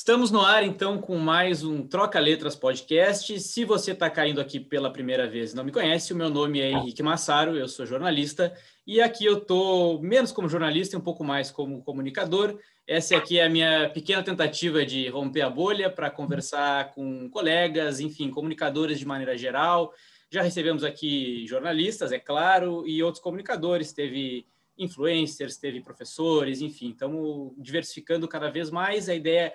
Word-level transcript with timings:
Estamos 0.00 0.30
no 0.30 0.40
ar, 0.40 0.64
então, 0.64 0.98
com 0.98 1.18
mais 1.18 1.62
um 1.62 1.86
Troca 1.86 2.18
Letras 2.18 2.56
podcast. 2.56 3.38
Se 3.38 3.66
você 3.66 3.92
está 3.92 4.08
caindo 4.08 4.40
aqui 4.40 4.58
pela 4.58 4.90
primeira 4.90 5.28
vez 5.28 5.52
e 5.52 5.54
não 5.54 5.62
me 5.62 5.70
conhece, 5.70 6.14
o 6.14 6.16
meu 6.16 6.30
nome 6.30 6.58
é 6.58 6.70
Henrique 6.70 7.02
Massaro, 7.02 7.54
eu 7.54 7.68
sou 7.68 7.84
jornalista 7.84 8.50
e 8.86 8.98
aqui 9.02 9.26
eu 9.26 9.36
estou 9.36 10.00
menos 10.00 10.32
como 10.32 10.48
jornalista 10.48 10.96
e 10.96 10.98
um 10.98 11.02
pouco 11.02 11.22
mais 11.22 11.50
como 11.50 11.82
comunicador. 11.82 12.58
Essa 12.86 13.18
aqui 13.18 13.38
é 13.38 13.44
a 13.44 13.50
minha 13.50 13.90
pequena 13.90 14.22
tentativa 14.22 14.86
de 14.86 15.06
romper 15.10 15.42
a 15.42 15.50
bolha 15.50 15.90
para 15.90 16.10
conversar 16.10 16.92
com 16.92 17.28
colegas, 17.28 18.00
enfim, 18.00 18.30
comunicadores 18.30 18.98
de 18.98 19.06
maneira 19.06 19.36
geral. 19.36 19.92
Já 20.30 20.40
recebemos 20.40 20.82
aqui 20.82 21.46
jornalistas, 21.46 22.10
é 22.10 22.18
claro, 22.18 22.86
e 22.86 23.02
outros 23.02 23.22
comunicadores. 23.22 23.92
Teve 23.92 24.46
influencers, 24.78 25.58
teve 25.58 25.82
professores, 25.82 26.62
enfim, 26.62 26.88
estamos 26.92 27.52
diversificando 27.58 28.26
cada 28.26 28.50
vez 28.50 28.70
mais. 28.70 29.06
A 29.06 29.14
ideia 29.14 29.52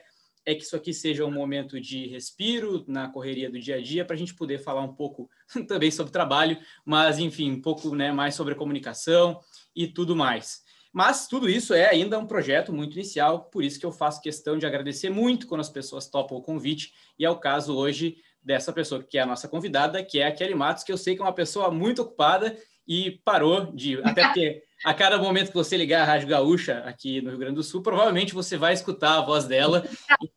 que 0.53 0.63
isso 0.63 0.75
aqui 0.75 0.93
seja 0.93 1.25
um 1.25 1.31
momento 1.31 1.81
de 1.81 2.07
respiro 2.07 2.85
na 2.87 3.09
correria 3.09 3.49
do 3.49 3.59
dia 3.59 3.77
a 3.77 3.81
dia, 3.81 4.05
para 4.05 4.15
a 4.15 4.19
gente 4.19 4.35
poder 4.35 4.59
falar 4.59 4.81
um 4.81 4.93
pouco 4.93 5.29
também 5.67 5.89
sobre 5.89 6.11
trabalho, 6.11 6.57
mas, 6.85 7.17
enfim, 7.17 7.51
um 7.51 7.61
pouco 7.61 7.95
né, 7.95 8.11
mais 8.11 8.35
sobre 8.35 8.53
comunicação 8.53 9.39
e 9.75 9.87
tudo 9.87 10.15
mais. 10.15 10.63
Mas 10.93 11.27
tudo 11.27 11.49
isso 11.49 11.73
é 11.73 11.89
ainda 11.89 12.19
um 12.19 12.27
projeto 12.27 12.71
muito 12.71 12.93
inicial, 12.93 13.45
por 13.45 13.63
isso 13.63 13.79
que 13.79 13.85
eu 13.85 13.91
faço 13.91 14.21
questão 14.21 14.57
de 14.57 14.65
agradecer 14.65 15.09
muito 15.09 15.47
quando 15.47 15.61
as 15.61 15.69
pessoas 15.69 16.07
topam 16.07 16.37
o 16.37 16.41
convite, 16.41 16.93
e 17.17 17.25
é 17.25 17.29
o 17.29 17.37
caso 17.37 17.75
hoje 17.75 18.17
dessa 18.41 18.71
pessoa 18.71 19.03
que 19.03 19.17
é 19.17 19.21
a 19.21 19.25
nossa 19.25 19.47
convidada, 19.47 20.03
que 20.03 20.19
é 20.19 20.27
a 20.27 20.31
Kelly 20.31 20.53
Matos, 20.53 20.83
que 20.83 20.91
eu 20.91 20.97
sei 20.97 21.15
que 21.15 21.21
é 21.21 21.25
uma 21.25 21.33
pessoa 21.33 21.71
muito 21.71 22.03
ocupada 22.03 22.55
e 22.87 23.19
parou 23.25 23.73
de. 23.73 23.99
Até 24.03 24.23
porque 24.25 24.63
a 24.85 24.93
cada 24.93 25.17
momento 25.17 25.47
que 25.47 25.55
você 25.55 25.75
ligar 25.75 26.03
a 26.03 26.05
Rádio 26.05 26.27
Gaúcha 26.27 26.83
aqui 26.85 27.19
no 27.19 27.31
Rio 27.31 27.39
Grande 27.39 27.55
do 27.55 27.63
Sul, 27.63 27.81
provavelmente 27.81 28.35
você 28.35 28.55
vai 28.55 28.71
escutar 28.71 29.17
a 29.17 29.21
voz 29.21 29.45
dela. 29.45 29.83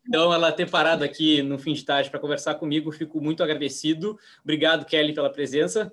Então, 0.07 0.33
ela 0.33 0.51
ter 0.51 0.71
parado 0.71 1.05
aqui 1.05 1.43
no 1.43 1.59
fim 1.59 1.75
de 1.75 1.85
tarde 1.85 2.09
para 2.09 2.19
conversar 2.19 2.55
comigo, 2.55 2.91
fico 2.91 3.21
muito 3.21 3.43
agradecido. 3.43 4.19
Obrigado, 4.43 4.87
Kelly, 4.87 5.13
pela 5.13 5.31
presença. 5.31 5.93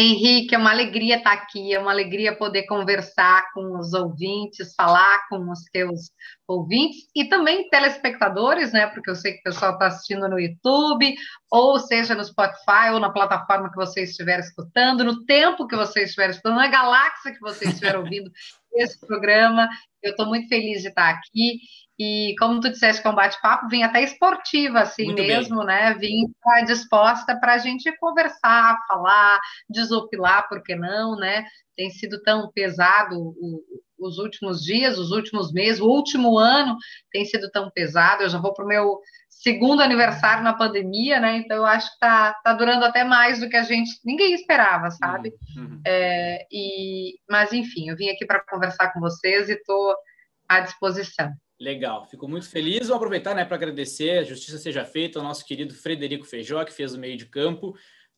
Henrique, 0.00 0.54
é 0.54 0.58
uma 0.58 0.70
alegria 0.70 1.16
estar 1.16 1.32
aqui, 1.32 1.74
é 1.74 1.78
uma 1.80 1.90
alegria 1.90 2.36
poder 2.36 2.62
conversar 2.66 3.52
com 3.52 3.76
os 3.80 3.92
ouvintes, 3.92 4.72
falar 4.76 5.26
com 5.28 5.50
os 5.50 5.64
teus 5.72 6.12
ouvintes 6.46 7.08
e 7.16 7.24
também 7.24 7.68
telespectadores, 7.68 8.72
né? 8.72 8.86
Porque 8.86 9.10
eu 9.10 9.16
sei 9.16 9.32
que 9.32 9.40
o 9.40 9.42
pessoal 9.42 9.72
está 9.72 9.88
assistindo 9.88 10.28
no 10.28 10.38
YouTube, 10.38 11.16
ou 11.50 11.80
seja 11.80 12.14
no 12.14 12.24
Spotify, 12.24 12.92
ou 12.92 13.00
na 13.00 13.10
plataforma 13.10 13.70
que 13.70 13.74
você 13.74 14.04
estiver 14.04 14.38
escutando, 14.38 15.02
no 15.02 15.24
tempo 15.24 15.66
que 15.66 15.74
você 15.74 16.04
estiver 16.04 16.30
escutando, 16.30 16.54
na 16.54 16.68
galáxia 16.68 17.32
que 17.32 17.40
você 17.40 17.66
estiver 17.66 17.96
ouvindo 17.98 18.30
esse 18.74 19.04
programa. 19.04 19.68
Eu 20.00 20.12
estou 20.12 20.26
muito 20.26 20.48
feliz 20.48 20.82
de 20.82 20.90
estar 20.90 21.10
aqui 21.10 21.58
e 21.98 22.34
como 22.38 22.60
tu 22.60 22.70
disseste 22.70 23.02
que 23.02 23.08
é 23.08 23.10
um 23.10 23.14
bate-papo, 23.14 23.68
vim 23.68 23.82
até 23.82 24.02
esportiva, 24.02 24.80
assim 24.80 25.06
Muito 25.06 25.22
mesmo, 25.22 25.58
bem. 25.58 25.66
né? 25.66 25.94
Vim 25.94 26.32
disposta 26.64 27.38
para 27.40 27.54
a 27.54 27.58
gente 27.58 27.90
conversar, 27.98 28.78
falar, 28.86 29.40
desopilar, 29.68 30.48
por 30.48 30.62
que 30.62 30.76
não, 30.76 31.16
né? 31.16 31.44
Tem 31.76 31.90
sido 31.90 32.22
tão 32.22 32.50
pesado 32.52 33.16
o, 33.18 33.62
os 33.98 34.18
últimos 34.18 34.62
dias, 34.62 34.96
os 34.96 35.10
últimos 35.10 35.52
meses, 35.52 35.80
o 35.80 35.88
último 35.88 36.38
ano 36.38 36.76
tem 37.10 37.24
sido 37.24 37.50
tão 37.50 37.68
pesado. 37.68 38.22
Eu 38.22 38.28
já 38.28 38.38
vou 38.38 38.54
para 38.54 38.64
o 38.64 38.68
meu 38.68 39.00
segundo 39.28 39.82
aniversário 39.82 40.44
na 40.44 40.52
pandemia, 40.52 41.18
né? 41.18 41.38
Então 41.38 41.56
eu 41.56 41.66
acho 41.66 41.88
que 41.88 41.94
está 41.94 42.32
tá 42.44 42.52
durando 42.52 42.84
até 42.84 43.02
mais 43.02 43.40
do 43.40 43.48
que 43.48 43.56
a 43.56 43.64
gente 43.64 43.90
ninguém 44.04 44.34
esperava, 44.34 44.88
sabe? 44.92 45.32
Uhum. 45.56 45.64
uhum. 45.64 45.82
É, 45.84 46.46
e 46.50 47.18
mas 47.28 47.52
enfim, 47.52 47.90
eu 47.90 47.96
vim 47.96 48.08
aqui 48.08 48.24
para 48.24 48.44
conversar 48.48 48.92
com 48.92 49.00
vocês 49.00 49.48
e 49.48 49.54
estou 49.54 49.96
à 50.48 50.60
disposição. 50.60 51.32
Legal, 51.60 52.06
fico 52.06 52.28
muito 52.28 52.48
feliz. 52.48 52.86
Vou 52.86 52.96
aproveitar 52.96 53.34
né, 53.34 53.44
para 53.44 53.56
agradecer, 53.56 54.18
a 54.18 54.24
justiça 54.24 54.58
seja 54.58 54.84
feita 54.84 55.18
ao 55.18 55.24
nosso 55.24 55.44
querido 55.44 55.74
Frederico 55.74 56.24
Feijó, 56.24 56.64
que 56.64 56.72
fez 56.72 56.94
o 56.94 56.98
meio 56.98 57.16
de 57.16 57.26
campo, 57.26 57.74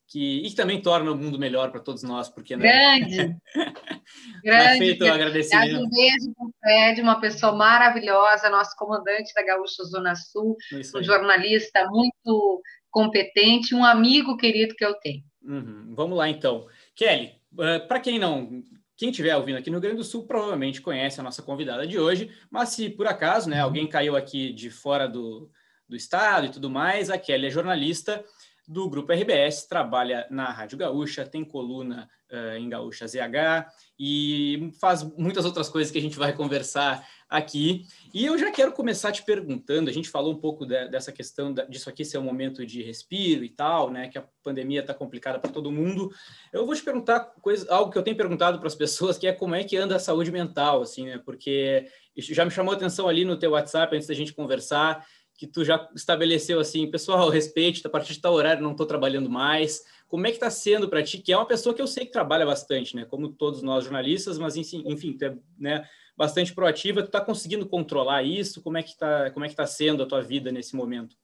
que, 0.06 0.44
e 0.44 0.50
que 0.50 0.56
também 0.56 0.82
torna 0.82 1.10
o 1.10 1.16
mundo 1.16 1.38
melhor 1.38 1.70
para 1.70 1.80
todos 1.80 2.02
nós, 2.02 2.28
porque 2.28 2.54
não. 2.54 2.62
Grande! 2.62 3.36
grande! 4.44 4.78
feito 4.78 5.04
o 5.04 5.12
agradecimento. 5.12 5.84
Um 5.84 5.88
beijo 5.88 6.34
para 6.34 6.46
o 6.46 6.52
Fred, 6.60 7.00
uma 7.00 7.18
pessoa 7.18 7.52
maravilhosa, 7.52 8.50
nosso 8.50 8.76
comandante 8.76 9.32
da 9.32 9.42
Gaúcha 9.42 9.84
Zona 9.84 10.14
Sul, 10.14 10.56
um 10.96 11.02
jornalista 11.02 11.86
muito 11.88 12.60
competente, 12.90 13.74
um 13.74 13.84
amigo 13.84 14.36
querido 14.36 14.74
que 14.74 14.84
eu 14.84 14.94
tenho. 14.94 15.22
Uhum. 15.42 15.94
Vamos 15.96 16.18
lá, 16.18 16.28
então. 16.28 16.66
Kelly, 16.94 17.32
eh, 17.58 17.78
para 17.78 18.00
quem 18.00 18.18
não 18.18 18.62
quem 19.00 19.08
estiver 19.08 19.34
ouvindo 19.34 19.56
aqui 19.56 19.70
no 19.70 19.76
Rio 19.76 19.80
Grande 19.80 19.96
do 19.96 20.04
Sul 20.04 20.26
provavelmente 20.26 20.82
conhece 20.82 21.18
a 21.18 21.22
nossa 21.22 21.40
convidada 21.40 21.86
de 21.86 21.98
hoje, 21.98 22.30
mas 22.50 22.68
se 22.68 22.90
por 22.90 23.06
acaso 23.06 23.48
né, 23.48 23.58
alguém 23.58 23.86
caiu 23.86 24.14
aqui 24.14 24.52
de 24.52 24.68
fora 24.68 25.08
do, 25.08 25.50
do 25.88 25.96
estado 25.96 26.44
e 26.44 26.50
tudo 26.50 26.68
mais, 26.68 27.08
a 27.08 27.16
Kelly 27.16 27.46
é 27.46 27.50
jornalista 27.50 28.22
do 28.70 28.88
Grupo 28.88 29.12
RBS, 29.12 29.66
trabalha 29.66 30.28
na 30.30 30.52
Rádio 30.52 30.78
Gaúcha, 30.78 31.26
tem 31.26 31.44
coluna 31.44 32.08
uh, 32.30 32.56
em 32.56 32.68
Gaúcha 32.68 33.04
ZH 33.04 33.66
e 33.98 34.70
faz 34.80 35.02
muitas 35.02 35.44
outras 35.44 35.68
coisas 35.68 35.90
que 35.90 35.98
a 35.98 36.00
gente 36.00 36.16
vai 36.16 36.32
conversar 36.32 37.04
aqui. 37.28 37.84
E 38.14 38.24
eu 38.26 38.38
já 38.38 38.48
quero 38.52 38.70
começar 38.70 39.10
te 39.10 39.24
perguntando, 39.24 39.90
a 39.90 39.92
gente 39.92 40.08
falou 40.08 40.32
um 40.32 40.36
pouco 40.36 40.64
de, 40.64 40.86
dessa 40.86 41.10
questão 41.10 41.52
da, 41.52 41.64
disso 41.64 41.90
aqui 41.90 42.04
ser 42.04 42.18
um 42.18 42.22
momento 42.22 42.64
de 42.64 42.80
respiro 42.80 43.42
e 43.42 43.48
tal, 43.48 43.90
né, 43.90 44.08
que 44.08 44.18
a 44.18 44.24
pandemia 44.40 44.82
está 44.82 44.94
complicada 44.94 45.40
para 45.40 45.50
todo 45.50 45.72
mundo. 45.72 46.12
Eu 46.52 46.64
vou 46.64 46.74
te 46.76 46.82
perguntar 46.84 47.18
coisa, 47.42 47.66
algo 47.74 47.90
que 47.90 47.98
eu 47.98 48.04
tenho 48.04 48.16
perguntado 48.16 48.60
para 48.60 48.68
as 48.68 48.74
pessoas, 48.76 49.18
que 49.18 49.26
é 49.26 49.32
como 49.32 49.56
é 49.56 49.64
que 49.64 49.76
anda 49.76 49.96
a 49.96 50.00
saúde 50.00 50.30
mental, 50.30 50.82
assim, 50.82 51.06
né, 51.06 51.18
porque 51.24 51.88
já 52.16 52.44
me 52.44 52.52
chamou 52.52 52.72
a 52.72 52.76
atenção 52.76 53.08
ali 53.08 53.24
no 53.24 53.36
teu 53.36 53.50
WhatsApp 53.50 53.96
antes 53.96 54.06
da 54.06 54.14
gente 54.14 54.32
conversar, 54.32 55.04
que 55.40 55.46
tu 55.46 55.64
já 55.64 55.88
estabeleceu 55.96 56.60
assim, 56.60 56.90
pessoal, 56.90 57.30
respeite, 57.30 57.80
a 57.86 57.88
partir 57.88 58.12
de 58.12 58.20
tal 58.20 58.34
horário 58.34 58.62
não 58.62 58.72
estou 58.72 58.84
trabalhando 58.84 59.30
mais, 59.30 59.82
como 60.06 60.26
é 60.26 60.30
que 60.30 60.36
está 60.36 60.50
sendo 60.50 60.86
para 60.86 61.02
ti, 61.02 61.16
que 61.16 61.32
é 61.32 61.36
uma 61.36 61.46
pessoa 61.46 61.74
que 61.74 61.80
eu 61.80 61.86
sei 61.86 62.04
que 62.04 62.12
trabalha 62.12 62.44
bastante, 62.44 62.94
né? 62.94 63.06
Como 63.06 63.32
todos 63.32 63.62
nós 63.62 63.84
jornalistas, 63.84 64.36
mas 64.36 64.54
enfim, 64.54 65.16
tu 65.16 65.24
é 65.24 65.38
né, 65.58 65.88
bastante 66.14 66.52
proativa. 66.52 67.00
Tu 67.00 67.06
está 67.06 67.22
conseguindo 67.22 67.66
controlar 67.66 68.22
isso? 68.22 68.60
Como 68.60 68.76
é 68.76 68.82
que 68.82 68.90
está 68.90 69.30
como 69.30 69.46
é 69.46 69.48
que 69.48 69.56
tá 69.56 69.64
sendo 69.64 70.02
a 70.02 70.06
tua 70.06 70.20
vida 70.20 70.52
nesse 70.52 70.76
momento? 70.76 71.16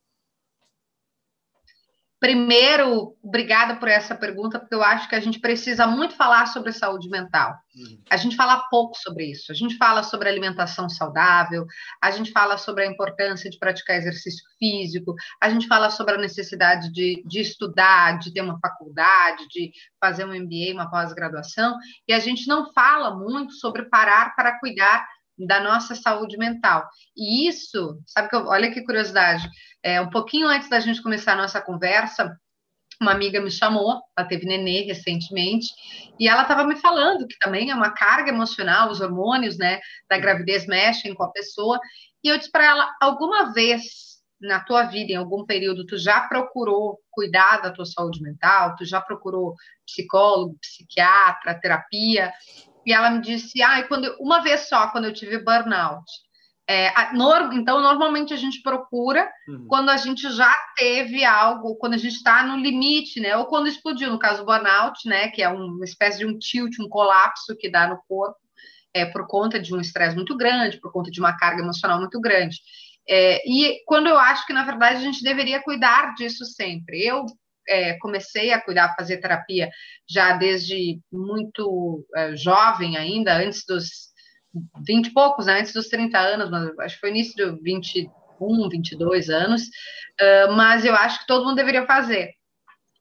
Primeiro, 2.19 3.15
obrigada 3.23 3.77
por 3.77 3.89
essa 3.89 4.15
pergunta, 4.15 4.59
porque 4.59 4.75
eu 4.75 4.83
acho 4.83 5.07
que 5.07 5.15
a 5.15 5.21
gente 5.21 5.39
precisa 5.39 5.87
muito 5.87 6.15
falar 6.15 6.47
sobre 6.47 6.73
saúde 6.73 7.11
mental. 7.11 7.55
Uhum. 7.75 8.01
A 8.09 8.17
gente 8.17 8.35
fala 8.37 8.65
pouco 8.71 8.97
sobre 8.97 9.31
isso. 9.31 9.53
A 9.53 9.55
gente 9.55 9.77
fala 9.77 10.03
sobre 10.03 10.27
alimentação 10.27 10.89
saudável, 10.89 11.67
a 12.03 12.11
gente 12.11 12.33
fala 12.33 12.57
sobre 12.57 12.85
a 12.85 12.87
importância 12.91 13.51
de 13.51 13.59
praticar 13.59 13.97
exercício 13.97 14.43
físico, 14.59 15.15
a 15.43 15.51
gente 15.51 15.67
fala 15.67 15.91
sobre 15.91 16.15
a 16.15 16.19
necessidade 16.19 16.91
de, 16.91 17.23
de 17.27 17.41
estudar, 17.41 18.19
de 18.19 18.33
ter 18.33 18.41
uma 18.41 18.59
faculdade, 18.61 19.47
de 19.49 19.71
fazer 20.01 20.25
um 20.25 20.35
MBA, 20.35 20.73
uma 20.73 20.91
pós-graduação, 20.91 21.77
e 22.09 22.15
a 22.15 22.19
gente 22.19 22.49
não 22.49 22.73
fala 22.73 23.15
muito 23.15 23.53
sobre 23.53 23.91
parar 23.91 24.35
para 24.35 24.59
cuidar 24.59 25.07
da 25.39 25.61
nossa 25.61 25.95
saúde 25.95 26.37
mental. 26.37 26.89
E 27.17 27.49
isso, 27.49 28.01
sabe 28.07 28.29
que 28.29 28.37
eu, 28.37 28.47
olha 28.47 28.71
que 28.71 28.85
curiosidade, 28.85 29.49
é, 29.83 30.01
um 30.01 30.11
pouquinho 30.11 30.49
antes 30.49 30.69
da 30.69 30.81
gente 30.81 31.03
começar 31.03 31.33
a 31.33 31.37
nossa 31.37 31.61
conversa, 31.61 32.37
uma 33.01 33.13
amiga 33.13 33.41
me 33.41 33.51
chamou, 33.51 34.01
ela 34.17 34.27
teve 34.27 34.47
nenê 34.47 34.83
recentemente, 34.83 35.67
e 36.19 36.27
ela 36.27 36.43
estava 36.43 36.65
me 36.65 36.77
falando 36.77 37.27
que 37.27 37.39
também 37.39 37.71
é 37.71 37.75
uma 37.75 37.91
carga 37.91 38.31
emocional, 38.31 38.91
os 38.91 39.03
hormônios, 39.03 39.59
né, 39.59 39.81
da 40.09 40.19
gravidez 40.19 40.67
mexem 40.67 41.15
com 41.15 41.23
a 41.23 41.31
pessoa, 41.31 41.79
e 42.25 42.29
eu 42.29 42.39
disse 42.39 42.51
para 42.51 42.65
ela, 42.65 42.91
alguma 43.01 43.53
vez 43.53 44.07
na 44.41 44.61
tua 44.61 44.85
vida, 44.85 45.13
em 45.13 45.17
algum 45.17 45.45
período, 45.45 45.87
tu 45.87 45.97
já 45.97 46.21
procurou 46.23 46.99
cuidar 47.11 47.63
da 47.63 47.71
tua 47.71 47.87
saúde 47.87 48.23
mental? 48.23 48.77
Tu 48.77 48.85
já 48.85 49.01
procurou 49.01 49.55
psicólogo, 49.87 50.59
psiquiatra, 50.61 51.59
terapia? 51.59 52.33
E 52.87 52.93
ela 52.93 53.11
me 53.11 53.21
disse, 53.21 53.61
ah, 53.61 53.83
quando 53.83 54.15
uma 54.21 54.41
vez 54.41 54.69
só, 54.69 54.87
quando 54.89 55.07
eu 55.07 55.13
tive 55.13 55.39
burnout. 55.39 56.05
É, 56.69 57.13
no, 57.13 57.53
então, 57.53 57.81
normalmente 57.81 58.35
a 58.35 58.37
gente 58.37 58.61
procura 58.61 59.31
uhum. 59.49 59.67
quando 59.69 59.89
a 59.89 59.97
gente 59.97 60.29
já 60.33 60.53
teve 60.77 61.25
algo, 61.25 61.77
quando 61.77 61.95
a 61.95 61.99
gente 61.99 62.17
está 62.17 62.45
no 62.45 62.57
limite, 62.57 63.21
né? 63.21 63.37
Ou 63.37 63.47
quando 63.47 63.69
explodiu, 63.69 64.11
no 64.11 64.19
caso 64.19 64.41
do 64.41 64.47
burnout, 64.47 65.09
né? 65.09 65.29
Que 65.29 65.43
é 65.43 65.49
uma 65.49 65.85
espécie 65.85 66.19
de 66.19 66.27
um 66.27 66.39
tilt, 66.39 66.79
um 66.81 66.89
colapso 66.89 67.57
que 67.57 67.71
dá 67.71 67.89
no 67.89 67.99
corpo, 68.09 68.39
é, 68.95 69.05
por 69.05 69.27
conta 69.27 69.61
de 69.61 69.75
um 69.75 69.81
estresse 69.81 70.17
muito 70.17 70.37
grande, 70.37 70.81
por 70.81 70.93
conta 70.93 71.11
de 71.11 71.21
uma 71.21 71.37
carga 71.37 71.63
emocional 71.63 72.01
muito 72.01 72.21
grande. 72.21 72.57
É, 73.09 73.41
e 73.49 73.85
quando 73.85 74.09
eu 74.09 74.19
acho 74.19 74.45
que, 74.47 74.53
na 74.53 74.65
verdade, 74.65 74.97
a 74.97 75.01
gente 75.01 75.23
deveria 75.23 75.63
cuidar 75.63 76.15
disso 76.15 76.45
sempre. 76.45 77.05
Eu 77.05 77.27
é, 77.69 77.99
comecei 77.99 78.53
a 78.53 78.61
cuidar, 78.61 78.95
fazer 78.97 79.19
terapia 79.19 79.71
já 80.09 80.37
desde 80.37 81.01
muito 81.13 82.07
é, 82.15 82.37
jovem 82.37 82.97
ainda, 82.97 83.37
antes 83.37 83.65
dos 83.67 84.15
20 84.87 85.07
e 85.07 85.13
poucos, 85.13 85.47
né, 85.47 85.61
antes 85.61 85.73
dos 85.73 85.89
30 85.89 86.19
anos, 86.19 86.75
acho 86.81 86.95
que 86.95 87.01
foi 87.01 87.11
início 87.11 87.35
de 87.35 87.63
21, 87.63 88.69
22 88.69 89.29
anos, 89.29 89.63
uh, 89.63 90.53
mas 90.57 90.85
eu 90.85 90.95
acho 90.95 91.21
que 91.21 91.27
todo 91.27 91.45
mundo 91.45 91.57
deveria 91.57 91.87
fazer. 91.87 92.33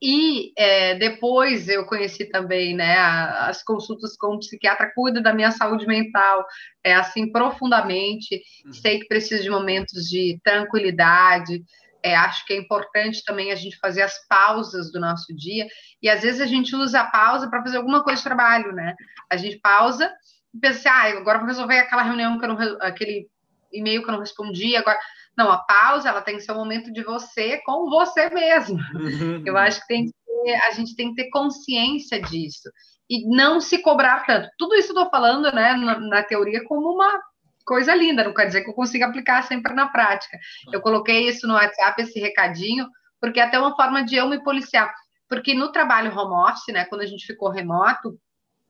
E 0.01 0.51
é, 0.57 0.95
depois 0.95 1.69
eu 1.69 1.85
conheci 1.85 2.25
também 2.25 2.75
né, 2.75 2.97
as 2.97 3.63
consultas 3.63 4.15
com 4.17 4.35
o 4.35 4.39
psiquiatra, 4.39 4.91
cuida 4.93 5.21
da 5.21 5.33
minha 5.33 5.51
saúde 5.51 5.87
mental, 5.87 6.45
é, 6.83 6.93
assim, 6.93 7.31
profundamente. 7.31 8.41
Uhum. 8.65 8.73
Sei 8.73 8.99
que 8.99 9.07
preciso 9.07 9.43
de 9.43 9.49
momentos 9.49 10.03
de 10.03 10.37
tranquilidade. 10.43 11.63
É, 12.05 12.15
acho 12.15 12.45
que 12.45 12.53
é 12.53 12.57
importante 12.57 13.23
também 13.25 13.51
a 13.51 13.55
gente 13.55 13.79
fazer 13.79 14.03
as 14.03 14.15
pausas 14.27 14.91
do 14.91 14.99
nosso 14.99 15.35
dia. 15.35 15.65
E 16.01 16.07
às 16.07 16.21
vezes 16.21 16.39
a 16.39 16.45
gente 16.45 16.75
usa 16.75 17.01
a 17.01 17.09
pausa 17.09 17.49
para 17.49 17.63
fazer 17.63 17.77
alguma 17.77 18.03
coisa 18.03 18.17
de 18.17 18.23
trabalho, 18.23 18.71
né? 18.71 18.95
A 19.31 19.35
gente 19.35 19.59
pausa 19.59 20.13
e 20.53 20.59
pensa 20.59 20.77
assim, 20.77 20.89
ah, 20.89 21.17
agora 21.17 21.39
vou 21.39 21.47
resolver 21.47 21.79
aquela 21.79 22.03
reunião 22.03 22.37
que 22.37 22.45
eu 22.45 22.49
não, 22.49 22.77
aquele 22.79 23.27
e-mail 23.73 24.03
que 24.03 24.09
eu 24.09 24.13
não 24.13 24.19
respondi, 24.19 24.75
agora 24.75 24.99
não, 25.35 25.51
a 25.51 25.57
pausa 25.57 26.07
ela 26.07 26.21
tem 26.21 26.35
que 26.35 26.43
ser 26.43 26.51
um 26.51 26.57
momento 26.57 26.93
de 26.93 27.03
você 27.03 27.59
com 27.65 27.89
você 27.89 28.29
mesmo. 28.29 28.77
Uhum. 28.93 29.43
Eu 29.43 29.57
acho 29.57 29.81
que, 29.81 29.87
tem 29.87 30.05
que 30.05 30.11
ter, 30.11 30.55
a 30.67 30.71
gente 30.71 30.95
tem 30.95 31.09
que 31.09 31.23
ter 31.23 31.29
consciência 31.29 32.21
disso 32.21 32.69
e 33.09 33.27
não 33.35 33.59
se 33.59 33.79
cobrar 33.79 34.25
tanto. 34.25 34.47
Tudo 34.57 34.75
isso 34.75 34.91
eu 34.91 34.97
estou 34.97 35.09
falando, 35.09 35.51
né, 35.51 35.73
na, 35.73 35.99
na, 35.99 36.23
teoria 36.23 36.63
como 36.65 36.93
uma 36.93 37.19
coisa 37.65 37.95
linda, 37.95 38.23
não 38.23 38.33
quer 38.33 38.45
dizer 38.45 38.61
que 38.61 38.69
eu 38.69 38.73
consiga 38.73 39.07
aplicar 39.07 39.43
sempre 39.43 39.73
na 39.73 39.87
prática. 39.87 40.37
Eu 40.71 40.81
coloquei 40.81 41.27
isso 41.27 41.47
no 41.47 41.55
WhatsApp, 41.55 42.01
esse 42.01 42.19
recadinho, 42.19 42.87
porque 43.19 43.39
é 43.39 43.43
até 43.43 43.59
uma 43.59 43.75
forma 43.75 44.03
de 44.03 44.15
eu 44.15 44.29
me 44.29 44.43
policiar. 44.43 44.93
Porque 45.27 45.53
no 45.53 45.71
trabalho 45.71 46.15
home 46.15 46.49
office, 46.49 46.73
né, 46.73 46.85
quando 46.85 47.01
a 47.01 47.07
gente 47.07 47.25
ficou 47.25 47.49
remoto, 47.49 48.19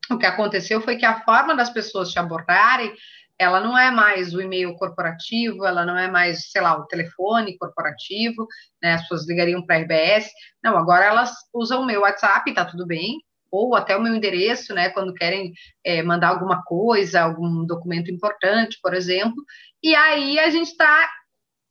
o 0.09 0.17
que 0.17 0.25
aconteceu 0.25 0.81
foi 0.81 0.95
que 0.95 1.05
a 1.05 1.21
forma 1.21 1.55
das 1.55 1.69
pessoas 1.69 2.11
te 2.11 2.19
abordarem 2.19 2.93
ela 3.37 3.59
não 3.59 3.77
é 3.77 3.91
mais 3.91 4.33
o 4.33 4.41
e-mail 4.41 4.75
corporativo, 4.75 5.65
ela 5.65 5.85
não 5.85 5.97
é 5.97 6.09
mais, 6.09 6.49
sei 6.51 6.61
lá, 6.61 6.77
o 6.77 6.85
telefone 6.85 7.57
corporativo, 7.57 8.47
né? 8.81 8.93
As 8.93 9.01
pessoas 9.01 9.27
ligariam 9.27 9.65
para 9.65 9.75
a 9.75 9.79
RBS. 9.79 10.31
Não, 10.63 10.77
agora 10.77 11.05
elas 11.05 11.33
usam 11.53 11.81
o 11.81 11.85
meu 11.85 12.01
WhatsApp, 12.01 12.53
tá 12.53 12.63
tudo 12.63 12.85
bem, 12.85 13.19
ou 13.55 13.75
até 13.75 13.95
o 13.95 14.01
meu 14.01 14.13
endereço, 14.13 14.73
né? 14.73 14.89
Quando 14.89 15.13
querem 15.13 15.53
é, 15.83 16.03
mandar 16.03 16.29
alguma 16.29 16.61
coisa, 16.63 17.21
algum 17.21 17.65
documento 17.65 18.11
importante, 18.11 18.77
por 18.81 18.93
exemplo. 18.93 19.43
E 19.83 19.95
aí 19.95 20.39
a 20.39 20.49
gente 20.49 20.71
está 20.71 21.09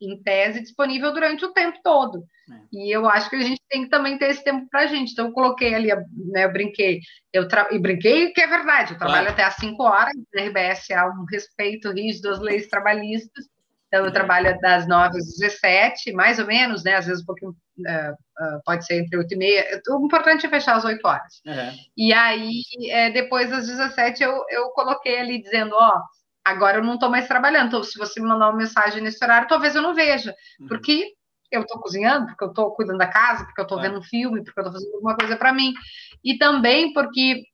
em 0.00 0.22
tese, 0.22 0.60
disponível 0.60 1.12
durante 1.12 1.44
o 1.44 1.52
tempo 1.52 1.78
todo. 1.82 2.24
É. 2.50 2.54
E 2.72 2.94
eu 2.94 3.08
acho 3.08 3.30
que 3.30 3.36
a 3.36 3.40
gente 3.40 3.60
tem 3.70 3.84
que 3.84 3.90
também 3.90 4.18
ter 4.18 4.30
esse 4.30 4.44
tempo 4.44 4.68
para 4.70 4.80
a 4.80 4.86
gente. 4.86 5.12
Então, 5.12 5.28
eu 5.28 5.32
coloquei 5.32 5.74
ali, 5.74 5.88
né, 6.32 6.44
eu 6.44 6.52
brinquei, 6.52 7.00
eu 7.32 7.48
tra... 7.48 7.68
e 7.72 7.78
brinquei 7.78 8.32
que 8.32 8.40
é 8.40 8.46
verdade, 8.46 8.92
eu 8.92 8.98
trabalho 8.98 9.26
claro. 9.26 9.32
até 9.32 9.44
às 9.44 9.56
5 9.56 9.82
horas, 9.82 10.12
na 10.34 10.42
RBS 10.42 10.90
há 10.90 11.06
um 11.06 11.24
respeito 11.30 11.90
rígido 11.90 12.30
às 12.30 12.40
leis 12.40 12.68
trabalhistas, 12.68 13.46
então 13.94 14.06
eu 14.06 14.12
trabalho 14.12 14.58
das 14.60 14.88
9 14.88 15.18
às 15.18 15.38
17, 15.38 16.12
mais 16.12 16.38
ou 16.38 16.46
menos, 16.46 16.82
né, 16.82 16.96
às 16.96 17.06
vezes 17.06 17.22
um 17.22 17.26
pouquinho, 17.26 17.52
uh, 17.52 18.12
uh, 18.12 18.62
pode 18.64 18.84
ser 18.84 19.00
entre 19.00 19.16
8 19.16 19.32
e 19.32 19.36
meia, 19.36 19.82
o 19.90 20.04
importante 20.04 20.46
é 20.46 20.48
fechar 20.48 20.76
às 20.76 20.84
8 20.84 21.06
horas. 21.06 21.40
Uhum. 21.46 21.72
E 21.96 22.12
aí, 22.12 22.62
é, 22.90 23.10
depois 23.10 23.50
das 23.50 23.68
17, 23.68 24.22
eu, 24.22 24.44
eu 24.50 24.70
coloquei 24.70 25.18
ali 25.18 25.40
dizendo, 25.40 25.74
ó, 25.74 26.00
Agora 26.46 26.76
eu 26.76 26.84
não 26.84 26.94
estou 26.94 27.08
mais 27.08 27.26
trabalhando. 27.26 27.68
Então, 27.68 27.82
se 27.82 27.98
você 27.98 28.20
me 28.20 28.28
mandar 28.28 28.50
uma 28.50 28.58
mensagem 28.58 29.02
nesse 29.02 29.24
horário, 29.24 29.48
talvez 29.48 29.74
eu 29.74 29.80
não 29.80 29.94
veja. 29.94 30.34
Uhum. 30.60 30.68
Porque 30.68 31.14
eu 31.50 31.62
estou 31.62 31.80
cozinhando, 31.80 32.26
porque 32.26 32.44
eu 32.44 32.48
estou 32.48 32.74
cuidando 32.74 32.98
da 32.98 33.06
casa, 33.06 33.44
porque 33.44 33.60
eu 33.60 33.64
estou 33.64 33.80
vendo 33.80 33.98
um 33.98 34.02
filme, 34.02 34.44
porque 34.44 34.60
eu 34.60 34.66
estou 34.66 34.72
fazendo 34.74 34.94
alguma 34.94 35.16
coisa 35.16 35.36
para 35.36 35.54
mim. 35.54 35.72
E 36.22 36.36
também 36.36 36.92
porque 36.92 37.44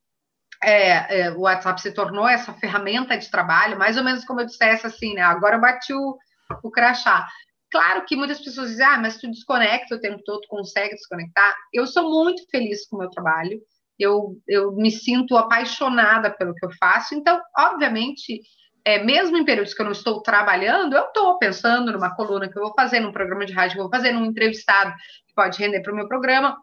é, 0.61 1.21
é, 1.21 1.31
o 1.31 1.41
WhatsApp 1.41 1.81
se 1.81 1.91
tornou 1.93 2.27
essa 2.27 2.53
ferramenta 2.53 3.17
de 3.17 3.31
trabalho, 3.31 3.77
mais 3.77 3.97
ou 3.97 4.03
menos 4.03 4.25
como 4.25 4.41
eu 4.41 4.45
dissesse 4.45 4.85
assim, 4.85 5.13
né? 5.13 5.21
Agora 5.21 5.55
eu 5.55 5.61
bati 5.61 5.93
o, 5.93 6.17
o 6.63 6.71
crachá. 6.71 7.27
Claro 7.71 8.03
que 8.05 8.15
muitas 8.15 8.41
pessoas 8.41 8.69
dizem, 8.69 8.85
ah, 8.85 8.99
mas 8.99 9.17
tu 9.17 9.29
desconecta 9.29 9.95
o 9.95 9.99
tempo 9.99 10.21
todo, 10.25 10.47
consegue 10.47 10.95
desconectar. 10.95 11.55
Eu 11.71 11.87
sou 11.87 12.09
muito 12.09 12.45
feliz 12.49 12.87
com 12.87 12.97
o 12.97 12.99
meu 12.99 13.09
trabalho, 13.09 13.61
eu, 13.97 14.37
eu 14.47 14.73
me 14.73 14.91
sinto 14.91 15.37
apaixonada 15.37 16.29
pelo 16.29 16.53
que 16.53 16.65
eu 16.65 16.71
faço, 16.79 17.15
então, 17.15 17.39
obviamente, 17.57 18.41
é, 18.83 19.03
mesmo 19.03 19.37
em 19.37 19.45
períodos 19.45 19.73
que 19.73 19.81
eu 19.81 19.85
não 19.85 19.91
estou 19.91 20.21
trabalhando, 20.21 20.95
eu 20.95 21.05
estou 21.05 21.37
pensando 21.37 21.91
numa 21.91 22.15
coluna 22.15 22.49
que 22.49 22.57
eu 22.57 22.63
vou 22.63 22.73
fazer, 22.73 22.99
num 22.99 23.11
programa 23.11 23.45
de 23.45 23.53
rádio 23.53 23.75
que 23.75 23.79
eu 23.79 23.83
vou 23.83 23.91
fazer, 23.91 24.11
num 24.11 24.25
entrevistado 24.25 24.93
que 25.27 25.33
pode 25.35 25.59
render 25.59 25.81
para 25.81 25.93
o 25.93 25.95
meu 25.95 26.07
programa, 26.07 26.57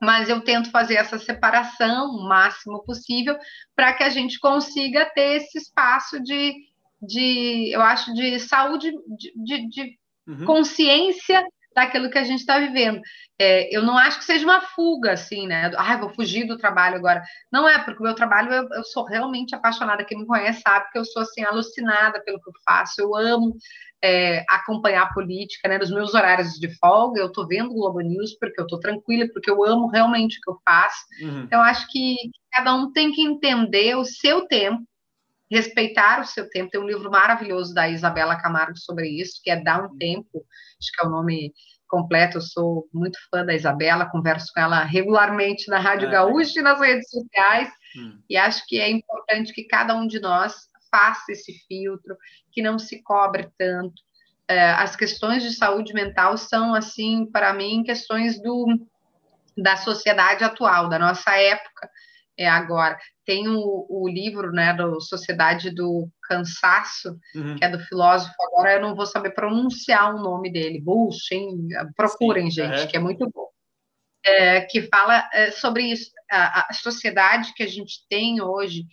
mas 0.00 0.30
eu 0.30 0.40
tento 0.40 0.70
fazer 0.70 0.94
essa 0.94 1.18
separação 1.18 2.06
o 2.06 2.26
máximo 2.26 2.82
possível 2.84 3.38
para 3.76 3.92
que 3.92 4.02
a 4.02 4.08
gente 4.08 4.40
consiga 4.40 5.04
ter 5.04 5.36
esse 5.36 5.58
espaço 5.58 6.18
de, 6.22 6.54
de 7.00 7.70
eu 7.72 7.80
acho, 7.80 8.12
de 8.14 8.38
saúde, 8.40 8.92
de, 9.16 9.32
de, 9.44 9.68
de 9.68 9.98
uhum. 10.26 10.44
consciência 10.44 11.44
daquilo 11.74 12.10
que 12.10 12.18
a 12.18 12.24
gente 12.24 12.40
está 12.40 12.58
vivendo. 12.58 13.00
É, 13.38 13.74
eu 13.74 13.82
não 13.82 13.96
acho 13.96 14.18
que 14.18 14.24
seja 14.24 14.44
uma 14.44 14.60
fuga, 14.60 15.12
assim, 15.12 15.46
né? 15.46 15.70
Ah, 15.76 15.96
vou 15.96 16.10
fugir 16.10 16.46
do 16.46 16.58
trabalho 16.58 16.96
agora. 16.96 17.22
Não 17.50 17.68
é, 17.68 17.78
porque 17.78 18.00
o 18.00 18.02
meu 18.02 18.14
trabalho, 18.14 18.52
eu, 18.52 18.68
eu, 18.72 18.84
sou 18.84 19.04
realmente 19.04 19.54
apaixonada. 19.54 20.04
Quem 20.04 20.18
me 20.18 20.26
conhece 20.26 20.60
sabe 20.60 20.90
que 20.90 20.98
eu 20.98 21.04
sou, 21.04 21.22
assim, 21.22 21.42
alucinada 21.42 22.22
pelo 22.22 22.40
que 22.40 22.50
eu 22.50 22.54
faço. 22.66 23.00
Eu 23.00 23.16
amo 23.16 23.56
é, 24.02 24.44
acompanhar 24.48 25.04
a 25.04 25.12
política, 25.12 25.68
né? 25.68 25.78
Nos 25.78 25.90
meus 25.90 26.14
horários 26.14 26.54
de 26.54 26.68
folga, 26.78 27.20
eu 27.20 27.26
estou 27.26 27.46
vendo 27.46 27.70
o 27.70 27.74
Globo 27.74 28.00
News 28.00 28.36
porque 28.38 28.60
eu 28.60 28.64
estou 28.64 28.80
tranquila, 28.80 29.26
porque 29.32 29.50
eu 29.50 29.64
amo 29.64 29.88
realmente 29.88 30.38
o 30.38 30.40
que 30.40 30.50
eu 30.50 30.60
faço. 30.64 31.04
Uhum. 31.22 31.42
Então, 31.44 31.62
acho 31.62 31.86
que 31.90 32.16
cada 32.52 32.74
um 32.74 32.92
tem 32.92 33.12
que 33.12 33.22
entender 33.22 33.96
o 33.96 34.04
seu 34.04 34.46
tempo, 34.46 34.82
respeitar 35.50 36.20
o 36.20 36.26
seu 36.26 36.48
tempo. 36.48 36.70
Tem 36.70 36.80
um 36.80 36.86
livro 36.86 37.10
maravilhoso 37.10 37.74
da 37.74 37.88
Isabela 37.88 38.40
Camargo 38.40 38.78
sobre 38.78 39.08
isso, 39.08 39.40
que 39.42 39.50
é 39.50 39.56
Dar 39.56 39.84
um 39.84 39.96
Tempo, 39.96 40.44
acho 40.78 40.92
que 40.94 41.04
é 41.04 41.08
o 41.08 41.10
nome 41.10 41.52
completo. 41.88 42.38
Eu 42.38 42.42
sou 42.42 42.88
muito 42.94 43.18
fã 43.30 43.44
da 43.44 43.54
Isabela, 43.54 44.08
converso 44.08 44.52
com 44.54 44.60
ela 44.60 44.84
regularmente 44.84 45.68
na 45.68 45.78
Rádio 45.80 46.08
é, 46.08 46.12
Gaúcha 46.12 46.60
e 46.60 46.62
nas 46.62 46.80
redes 46.80 47.10
sociais, 47.10 47.68
hum. 47.96 48.20
e 48.30 48.36
acho 48.36 48.64
que 48.66 48.80
é 48.80 48.88
importante 48.88 49.52
que 49.52 49.64
cada 49.64 49.94
um 49.94 50.06
de 50.06 50.20
nós 50.20 50.68
faça 50.90 51.32
esse 51.32 51.52
filtro, 51.66 52.16
que 52.52 52.62
não 52.62 52.78
se 52.78 53.02
cobre 53.02 53.48
tanto. 53.58 53.94
É, 54.48 54.70
as 54.72 54.96
questões 54.96 55.42
de 55.42 55.52
saúde 55.52 55.92
mental 55.92 56.36
são, 56.36 56.74
assim, 56.74 57.26
para 57.26 57.52
mim, 57.52 57.84
questões 57.84 58.40
do, 58.42 58.66
da 59.56 59.76
sociedade 59.76 60.42
atual, 60.42 60.88
da 60.88 60.98
nossa 60.98 61.36
época 61.36 61.88
é 62.42 62.48
agora. 62.48 62.98
Tem 63.24 63.46
o, 63.48 63.86
o 63.88 64.08
livro, 64.08 64.50
né, 64.50 64.72
do 64.72 65.00
Sociedade 65.00 65.70
do 65.70 66.08
Cansaço, 66.22 67.18
uhum. 67.34 67.56
que 67.56 67.64
é 67.64 67.68
do 67.68 67.78
filósofo, 67.80 68.34
agora 68.40 68.74
eu 68.74 68.80
não 68.80 68.94
vou 68.94 69.06
saber 69.06 69.30
pronunciar 69.30 70.14
o 70.14 70.22
nome 70.22 70.50
dele, 70.50 70.80
Bullshin, 70.80 71.68
procurem, 71.94 72.50
Sim, 72.50 72.62
gente, 72.62 72.80
é. 72.80 72.86
que 72.86 72.96
é 72.96 73.00
muito 73.00 73.28
bom. 73.30 73.48
É, 74.24 74.60
que 74.62 74.82
fala 74.82 75.28
é, 75.32 75.50
sobre 75.50 75.84
isso, 75.84 76.10
a, 76.30 76.68
a, 76.70 76.72
sociedade 76.74 77.54
que 77.54 77.62
a 77.62 77.66
gente 77.66 78.06
tem 78.08 78.40
hoje, 78.42 78.84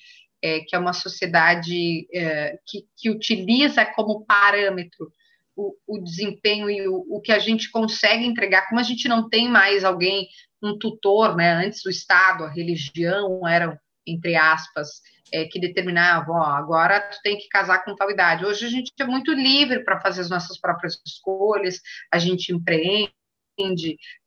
é, 0.42 0.62
que 0.62 0.76
é 0.76 0.80
uma 0.80 0.94
sociedade 0.94 2.08
é, 2.14 2.58
que, 2.66 2.86
que 2.98 3.10
utiliza 3.10 3.86
como 3.86 4.26
parâmetro 4.26 5.12
o, 5.58 5.76
o, 5.88 6.04
desempenho 6.04 6.70
e 6.70 6.88
o, 6.88 7.04
o, 7.10 7.20
que 7.20 7.32
a 7.32 7.40
gente 7.40 7.72
consegue 7.72 8.24
entregar, 8.24 8.70
como 8.70 8.80
a 8.80 8.84
gente 8.84 9.08
não 9.08 9.28
tem 9.28 9.50
mais 9.50 9.84
alguém 9.84 10.28
um 10.62 10.78
tutor, 10.78 11.36
né? 11.36 11.66
Antes 11.66 11.84
o 11.84 11.90
Estado, 11.90 12.44
a 12.44 12.50
religião 12.50 13.46
eram, 13.48 13.78
entre 14.06 14.36
aspas, 14.36 15.02
é, 15.34 15.46
que 15.46 15.60
determinavam, 15.60 16.36
ó, 16.36 16.44
agora 16.44 17.02
tu 17.02 17.18
tem 17.24 17.38
que 17.38 17.48
casar 17.50 17.84
com 17.84 17.96
tal 17.96 18.10
idade. 18.12 18.46
Hoje 18.46 18.66
a 18.66 18.70
gente 18.70 18.94
é 19.00 19.04
muito 19.04 19.34
livre 19.34 19.84
para 19.84 20.00
fazer 20.00 20.22
as 20.22 20.30
nossas 20.30 20.60
próprias 20.60 21.02
escolhas, 21.06 21.82
a 22.12 22.20
gente 22.20 22.54
empreende, 22.54 23.12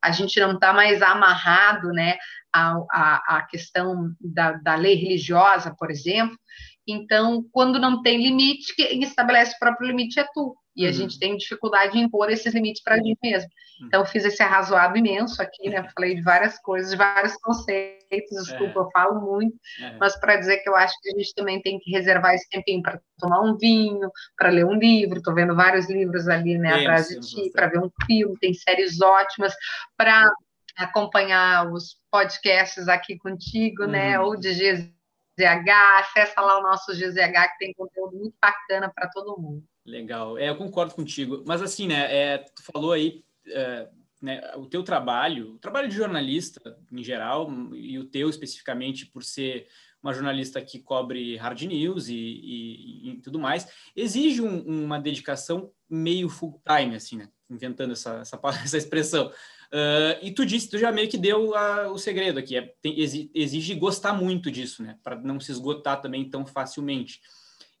a 0.01 0.11
gente 0.11 0.39
não 0.39 0.53
está 0.53 0.73
mais 0.73 1.01
amarrado, 1.01 1.89
né, 1.89 2.17
à, 2.53 2.75
à, 2.91 3.37
à 3.37 3.41
questão 3.43 4.13
da, 4.19 4.53
da 4.53 4.75
lei 4.75 4.95
religiosa, 4.95 5.73
por 5.77 5.89
exemplo. 5.89 6.37
Então, 6.85 7.45
quando 7.51 7.79
não 7.79 8.01
tem 8.01 8.21
limite, 8.21 8.75
quem 8.75 9.01
estabelece 9.03 9.55
o 9.55 9.59
próprio 9.59 9.87
limite 9.87 10.19
é 10.19 10.25
tu. 10.33 10.55
E 10.75 10.85
a 10.85 10.89
uhum. 10.89 10.93
gente 10.93 11.19
tem 11.19 11.35
dificuldade 11.35 11.97
em 11.97 12.03
impor 12.03 12.29
esses 12.29 12.53
limites 12.53 12.81
para 12.81 12.95
a 12.95 12.97
gente 12.97 13.17
mesmo. 13.21 13.49
Uhum. 13.81 13.87
Então, 13.87 14.05
fiz 14.05 14.23
esse 14.23 14.41
arrazoado 14.41 14.97
imenso 14.97 15.41
aqui, 15.41 15.69
né? 15.69 15.83
Falei 15.93 16.15
de 16.15 16.21
várias 16.21 16.57
coisas, 16.59 16.91
de 16.91 16.97
vários 16.97 17.35
conceitos, 17.37 18.47
desculpa, 18.47 18.79
é. 18.79 18.83
eu 18.83 18.89
falo 18.91 19.21
muito, 19.21 19.55
é. 19.81 19.97
mas 19.97 20.17
para 20.19 20.37
dizer 20.37 20.57
que 20.57 20.69
eu 20.69 20.75
acho 20.75 20.93
que 21.01 21.09
a 21.09 21.17
gente 21.17 21.33
também 21.35 21.61
tem 21.61 21.79
que 21.79 21.91
reservar 21.91 22.33
esse 22.33 22.49
tempinho 22.49 22.81
para 22.81 22.99
tomar 23.19 23.41
um 23.41 23.57
vinho, 23.57 24.09
para 24.37 24.49
ler 24.49 24.65
um 24.65 24.75
livro. 24.75 25.17
Estou 25.17 25.33
vendo 25.33 25.55
vários 25.55 25.89
livros 25.89 26.27
ali, 26.27 26.57
né, 26.57 26.81
atrás 26.81 27.07
de 27.07 27.19
ti, 27.19 27.51
para 27.51 27.67
ver 27.67 27.79
um 27.79 27.89
filme, 28.05 28.37
tem 28.39 28.53
séries 28.53 29.01
ótimas, 29.01 29.53
para 29.97 30.31
acompanhar 30.77 31.71
os 31.71 31.97
podcasts 32.09 32.87
aqui 32.87 33.17
contigo, 33.17 33.85
né? 33.85 33.87
uhum. 33.87 34.11
né? 34.11 34.19
Ou 34.19 34.35
de 34.37 34.53
GZH, 34.53 35.69
acessa 35.99 36.41
lá 36.41 36.59
o 36.59 36.63
nosso 36.63 36.93
GZH, 36.93 37.49
que 37.51 37.57
tem 37.59 37.73
conteúdo 37.73 38.17
muito 38.17 38.35
bacana 38.41 38.91
para 38.93 39.09
todo 39.09 39.39
mundo. 39.39 39.63
Legal, 39.85 40.37
é, 40.37 40.49
eu 40.49 40.55
concordo 40.55 40.93
contigo. 40.93 41.43
Mas 41.45 41.61
assim, 41.61 41.87
né, 41.87 42.15
é, 42.15 42.37
tu 42.37 42.63
falou 42.63 42.91
aí, 42.91 43.23
é, 43.47 43.89
né, 44.21 44.41
o 44.55 44.65
teu 44.67 44.83
trabalho, 44.83 45.53
o 45.53 45.57
trabalho 45.57 45.89
de 45.89 45.95
jornalista 45.95 46.77
em 46.91 47.03
geral, 47.03 47.51
e 47.73 47.97
o 47.97 48.05
teu 48.05 48.29
especificamente 48.29 49.07
por 49.07 49.23
ser 49.23 49.67
uma 50.01 50.13
jornalista 50.13 50.61
que 50.61 50.79
cobre 50.79 51.35
hard 51.37 51.61
news 51.63 52.07
e, 52.07 52.15
e, 52.15 53.09
e 53.09 53.21
tudo 53.21 53.39
mais, 53.39 53.67
exige 53.95 54.41
um, 54.41 54.85
uma 54.85 54.99
dedicação 54.99 55.71
meio 55.89 56.27
full 56.27 56.61
time, 56.65 56.95
assim, 56.95 57.17
né? 57.17 57.29
Inventando 57.49 57.93
essa, 57.93 58.19
essa, 58.19 58.39
essa 58.63 58.77
expressão. 58.77 59.27
Uh, 59.27 60.17
e 60.21 60.31
tu 60.31 60.45
disse, 60.45 60.69
tu 60.69 60.77
já 60.77 60.91
meio 60.91 61.09
que 61.09 61.17
deu 61.17 61.55
a, 61.55 61.91
o 61.91 61.97
segredo 61.97 62.39
aqui, 62.39 62.57
é, 62.57 62.73
tem, 62.81 62.95
exige 62.99 63.75
gostar 63.75 64.13
muito 64.13 64.51
disso, 64.51 64.83
né? 64.83 64.97
Para 65.03 65.15
não 65.21 65.39
se 65.39 65.51
esgotar 65.51 66.01
também 66.01 66.29
tão 66.29 66.45
facilmente. 66.45 67.21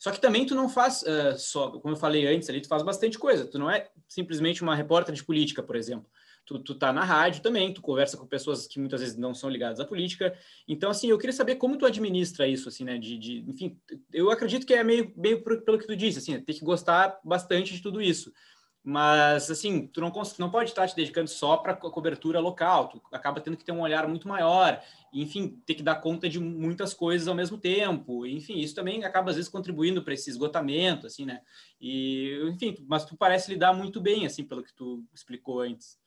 Só 0.01 0.09
que 0.09 0.19
também 0.19 0.47
tu 0.47 0.55
não 0.55 0.67
faz 0.67 1.03
uh, 1.03 1.37
só, 1.37 1.69
como 1.69 1.93
eu 1.93 1.95
falei 1.95 2.25
antes 2.25 2.49
ali, 2.49 2.59
tu 2.59 2.67
faz 2.67 2.81
bastante 2.81 3.19
coisa. 3.19 3.45
Tu 3.45 3.59
não 3.59 3.69
é 3.69 3.87
simplesmente 4.07 4.63
uma 4.63 4.75
repórter 4.75 5.13
de 5.13 5.23
política, 5.23 5.61
por 5.61 5.75
exemplo. 5.75 6.09
Tu, 6.43 6.57
tu 6.57 6.73
tá 6.73 6.91
na 6.91 7.03
rádio 7.03 7.43
também, 7.43 7.71
tu 7.71 7.83
conversa 7.83 8.17
com 8.17 8.25
pessoas 8.25 8.65
que 8.65 8.79
muitas 8.79 8.99
vezes 8.99 9.15
não 9.15 9.35
são 9.35 9.47
ligadas 9.47 9.79
à 9.79 9.85
política. 9.85 10.35
Então, 10.67 10.89
assim, 10.89 11.11
eu 11.11 11.19
queria 11.19 11.31
saber 11.31 11.57
como 11.57 11.77
tu 11.77 11.85
administra 11.85 12.47
isso, 12.47 12.67
assim, 12.67 12.83
né? 12.83 12.97
De, 12.97 13.15
de 13.15 13.45
enfim, 13.47 13.77
eu 14.11 14.31
acredito 14.31 14.65
que 14.65 14.73
é 14.73 14.83
meio, 14.83 15.13
meio 15.15 15.43
pelo 15.43 15.77
que 15.77 15.85
tu 15.85 15.95
disse, 15.95 16.17
assim, 16.17 16.41
tem 16.41 16.55
que 16.55 16.65
gostar 16.65 17.19
bastante 17.23 17.71
de 17.71 17.79
tudo 17.83 18.01
isso. 18.01 18.33
Mas, 18.83 19.51
assim, 19.51 19.85
tu 19.85 20.01
não, 20.01 20.11
não 20.39 20.49
pode 20.49 20.71
estar 20.71 20.87
te 20.87 20.95
dedicando 20.95 21.29
só 21.29 21.57
para 21.57 21.73
a 21.73 21.75
cobertura 21.75 22.39
local, 22.39 22.87
tu 22.87 23.01
acaba 23.11 23.39
tendo 23.39 23.55
que 23.55 23.63
ter 23.63 23.71
um 23.71 23.81
olhar 23.81 24.07
muito 24.07 24.27
maior, 24.27 24.81
enfim, 25.13 25.61
ter 25.67 25.75
que 25.75 25.83
dar 25.83 25.95
conta 25.95 26.27
de 26.27 26.39
muitas 26.39 26.91
coisas 26.91 27.27
ao 27.27 27.35
mesmo 27.35 27.59
tempo, 27.59 28.25
enfim, 28.25 28.57
isso 28.57 28.73
também 28.73 29.03
acaba, 29.03 29.29
às 29.29 29.35
vezes, 29.35 29.51
contribuindo 29.51 30.03
para 30.03 30.15
esse 30.15 30.31
esgotamento, 30.31 31.05
assim, 31.05 31.25
né? 31.25 31.41
E, 31.79 32.39
enfim, 32.51 32.75
mas 32.87 33.05
tu 33.05 33.15
parece 33.15 33.51
lidar 33.51 33.71
muito 33.71 34.01
bem, 34.01 34.25
assim, 34.25 34.43
pelo 34.43 34.63
que 34.63 34.73
tu 34.73 35.03
explicou 35.13 35.61
antes. 35.61 35.99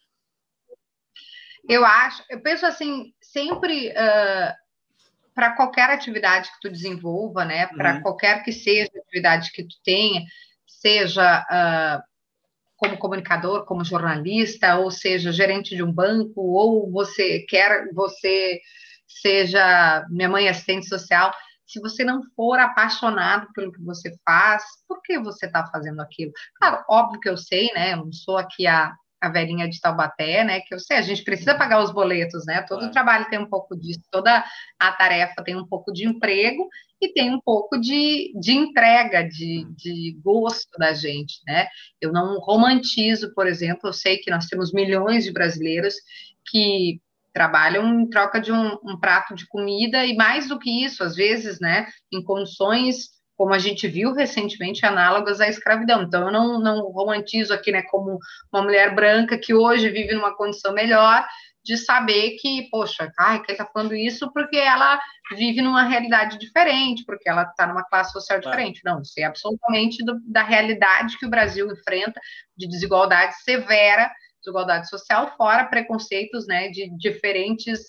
Eu 1.68 1.84
acho, 1.84 2.24
eu 2.28 2.40
penso 2.40 2.66
assim, 2.66 3.14
sempre 3.20 3.90
uh, 3.90 4.52
para 5.32 5.52
qualquer 5.52 5.90
atividade 5.90 6.50
que 6.50 6.60
tu 6.60 6.70
desenvolva, 6.70 7.44
né? 7.44 7.68
Para 7.68 7.94
uhum. 7.94 8.02
qualquer 8.02 8.42
que 8.42 8.52
seja 8.52 8.90
a 8.94 8.98
atividade 8.98 9.52
que 9.52 9.62
tu 9.62 9.76
tenha, 9.82 10.24
seja 10.66 11.40
uh, 11.40 12.13
como 12.88 12.98
comunicador, 12.98 13.64
como 13.64 13.84
jornalista, 13.84 14.76
ou 14.76 14.90
seja, 14.90 15.32
gerente 15.32 15.74
de 15.74 15.82
um 15.82 15.92
banco, 15.92 16.40
ou 16.40 16.90
você 16.90 17.40
quer, 17.40 17.92
você 17.92 18.60
seja 19.06 20.06
minha 20.10 20.28
mãe 20.28 20.48
assistente 20.48 20.88
social, 20.88 21.32
se 21.66 21.80
você 21.80 22.04
não 22.04 22.22
for 22.36 22.58
apaixonado 22.58 23.48
pelo 23.54 23.72
que 23.72 23.82
você 23.82 24.14
faz, 24.24 24.62
por 24.86 25.00
que 25.02 25.18
você 25.18 25.46
está 25.46 25.66
fazendo 25.66 26.00
aquilo? 26.00 26.32
Claro, 26.56 26.84
óbvio 26.88 27.20
que 27.20 27.28
eu 27.28 27.36
sei, 27.36 27.72
né? 27.74 27.92
Eu 27.92 27.98
não 27.98 28.12
sou 28.12 28.36
aqui 28.36 28.66
a, 28.66 28.94
a 29.24 29.30
velhinha 29.30 29.68
de 29.68 29.80
Taubaté, 29.80 30.44
né? 30.44 30.60
Que 30.60 30.74
eu 30.74 30.78
sei, 30.78 30.96
a 30.96 31.02
gente 31.02 31.24
precisa 31.24 31.54
pagar 31.54 31.82
os 31.82 31.92
boletos, 31.92 32.44
né? 32.46 32.62
Todo 32.62 32.80
claro. 32.80 32.92
trabalho 32.92 33.30
tem 33.30 33.38
um 33.38 33.48
pouco 33.48 33.76
disso, 33.76 34.02
toda 34.10 34.44
a 34.78 34.92
tarefa 34.92 35.42
tem 35.42 35.56
um 35.56 35.66
pouco 35.66 35.92
de 35.92 36.06
emprego 36.06 36.68
e 37.00 37.12
tem 37.12 37.34
um 37.34 37.40
pouco 37.40 37.78
de, 37.78 38.32
de 38.38 38.52
entrega, 38.52 39.22
de, 39.22 39.64
hum. 39.66 39.74
de 39.76 40.18
gosto 40.22 40.76
da 40.78 40.92
gente, 40.92 41.40
né? 41.46 41.66
Eu 42.00 42.12
não 42.12 42.38
romantizo, 42.38 43.34
por 43.34 43.46
exemplo, 43.46 43.88
eu 43.88 43.92
sei 43.92 44.18
que 44.18 44.30
nós 44.30 44.46
temos 44.46 44.72
milhões 44.72 45.24
de 45.24 45.32
brasileiros 45.32 45.94
que 46.46 47.00
trabalham 47.32 48.00
em 48.00 48.08
troca 48.08 48.40
de 48.40 48.52
um, 48.52 48.78
um 48.84 48.98
prato 48.98 49.34
de 49.34 49.46
comida 49.48 50.04
e 50.06 50.14
mais 50.14 50.48
do 50.48 50.58
que 50.58 50.84
isso, 50.84 51.02
às 51.02 51.16
vezes, 51.16 51.58
né, 51.58 51.88
em 52.12 52.22
condições 52.22 53.13
como 53.36 53.52
a 53.52 53.58
gente 53.58 53.88
viu 53.88 54.12
recentemente, 54.12 54.86
análogas 54.86 55.40
à 55.40 55.48
escravidão. 55.48 56.02
Então, 56.02 56.26
eu 56.26 56.32
não, 56.32 56.60
não 56.60 56.90
romantizo 56.90 57.52
aqui, 57.52 57.72
né, 57.72 57.82
como 57.82 58.18
uma 58.52 58.62
mulher 58.62 58.94
branca 58.94 59.38
que 59.38 59.52
hoje 59.52 59.88
vive 59.88 60.14
numa 60.14 60.36
condição 60.36 60.72
melhor, 60.72 61.26
de 61.64 61.78
saber 61.78 62.36
que, 62.40 62.68
poxa, 62.70 63.10
ai, 63.18 63.42
quem 63.42 63.54
está 63.54 63.64
falando 63.64 63.94
isso 63.94 64.30
porque 64.32 64.58
ela 64.58 65.00
vive 65.34 65.62
numa 65.62 65.82
realidade 65.82 66.38
diferente, 66.38 67.04
porque 67.06 67.28
ela 67.28 67.42
está 67.44 67.66
numa 67.66 67.82
classe 67.84 68.12
social 68.12 68.38
diferente. 68.38 68.82
Não, 68.84 69.00
isso 69.00 69.14
é 69.18 69.24
absolutamente 69.24 70.04
do, 70.04 70.20
da 70.26 70.42
realidade 70.42 71.18
que 71.18 71.24
o 71.24 71.30
Brasil 71.30 71.66
enfrenta, 71.72 72.20
de 72.54 72.68
desigualdade 72.68 73.34
severa, 73.42 74.12
desigualdade 74.44 74.90
social, 74.90 75.34
fora 75.38 75.64
preconceitos, 75.64 76.46
né, 76.46 76.68
de 76.68 76.94
diferentes 76.98 77.80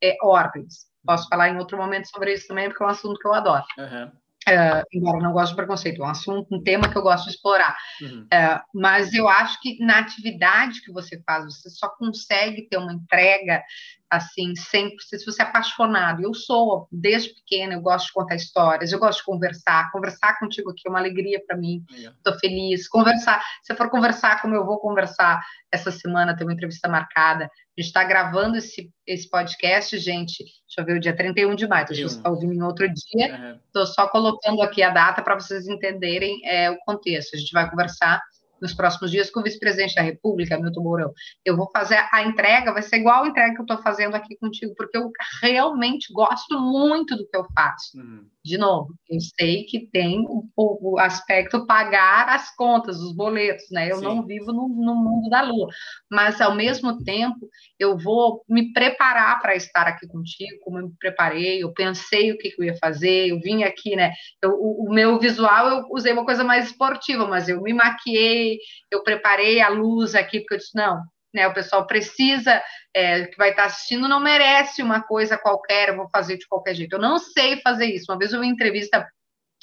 é, 0.00 0.16
ordens. 0.22 0.86
Posso 1.04 1.28
falar 1.28 1.48
em 1.48 1.58
outro 1.58 1.76
momento 1.76 2.08
sobre 2.08 2.32
isso 2.32 2.46
também, 2.46 2.68
porque 2.68 2.82
é 2.82 2.86
um 2.86 2.90
assunto 2.90 3.18
que 3.18 3.26
eu 3.26 3.34
adoro. 3.34 3.64
Uhum. 3.76 4.12
Uh, 4.46 4.84
embora 4.92 5.20
não 5.20 5.32
goste 5.32 5.50
de 5.50 5.56
preconceito, 5.56 6.02
é 6.02 6.06
um 6.06 6.10
assunto, 6.10 6.54
um 6.54 6.62
tema 6.62 6.88
que 6.88 6.98
eu 6.98 7.02
gosto 7.02 7.24
de 7.24 7.30
explorar. 7.30 7.74
Uhum. 8.02 8.24
Uh, 8.24 8.60
mas 8.74 9.14
eu 9.14 9.26
acho 9.26 9.58
que 9.60 9.78
na 9.82 9.98
atividade 9.98 10.82
que 10.82 10.92
você 10.92 11.22
faz, 11.24 11.44
você 11.44 11.70
só 11.70 11.88
consegue 11.88 12.68
ter 12.68 12.76
uma 12.76 12.92
entrega 12.92 13.62
assim, 14.10 14.54
sempre, 14.54 14.96
se 15.00 15.24
você 15.24 15.42
é 15.42 15.44
apaixonado, 15.44 16.22
eu 16.22 16.32
sou, 16.34 16.86
desde 16.90 17.34
pequena, 17.34 17.74
eu 17.74 17.80
gosto 17.80 18.06
de 18.06 18.12
contar 18.12 18.36
histórias, 18.36 18.92
eu 18.92 18.98
gosto 18.98 19.18
de 19.18 19.24
conversar, 19.24 19.90
conversar 19.90 20.38
contigo 20.38 20.70
aqui 20.70 20.82
é 20.86 20.90
uma 20.90 21.00
alegria 21.00 21.42
para 21.44 21.56
mim, 21.56 21.84
estou 21.90 22.38
feliz, 22.38 22.88
conversar, 22.88 23.42
se 23.62 23.74
for 23.74 23.90
conversar 23.90 24.40
como 24.40 24.54
eu 24.54 24.64
vou 24.64 24.78
conversar 24.78 25.42
essa 25.72 25.90
semana, 25.90 26.36
tem 26.36 26.46
uma 26.46 26.52
entrevista 26.52 26.88
marcada, 26.88 27.50
a 27.76 27.80
gente 27.80 27.88
está 27.88 28.04
gravando 28.04 28.56
esse, 28.56 28.88
esse 29.06 29.28
podcast, 29.28 29.98
gente, 29.98 30.38
deixa 30.38 30.80
eu 30.80 30.84
ver, 30.84 30.96
o 30.96 31.00
dia 31.00 31.14
31 31.14 31.54
de 31.56 31.66
maio, 31.66 31.86
a 31.90 31.92
gente 31.92 32.06
está 32.06 32.30
ouvindo 32.30 32.52
em 32.52 32.62
outro 32.62 32.86
dia, 32.86 33.58
estou 33.66 33.82
uhum. 33.82 33.86
só 33.86 34.08
colocando 34.08 34.62
aqui 34.62 34.82
a 34.82 34.90
data 34.90 35.22
para 35.22 35.34
vocês 35.34 35.66
entenderem 35.66 36.40
é, 36.44 36.70
o 36.70 36.78
contexto, 36.86 37.34
a 37.34 37.38
gente 37.38 37.52
vai 37.52 37.68
conversar 37.68 38.22
nos 38.64 38.72
próximos 38.72 39.10
dias 39.10 39.30
com 39.30 39.40
o 39.40 39.42
vice-presidente 39.42 39.94
da 39.94 40.00
República, 40.00 40.58
Milton 40.58 40.82
Mourão. 40.82 41.12
Eu 41.44 41.54
vou 41.54 41.70
fazer 41.70 41.98
a 42.10 42.22
entrega, 42.22 42.72
vai 42.72 42.80
ser 42.80 42.96
igual 42.96 43.24
a 43.24 43.28
entrega 43.28 43.54
que 43.54 43.60
eu 43.60 43.64
estou 43.64 43.82
fazendo 43.82 44.14
aqui 44.14 44.36
contigo, 44.36 44.74
porque 44.74 44.96
eu 44.96 45.10
realmente 45.42 46.10
gosto 46.10 46.58
muito 46.58 47.14
do 47.14 47.28
que 47.28 47.36
eu 47.36 47.44
faço. 47.54 47.98
Uhum. 47.98 48.26
De 48.44 48.58
novo, 48.58 48.94
eu 49.08 49.18
sei 49.38 49.64
que 49.64 49.86
tem 49.86 50.26
o, 50.28 50.46
o, 50.54 50.98
aspecto 50.98 51.66
pagar 51.66 52.28
as 52.28 52.54
contas, 52.54 53.00
os 53.00 53.14
boletos, 53.14 53.64
né? 53.70 53.90
Eu 53.90 53.96
Sim. 53.96 54.04
não 54.04 54.26
vivo 54.26 54.52
no, 54.52 54.68
no, 54.68 54.94
mundo 54.94 55.30
da 55.30 55.40
lua, 55.40 55.68
mas 56.10 56.40
ao 56.42 56.54
mesmo 56.54 57.02
tempo 57.02 57.48
eu 57.78 57.96
vou 57.96 58.44
me 58.46 58.70
preparar 58.72 59.40
para 59.40 59.54
estar 59.54 59.86
aqui 59.86 60.06
contigo, 60.06 60.58
como 60.62 60.78
eu 60.78 60.88
me 60.88 60.94
preparei, 60.98 61.62
eu 61.62 61.72
pensei 61.72 62.32
o 62.32 62.38
que, 62.38 62.50
que 62.50 62.60
eu 62.60 62.66
ia 62.66 62.76
fazer, 62.76 63.28
eu 63.28 63.40
vim 63.40 63.62
aqui, 63.62 63.96
né? 63.96 64.12
Eu, 64.42 64.50
o, 64.50 64.90
o 64.90 64.92
meu 64.92 65.18
visual 65.18 65.68
eu 65.68 65.86
usei 65.90 66.12
uma 66.12 66.26
coisa 66.26 66.44
mais 66.44 66.66
esportiva, 66.66 67.26
mas 67.26 67.48
eu 67.48 67.62
me 67.62 67.72
maquiei, 67.72 68.53
eu 68.90 69.02
preparei 69.02 69.60
a 69.60 69.68
luz 69.68 70.14
aqui, 70.14 70.40
porque 70.40 70.54
eu 70.54 70.58
disse, 70.58 70.74
não, 70.74 71.02
né, 71.34 71.48
o 71.48 71.52
pessoal 71.52 71.86
precisa, 71.86 72.62
é, 72.94 73.26
que 73.26 73.36
vai 73.36 73.50
estar 73.50 73.64
assistindo, 73.64 74.08
não 74.08 74.20
merece 74.20 74.82
uma 74.82 75.02
coisa 75.02 75.36
qualquer, 75.36 75.88
eu 75.88 75.96
vou 75.96 76.08
fazer 76.08 76.38
de 76.38 76.46
qualquer 76.46 76.74
jeito. 76.74 76.94
Eu 76.94 77.00
não 77.00 77.18
sei 77.18 77.60
fazer 77.60 77.86
isso. 77.86 78.10
Uma 78.10 78.18
vez 78.18 78.32
eu 78.32 78.40
vi 78.40 78.46
uma 78.46 78.52
entrevista, 78.52 79.06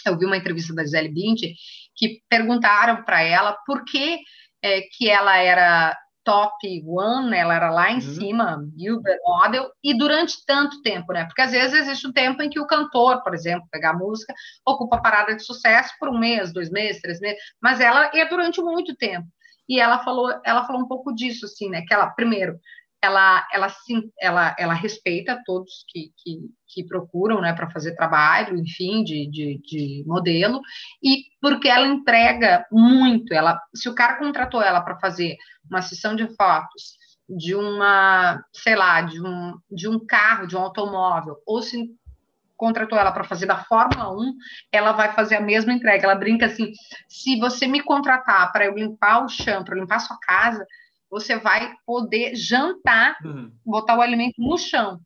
eu 0.06 0.18
vi 0.18 0.26
uma 0.26 0.36
entrevista 0.36 0.76
da 0.76 0.84
Gisele 0.84 1.08
Bündchen, 1.08 1.56
que 1.96 2.22
perguntaram 2.30 3.04
para 3.04 3.22
ela 3.24 3.58
por 3.66 3.86
que, 3.86 4.20
é, 4.62 4.82
que 4.82 5.10
ela 5.10 5.38
era 5.38 5.98
top 6.24 6.84
one, 6.86 7.30
né, 7.30 7.40
ela 7.40 7.56
era 7.56 7.72
lá 7.72 7.92
em 7.92 7.96
uhum. 7.96 8.02
cima, 8.02 8.64
Uber 8.78 9.18
Model, 9.26 9.72
e 9.84 9.98
durante 9.98 10.46
tanto 10.46 10.82
tempo, 10.82 11.12
né? 11.14 11.26
Porque 11.26 11.42
às 11.42 11.52
vezes 11.52 11.80
existe 11.82 12.08
um 12.08 12.14
tempo 12.14 12.42
em 12.42 12.50
que 12.50 12.60
o 12.60 12.68
cantor, 12.68 13.24
por 13.24 13.34
exemplo, 13.34 13.68
pegar 13.72 13.94
música, 13.94 14.34
ocupa 14.66 14.98
a 14.98 15.02
parada 15.02 15.36
de 15.36 15.44
sucesso 15.44 15.94
por 16.00 16.10
um 16.10 16.18
mês, 16.20 16.54
dois 16.54 16.70
meses, 16.70 17.02
três 17.02 17.20
meses, 17.20 17.40
mas 17.62 17.80
ela 17.80 18.12
é 18.14 18.26
durante 18.26 18.62
muito 18.62 18.96
tempo 18.96 19.28
e 19.72 19.80
ela 19.80 20.04
falou, 20.04 20.30
ela 20.46 20.66
falou 20.66 20.82
um 20.82 20.88
pouco 20.88 21.14
disso, 21.14 21.46
assim, 21.46 21.70
né? 21.70 21.82
Que 21.88 21.94
ela, 21.94 22.10
primeiro, 22.10 22.60
ela, 23.02 23.48
ela, 23.52 23.70
sim, 23.70 24.12
ela, 24.20 24.56
ela 24.60 24.74
respeita 24.74 25.42
todos 25.46 25.84
que, 25.88 26.12
que, 26.18 26.40
que 26.68 26.84
procuram, 26.88 27.42
né, 27.42 27.52
para 27.52 27.70
fazer 27.72 27.96
trabalho, 27.96 28.58
enfim, 28.58 29.04
de, 29.04 29.30
de, 29.30 29.62
de, 29.64 30.04
modelo, 30.06 30.62
e 31.02 31.24
porque 31.42 31.68
ela 31.68 31.88
entrega 31.88 32.66
muito. 32.72 33.34
Ela, 33.34 33.60
se 33.74 33.90
o 33.90 33.96
cara 33.96 34.18
contratou 34.18 34.62
ela 34.62 34.82
para 34.82 35.00
fazer 35.00 35.36
uma 35.70 35.82
sessão 35.82 36.16
de 36.16 36.28
fotos 36.36 37.02
de 37.28 37.56
uma, 37.56 38.44
sei 38.54 38.76
lá, 38.76 39.02
de 39.02 39.22
um, 39.22 39.58
de 39.72 39.88
um 39.88 40.06
carro, 40.06 40.48
de 40.48 40.56
um 40.56 40.60
automóvel, 40.60 41.38
ou 41.46 41.62
se 41.62 41.90
contratou 42.58 42.98
ela 42.98 43.12
para 43.12 43.24
fazer 43.24 43.48
da 43.48 43.64
Fórmula 43.64 44.14
1, 44.14 44.36
ela 44.72 44.92
vai 44.92 45.14
fazer 45.14 45.36
a 45.36 45.42
mesma 45.42 45.74
entrega. 45.74 46.04
Ela 46.04 46.16
brinca 46.16 46.46
assim: 46.46 46.72
se 47.08 47.40
você 47.40 47.66
me 47.66 47.82
contratar 47.82 48.52
para 48.52 48.66
eu 48.66 48.76
limpar 48.76 49.24
o 49.24 49.30
chão, 49.30 49.64
para 49.64 49.76
limpar 49.76 49.96
a 49.96 50.00
sua 50.00 50.20
casa, 50.20 50.66
você 51.12 51.38
vai 51.38 51.76
poder 51.86 52.34
jantar, 52.36 53.18
uhum. 53.24 53.52
botar 53.66 53.98
o 53.98 54.02
alimento 54.02 54.36
no 54.40 54.58
chão 54.58 55.00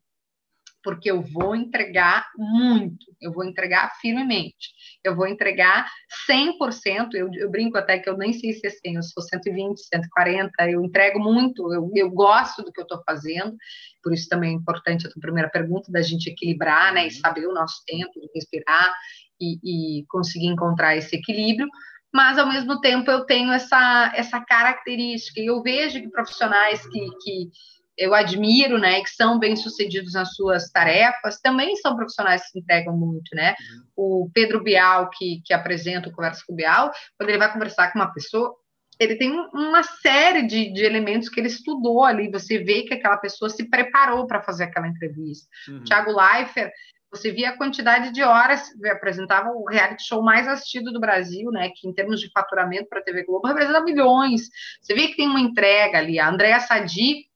porque 0.86 1.10
eu 1.10 1.20
vou 1.20 1.56
entregar 1.56 2.28
muito, 2.36 3.06
eu 3.20 3.32
vou 3.32 3.42
entregar 3.42 3.92
firmemente, 4.00 4.68
eu 5.02 5.16
vou 5.16 5.26
entregar 5.26 5.90
100%, 6.30 7.08
eu, 7.14 7.28
eu 7.34 7.50
brinco 7.50 7.76
até 7.76 7.98
que 7.98 8.08
eu 8.08 8.16
nem 8.16 8.32
sei 8.32 8.52
se 8.52 8.64
é 8.68 8.70
100, 8.70 8.94
eu 8.94 9.02
sou 9.02 9.20
120, 9.20 9.80
140, 9.80 10.70
eu 10.70 10.84
entrego 10.84 11.18
muito, 11.18 11.74
eu, 11.74 11.90
eu 11.92 12.08
gosto 12.08 12.62
do 12.62 12.70
que 12.70 12.78
eu 12.78 12.84
estou 12.84 13.02
fazendo, 13.04 13.56
por 14.00 14.14
isso 14.14 14.28
também 14.28 14.50
é 14.50 14.54
importante 14.54 15.08
a 15.08 15.10
tua 15.10 15.20
primeira 15.20 15.50
pergunta, 15.50 15.90
da 15.90 16.02
gente 16.02 16.30
equilibrar, 16.30 16.94
né, 16.94 17.02
e 17.02 17.06
uhum. 17.06 17.20
saber 17.20 17.48
o 17.48 17.52
nosso 17.52 17.82
tempo, 17.84 18.12
respirar 18.32 18.94
e, 19.40 19.98
e 20.00 20.06
conseguir 20.06 20.46
encontrar 20.46 20.96
esse 20.96 21.16
equilíbrio, 21.16 21.68
mas 22.16 22.38
ao 22.38 22.48
mesmo 22.48 22.80
tempo 22.80 23.10
eu 23.10 23.26
tenho 23.26 23.52
essa, 23.52 24.10
essa 24.16 24.40
característica, 24.40 25.38
e 25.38 25.46
eu 25.46 25.62
vejo 25.62 26.00
que 26.00 26.08
profissionais 26.08 26.80
que, 26.86 27.10
que 27.22 27.50
eu 27.94 28.14
admiro, 28.14 28.78
né, 28.78 29.02
que 29.02 29.10
são 29.10 29.38
bem-sucedidos 29.38 30.14
nas 30.14 30.34
suas 30.34 30.70
tarefas, 30.70 31.38
também 31.42 31.76
são 31.76 31.94
profissionais 31.94 32.42
que 32.44 32.48
se 32.52 32.58
entregam 32.58 32.96
muito, 32.96 33.34
né? 33.34 33.54
Uhum. 33.96 34.24
O 34.24 34.30
Pedro 34.32 34.62
Bial, 34.62 35.10
que, 35.10 35.42
que 35.44 35.52
apresenta 35.52 36.08
o 36.08 36.12
Conversa 36.12 36.42
com 36.46 36.54
o 36.54 36.56
Bial, 36.56 36.90
quando 37.18 37.28
ele 37.28 37.38
vai 37.38 37.52
conversar 37.52 37.92
com 37.92 37.98
uma 37.98 38.12
pessoa, 38.12 38.54
ele 38.98 39.16
tem 39.16 39.30
uma 39.52 39.82
série 39.82 40.46
de, 40.46 40.72
de, 40.72 40.84
elementos 40.84 41.28
que 41.28 41.38
ele 41.38 41.48
estudou 41.48 42.02
ali. 42.02 42.30
Você 42.30 42.58
vê 42.58 42.82
que 42.84 42.94
aquela 42.94 43.18
pessoa 43.18 43.50
se 43.50 43.68
preparou 43.68 44.26
para 44.26 44.42
fazer 44.42 44.64
aquela 44.64 44.88
entrevista. 44.88 45.46
Uhum. 45.68 45.84
Tiago 45.84 46.12
Leifert, 46.12 46.72
você 47.16 47.32
via 47.32 47.50
a 47.50 47.56
quantidade 47.56 48.12
de 48.12 48.22
horas, 48.22 48.70
apresentava 48.90 49.50
o 49.50 49.64
reality 49.64 50.06
show 50.06 50.22
mais 50.22 50.46
assistido 50.46 50.92
do 50.92 51.00
Brasil, 51.00 51.50
né? 51.50 51.70
Que 51.74 51.88
em 51.88 51.92
termos 51.92 52.20
de 52.20 52.30
faturamento 52.30 52.88
para 52.88 53.00
a 53.00 53.02
TV 53.02 53.24
Globo 53.24 53.48
representa 53.48 53.80
milhões. 53.80 54.48
Você 54.80 54.94
vê 54.94 55.08
que 55.08 55.16
tem 55.16 55.28
uma 55.28 55.40
entrega 55.40 55.98
ali. 55.98 56.18
A 56.18 56.28
Andréa 56.28 56.60
Sadi, 56.60 57.26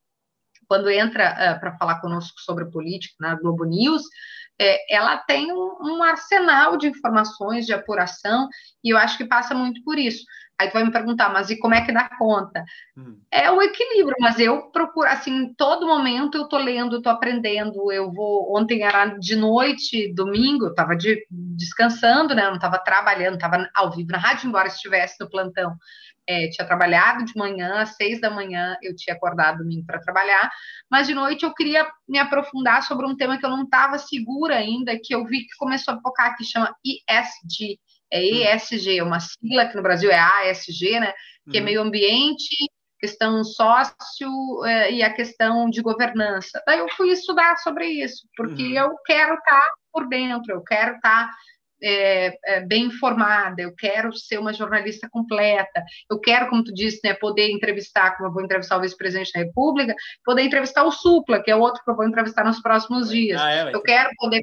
quando 0.68 0.90
entra 0.90 1.32
uh, 1.32 1.60
para 1.60 1.76
falar 1.76 2.00
conosco 2.00 2.40
sobre 2.40 2.66
política 2.66 3.14
na 3.18 3.34
Globo 3.34 3.64
News, 3.64 4.02
é, 4.60 4.94
ela 4.94 5.16
tem 5.16 5.50
um, 5.50 5.76
um, 5.80 6.02
arsenal 6.02 6.76
de 6.76 6.86
informações, 6.86 7.64
de 7.64 7.72
apuração, 7.72 8.46
e 8.84 8.90
eu 8.90 8.98
acho 8.98 9.16
que 9.16 9.24
passa 9.24 9.54
muito 9.54 9.82
por 9.82 9.98
isso. 9.98 10.22
Aí 10.60 10.68
tu 10.68 10.74
vai 10.74 10.84
me 10.84 10.92
perguntar, 10.92 11.32
mas 11.32 11.48
e 11.48 11.58
como 11.58 11.74
é 11.74 11.80
que 11.80 11.90
dá 11.90 12.06
conta? 12.18 12.62
Hum. 12.94 13.18
É 13.30 13.50
o 13.50 13.62
equilíbrio, 13.62 14.14
mas 14.20 14.38
eu 14.38 14.70
procuro, 14.70 15.08
assim, 15.08 15.34
em 15.34 15.54
todo 15.54 15.86
momento 15.86 16.36
eu 16.36 16.48
tô 16.48 16.58
lendo, 16.58 17.00
tô 17.00 17.08
aprendendo, 17.08 17.90
eu 17.90 18.12
vou, 18.12 18.54
ontem 18.54 18.82
era 18.82 19.06
de 19.06 19.36
noite, 19.36 20.12
domingo, 20.12 20.66
eu 20.66 20.74
tava 20.74 20.94
de, 20.94 21.26
descansando, 21.30 22.34
né, 22.34 22.44
eu 22.44 22.50
não 22.50 22.58
tava 22.58 22.78
trabalhando, 22.78 23.38
tava 23.38 23.66
ao 23.74 23.90
vivo 23.90 24.10
na 24.12 24.18
rádio, 24.18 24.48
embora 24.48 24.68
estivesse 24.68 25.16
no 25.18 25.30
plantão, 25.30 25.74
é, 26.26 26.48
tinha 26.50 26.66
trabalhado 26.66 27.24
de 27.24 27.34
manhã, 27.34 27.80
às 27.80 27.96
seis 27.96 28.20
da 28.20 28.28
manhã 28.28 28.76
eu 28.82 28.94
tinha 28.94 29.16
acordado 29.16 29.58
domingo 29.58 29.86
para 29.86 29.98
trabalhar, 29.98 30.50
mas 30.90 31.06
de 31.06 31.14
noite 31.14 31.42
eu 31.42 31.54
queria 31.54 31.90
me 32.06 32.18
aprofundar 32.18 32.82
sobre 32.82 33.06
um 33.06 33.16
tema 33.16 33.38
que 33.38 33.46
eu 33.46 33.50
não 33.50 33.62
estava 33.62 33.96
segura 33.98 34.56
ainda, 34.56 34.92
que 35.02 35.14
eu 35.14 35.24
vi 35.24 35.40
que 35.40 35.56
começou 35.58 35.94
a 35.94 36.00
focar, 36.02 36.36
que 36.36 36.44
chama 36.44 36.74
ESG, 36.84 37.80
é 38.12 38.54
ESG, 38.54 38.98
é 38.98 39.02
uma 39.02 39.20
sigla 39.20 39.66
que 39.66 39.76
no 39.76 39.82
Brasil 39.82 40.10
é 40.10 40.18
ASG, 40.18 41.00
né? 41.00 41.12
Que 41.50 41.58
é 41.58 41.60
uhum. 41.60 41.64
meio 41.64 41.82
ambiente, 41.82 42.54
questão 43.00 43.42
sócio 43.42 44.64
é, 44.66 44.92
e 44.92 45.02
a 45.02 45.12
questão 45.12 45.70
de 45.70 45.80
governança. 45.80 46.62
Daí 46.66 46.78
eu 46.78 46.88
fui 46.90 47.10
estudar 47.10 47.56
sobre 47.56 47.86
isso, 47.86 48.28
porque 48.36 48.62
uhum. 48.62 48.72
eu 48.72 48.94
quero 49.06 49.34
estar 49.34 49.60
tá 49.60 49.72
por 49.92 50.06
dentro, 50.08 50.52
eu 50.52 50.62
quero 50.62 50.96
estar 50.96 51.26
tá, 51.26 51.30
é, 51.82 52.36
é, 52.44 52.60
bem 52.60 52.84
informada, 52.84 53.62
eu 53.62 53.74
quero 53.74 54.12
ser 54.12 54.38
uma 54.38 54.52
jornalista 54.52 55.08
completa, 55.10 55.82
eu 56.10 56.20
quero, 56.20 56.48
como 56.50 56.62
tu 56.62 56.74
disse, 56.74 57.00
né, 57.02 57.14
poder 57.14 57.50
entrevistar, 57.50 58.16
como 58.16 58.28
eu 58.28 58.32
vou 58.32 58.44
entrevistar 58.44 58.76
o 58.76 58.82
vice-presidente 58.82 59.32
da 59.32 59.40
República, 59.40 59.94
poder 60.22 60.42
entrevistar 60.42 60.84
o 60.84 60.92
Supla, 60.92 61.42
que 61.42 61.50
é 61.50 61.56
outro 61.56 61.82
que 61.82 61.90
eu 61.90 61.96
vou 61.96 62.06
entrevistar 62.06 62.44
nos 62.44 62.60
próximos 62.60 63.08
dias. 63.08 63.40
Ah, 63.40 63.50
é, 63.50 63.74
eu 63.74 63.82
quero 63.82 64.10
poder 64.18 64.42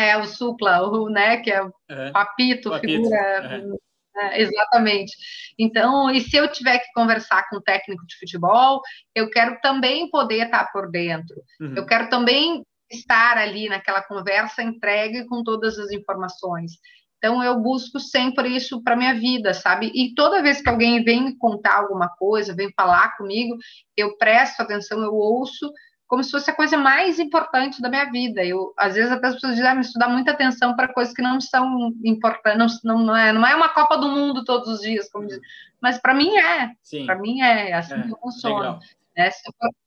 é, 0.00 0.16
o 0.16 0.24
supla, 0.24 0.82
o, 0.82 1.08
né, 1.08 1.38
que 1.38 1.50
é 1.50 1.62
o 1.62 1.66
uhum. 1.66 2.12
papito, 2.12 2.70
papito, 2.70 3.02
figura... 3.02 3.62
Uhum. 3.62 3.76
É, 4.16 4.42
exatamente. 4.42 5.16
Então, 5.58 6.10
e 6.10 6.20
se 6.20 6.36
eu 6.36 6.50
tiver 6.50 6.78
que 6.78 6.92
conversar 6.92 7.48
com 7.48 7.58
um 7.58 7.62
técnico 7.62 8.04
de 8.06 8.18
futebol, 8.18 8.80
eu 9.14 9.30
quero 9.30 9.58
também 9.62 10.10
poder 10.10 10.46
estar 10.46 10.70
por 10.72 10.90
dentro. 10.90 11.36
Uhum. 11.60 11.74
Eu 11.76 11.86
quero 11.86 12.08
também 12.10 12.64
estar 12.90 13.38
ali 13.38 13.68
naquela 13.68 14.02
conversa 14.02 14.62
entregue 14.62 15.26
com 15.26 15.44
todas 15.44 15.78
as 15.78 15.92
informações. 15.92 16.72
Então, 17.18 17.42
eu 17.42 17.60
busco 17.60 18.00
sempre 18.00 18.48
isso 18.48 18.82
para 18.82 18.96
minha 18.96 19.14
vida, 19.14 19.52
sabe? 19.52 19.92
E 19.94 20.14
toda 20.14 20.42
vez 20.42 20.60
que 20.60 20.68
alguém 20.68 21.04
vem 21.04 21.22
me 21.22 21.36
contar 21.36 21.76
alguma 21.76 22.08
coisa, 22.08 22.54
vem 22.54 22.72
falar 22.74 23.14
comigo, 23.16 23.56
eu 23.96 24.16
presto 24.16 24.60
atenção, 24.60 25.02
eu 25.02 25.14
ouço 25.14 25.70
como 26.10 26.24
se 26.24 26.32
fosse 26.32 26.50
a 26.50 26.54
coisa 26.54 26.76
mais 26.76 27.20
importante 27.20 27.80
da 27.80 27.88
minha 27.88 28.10
vida. 28.10 28.44
Eu, 28.44 28.74
às 28.76 28.96
vezes, 28.96 29.12
até 29.12 29.28
as 29.28 29.34
pessoas 29.34 29.54
dizem, 29.54 29.70
ah, 29.70 29.76
mas 29.76 29.92
dá 29.92 30.08
muita 30.08 30.32
atenção 30.32 30.74
para 30.74 30.92
coisas 30.92 31.14
que 31.14 31.22
não 31.22 31.40
são 31.40 31.94
importantes, 32.04 32.82
não, 32.82 32.98
não, 32.98 33.16
é, 33.16 33.32
não 33.32 33.46
é 33.46 33.54
uma 33.54 33.68
Copa 33.68 33.96
do 33.96 34.08
Mundo 34.08 34.44
todos 34.44 34.66
os 34.66 34.80
dias, 34.80 35.08
como 35.08 35.28
diz, 35.28 35.38
mas 35.80 35.98
para 35.98 36.12
mim 36.12 36.36
é, 36.36 36.72
para 37.06 37.14
mim 37.14 37.40
é, 37.40 37.74
assim 37.74 37.94
é, 37.94 38.02
que 38.02 38.20
funciona. 38.20 38.80
Né? 39.20 39.30
Se 39.30 39.42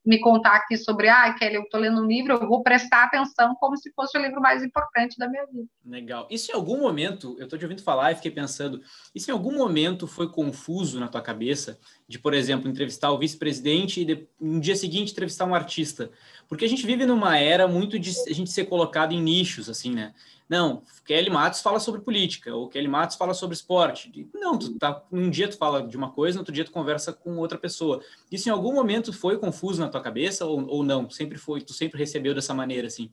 me 0.06 0.20
contar 0.20 0.54
aqui 0.54 0.76
sobre, 0.76 1.08
ah, 1.08 1.34
Kelly, 1.34 1.56
eu 1.56 1.62
estou 1.62 1.80
lendo 1.80 2.00
um 2.00 2.06
livro, 2.06 2.34
eu 2.34 2.48
vou 2.48 2.62
prestar 2.62 3.04
atenção 3.04 3.56
como 3.56 3.76
se 3.76 3.92
fosse 3.92 4.16
o 4.16 4.22
livro 4.22 4.40
mais 4.40 4.62
importante 4.62 5.18
da 5.18 5.28
minha 5.28 5.44
vida. 5.46 5.66
Legal. 5.84 6.28
Isso 6.30 6.52
em 6.52 6.54
algum 6.54 6.78
momento, 6.78 7.34
eu 7.38 7.44
estou 7.44 7.58
te 7.58 7.64
ouvindo 7.64 7.82
falar 7.82 8.12
e 8.12 8.14
fiquei 8.14 8.30
pensando, 8.30 8.80
isso 9.12 9.30
em 9.30 9.32
algum 9.32 9.56
momento 9.56 10.06
foi 10.06 10.30
confuso 10.30 11.00
na 11.00 11.08
tua 11.08 11.20
cabeça 11.20 11.80
de, 12.06 12.16
por 12.16 12.32
exemplo, 12.32 12.70
entrevistar 12.70 13.10
o 13.10 13.18
vice-presidente 13.18 14.02
e 14.02 14.04
de, 14.04 14.28
no 14.40 14.60
dia 14.60 14.76
seguinte 14.76 15.10
entrevistar 15.10 15.46
um 15.46 15.54
artista? 15.54 16.12
Porque 16.48 16.64
a 16.64 16.68
gente 16.68 16.86
vive 16.86 17.06
numa 17.06 17.38
era 17.38 17.66
muito 17.66 17.98
de 17.98 18.10
a 18.28 18.32
gente 18.34 18.50
ser 18.50 18.66
colocado 18.66 19.12
em 19.12 19.20
nichos, 19.20 19.68
assim, 19.68 19.92
né? 19.92 20.14
Não, 20.48 20.82
Kelly 21.06 21.30
Matos 21.30 21.62
fala 21.62 21.80
sobre 21.80 22.02
política, 22.02 22.54
ou 22.54 22.68
Kelly 22.68 22.86
Matos 22.86 23.16
fala 23.16 23.32
sobre 23.32 23.54
esporte. 23.54 24.28
Não, 24.34 24.58
tu 24.58 24.78
tá, 24.78 25.02
um 25.10 25.30
dia 25.30 25.48
tu 25.48 25.56
fala 25.56 25.82
de 25.86 25.96
uma 25.96 26.10
coisa, 26.10 26.36
no 26.36 26.40
outro 26.42 26.54
dia 26.54 26.64
tu 26.64 26.70
conversa 26.70 27.12
com 27.12 27.36
outra 27.38 27.56
pessoa. 27.56 28.02
Isso 28.30 28.48
em 28.48 28.52
algum 28.52 28.74
momento 28.74 29.12
foi 29.12 29.38
confuso 29.38 29.80
na 29.80 29.88
tua 29.88 30.02
cabeça 30.02 30.44
ou, 30.44 30.66
ou 30.68 30.84
não? 30.84 31.08
Sempre 31.08 31.38
foi, 31.38 31.62
tu 31.62 31.72
sempre 31.72 31.98
recebeu 31.98 32.34
dessa 32.34 32.52
maneira, 32.52 32.86
assim? 32.86 33.10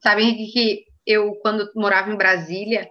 Sabe, 0.00 0.22
Henrique, 0.22 0.52
que 0.52 0.86
eu, 1.06 1.34
quando 1.36 1.70
morava 1.74 2.12
em 2.12 2.16
Brasília, 2.16 2.90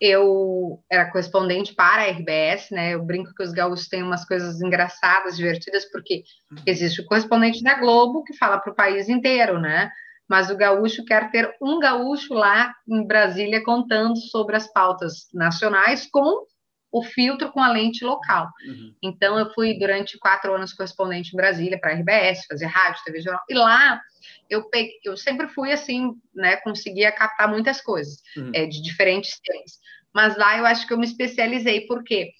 eu 0.00 0.82
era 0.90 1.10
correspondente 1.10 1.74
para 1.74 2.02
a 2.02 2.10
RBS, 2.10 2.70
né? 2.70 2.94
Eu 2.94 3.04
brinco 3.04 3.34
que 3.34 3.42
os 3.42 3.52
gaúchos 3.52 3.88
têm 3.88 4.02
umas 4.02 4.24
coisas 4.24 4.60
engraçadas, 4.60 5.36
divertidas, 5.36 5.84
porque 5.90 6.24
uhum. 6.50 6.62
existe 6.66 7.00
o 7.00 7.06
correspondente 7.06 7.62
da 7.62 7.78
Globo 7.78 8.24
que 8.24 8.36
fala 8.36 8.58
para 8.58 8.72
o 8.72 8.76
país 8.76 9.08
inteiro, 9.08 9.60
né? 9.60 9.90
mas 10.30 10.48
o 10.48 10.56
gaúcho 10.56 11.04
quer 11.04 11.28
ter 11.32 11.52
um 11.60 11.80
gaúcho 11.80 12.34
lá 12.34 12.72
em 12.88 13.04
Brasília 13.04 13.64
contando 13.64 14.16
sobre 14.16 14.54
as 14.54 14.72
pautas 14.72 15.26
nacionais 15.34 16.08
com 16.08 16.46
o 16.92 17.02
filtro 17.02 17.50
com 17.50 17.60
a 17.60 17.72
lente 17.72 18.04
local. 18.04 18.48
Uhum. 18.64 18.94
Então, 19.02 19.36
eu 19.36 19.52
fui 19.52 19.76
durante 19.76 20.16
quatro 20.18 20.54
anos 20.54 20.72
correspondente 20.72 21.32
em 21.32 21.36
Brasília 21.36 21.80
para 21.80 21.90
a 21.90 21.94
RBS, 21.94 22.46
fazer 22.46 22.66
rádio, 22.66 23.02
TV, 23.04 23.20
jornal, 23.20 23.42
e 23.48 23.54
lá 23.54 24.00
eu, 24.50 24.68
peguei, 24.68 24.98
eu 25.04 25.16
sempre 25.16 25.48
fui 25.48 25.72
assim, 25.72 26.12
né, 26.34 26.56
conseguia 26.56 27.12
captar 27.12 27.48
muitas 27.48 27.80
coisas 27.80 28.16
uhum. 28.36 28.50
é, 28.54 28.66
de 28.66 28.82
diferentes 28.82 29.38
temas. 29.40 29.78
Mas 30.12 30.36
lá 30.36 30.58
eu 30.58 30.66
acho 30.66 30.86
que 30.86 30.92
eu 30.92 30.98
me 30.98 31.06
especializei, 31.06 31.86
por 31.86 32.02
quê? 32.02 32.32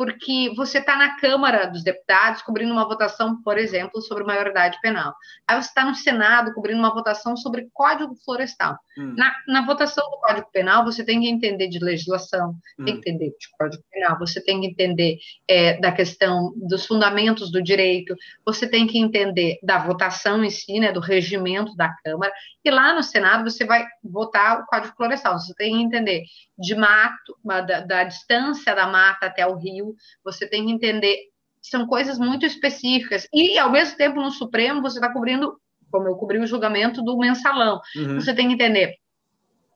porque 0.00 0.50
você 0.56 0.78
está 0.78 0.96
na 0.96 1.18
Câmara 1.18 1.66
dos 1.66 1.84
Deputados 1.84 2.40
cobrindo 2.40 2.72
uma 2.72 2.88
votação, 2.88 3.42
por 3.42 3.58
exemplo, 3.58 4.00
sobre 4.00 4.24
maioridade 4.24 4.78
penal. 4.80 5.14
Aí 5.46 5.60
você 5.60 5.68
está 5.68 5.84
no 5.84 5.94
Senado 5.94 6.54
cobrindo 6.54 6.78
uma 6.78 6.94
votação 6.94 7.36
sobre 7.36 7.68
Código 7.74 8.14
Florestal. 8.24 8.78
Hum. 9.00 9.14
Na, 9.16 9.34
na, 9.48 9.64
votação 9.64 10.04
do 10.10 10.18
Código 10.18 10.50
Penal, 10.52 10.84
você 10.84 11.02
tem 11.02 11.20
que 11.20 11.28
entender 11.28 11.68
de 11.68 11.78
legislação, 11.78 12.54
hum. 12.78 12.84
tem 12.84 13.00
que 13.00 13.08
entender 13.08 13.30
de 13.30 13.48
Código 13.58 13.82
Penal, 13.90 14.18
você 14.18 14.44
tem 14.44 14.60
que 14.60 14.66
entender 14.66 15.18
é, 15.48 15.80
da 15.80 15.90
questão 15.90 16.52
dos 16.54 16.84
fundamentos 16.84 17.50
do 17.50 17.62
direito, 17.62 18.14
você 18.44 18.68
tem 18.68 18.86
que 18.86 18.98
entender 18.98 19.58
da 19.62 19.78
votação 19.78 20.44
em 20.44 20.50
si, 20.50 20.78
né, 20.78 20.92
do 20.92 21.00
regimento 21.00 21.74
da 21.74 21.94
Câmara, 22.04 22.30
e 22.62 22.70
lá 22.70 22.94
no 22.94 23.02
Senado 23.02 23.50
você 23.50 23.64
vai 23.64 23.86
votar 24.04 24.60
o 24.60 24.66
Código 24.66 24.94
Florestal, 24.94 25.38
você 25.38 25.54
tem 25.54 25.72
que 25.72 25.82
entender 25.82 26.24
de 26.58 26.74
mato, 26.74 27.38
da, 27.42 27.80
da 27.80 28.04
distância 28.04 28.74
da 28.74 28.86
mata 28.86 29.26
até 29.26 29.46
o 29.46 29.56
rio, 29.56 29.94
você 30.22 30.46
tem 30.46 30.66
que 30.66 30.72
entender 30.72 31.30
são 31.62 31.86
coisas 31.86 32.18
muito 32.18 32.46
específicas. 32.46 33.28
E, 33.34 33.58
ao 33.58 33.70
mesmo 33.70 33.94
tempo, 33.96 34.18
no 34.18 34.30
Supremo, 34.30 34.80
você 34.80 34.98
está 34.98 35.12
cobrindo 35.12 35.60
como 35.90 36.08
eu 36.08 36.14
cobri 36.14 36.38
o 36.38 36.46
julgamento 36.46 37.02
do 37.02 37.16
mensalão. 37.18 37.80
Uhum. 37.96 38.20
Você 38.20 38.34
tem 38.34 38.48
que 38.48 38.54
entender 38.54 38.96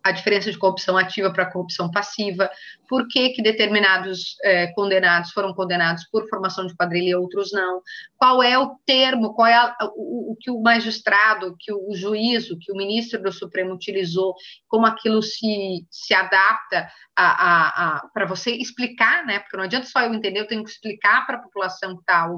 a 0.04 0.12
diferença 0.12 0.52
de 0.52 0.58
corrupção 0.58 0.98
ativa 0.98 1.32
para 1.32 1.50
corrupção 1.50 1.90
passiva, 1.90 2.50
por 2.88 3.06
que, 3.08 3.30
que 3.30 3.42
determinados 3.42 4.36
é, 4.42 4.68
condenados 4.68 5.30
foram 5.32 5.52
condenados 5.54 6.04
por 6.10 6.28
formação 6.28 6.66
de 6.66 6.74
quadrilha 6.74 7.10
e 7.10 7.14
outros 7.14 7.52
não, 7.52 7.80
qual 8.16 8.42
é 8.42 8.58
o 8.58 8.76
termo, 8.86 9.34
qual 9.34 9.46
é 9.46 9.54
a, 9.54 9.76
o, 9.94 10.32
o, 10.32 10.36
que 10.40 10.50
o 10.50 10.60
magistrado, 10.60 11.56
que 11.58 11.72
o, 11.72 11.90
o 11.90 11.96
juízo, 11.96 12.58
que 12.60 12.72
o 12.72 12.76
ministro 12.76 13.22
do 13.22 13.32
Supremo 13.32 13.74
utilizou, 13.74 14.34
como 14.68 14.86
aquilo 14.86 15.22
se, 15.22 15.86
se 15.90 16.14
adapta 16.14 16.88
a, 17.16 17.26
a, 17.26 17.96
a 17.96 18.08
para 18.08 18.26
você 18.26 18.50
explicar, 18.52 19.24
né? 19.24 19.38
Porque 19.38 19.56
não 19.56 19.64
adianta 19.64 19.86
só 19.86 20.00
eu 20.00 20.14
entender, 20.14 20.40
eu 20.40 20.48
tenho 20.48 20.64
que 20.64 20.70
explicar 20.70 21.26
para 21.26 21.36
a 21.36 21.42
população 21.42 21.94
que 21.94 22.00
está, 22.00 22.28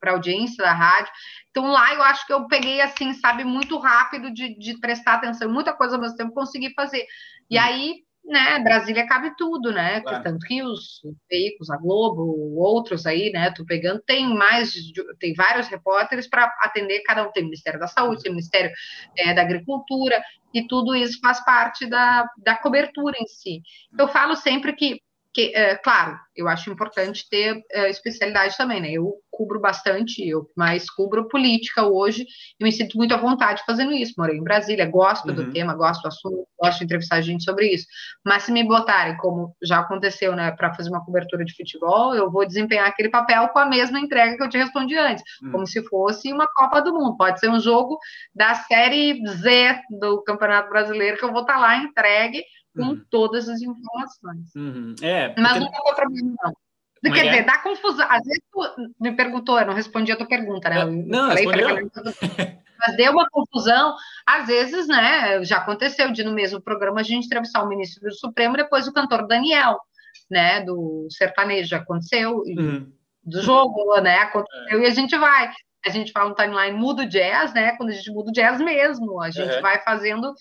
para 0.00 0.10
a 0.10 0.14
audiência 0.14 0.64
da 0.64 0.72
rádio. 0.72 1.12
Então 1.50 1.70
lá 1.70 1.94
eu 1.94 2.02
acho 2.02 2.26
que 2.26 2.32
eu 2.32 2.46
peguei 2.46 2.80
assim, 2.80 3.12
sabe, 3.14 3.44
muito 3.44 3.78
rápido 3.78 4.32
de, 4.32 4.58
de 4.58 4.78
prestar 4.78 5.14
atenção, 5.14 5.50
muita 5.50 5.72
coisa 5.72 5.96
ao 5.96 6.00
mesmo 6.00 6.16
tempo 6.16 6.32
consegui 6.32 6.72
fazer. 6.74 7.06
E 7.50 7.58
hum. 7.58 7.62
aí, 7.62 7.94
né, 8.28 8.58
Brasília 8.60 9.06
cabe 9.06 9.34
tudo, 9.36 9.72
né? 9.72 10.00
Claro. 10.00 10.22
Tanto 10.22 10.46
que 10.46 10.62
os 10.62 11.00
veículos, 11.28 11.70
a 11.70 11.76
Globo, 11.76 12.54
outros 12.56 13.06
aí, 13.06 13.30
né? 13.32 13.50
Tô 13.50 13.64
pegando, 13.64 14.00
tem 14.06 14.28
mais, 14.28 14.72
tem 15.18 15.34
vários 15.34 15.66
repórteres 15.68 16.28
para 16.28 16.44
atender 16.60 17.00
cada 17.00 17.26
um. 17.26 17.32
Tem 17.32 17.42
Ministério 17.42 17.80
da 17.80 17.86
Saúde, 17.86 18.22
tem 18.22 18.32
Ministério 18.32 18.70
é, 19.16 19.32
da 19.32 19.42
Agricultura, 19.42 20.22
e 20.52 20.66
tudo 20.66 20.94
isso 20.94 21.18
faz 21.20 21.44
parte 21.44 21.86
da, 21.86 22.28
da 22.38 22.56
cobertura 22.56 23.16
em 23.18 23.26
si. 23.26 23.62
Eu 23.98 24.08
falo 24.08 24.36
sempre 24.36 24.72
que 24.74 25.00
que, 25.34 25.52
é, 25.54 25.76
claro, 25.76 26.18
eu 26.34 26.48
acho 26.48 26.70
importante 26.70 27.28
ter 27.28 27.62
é, 27.72 27.90
especialidade 27.90 28.56
também, 28.56 28.80
né? 28.80 28.90
Eu 28.92 29.14
cubro 29.30 29.60
bastante, 29.60 30.26
eu 30.26 30.50
mais 30.56 30.90
cubro 30.90 31.28
política 31.28 31.86
hoje 31.86 32.26
e 32.58 32.64
me 32.64 32.72
sinto 32.72 32.96
muito 32.96 33.14
à 33.14 33.16
vontade 33.16 33.62
fazendo 33.64 33.92
isso. 33.92 34.14
Morei 34.18 34.36
em 34.36 34.42
Brasília, 34.42 34.86
gosto 34.86 35.28
uhum. 35.28 35.34
do 35.34 35.52
tema, 35.52 35.74
gosto 35.74 36.02
do 36.02 36.08
assunto, 36.08 36.46
gosto 36.60 36.78
de 36.78 36.84
entrevistar 36.86 37.20
gente 37.20 37.44
sobre 37.44 37.72
isso. 37.72 37.86
Mas 38.24 38.44
se 38.44 38.52
me 38.52 38.64
botarem, 38.64 39.16
como 39.16 39.54
já 39.62 39.78
aconteceu, 39.80 40.34
né, 40.34 40.50
para 40.50 40.74
fazer 40.74 40.90
uma 40.90 41.04
cobertura 41.04 41.44
de 41.44 41.54
futebol, 41.54 42.14
eu 42.14 42.30
vou 42.30 42.46
desempenhar 42.46 42.88
aquele 42.88 43.08
papel 43.08 43.48
com 43.48 43.58
a 43.58 43.66
mesma 43.66 44.00
entrega 44.00 44.36
que 44.36 44.42
eu 44.42 44.48
te 44.48 44.58
respondi 44.58 44.96
antes, 44.96 45.22
uhum. 45.42 45.52
como 45.52 45.66
se 45.66 45.82
fosse 45.84 46.32
uma 46.32 46.48
Copa 46.48 46.80
do 46.80 46.92
Mundo. 46.92 47.16
Pode 47.16 47.38
ser 47.38 47.48
um 47.48 47.60
jogo 47.60 47.98
da 48.34 48.54
Série 48.54 49.20
Z 49.26 49.80
do 50.00 50.22
Campeonato 50.22 50.68
Brasileiro 50.68 51.16
que 51.16 51.24
eu 51.24 51.32
vou 51.32 51.42
estar 51.42 51.54
tá 51.54 51.60
lá 51.60 51.76
entregue 51.76 52.42
com 52.78 52.90
uhum. 52.90 53.04
todas 53.10 53.48
as 53.48 53.60
informações. 53.60 54.54
Uhum. 54.54 54.94
É, 55.02 55.28
porque... 55.28 55.40
Mas 55.40 55.60
não 55.60 55.70
tem 55.70 55.94
problema, 55.94 56.34
não. 56.44 56.52
Como 57.02 57.14
Quer 57.14 57.26
é 57.26 57.28
dizer, 57.28 57.42
é? 57.42 57.44
dá 57.44 57.58
confusão. 57.58 58.06
Às 58.10 58.24
vezes 58.24 58.42
tu 58.52 58.90
me 59.00 59.12
perguntou, 59.12 59.58
eu 59.58 59.66
não 59.66 59.74
respondi 59.74 60.10
a 60.10 60.16
tua 60.16 60.26
pergunta, 60.26 60.68
né? 60.68 60.82
Eu 60.82 60.90
não, 60.90 61.28
respondeu. 61.28 61.90
Mas 62.80 62.96
deu 62.96 63.12
uma 63.12 63.28
confusão. 63.30 63.94
Às 64.26 64.46
vezes, 64.46 64.86
né, 64.88 65.44
já 65.44 65.58
aconteceu 65.58 66.12
de 66.12 66.22
no 66.22 66.32
mesmo 66.32 66.60
programa 66.60 67.00
a 67.00 67.04
gente 67.04 67.26
entrevistar 67.26 67.62
o 67.62 67.68
ministro 67.68 68.08
do 68.08 68.14
Supremo 68.14 68.54
e 68.54 68.62
depois 68.62 68.86
o 68.86 68.92
cantor 68.92 69.26
Daniel, 69.26 69.78
né, 70.30 70.60
do 70.60 71.06
sertanejo, 71.10 71.68
já 71.68 71.78
aconteceu, 71.78 72.38
uhum. 72.38 72.92
do 73.24 73.42
jogo, 73.42 74.00
né, 74.00 74.18
aconteceu, 74.18 74.80
é. 74.80 74.82
e 74.82 74.86
a 74.86 74.90
gente 74.90 75.16
vai. 75.16 75.50
A 75.86 75.90
gente 75.90 76.12
fala 76.12 76.28
no 76.28 76.34
timeline, 76.34 76.76
muda 76.76 77.02
o 77.02 77.08
jazz, 77.08 77.54
né, 77.54 77.76
quando 77.76 77.90
a 77.90 77.92
gente 77.92 78.10
muda 78.10 78.30
o 78.30 78.32
jazz 78.32 78.60
mesmo, 78.60 79.20
a 79.22 79.30
gente 79.30 79.60
vai 79.60 79.80
fazendo 79.82 80.34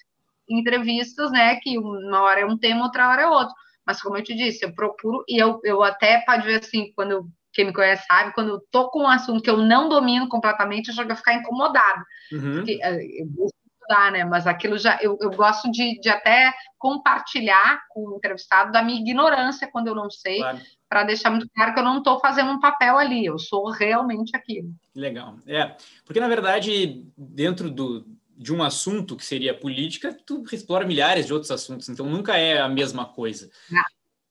entrevistas, 0.50 1.32
né, 1.32 1.56
que 1.58 1.78
uma 1.78 2.22
hora 2.22 2.42
é 2.42 2.46
um 2.46 2.58
tema, 2.58 2.84
outra 2.84 3.10
hora 3.10 3.22
é 3.24 3.28
outro. 3.28 3.54
Mas 3.86 4.02
como 4.02 4.18
eu 4.18 4.24
te 4.24 4.36
disse, 4.36 4.66
eu 4.66 4.74
procuro 4.74 5.24
e 5.28 5.42
eu, 5.42 5.60
eu 5.64 5.82
até 5.82 6.20
pode 6.26 6.46
ver 6.46 6.60
assim, 6.60 6.92
quando 6.94 7.12
eu, 7.12 7.26
quem 7.54 7.66
me 7.66 7.74
conhece 7.74 8.06
sabe, 8.06 8.34
quando 8.34 8.50
eu 8.50 8.62
tô 8.70 8.90
com 8.90 9.04
um 9.04 9.08
assunto 9.08 9.42
que 9.42 9.50
eu 9.50 9.58
não 9.58 9.88
domino 9.88 10.28
completamente, 10.28 10.90
eu 10.90 10.94
chego 10.94 11.12
a 11.12 11.16
ficar 11.16 11.36
incomodado. 11.36 12.04
Uhum. 12.32 12.56
Porque 12.58 12.80
eh, 12.82 13.22
eu 13.22 13.28
vou 13.34 13.48
estudar, 13.48 14.12
né? 14.12 14.26
Mas 14.26 14.46
aquilo 14.46 14.78
já 14.78 15.00
eu, 15.02 15.18
eu 15.22 15.32
gosto 15.32 15.72
de, 15.72 15.98
de 16.02 16.10
até 16.10 16.54
compartilhar 16.78 17.82
com 17.90 18.02
o 18.02 18.18
entrevistado 18.18 18.74
da 18.74 18.84
minha 18.84 19.00
ignorância 19.00 19.70
quando 19.72 19.88
eu 19.88 19.96
não 19.96 20.10
sei. 20.10 20.40
Claro 20.40 20.60
para 20.90 21.04
deixar 21.04 21.30
muito 21.30 21.50
claro 21.54 21.74
que 21.74 21.80
eu 21.80 21.84
não 21.84 21.98
estou 21.98 22.20
fazendo 22.20 22.52
um 22.52 22.60
papel 22.60 22.98
ali, 22.98 23.26
eu 23.26 23.38
sou 23.38 23.70
realmente 23.70 24.36
aquilo. 24.36 24.70
Legal. 24.96 25.36
É, 25.46 25.76
porque 26.06 26.20
na 26.20 26.28
verdade, 26.28 27.06
dentro 27.18 27.70
do, 27.70 28.06
de 28.38 28.54
um 28.54 28.62
assunto 28.62 29.16
que 29.16 29.26
seria 29.26 29.58
política, 29.58 30.16
tu 30.26 30.44
explora 30.52 30.86
milhares 30.86 31.26
de 31.26 31.34
outros 31.34 31.50
assuntos, 31.50 31.90
então 31.90 32.08
nunca 32.08 32.38
é 32.38 32.60
a 32.62 32.70
mesma 32.70 33.06
coisa. 33.06 33.50
Não. 33.70 33.82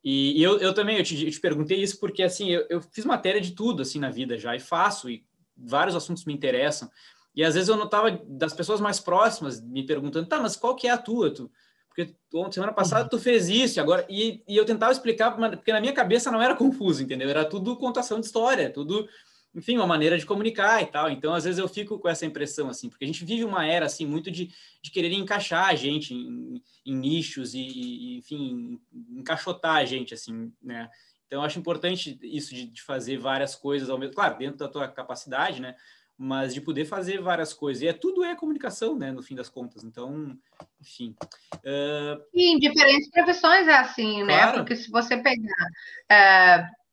E, 0.02 0.38
e 0.38 0.42
eu, 0.42 0.58
eu 0.58 0.72
também, 0.72 0.98
eu 0.98 1.02
te, 1.02 1.24
eu 1.24 1.30
te, 1.30 1.40
perguntei 1.40 1.82
isso 1.82 1.98
porque, 1.98 2.22
assim, 2.22 2.48
eu, 2.48 2.64
eu, 2.70 2.80
fiz 2.80 3.04
matéria 3.04 3.40
de 3.40 3.50
tudo, 3.50 3.82
assim, 3.82 3.98
na 3.98 4.08
vida 4.08 4.38
já, 4.38 4.54
e 4.54 4.60
faço, 4.60 5.10
e 5.10 5.24
vários 5.56 5.96
assuntos 5.96 6.24
me 6.24 6.32
interessam. 6.32 6.88
E 7.34 7.42
às 7.42 7.54
vezes 7.54 7.68
eu 7.68 7.76
notava 7.76 8.12
das 8.28 8.54
pessoas 8.54 8.80
mais 8.80 9.00
próximas 9.00 9.60
me 9.60 9.84
perguntando, 9.84 10.28
tá, 10.28 10.40
mas 10.40 10.54
qual 10.54 10.76
que 10.76 10.86
é 10.86 10.92
a 10.92 10.98
tua? 10.98 11.34
Tu, 11.34 11.50
porque 11.88 12.14
semana 12.52 12.72
passada 12.72 13.02
uhum. 13.02 13.08
tu 13.08 13.18
fez 13.18 13.48
isso, 13.48 13.80
agora... 13.80 14.06
E, 14.08 14.44
e 14.46 14.56
eu 14.56 14.64
tentava 14.64 14.92
explicar, 14.92 15.32
porque 15.32 15.72
na 15.72 15.80
minha 15.80 15.92
cabeça 15.92 16.30
não 16.30 16.40
era 16.40 16.54
confuso, 16.54 17.02
entendeu? 17.02 17.28
Era 17.28 17.44
tudo 17.44 17.76
contação 17.76 18.20
de 18.20 18.26
história, 18.26 18.70
tudo 18.70 19.08
enfim, 19.56 19.78
uma 19.78 19.86
maneira 19.86 20.18
de 20.18 20.26
comunicar 20.26 20.82
e 20.82 20.86
tal. 20.86 21.10
Então, 21.10 21.32
às 21.32 21.44
vezes 21.44 21.58
eu 21.58 21.66
fico 21.66 21.98
com 21.98 22.08
essa 22.08 22.26
impressão, 22.26 22.68
assim, 22.68 22.90
porque 22.90 23.04
a 23.04 23.08
gente 23.08 23.24
vive 23.24 23.42
uma 23.42 23.66
era, 23.66 23.86
assim, 23.86 24.04
muito 24.04 24.30
de, 24.30 24.50
de 24.82 24.90
querer 24.90 25.10
encaixar 25.14 25.68
a 25.70 25.74
gente 25.74 26.12
em, 26.12 26.62
em 26.84 26.94
nichos 26.94 27.54
e, 27.54 27.60
e, 27.60 28.18
enfim, 28.18 28.78
encaixotar 29.12 29.76
a 29.76 29.84
gente, 29.86 30.12
assim, 30.12 30.52
né? 30.62 30.90
Então, 31.26 31.40
eu 31.40 31.46
acho 31.46 31.58
importante 31.58 32.18
isso 32.22 32.54
de, 32.54 32.66
de, 32.66 32.82
fazer 32.82 33.16
várias 33.16 33.54
coisas 33.54 33.88
ao 33.88 33.98
mesmo 33.98 34.14
claro, 34.14 34.36
dentro 34.36 34.58
da 34.58 34.68
tua 34.68 34.86
capacidade, 34.86 35.60
né? 35.60 35.74
Mas 36.18 36.52
de 36.52 36.60
poder 36.60 36.84
fazer 36.84 37.20
várias 37.20 37.54
coisas. 37.54 37.82
E 37.82 37.88
é 37.88 37.92
tudo 37.94 38.24
é 38.24 38.36
comunicação, 38.36 38.96
né? 38.96 39.10
No 39.10 39.22
fim 39.22 39.34
das 39.34 39.48
contas. 39.48 39.84
Então, 39.84 40.38
enfim. 40.80 41.14
Uh... 41.56 42.22
E 42.32 42.54
em 42.54 42.58
diferentes 42.58 43.10
profissões 43.10 43.66
é 43.66 43.76
assim, 43.76 44.22
né? 44.22 44.36
Claro. 44.36 44.58
Porque 44.58 44.76
se 44.76 44.90
você 44.90 45.16
pegar. 45.16 45.66
Uh 46.10 46.85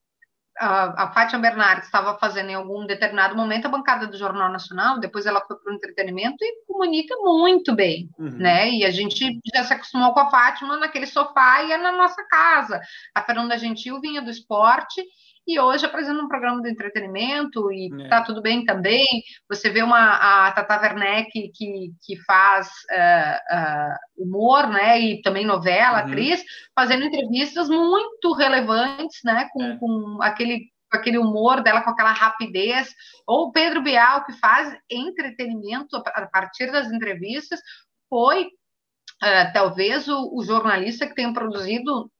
a, 0.57 1.03
a 1.03 1.11
Fátima 1.11 1.41
Bernardes 1.41 1.85
estava 1.85 2.17
fazendo 2.17 2.49
em 2.49 2.53
algum 2.53 2.85
determinado 2.85 3.35
momento 3.35 3.65
a 3.65 3.69
bancada 3.69 4.07
do 4.07 4.17
Jornal 4.17 4.51
Nacional, 4.51 4.99
depois 4.99 5.25
ela 5.25 5.41
foi 5.41 5.57
para 5.57 5.71
o 5.71 5.75
entretenimento 5.75 6.37
e 6.41 6.65
comunica 6.67 7.15
muito 7.17 7.73
bem, 7.75 8.09
uhum. 8.17 8.37
né? 8.37 8.69
E 8.69 8.85
a 8.85 8.91
gente 8.91 9.39
já 9.53 9.63
se 9.63 9.73
acostumou 9.73 10.13
com 10.13 10.19
a 10.19 10.29
Fátima 10.29 10.77
naquele 10.77 11.07
sofá 11.07 11.63
e 11.63 11.71
é 11.71 11.77
na 11.77 11.91
nossa 11.91 12.23
casa. 12.27 12.79
A 13.15 13.21
Fernanda 13.21 13.57
Gentil 13.57 13.99
vinha 13.99 14.21
do 14.21 14.29
esporte 14.29 15.03
e 15.45 15.59
hoje 15.59 15.85
apresenta 15.85 16.21
um 16.21 16.27
programa 16.27 16.61
de 16.61 16.69
entretenimento 16.69 17.71
e 17.71 17.89
é. 18.01 18.07
tá 18.07 18.21
tudo 18.21 18.41
bem 18.41 18.63
também. 18.63 19.05
Você 19.49 19.69
vê 19.69 19.83
uma 19.83 20.47
a 20.47 20.51
Tata 20.51 20.79
Werneck 20.79 21.51
que, 21.53 21.91
que 22.01 22.17
faz 22.23 22.67
uh, 22.67 23.55
uh, 23.55 24.23
humor, 24.23 24.67
né, 24.67 24.99
e 24.99 25.21
também 25.21 25.45
novela, 25.45 26.03
uhum. 26.03 26.07
atriz, 26.07 26.43
fazendo 26.73 27.05
entrevistas 27.05 27.69
muito 27.69 28.33
relevantes, 28.33 29.19
né, 29.23 29.49
com, 29.51 29.63
é. 29.63 29.77
com 29.77 30.17
aquele 30.21 30.71
aquele 30.91 31.17
humor 31.17 31.63
dela, 31.63 31.81
com 31.81 31.89
aquela 31.89 32.11
rapidez, 32.11 32.93
ou 33.25 33.47
o 33.47 33.51
Pedro 33.51 33.81
Bial, 33.81 34.23
que 34.25 34.33
faz 34.33 34.77
entretenimento 34.87 35.97
a 35.97 36.27
partir 36.27 36.71
das 36.71 36.91
entrevistas, 36.91 37.59
foi 38.07 38.43
uh, 38.45 39.53
talvez 39.53 40.07
o, 40.07 40.35
o 40.35 40.43
jornalista 40.43 41.07
que 41.07 41.15
tem 41.15 41.33
produzido 41.33 42.11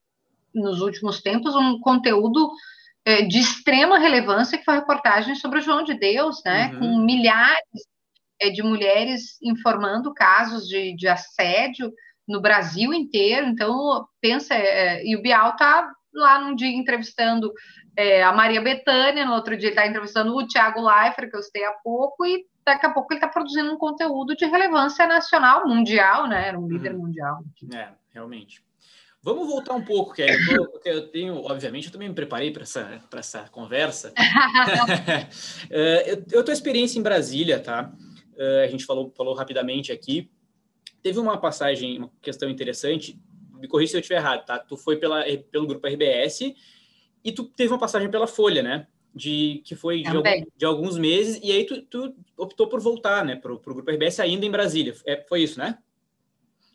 nos 0.54 0.82
últimos 0.82 1.22
tempos 1.22 1.56
um 1.56 1.80
conteúdo 1.80 2.52
de 3.28 3.40
extrema 3.40 4.00
relevância, 4.00 4.58
que 4.58 4.64
foi 4.64 4.76
a 4.76 4.80
reportagem 4.80 5.36
sobre 5.36 5.60
o 5.60 5.62
João 5.62 5.84
de 5.84 5.94
Deus, 5.94 6.42
né, 6.46 6.72
uhum. 6.74 6.80
com 6.80 6.98
milhares 7.00 7.60
é, 8.44 8.50
de 8.50 8.62
mulheres 8.62 9.38
informando 9.42 10.14
casos 10.14 10.68
de, 10.68 10.96
de, 10.96 11.08
assédio 11.08 11.92
no 12.28 12.42
Brasil 12.42 12.94
inteiro. 12.94 13.48
Então, 13.48 14.06
pensa, 14.22 14.54
é, 14.54 15.06
e 15.06 15.16
o 15.16 15.22
Bial 15.22 15.56
tá 15.56 15.92
lá 16.14 16.40
num 16.40 16.56
dia 16.56 16.70
entrevistando 16.70 17.52
é, 17.96 18.24
a 18.24 18.32
Maria 18.32 18.62
Bethânia, 18.62 19.26
no 19.26 19.34
outro 19.34 19.58
dia 19.58 19.70
ele 19.70 19.76
está 19.76 19.88
entrevistando 19.88 20.36
o 20.36 20.46
Tiago 20.46 20.82
Leifert, 20.82 21.30
que 21.30 21.38
eu 21.38 21.44
citei 21.44 21.64
há 21.64 21.72
pouco, 21.84 22.26
e 22.26 22.46
daqui 22.66 22.86
a 22.86 22.92
pouco 22.92 23.14
ele 23.14 23.20
está 23.20 23.28
produzindo 23.28 23.72
um 23.72 23.78
conteúdo 23.78 24.36
de 24.36 24.46
relevância 24.46 25.08
nacional, 25.08 25.68
mundial, 25.68 26.28
né? 26.28 26.48
Era 26.50 26.60
um 26.60 26.68
líder 26.68 26.94
uhum. 26.94 27.04
mundial. 27.04 27.44
É, 27.74 27.90
realmente. 28.12 28.64
Vamos 29.24 29.48
voltar 29.48 29.74
um 29.74 29.86
pouco, 29.86 30.14
Kelly, 30.14 30.38
porque 30.70 30.90
eu 30.90 31.08
tenho, 31.08 31.36
obviamente, 31.46 31.86
eu 31.86 31.94
também 31.94 32.10
me 32.10 32.16
preparei 32.16 32.52
para 32.52 32.64
essa, 32.64 33.02
essa 33.14 33.48
conversa. 33.50 34.14
É, 35.70 36.12
eu, 36.12 36.24
eu 36.30 36.44
tenho 36.44 36.54
experiência 36.54 37.00
em 37.00 37.02
Brasília, 37.02 37.58
tá? 37.58 37.94
É, 38.38 38.66
a 38.66 38.68
gente 38.68 38.86
falou, 38.86 39.14
falou 39.16 39.34
rapidamente 39.34 39.94
aqui. 39.94 40.30
Teve 41.02 41.20
uma 41.20 41.38
passagem, 41.38 42.00
uma 42.00 42.12
questão 42.22 42.50
interessante, 42.50 43.18
me 43.54 43.68
corrija 43.68 43.92
se 43.92 43.98
eu 43.98 44.02
estiver 44.02 44.20
errado, 44.20 44.46
tá? 44.46 44.60
Tu 44.60 44.76
foi 44.76 44.98
pela, 44.98 45.24
pelo 45.50 45.68
grupo 45.68 45.88
RBS 45.88 46.54
e 47.24 47.32
tu 47.32 47.46
teve 47.46 47.72
uma 47.72 47.80
passagem 47.80 48.12
pela 48.12 48.28
Folha, 48.28 48.62
né? 48.62 48.88
De, 49.16 49.62
que 49.64 49.76
foi 49.76 50.02
de, 50.02 50.08
algum, 50.08 50.46
de 50.58 50.66
alguns 50.66 50.98
meses, 50.98 51.40
e 51.42 51.52
aí 51.52 51.66
tu, 51.66 51.82
tu, 51.84 52.16
optou 52.36 52.68
por 52.68 52.82
voltar, 52.82 53.24
né, 53.24 53.36
para 53.36 53.54
o 53.54 53.60
grupo 53.60 53.92
RBS 53.92 54.20
ainda 54.20 54.44
em 54.44 54.52
Brasília. 54.52 54.96
É, 55.06 55.24
foi 55.30 55.44
isso, 55.44 55.60
né? 55.60 55.78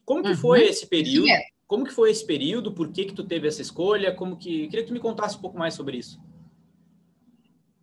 Como 0.05 0.23
que 0.23 0.31
uhum. 0.31 0.37
foi 0.37 0.63
esse 0.63 0.87
período? 0.87 1.27
Como 1.69 1.85
que 1.85 1.93
foi 1.93 2.11
esse 2.11 2.27
período? 2.27 2.73
Por 2.73 2.91
que 2.91 3.05
que 3.05 3.13
tu 3.13 3.23
teve 3.23 3.47
essa 3.47 3.61
escolha? 3.61 4.15
Como 4.15 4.39
que 4.39 4.67
queria 4.69 4.83
que 4.83 4.89
tu 4.89 4.95
me 4.95 4.99
contasse 4.99 5.37
um 5.37 5.41
pouco 5.41 5.59
mais 5.59 5.75
sobre 5.75 5.99
isso. 5.99 6.19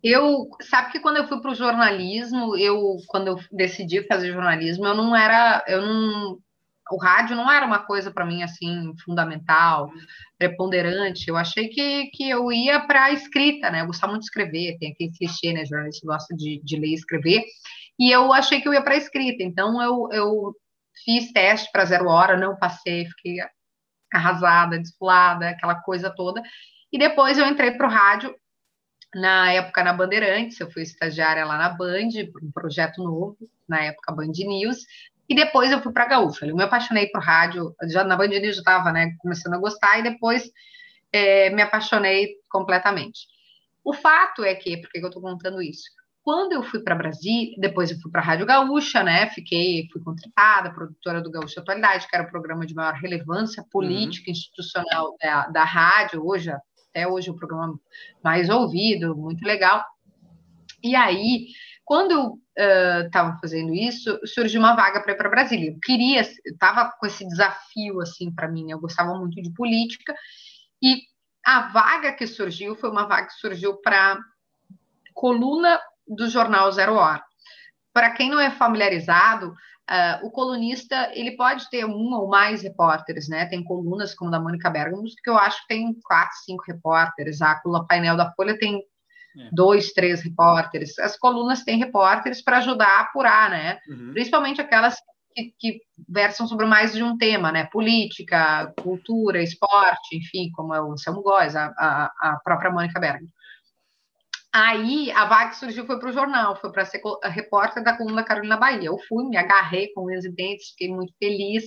Eu 0.02 0.48
sabe 0.60 0.90
que 0.90 1.00
quando 1.00 1.18
eu 1.18 1.28
fui 1.28 1.40
para 1.40 1.52
o 1.52 1.54
jornalismo, 1.54 2.56
eu 2.56 2.96
quando 3.06 3.28
eu 3.28 3.36
decidi 3.52 4.02
fazer 4.06 4.32
jornalismo, 4.32 4.86
eu 4.86 4.94
não 4.94 5.16
era, 5.16 5.64
eu 5.68 5.80
não, 5.80 6.38
o 6.90 6.96
rádio 6.96 7.36
não 7.36 7.50
era 7.50 7.64
uma 7.64 7.78
coisa 7.78 8.10
para 8.10 8.26
mim 8.26 8.42
assim 8.42 8.92
fundamental, 9.04 9.88
preponderante. 10.36 11.28
Eu 11.28 11.36
achei 11.36 11.68
que, 11.68 12.06
que 12.06 12.28
eu 12.28 12.52
ia 12.52 12.80
para 12.80 13.04
a 13.04 13.12
escrita, 13.12 13.70
né? 13.70 13.82
Eu 13.82 13.86
gostava 13.86 14.12
muito 14.12 14.22
de 14.22 14.28
escrever, 14.28 14.76
tem 14.78 14.92
aquele 14.92 15.12
clichê, 15.12 15.52
né? 15.52 15.64
Jornalista 15.64 16.06
gosta 16.06 16.34
de, 16.36 16.60
de 16.62 16.76
ler 16.76 16.88
e 16.88 16.94
escrever. 16.94 17.44
E 17.98 18.10
eu 18.10 18.32
achei 18.32 18.60
que 18.60 18.68
eu 18.68 18.74
ia 18.74 18.82
para 18.82 18.94
a 18.94 18.98
escrita. 18.98 19.44
Então 19.44 19.80
eu, 19.80 20.08
eu 20.12 20.54
fiz 21.04 21.32
teste 21.32 21.70
para 21.72 21.84
zero 21.84 22.08
hora, 22.08 22.36
não 22.36 22.56
passei, 22.56 23.06
fiquei 23.06 23.40
arrasada, 24.12 24.78
desfolada, 24.78 25.50
aquela 25.50 25.74
coisa 25.74 26.10
toda. 26.10 26.42
E 26.92 26.98
depois 26.98 27.38
eu 27.38 27.46
entrei 27.46 27.72
para 27.72 27.86
o 27.86 27.90
rádio, 27.90 28.34
na 29.14 29.52
época 29.52 29.82
na 29.82 29.92
Bandeirantes, 29.92 30.60
eu 30.60 30.70
fui 30.70 30.82
estagiária 30.82 31.44
lá 31.44 31.56
na 31.56 31.70
Band, 31.70 32.08
um 32.42 32.50
projeto 32.52 33.02
novo, 33.02 33.36
na 33.68 33.80
época 33.80 34.12
Band 34.12 34.32
News, 34.36 34.78
e 35.28 35.34
depois 35.34 35.72
eu 35.72 35.80
fui 35.82 35.92
para 35.92 36.04
a 36.04 36.08
Gaúcha. 36.08 36.46
Eu 36.46 36.54
me 36.54 36.62
apaixonei 36.62 37.08
por 37.08 37.22
rádio, 37.22 37.74
já 37.90 38.04
na 38.04 38.16
Band 38.16 38.28
News 38.28 38.56
eu 38.56 38.60
estava 38.60 38.92
né, 38.92 39.14
começando 39.18 39.54
a 39.54 39.58
gostar, 39.58 39.98
e 39.98 40.02
depois 40.02 40.50
é, 41.12 41.50
me 41.50 41.62
apaixonei 41.62 42.34
completamente. 42.48 43.26
O 43.82 43.92
fato 43.92 44.44
é 44.44 44.54
que, 44.54 44.76
por 44.78 44.90
que 44.90 44.98
eu 44.98 45.06
estou 45.06 45.22
contando 45.22 45.62
isso? 45.62 45.90
Quando 46.26 46.54
eu 46.54 46.62
fui 46.64 46.80
para 46.80 46.96
Brasília, 46.96 47.54
depois 47.56 47.88
eu 47.88 48.00
fui 48.00 48.10
para 48.10 48.20
a 48.20 48.24
Rádio 48.24 48.44
Gaúcha, 48.44 49.00
né? 49.00 49.30
Fiquei, 49.30 49.88
fui 49.92 50.02
contratada, 50.02 50.74
produtora 50.74 51.22
do 51.22 51.30
Gaúcha 51.30 51.60
Atualidade, 51.60 52.08
que 52.08 52.16
era 52.16 52.26
o 52.26 52.28
programa 52.28 52.66
de 52.66 52.74
maior 52.74 52.94
relevância 52.94 53.64
política 53.70 54.28
uhum. 54.28 54.32
institucional 54.32 55.16
da, 55.22 55.46
da 55.46 55.62
rádio, 55.62 56.26
hoje 56.26 56.50
até 56.50 57.06
hoje 57.06 57.30
o 57.30 57.36
programa 57.36 57.78
mais 58.24 58.48
ouvido, 58.48 59.16
muito 59.16 59.44
legal. 59.44 59.84
E 60.82 60.96
aí, 60.96 61.46
quando 61.84 62.10
eu 62.56 63.04
estava 63.04 63.36
uh, 63.36 63.40
fazendo 63.40 63.72
isso, 63.72 64.18
surgiu 64.26 64.58
uma 64.58 64.74
vaga 64.74 65.00
para 65.00 65.12
ir 65.12 65.16
para 65.16 65.30
Brasília. 65.30 65.70
Eu 65.70 65.78
queria, 65.80 66.22
estava 66.22 66.90
com 66.98 67.06
esse 67.06 67.24
desafio 67.24 68.00
assim 68.00 68.34
para 68.34 68.48
mim, 68.48 68.64
né? 68.64 68.72
eu 68.72 68.80
gostava 68.80 69.16
muito 69.16 69.40
de 69.40 69.52
política, 69.52 70.12
e 70.82 71.02
a 71.46 71.68
vaga 71.68 72.12
que 72.14 72.26
surgiu 72.26 72.74
foi 72.74 72.90
uma 72.90 73.06
vaga 73.06 73.28
que 73.28 73.34
surgiu 73.34 73.76
para 73.76 74.18
coluna 75.14 75.78
do 76.06 76.28
jornal 76.28 76.70
Zero 76.72 76.94
Hora. 76.94 77.22
Para 77.92 78.10
quem 78.10 78.30
não 78.30 78.40
é 78.40 78.50
familiarizado, 78.50 79.48
uh, 79.50 80.26
o 80.26 80.30
colunista 80.30 81.10
ele 81.14 81.36
pode 81.36 81.68
ter 81.70 81.84
um 81.84 82.14
ou 82.14 82.28
mais 82.28 82.62
repórteres, 82.62 83.28
né? 83.28 83.46
Tem 83.46 83.64
colunas 83.64 84.14
como 84.14 84.30
da 84.30 84.40
Mônica 84.40 84.68
Bergamo, 84.68 85.04
que 85.22 85.30
eu 85.30 85.38
acho 85.38 85.62
que 85.62 85.68
tem 85.68 85.94
quatro, 86.04 86.36
cinco 86.44 86.64
repórteres. 86.66 87.40
A 87.40 87.54
coluna 87.60 87.86
painel 87.86 88.16
da 88.16 88.32
Folha 88.32 88.58
tem 88.58 88.76
é. 88.76 89.48
dois, 89.52 89.92
três 89.92 90.22
repórteres. 90.22 90.98
As 90.98 91.16
colunas 91.16 91.62
têm 91.62 91.78
repórteres 91.78 92.42
para 92.42 92.58
ajudar 92.58 92.88
a 92.88 93.00
apurar, 93.00 93.50
né? 93.50 93.78
Uhum. 93.88 94.12
Principalmente 94.12 94.60
aquelas 94.60 94.96
que, 95.34 95.54
que, 95.58 95.80
versam 96.08 96.46
sobre 96.46 96.66
mais 96.66 96.92
de 96.92 97.02
um 97.02 97.16
tema, 97.16 97.52
né? 97.52 97.64
Política, 97.64 98.72
cultura, 98.82 99.42
esporte, 99.42 100.16
enfim, 100.16 100.50
como 100.52 100.74
é 100.74 100.80
o 100.80 100.92
Anselmo 100.92 101.22
Góes, 101.22 101.54
a, 101.54 101.66
a, 101.78 102.12
a 102.20 102.40
própria 102.42 102.70
Mônica 102.70 102.98
Bergamo. 102.98 103.30
Aí 104.58 105.10
a 105.10 105.26
vaga 105.26 105.50
que 105.50 105.56
surgiu 105.56 105.84
foi 105.84 105.98
para 105.98 106.08
o 106.08 106.12
jornal, 106.14 106.56
foi 106.56 106.72
para 106.72 106.86
ser 106.86 107.02
repórter 107.24 107.84
da 107.84 107.94
coluna 107.94 108.24
Carolina 108.24 108.56
Bahia. 108.56 108.88
Eu 108.88 108.96
fui, 109.06 109.28
me 109.28 109.36
agarrei 109.36 109.92
com 109.92 110.06
os 110.06 110.24
dentes, 110.34 110.70
fiquei 110.70 110.88
muito 110.88 111.12
feliz 111.18 111.64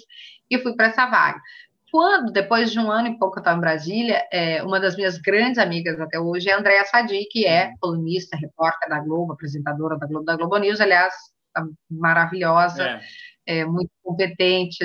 e 0.50 0.58
fui 0.58 0.76
para 0.76 0.88
essa 0.88 1.06
vaga. 1.06 1.40
Quando, 1.92 2.32
depois 2.32 2.72
de 2.72 2.80
um 2.80 2.90
ano 2.90 3.10
e 3.10 3.20
pouco 3.20 3.38
eu 3.38 3.42
estava 3.42 3.58
em 3.58 3.62
Brasília, 3.62 4.28
é, 4.32 4.64
uma 4.64 4.80
das 4.80 4.96
minhas 4.96 5.20
grandes 5.20 5.60
amigas 5.60 6.00
até 6.00 6.20
hoje 6.20 6.50
é 6.50 6.54
a 6.54 6.58
Andréa 6.58 6.84
Sadi, 6.86 7.28
que 7.30 7.46
é 7.46 7.74
colunista, 7.80 8.36
repórter 8.36 8.90
da 8.90 9.00
Globo, 9.00 9.34
apresentadora 9.34 9.96
da 9.96 10.08
Globo, 10.08 10.26
da 10.26 10.36
Globo 10.36 10.58
News, 10.58 10.82
aliás, 10.82 11.14
tá 11.54 11.64
maravilhosa, 11.92 13.00
é. 13.46 13.60
é 13.60 13.66
muito 13.66 13.92
competente, 14.02 14.80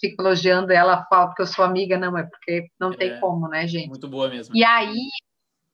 fico 0.00 0.20
elogiando 0.20 0.72
ela, 0.72 1.06
falo 1.08 1.28
porque 1.28 1.42
eu 1.42 1.46
sou 1.46 1.64
amiga, 1.64 1.96
não, 1.96 2.18
é 2.18 2.24
porque 2.24 2.66
não 2.80 2.92
é. 2.92 2.96
tem 2.96 3.20
como, 3.20 3.46
né, 3.46 3.68
gente? 3.68 3.88
Muito 3.88 4.08
boa 4.08 4.28
mesmo. 4.28 4.56
E 4.56 4.64
aí, 4.64 4.96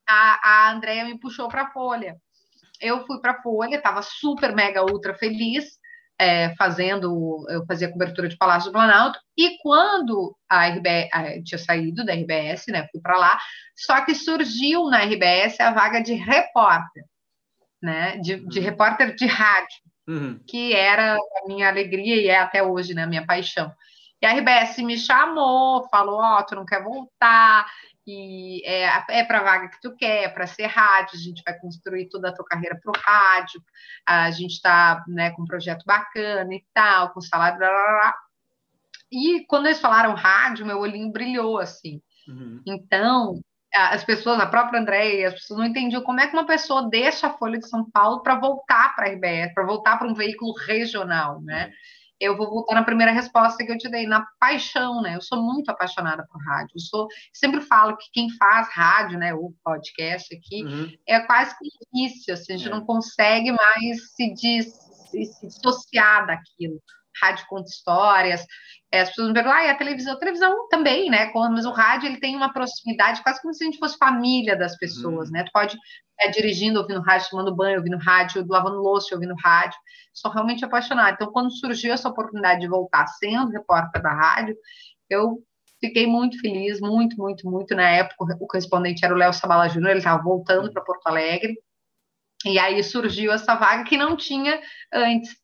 a, 0.09 0.41
a 0.43 0.73
Andréa 0.73 1.05
me 1.05 1.19
puxou 1.19 1.49
para 1.49 1.63
a 1.63 1.71
Folha. 1.71 2.17
Eu 2.81 3.07
fui 3.07 3.21
para 3.21 3.33
a 3.33 3.43
Folha, 3.43 3.77
estava 3.77 4.03
super, 4.03 4.55
mega, 4.55 4.83
ultra 4.83 5.15
feliz, 5.15 5.79
é, 6.23 6.55
fazendo, 6.57 7.45
eu 7.49 7.65
fazia 7.67 7.91
cobertura 7.91 8.29
de 8.29 8.37
Palácio 8.37 8.71
do 8.71 8.73
Planalto, 8.73 9.19
e 9.37 9.59
quando 9.59 10.37
a 10.49 10.69
RBS, 10.69 11.09
tinha 11.45 11.59
saído 11.59 12.05
da 12.05 12.13
RBS, 12.13 12.67
né, 12.69 12.87
fui 12.93 13.01
para 13.01 13.19
lá, 13.19 13.39
só 13.77 14.05
que 14.05 14.15
surgiu 14.15 14.89
na 14.89 15.05
RBS 15.05 15.59
a 15.61 15.73
vaga 15.73 16.01
de 16.01 16.15
repórter, 16.15 17.05
né, 17.83 18.17
de, 18.19 18.37
de 18.47 18.59
uhum. 18.59 18.65
repórter 18.65 19.17
de 19.17 19.27
rádio, 19.27 19.79
uhum. 20.09 20.41
que 20.47 20.73
era 20.73 21.15
a 21.15 21.49
minha 21.49 21.69
alegria 21.69 22.17
e 22.17 22.29
é 22.29 22.39
até 22.39 22.63
hoje, 22.63 22.95
né, 22.95 23.03
a 23.03 23.09
minha 23.09 23.27
paixão. 23.27 23.73
E 24.21 24.27
a 24.27 24.33
RBS 24.33 24.79
me 24.79 24.97
chamou, 24.97 25.89
falou, 25.89 26.21
ó, 26.21 26.39
oh, 26.39 26.47
tu 26.47 26.55
não 26.55 26.65
quer 26.65 26.85
voltar, 26.85 27.67
e 28.07 28.63
é, 28.67 29.05
é 29.09 29.25
para 29.25 29.39
a 29.39 29.43
vaga 29.43 29.69
que 29.69 29.81
tu 29.81 29.95
quer, 29.97 30.25
é 30.25 30.29
para 30.29 30.47
ser 30.47 30.67
rádio, 30.67 31.15
a 31.15 31.23
gente 31.23 31.43
vai 31.45 31.59
construir 31.59 32.09
toda 32.09 32.29
a 32.29 32.35
tua 32.35 32.45
carreira 32.45 32.79
para 32.81 32.91
o 32.91 33.01
rádio, 33.01 33.63
a 34.07 34.31
gente 34.31 34.53
está 34.53 35.05
né, 35.07 35.31
com 35.31 35.43
um 35.43 35.47
projeto 35.47 35.85
bacana 35.85 36.53
e 36.53 36.65
tal, 36.75 37.11
com 37.11 37.21
salário, 37.21 37.59
blá, 37.59 37.69
blá, 37.69 37.83
blá. 37.83 38.15
E 39.11 39.45
quando 39.47 39.67
eles 39.67 39.81
falaram 39.81 40.15
rádio, 40.15 40.67
meu 40.67 40.79
olhinho 40.79 41.13
brilhou, 41.13 41.59
assim. 41.59 42.01
Uhum. 42.27 42.63
Então, 42.67 43.41
as 43.75 44.05
pessoas, 44.05 44.41
a 44.41 44.47
própria 44.47 44.81
Andréia, 44.81 45.29
as 45.29 45.35
pessoas 45.35 45.61
não 45.61 45.67
entendiam 45.67 46.03
como 46.03 46.21
é 46.21 46.27
que 46.27 46.33
uma 46.33 46.47
pessoa 46.47 46.89
deixa 46.89 47.27
a 47.27 47.35
Folha 47.39 47.59
de 47.59 47.69
São 47.69 47.89
Paulo 47.91 48.23
para 48.23 48.39
voltar 48.39 48.97
para 48.97 49.07
a 49.07 49.11
RBS, 49.11 49.55
para 49.55 49.67
voltar 49.67 49.99
para 49.99 50.09
um 50.09 50.15
veículo 50.15 50.55
regional, 50.67 51.41
né? 51.43 51.67
Uhum 51.67 52.02
eu 52.23 52.37
vou 52.37 52.49
voltar 52.49 52.77
na 52.77 52.85
primeira 52.85 53.11
resposta 53.11 53.65
que 53.67 53.73
eu 53.73 53.77
te 53.77 53.89
dei, 53.89 54.07
na 54.07 54.25
paixão, 54.39 55.03
né? 55.03 55.17
Eu 55.17 55.21
sou 55.21 55.43
muito 55.43 55.69
apaixonada 55.71 56.25
por 56.31 56.41
rádio. 56.45 56.77
Eu 56.77 56.81
sou, 56.81 57.09
sempre 57.33 57.61
falo 57.61 57.97
que 57.97 58.07
quem 58.13 58.31
faz 58.31 58.69
rádio, 58.73 59.19
né, 59.19 59.35
o 59.35 59.53
podcast 59.65 60.33
aqui, 60.33 60.63
uhum. 60.63 60.93
é 61.05 61.19
quase 61.21 61.59
que 61.59 61.65
um 61.67 61.99
vício, 61.99 62.33
assim, 62.33 62.53
a 62.53 62.57
gente 62.57 62.69
é. 62.69 62.71
não 62.71 62.87
consegue 62.87 63.51
mais 63.51 64.13
se, 64.15 64.33
dis, 64.33 64.73
se, 65.11 65.25
se 65.25 65.47
dissociar 65.49 66.29
daquilo. 66.29 66.81
Rádio 67.21 67.47
conta 67.49 67.69
histórias, 67.69 68.47
é, 68.93 69.01
as 69.01 69.09
pessoas 69.09 69.29
me 69.29 69.35
perguntam, 69.35 69.59
ah, 69.59 69.65
e 69.65 69.71
a 69.71 69.75
televisão? 69.75 70.13
A 70.13 70.19
televisão 70.19 70.69
também, 70.69 71.09
né? 71.11 71.33
Mas 71.51 71.65
o 71.65 71.71
rádio, 71.71 72.09
ele 72.09 72.21
tem 72.21 72.37
uma 72.37 72.53
proximidade, 72.53 73.23
quase 73.23 73.41
como 73.41 73.55
se 73.55 73.65
a 73.65 73.67
gente 73.67 73.79
fosse 73.79 73.97
família 73.97 74.55
das 74.55 74.77
pessoas, 74.77 75.29
uhum. 75.29 75.33
né? 75.33 75.45
Tu 75.45 75.51
pode 75.51 75.79
é, 76.21 76.29
dirigindo, 76.29 76.79
ouvindo 76.79 77.01
rádio, 77.01 77.31
tomando 77.31 77.55
banho, 77.55 77.79
ouvindo 77.79 77.97
rádio, 77.97 78.45
lavando 78.49 78.83
louça, 78.83 79.15
ouvindo 79.15 79.35
rádio. 79.43 79.79
Sou 80.13 80.31
realmente 80.31 80.65
apaixonada. 80.65 81.13
Então, 81.13 81.33
quando 81.33 81.51
surgiu 81.51 81.95
essa 81.95 82.09
oportunidade 82.09 82.61
de 82.61 82.69
voltar 82.69 83.07
sendo 83.07 83.51
repórter 83.51 84.03
da 84.03 84.13
rádio, 84.13 84.55
eu 85.09 85.43
fiquei 85.81 86.07
muito 86.07 86.39
feliz, 86.39 86.79
muito, 86.79 87.17
muito, 87.17 87.51
muito. 87.51 87.75
Na 87.75 87.89
época, 87.89 88.37
o 88.41 88.47
correspondente 88.47 89.05
era 89.05 89.15
o 89.15 89.17
Léo 89.17 89.33
Sabala 89.33 89.69
Júnior, 89.69 89.91
ele 89.91 89.99
estava 89.99 90.23
voltando 90.23 90.71
para 90.71 90.83
Porto 90.83 91.07
Alegre. 91.07 91.59
E 92.45 92.59
aí 92.59 92.83
surgiu 92.83 93.33
essa 93.33 93.55
vaga 93.55 93.85
que 93.85 93.97
não 93.97 94.17
tinha 94.17 94.61
antes, 94.93 95.35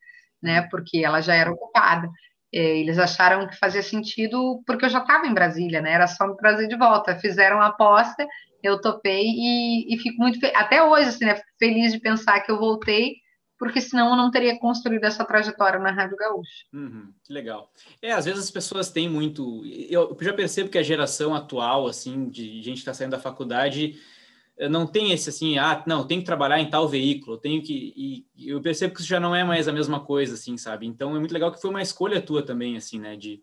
né? 0.42 0.62
Porque 0.70 0.98
ela 0.98 1.20
já 1.20 1.35
era 1.35 1.53
ocupada. 1.53 2.09
É, 2.53 2.79
eles 2.79 2.98
acharam 2.98 3.46
que 3.46 3.59
fazia 3.59 3.83
sentido 3.83 4.62
porque 4.66 4.87
eu 4.87 4.88
já 4.88 5.01
estava 5.01 5.27
em 5.27 5.35
Brasília, 5.35 5.81
né? 5.81 5.92
Era 5.92 6.07
só 6.07 6.27
me 6.27 6.37
trazer 6.37 6.66
de 6.66 6.77
volta. 6.77 7.18
Fizeram 7.18 7.61
a 7.61 7.66
aposta 7.66 8.27
eu 8.62 8.81
topei 8.81 9.24
e, 9.24 9.94
e 9.94 9.98
fico 9.98 10.20
muito 10.20 10.44
até 10.55 10.83
hoje 10.83 11.09
assim, 11.09 11.24
né, 11.24 11.40
feliz 11.59 11.92
de 11.92 12.01
pensar 12.01 12.40
que 12.40 12.51
eu 12.51 12.59
voltei 12.59 13.16
porque 13.59 13.81
senão 13.81 14.11
eu 14.11 14.16
não 14.16 14.31
teria 14.31 14.57
construído 14.59 15.03
essa 15.03 15.24
trajetória 15.24 15.81
na 15.81 15.90
Rádio 15.90 16.16
Gaúcha. 16.16 16.64
Uhum, 16.72 17.12
que 17.24 17.33
legal. 17.33 17.72
É, 18.01 18.12
às 18.12 18.24
vezes 18.24 18.44
as 18.44 18.51
pessoas 18.53 18.88
têm 18.88 19.09
muito. 19.09 19.64
Eu 19.90 20.16
já 20.20 20.33
percebo 20.33 20.70
que 20.70 20.79
a 20.79 20.83
geração 20.83 21.35
atual, 21.35 21.88
assim, 21.88 22.29
de 22.29 22.62
gente 22.62 22.74
que 22.74 22.81
está 22.83 22.94
saindo 22.94 23.11
da 23.11 23.18
faculdade, 23.18 23.96
não 24.68 24.87
tem 24.87 25.12
esse 25.12 25.29
assim, 25.29 25.59
ah, 25.59 25.83
não, 25.87 26.07
tem 26.07 26.18
que 26.18 26.27
trabalhar 26.27 26.59
em 26.59 26.68
tal 26.68 26.88
veículo, 26.88 27.38
tenho 27.38 27.62
que. 27.62 28.27
E 28.37 28.49
eu 28.49 28.61
percebo 28.61 28.94
que 28.94 29.01
isso 29.01 29.09
já 29.09 29.21
não 29.21 29.35
é 29.35 29.44
mais 29.44 29.68
a 29.68 29.73
mesma 29.73 30.01
coisa, 30.01 30.35
assim, 30.35 30.57
sabe? 30.57 30.87
Então 30.87 31.14
é 31.14 31.18
muito 31.18 31.33
legal 31.33 31.53
que 31.53 31.61
foi 31.61 31.71
uma 31.71 31.83
escolha 31.83 32.21
tua 32.21 32.42
também, 32.42 32.77
assim, 32.77 32.99
né? 32.99 33.16
De, 33.16 33.40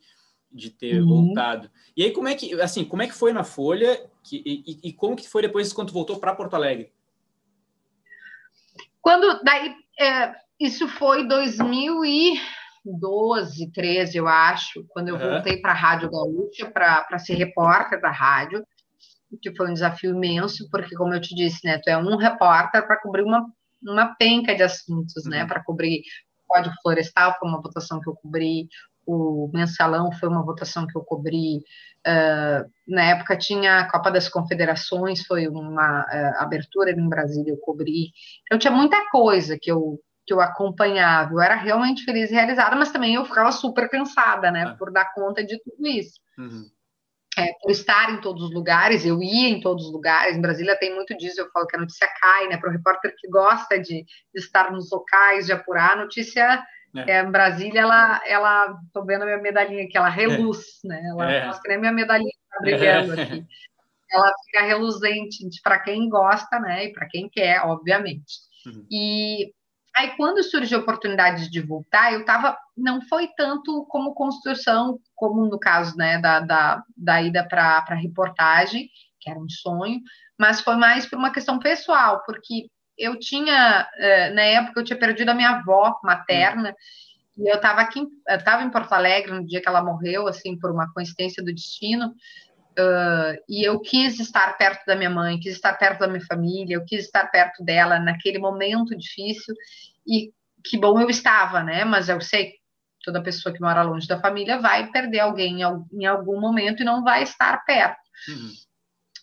de 0.52 0.70
ter 0.70 1.02
uhum. 1.02 1.08
voltado. 1.08 1.72
E 1.96 2.04
aí, 2.04 2.12
como 2.12 2.28
é 2.28 2.36
que, 2.36 2.60
assim, 2.62 2.84
como 2.84 3.02
é 3.02 3.08
que 3.08 3.14
foi 3.14 3.32
na 3.32 3.44
Folha 3.44 4.10
que, 4.24 4.42
e, 4.46 4.90
e 4.90 4.94
como 4.94 5.16
que 5.16 5.30
foi 5.30 5.42
depois 5.42 5.72
quando 5.72 5.94
voltou 5.94 6.20
para 6.20 6.36
Porto 6.36 6.56
Alegre? 6.56 6.92
Quando, 9.02 9.42
daí, 9.44 9.76
é, 10.00 10.34
isso 10.60 10.88
foi 10.88 11.28
2012, 11.28 13.72
13, 13.72 14.18
eu 14.18 14.28
acho, 14.28 14.84
quando 14.90 15.10
eu 15.10 15.16
uhum. 15.16 15.30
voltei 15.30 15.62
para 15.62 15.72
a 15.72 15.76
Rádio 15.76 16.10
Gaúcha 16.10 16.72
para 16.72 17.20
ser 17.20 17.36
repórter 17.36 18.02
da 18.02 18.10
rádio, 18.10 18.66
que 19.42 19.56
foi 19.56 19.70
um 19.70 19.74
desafio 19.74 20.12
imenso, 20.12 20.68
porque, 20.70 20.96
como 20.96 21.14
eu 21.14 21.22
te 21.22 21.36
disse, 21.36 21.66
né, 21.66 21.80
tu 21.84 21.90
é 21.90 21.98
um 21.98 22.16
repórter 22.16 22.86
para 22.86 23.00
cobrir 23.02 23.24
uma, 23.24 23.46
uma 23.84 24.16
penca 24.16 24.56
de 24.56 24.64
assuntos, 24.64 25.26
né, 25.26 25.38
uhum. 25.38 25.44
né, 25.44 25.48
para 25.48 25.64
cobrir 25.64 26.02
Código 26.48 26.76
Florestal, 26.82 27.36
foi 27.40 27.50
uma 27.50 27.62
votação 27.62 28.00
que 28.00 28.10
eu 28.10 28.16
cobri, 28.16 28.68
o 29.06 29.50
mensalão 29.54 30.12
foi 30.12 30.28
uma 30.28 30.44
votação 30.44 30.88
que 30.88 30.98
eu 30.98 31.04
cobri. 31.04 31.58
Uh, 32.08 32.70
na 32.88 33.04
época 33.04 33.38
tinha 33.38 33.80
a 33.80 33.92
Copa 33.92 34.12
das 34.12 34.28
Confederações, 34.28 35.26
foi 35.26 35.48
uma 35.48 36.02
uh, 36.02 36.44
abertura 36.44 36.92
em 36.92 37.10
Brasília, 37.10 37.52
eu 37.52 37.58
cobri. 37.58 38.12
Então 38.44 38.58
tinha 38.58 38.72
muita 38.72 38.98
coisa 39.12 39.58
que 39.60 39.72
eu 39.72 40.00
que 40.28 40.34
eu 40.34 40.42
acompanhava. 40.42 41.34
Eu 41.34 41.40
era 41.40 41.56
realmente 41.56 42.04
feliz 42.04 42.32
e 42.32 42.34
realizada, 42.34 42.76
mas 42.76 42.92
também 42.92 43.14
eu 43.14 43.26
ficava 43.26 43.52
super 43.52 43.88
cansada, 43.88 44.50
né, 44.50 44.64
ah. 44.64 44.76
por 44.76 44.92
dar 44.92 45.14
conta 45.14 45.46
de 45.46 45.62
tudo 45.64 45.86
isso. 45.88 46.20
Uhum. 46.38 46.66
É, 47.38 47.52
por 47.62 47.70
estar 47.72 48.12
em 48.12 48.22
todos 48.22 48.44
os 48.44 48.54
lugares, 48.54 49.06
eu 49.06 49.22
ia 49.22 49.50
em 49.50 49.60
todos 49.60 49.88
os 49.88 49.92
lugares. 49.92 50.38
Em 50.38 50.42
Brasília 50.42 50.78
tem 50.78 50.96
muito 50.96 51.16
disso, 51.18 51.42
eu 51.42 51.50
falo 51.52 51.68
que 51.68 51.76
a 51.76 51.80
notícia 51.80 52.08
cai, 52.20 52.48
né? 52.48 52.58
Para 52.58 52.70
o 52.70 52.72
repórter 52.72 53.14
que 53.18 53.28
gosta 53.28 53.78
de, 53.78 54.04
de, 54.04 54.06
estar 54.36 54.72
nos 54.72 54.90
locais, 54.92 55.46
de 55.46 55.52
apurar, 55.52 55.94
a 55.94 56.04
notícia 56.04 56.64
é. 56.96 57.18
É, 57.18 57.24
Brasília, 57.24 57.82
ela, 57.82 58.22
ela, 58.26 58.80
tô 58.94 59.04
vendo 59.04 59.24
a 59.24 59.26
minha 59.26 59.38
medalhinha 59.38 59.84
aqui, 59.84 59.98
ela 59.98 60.08
reluz, 60.10 60.80
é. 60.86 60.88
né? 60.88 61.04
Ela 61.10 61.32
é. 61.32 61.52
que 61.62 61.68
nem 61.68 61.80
minha 61.80 61.92
medalhinha 61.92 62.32
tá 62.50 62.60
brilhando 62.62 63.14
aqui. 63.20 63.46
Ela 64.10 64.32
fica 64.46 64.64
reluzente 64.64 65.38
para 65.62 65.80
quem 65.80 66.08
gosta, 66.08 66.60
né? 66.60 66.86
E 66.86 66.94
para 66.94 67.08
quem 67.08 67.28
quer, 67.28 67.62
obviamente. 67.66 68.40
Uhum. 68.66 68.86
E 68.90 69.52
aí, 69.94 70.16
quando 70.16 70.44
surgiu 70.44 70.78
a 70.78 70.82
oportunidade 70.82 71.50
de 71.50 71.60
voltar, 71.60 72.14
eu 72.14 72.24
tava, 72.24 72.58
não 72.78 73.02
foi 73.02 73.28
tanto 73.36 73.86
como 73.90 74.14
construção, 74.14 75.00
como 75.16 75.46
no 75.46 75.60
caso, 75.60 75.96
né, 75.96 76.20
da, 76.20 76.40
da, 76.40 76.84
da 76.96 77.22
ida 77.22 77.48
para 77.48 77.84
a 77.88 77.96
reportagem, 77.96 78.90
que 79.20 79.30
era 79.30 79.40
um 79.40 79.50
sonho, 79.50 80.02
mas 80.38 80.62
foi 80.62 80.76
mais 80.76 81.06
por 81.06 81.18
uma 81.18 81.32
questão 81.32 81.58
pessoal, 81.58 82.22
porque 82.26 82.68
eu 82.98 83.18
tinha, 83.20 83.88
eh, 83.98 84.30
na 84.32 84.42
época, 84.42 84.80
eu 84.80 84.84
tinha 84.84 85.00
perdido 85.00 85.30
a 85.30 85.34
minha 85.34 85.50
avó 85.50 86.00
materna, 86.04 86.76
e 87.38 87.50
eu 87.50 87.56
estava 87.56 87.82
aqui, 87.82 88.00
eu 88.00 88.38
estava 88.38 88.64
em 88.64 88.70
Porto 88.70 88.94
Alegre 88.94 89.34
no 89.34 89.46
dia 89.46 89.62
que 89.62 89.68
ela 89.68 89.84
morreu, 89.84 90.28
assim, 90.28 90.58
por 90.58 90.72
uma 90.72 90.92
coincidência 90.94 91.44
do 91.44 91.54
destino, 91.54 92.14
Uh, 92.78 93.40
e 93.48 93.64
eu 93.64 93.80
quis 93.80 94.20
estar 94.20 94.58
perto 94.58 94.86
da 94.86 94.98
minha 94.98 95.10
mãe, 95.10 95.40
quis 95.40 95.54
estar 95.54 95.74
perto 95.76 96.00
da 96.00 96.08
minha 96.08 96.26
família, 96.26 96.76
eu 96.76 96.84
quis 96.84 97.06
estar 97.06 97.26
perto 97.28 97.64
dela 97.64 98.00
naquele 98.00 98.38
momento 98.38 98.96
difícil. 98.98 99.56
E 100.06 100.34
que 100.64 100.78
bom 100.78 101.00
eu 101.00 101.10
estava, 101.10 101.64
né? 101.64 101.86
Mas 101.86 102.10
eu 102.10 102.20
sei 102.20 102.56
toda 103.06 103.22
pessoa 103.22 103.54
que 103.54 103.62
mora 103.62 103.84
longe 103.84 104.08
da 104.08 104.20
família 104.20 104.60
vai 104.60 104.92
perder 104.92 105.20
alguém 105.20 105.62
em 105.62 106.06
algum 106.06 106.40
momento 106.40 106.82
e 106.82 106.86
não 106.86 107.04
vai 107.04 107.24
estar 107.24 107.64
perto. 107.64 108.02
Uhum. 108.28 108.52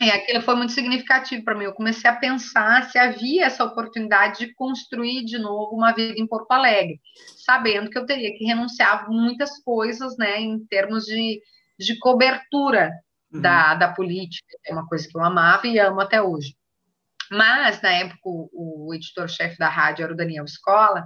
E 0.00 0.10
aquilo 0.10 0.42
foi 0.42 0.56
muito 0.56 0.72
significativo 0.72 1.44
para 1.44 1.54
mim. 1.54 1.64
Eu 1.64 1.74
comecei 1.74 2.08
a 2.10 2.16
pensar 2.16 2.90
se 2.90 2.98
havia 2.98 3.46
essa 3.46 3.64
oportunidade 3.64 4.46
de 4.46 4.54
construir 4.54 5.24
de 5.24 5.38
novo 5.38 5.76
uma 5.76 5.92
vida 5.92 6.14
em 6.16 6.26
Porto 6.26 6.50
Alegre, 6.50 7.00
sabendo 7.44 7.90
que 7.90 7.98
eu 7.98 8.06
teria 8.06 8.36
que 8.36 8.44
renunciar 8.44 9.04
a 9.04 9.08
muitas 9.08 9.62
coisas, 9.62 10.16
né, 10.16 10.40
em 10.40 10.64
termos 10.66 11.04
de, 11.04 11.40
de 11.78 11.98
cobertura 11.98 12.90
uhum. 13.32 13.40
da, 13.40 13.74
da 13.74 13.92
política, 13.92 14.46
é 14.66 14.72
uma 14.72 14.88
coisa 14.88 15.06
que 15.08 15.16
eu 15.16 15.22
amava 15.22 15.66
e 15.66 15.78
amo 15.78 16.00
até 16.00 16.20
hoje. 16.20 16.56
Mas, 17.30 17.80
na 17.80 17.90
época, 17.90 18.20
o, 18.24 18.88
o 18.88 18.94
editor-chefe 18.94 19.56
da 19.56 19.68
rádio 19.68 20.02
era 20.02 20.12
o 20.12 20.16
Daniel 20.16 20.44
Escola, 20.44 21.04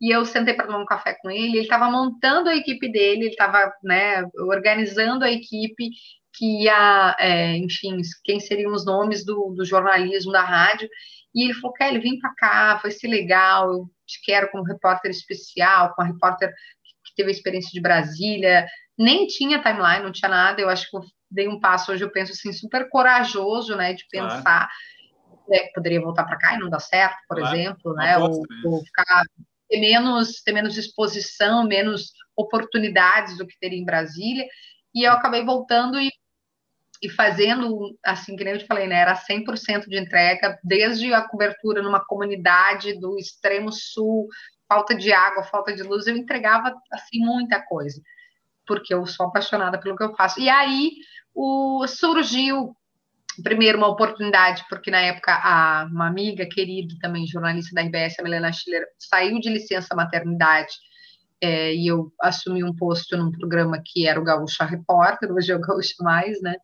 e 0.00 0.14
eu 0.14 0.24
sentei 0.24 0.54
para 0.54 0.66
tomar 0.66 0.78
um 0.78 0.86
café 0.86 1.16
com 1.20 1.30
ele, 1.30 1.56
ele 1.56 1.60
estava 1.60 1.90
montando 1.90 2.48
a 2.48 2.56
equipe 2.56 2.90
dele, 2.90 3.22
ele 3.22 3.30
estava 3.30 3.72
né, 3.82 4.24
organizando 4.34 5.24
a 5.24 5.30
equipe 5.30 5.90
que 6.34 6.64
ia, 6.64 7.16
é, 7.18 7.56
enfim, 7.56 7.96
quem 8.22 8.38
seriam 8.38 8.72
os 8.72 8.84
nomes 8.84 9.24
do, 9.24 9.54
do, 9.56 9.64
jornalismo 9.64 10.32
da 10.32 10.42
rádio, 10.42 10.88
e 11.34 11.44
ele 11.44 11.54
falou, 11.54 11.72
Kelly, 11.72 11.98
vem 11.98 12.18
para 12.18 12.34
cá, 12.34 12.74
vai 12.76 12.90
ser 12.90 13.08
legal, 13.08 13.72
eu 13.72 13.90
te 14.06 14.20
quero 14.22 14.50
como 14.50 14.64
repórter 14.64 15.10
especial, 15.10 15.94
com 15.94 16.02
a 16.02 16.06
repórter 16.06 16.52
que 17.04 17.14
teve 17.16 17.30
a 17.30 17.32
experiência 17.32 17.70
de 17.72 17.80
Brasília, 17.80 18.66
nem 18.98 19.26
tinha 19.26 19.62
timeline, 19.62 20.04
não 20.04 20.12
tinha 20.12 20.28
nada, 20.28 20.60
eu 20.60 20.68
acho 20.68 20.90
que 20.90 20.96
eu 20.96 21.02
dei 21.30 21.48
um 21.48 21.58
passo 21.58 21.90
hoje, 21.90 22.04
eu 22.04 22.10
penso 22.10 22.32
assim, 22.32 22.52
super 22.52 22.88
corajoso, 22.90 23.74
né, 23.74 23.94
de 23.94 24.06
pensar, 24.10 24.68
é, 25.50 25.70
poderia 25.74 26.02
voltar 26.02 26.24
para 26.24 26.36
cá 26.36 26.54
e 26.54 26.58
não 26.58 26.68
dar 26.68 26.80
certo, 26.80 27.16
por 27.26 27.38
claro. 27.38 27.56
exemplo, 27.56 27.94
né, 27.94 28.18
ou, 28.18 28.40
né? 28.40 28.62
ou 28.66 28.84
ficar 28.84 29.24
ter 29.68 29.80
menos, 29.80 30.42
ter 30.42 30.52
menos 30.52 30.76
exposição, 30.76 31.64
menos 31.64 32.12
oportunidades 32.36 33.36
do 33.36 33.46
que 33.46 33.58
teria 33.58 33.78
em 33.78 33.84
Brasília. 33.84 34.46
E 34.94 35.06
eu 35.06 35.12
acabei 35.12 35.44
voltando 35.44 36.00
e, 36.00 36.10
e 37.02 37.10
fazendo, 37.10 37.96
assim 38.04 38.36
que 38.36 38.44
nem 38.44 38.54
eu 38.54 38.58
te 38.58 38.66
falei, 38.66 38.86
né, 38.86 38.96
era 38.96 39.14
100% 39.14 39.86
de 39.86 39.98
entrega, 39.98 40.58
desde 40.62 41.12
a 41.12 41.22
cobertura 41.22 41.82
numa 41.82 42.04
comunidade 42.04 42.98
do 42.98 43.18
extremo 43.18 43.72
sul, 43.72 44.28
falta 44.68 44.94
de 44.94 45.12
água, 45.12 45.44
falta 45.44 45.74
de 45.74 45.82
luz, 45.82 46.06
eu 46.06 46.16
entregava, 46.16 46.74
assim, 46.92 47.18
muita 47.18 47.60
coisa, 47.60 48.00
porque 48.66 48.92
eu 48.92 49.06
sou 49.06 49.26
apaixonada 49.26 49.78
pelo 49.78 49.96
que 49.96 50.02
eu 50.02 50.14
faço. 50.14 50.40
E 50.40 50.48
aí 50.48 50.92
o, 51.34 51.86
surgiu 51.86 52.74
primeiro 53.42 53.78
uma 53.78 53.88
oportunidade, 53.88 54.64
porque 54.68 54.90
na 54.90 55.00
época 55.00 55.32
a, 55.32 55.88
uma 55.90 56.06
amiga 56.06 56.46
querida 56.46 56.94
também, 57.00 57.26
jornalista 57.26 57.74
da 57.74 57.82
RBS, 57.82 58.18
a 58.18 58.22
Milena 58.22 58.52
Schiller, 58.52 58.84
saiu 58.98 59.38
de 59.40 59.48
licença 59.48 59.94
maternidade 59.94 60.72
é, 61.40 61.74
e 61.74 61.86
eu 61.86 62.12
assumi 62.20 62.64
um 62.64 62.74
posto 62.74 63.16
num 63.16 63.30
programa 63.30 63.82
que 63.84 64.06
era 64.06 64.20
o 64.20 64.24
Gaúcha 64.24 64.64
Repórter, 64.64 65.32
hoje 65.32 65.52
é 65.52 65.56
o 65.56 65.60
Gaúcha 65.60 65.94
Mais, 66.00 66.40
né? 66.40 66.54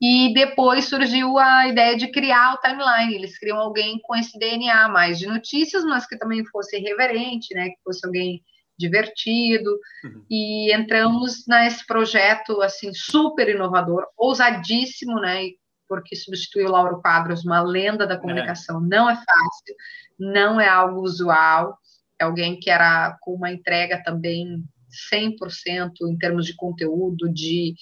E 0.00 0.32
depois 0.34 0.86
surgiu 0.86 1.38
a 1.38 1.68
ideia 1.68 1.96
de 1.96 2.08
criar 2.08 2.54
o 2.54 2.58
timeline. 2.58 3.14
Eles 3.14 3.38
criam 3.38 3.58
alguém 3.58 3.98
com 4.02 4.14
esse 4.14 4.38
DNA 4.38 4.88
mais 4.88 5.18
de 5.18 5.26
notícias, 5.26 5.84
mas 5.84 6.06
que 6.06 6.18
também 6.18 6.44
fosse 6.46 6.76
irreverente, 6.76 7.54
né? 7.54 7.70
Que 7.70 7.78
fosse 7.82 8.06
alguém 8.06 8.42
divertido. 8.78 9.70
Uhum. 10.04 10.24
E 10.30 10.74
entramos 10.74 11.46
nesse 11.46 11.86
projeto 11.86 12.60
assim 12.60 12.92
super 12.92 13.48
inovador, 13.48 14.06
ousadíssimo, 14.18 15.18
né? 15.18 15.44
Porque 15.88 16.16
substituir 16.16 16.66
o 16.66 16.70
Lauro 16.70 17.00
Quadros, 17.00 17.44
uma 17.44 17.62
lenda 17.62 18.06
da 18.06 18.18
comunicação, 18.18 18.84
é. 18.84 18.88
não 18.88 19.08
é 19.08 19.14
fácil, 19.14 19.74
não 20.18 20.60
é 20.60 20.68
algo 20.68 21.00
usual, 21.00 21.78
é 22.20 22.24
alguém 22.24 22.58
que 22.58 22.70
era 22.70 23.16
com 23.20 23.34
uma 23.34 23.50
entrega 23.50 24.02
também 24.02 24.64
100% 25.12 25.92
em 26.02 26.16
termos 26.16 26.46
de 26.46 26.54
conteúdo, 26.54 27.28
de, 27.32 27.74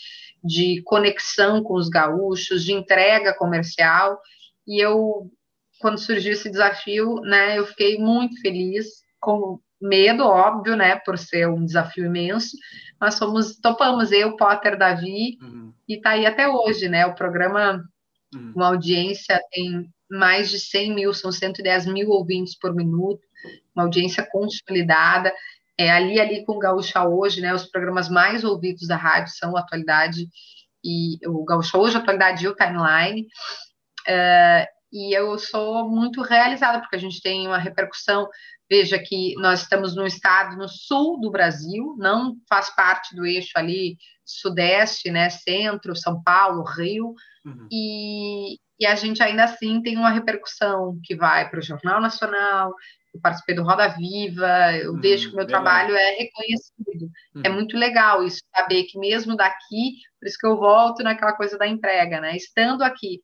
de 0.43 0.83
conexão 0.85 1.62
com 1.62 1.75
os 1.75 1.88
gaúchos, 1.88 2.64
de 2.64 2.73
entrega 2.73 3.37
comercial, 3.37 4.19
e 4.67 4.81
eu, 4.83 5.31
quando 5.81 5.99
surgiu 5.99 6.33
esse 6.33 6.51
desafio, 6.51 7.17
né, 7.21 7.59
eu 7.59 7.67
fiquei 7.67 7.99
muito 7.99 8.40
feliz, 8.40 8.87
com 9.21 9.61
medo, 9.81 10.25
óbvio, 10.25 10.77
né, 10.77 10.97
por 10.97 11.19
ser 11.19 11.49
um 11.49 11.64
desafio 11.64 12.07
imenso, 12.07 12.57
mas 13.01 13.19
fomos, 13.19 13.57
topamos, 13.57 14.11
eu, 14.12 14.37
Potter, 14.37 14.79
Davi, 14.79 15.38
uhum. 15.43 15.73
e 15.87 16.01
tá 16.01 16.11
aí 16.11 16.27
até 16.27 16.49
hoje, 16.49 16.88
né, 16.88 17.07
o 17.07 17.14
programa 17.14 17.85
Uhum. 18.35 18.53
Uma 18.55 18.68
audiência 18.68 19.40
tem 19.51 19.88
mais 20.11 20.51
de 20.51 20.59
100 20.59 20.94
mil, 20.94 21.14
são 21.14 21.33
110 21.33 21.87
mil 21.87 22.11
ouvintes 22.11 22.57
por 22.59 22.75
minuto, 22.75 23.23
uma 23.75 23.85
audiência 23.85 24.27
consolidada. 24.31 25.33
É, 25.77 25.90
ali, 25.90 26.20
ali 26.20 26.44
com 26.44 26.53
o 26.53 26.59
Gaúcha 26.59 27.05
Hoje, 27.05 27.40
né, 27.40 27.53
os 27.53 27.66
programas 27.66 28.09
mais 28.09 28.44
ouvidos 28.44 28.87
da 28.87 28.97
rádio 28.97 29.33
são 29.35 29.57
Atualidade 29.57 30.29
e 30.85 31.18
o 31.27 31.44
Gaúcha 31.44 31.77
Hoje, 31.77 31.97
Atualidade 31.97 32.44
e 32.44 32.49
o 32.49 32.55
Timeline. 32.55 33.27
Uh, 34.07 34.66
e 34.92 35.12
eu 35.12 35.37
sou 35.38 35.88
muito 35.88 36.23
realizada, 36.23 36.79
porque 36.79 36.94
a 36.94 37.01
gente 37.01 37.20
tem 37.20 37.49
uma 37.49 37.59
repercussão. 37.59 38.29
Veja 38.70 38.98
que 38.98 39.35
nós 39.37 39.62
estamos 39.62 39.94
num 39.94 40.07
estado 40.07 40.57
no 40.57 40.68
sul 40.68 41.20
do 41.20 41.31
Brasil, 41.31 41.94
não 41.98 42.37
faz 42.48 42.74
parte 42.74 43.14
do 43.14 43.27
eixo 43.27 43.53
ali 43.57 43.96
sudeste, 44.24 45.11
né, 45.11 45.29
centro, 45.29 45.94
São 45.94 46.22
Paulo, 46.22 46.64
Rio, 46.64 47.14
Uhum. 47.44 47.68
E, 47.70 48.59
e 48.81 48.87
a 48.87 48.94
gente 48.94 49.22
ainda 49.22 49.44
assim 49.44 49.83
tem 49.83 49.96
uma 49.96 50.11
repercussão 50.11 50.98
que 51.05 51.14
vai 51.14 51.48
para 51.48 51.59
o 51.59 51.62
Jornal 51.62 52.00
Nacional, 52.00 52.72
eu 53.12 53.20
participei 53.20 53.55
do 53.55 53.62
Roda 53.62 53.88
Viva, 53.88 54.74
eu 54.77 54.92
uhum, 54.92 55.00
vejo 55.00 55.29
que 55.29 55.35
o 55.35 55.37
meu 55.37 55.46
trabalho 55.46 55.94
é 55.94 56.16
reconhecido. 56.16 57.11
É 57.35 57.38
uhum. 57.38 57.42
É 57.44 57.48
muito 57.50 57.77
legal 57.77 58.24
isso, 58.24 58.40
saber 58.55 58.85
que 58.85 58.98
mesmo 58.98 59.37
daqui, 59.37 59.98
por 60.18 60.27
isso 60.27 60.38
que 60.38 60.46
eu 60.46 60.57
volto 60.57 61.03
naquela 61.03 61.35
coisa 61.35 61.59
da 61.59 61.66
entrega, 61.66 62.20
né? 62.20 62.35
Estando 62.35 62.83
aqui, 62.83 63.20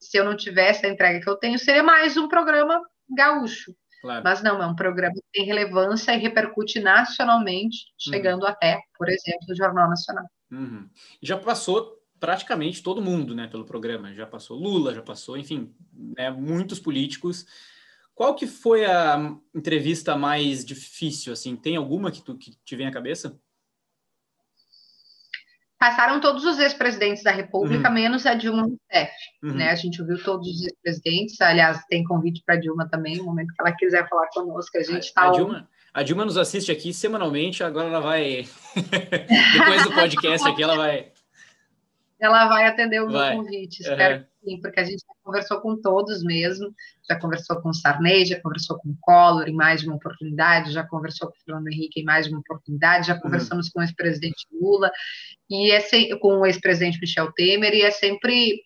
se 0.00 0.16
eu 0.16 0.24
não 0.24 0.36
tivesse 0.36 0.86
a 0.86 0.88
entrega 0.88 1.20
que 1.20 1.28
eu 1.28 1.36
tenho, 1.36 1.58
seria 1.58 1.82
mais 1.82 2.16
um 2.16 2.28
programa 2.28 2.80
gaúcho. 3.10 3.74
Claro. 4.00 4.22
Mas 4.24 4.42
não, 4.42 4.62
é 4.62 4.66
um 4.66 4.76
programa 4.76 5.14
que 5.14 5.22
tem 5.32 5.44
relevância 5.44 6.14
e 6.14 6.18
repercute 6.18 6.80
nacionalmente, 6.80 7.86
chegando 7.98 8.42
uhum. 8.42 8.48
até, 8.48 8.80
por 8.96 9.08
exemplo, 9.08 9.46
o 9.50 9.56
Jornal 9.56 9.88
Nacional. 9.88 10.24
Uhum. 10.50 10.88
Já 11.20 11.36
passou 11.36 11.98
praticamente 12.18 12.82
todo 12.82 13.02
mundo, 13.02 13.34
né, 13.34 13.46
pelo 13.46 13.64
programa. 13.64 14.14
Já 14.14 14.26
passou 14.26 14.56
Lula, 14.56 14.94
já 14.94 15.02
passou, 15.02 15.36
enfim, 15.36 15.74
né, 15.92 16.30
muitos 16.30 16.78
políticos. 16.78 17.46
Qual 18.14 18.34
que 18.34 18.46
foi 18.46 18.84
a 18.84 19.36
entrevista 19.54 20.16
mais 20.16 20.64
difícil, 20.64 21.32
assim? 21.32 21.54
Tem 21.54 21.76
alguma 21.76 22.10
que, 22.10 22.22
tu, 22.22 22.36
que 22.36 22.56
te 22.64 22.74
vem 22.74 22.86
à 22.86 22.90
cabeça? 22.90 23.38
Passaram 25.78 26.20
todos 26.20 26.44
os 26.44 26.58
ex-presidentes 26.58 27.22
da 27.22 27.30
República, 27.30 27.88
uhum. 27.88 27.94
menos 27.94 28.26
a 28.26 28.34
Dilma 28.34 28.62
Rousseff, 28.62 29.12
uhum. 29.42 29.54
né? 29.54 29.70
A 29.70 29.76
gente 29.76 30.00
ouviu 30.00 30.22
todos 30.22 30.48
os 30.48 30.62
ex-presidentes, 30.64 31.40
aliás, 31.40 31.84
tem 31.88 32.02
convite 32.04 32.42
para 32.44 32.56
a 32.56 32.60
Dilma 32.60 32.88
também, 32.88 33.16
no 33.16 33.24
momento 33.24 33.54
que 33.54 33.62
ela 33.62 33.72
quiser 33.72 34.08
falar 34.08 34.26
conosco, 34.28 34.76
a 34.76 34.82
gente 34.82 35.04
está... 35.04 35.22
A, 35.22 35.28
a 35.28 35.32
Dilma... 35.32 35.68
A 35.94 36.02
Dilma 36.02 36.24
nos 36.24 36.36
assiste 36.36 36.70
aqui 36.70 36.92
semanalmente, 36.92 37.64
agora 37.64 37.88
ela 37.88 38.00
vai. 38.00 38.46
Depois 38.76 39.82
do 39.84 39.94
podcast 39.94 40.48
aqui, 40.48 40.62
ela 40.62 40.76
vai 40.76 41.10
ela 42.20 42.48
vai 42.48 42.66
atender 42.66 43.00
o 43.00 43.10
vai. 43.10 43.34
meu 43.34 43.44
convite, 43.44 43.80
espero 43.80 44.16
uhum. 44.16 44.24
Que 44.48 44.54
sim, 44.54 44.60
porque 44.60 44.80
a 44.80 44.84
gente 44.84 45.00
já 45.00 45.14
conversou 45.22 45.60
com 45.60 45.80
todos 45.80 46.22
mesmo, 46.22 46.74
já 47.08 47.18
conversou 47.18 47.60
com 47.60 47.68
o 47.70 47.74
Sarney, 47.74 48.24
já 48.24 48.40
conversou 48.40 48.78
com 48.78 48.90
o 48.90 48.96
Collor 49.00 49.48
em 49.48 49.54
mais 49.54 49.80
de 49.80 49.86
uma 49.86 49.96
oportunidade, 49.96 50.72
já 50.72 50.82
conversou 50.84 51.28
com 51.28 51.34
o 51.34 51.44
Fernando 51.44 51.68
Henrique 51.68 52.00
em 52.00 52.04
mais 52.04 52.26
de 52.26 52.32
uma 52.32 52.40
oportunidade, 52.40 53.06
já 53.06 53.14
uhum. 53.14 53.20
conversamos 53.20 53.66
uhum. 53.66 53.72
com 53.74 53.80
o 53.80 53.82
ex-presidente 53.82 54.46
Lula, 54.52 54.90
e 55.50 55.70
é 55.70 56.16
com 56.18 56.38
o 56.38 56.46
ex-presidente 56.46 56.98
Michel 57.00 57.32
Temer, 57.32 57.74
e 57.74 57.82
é 57.82 57.90
sempre 57.90 58.62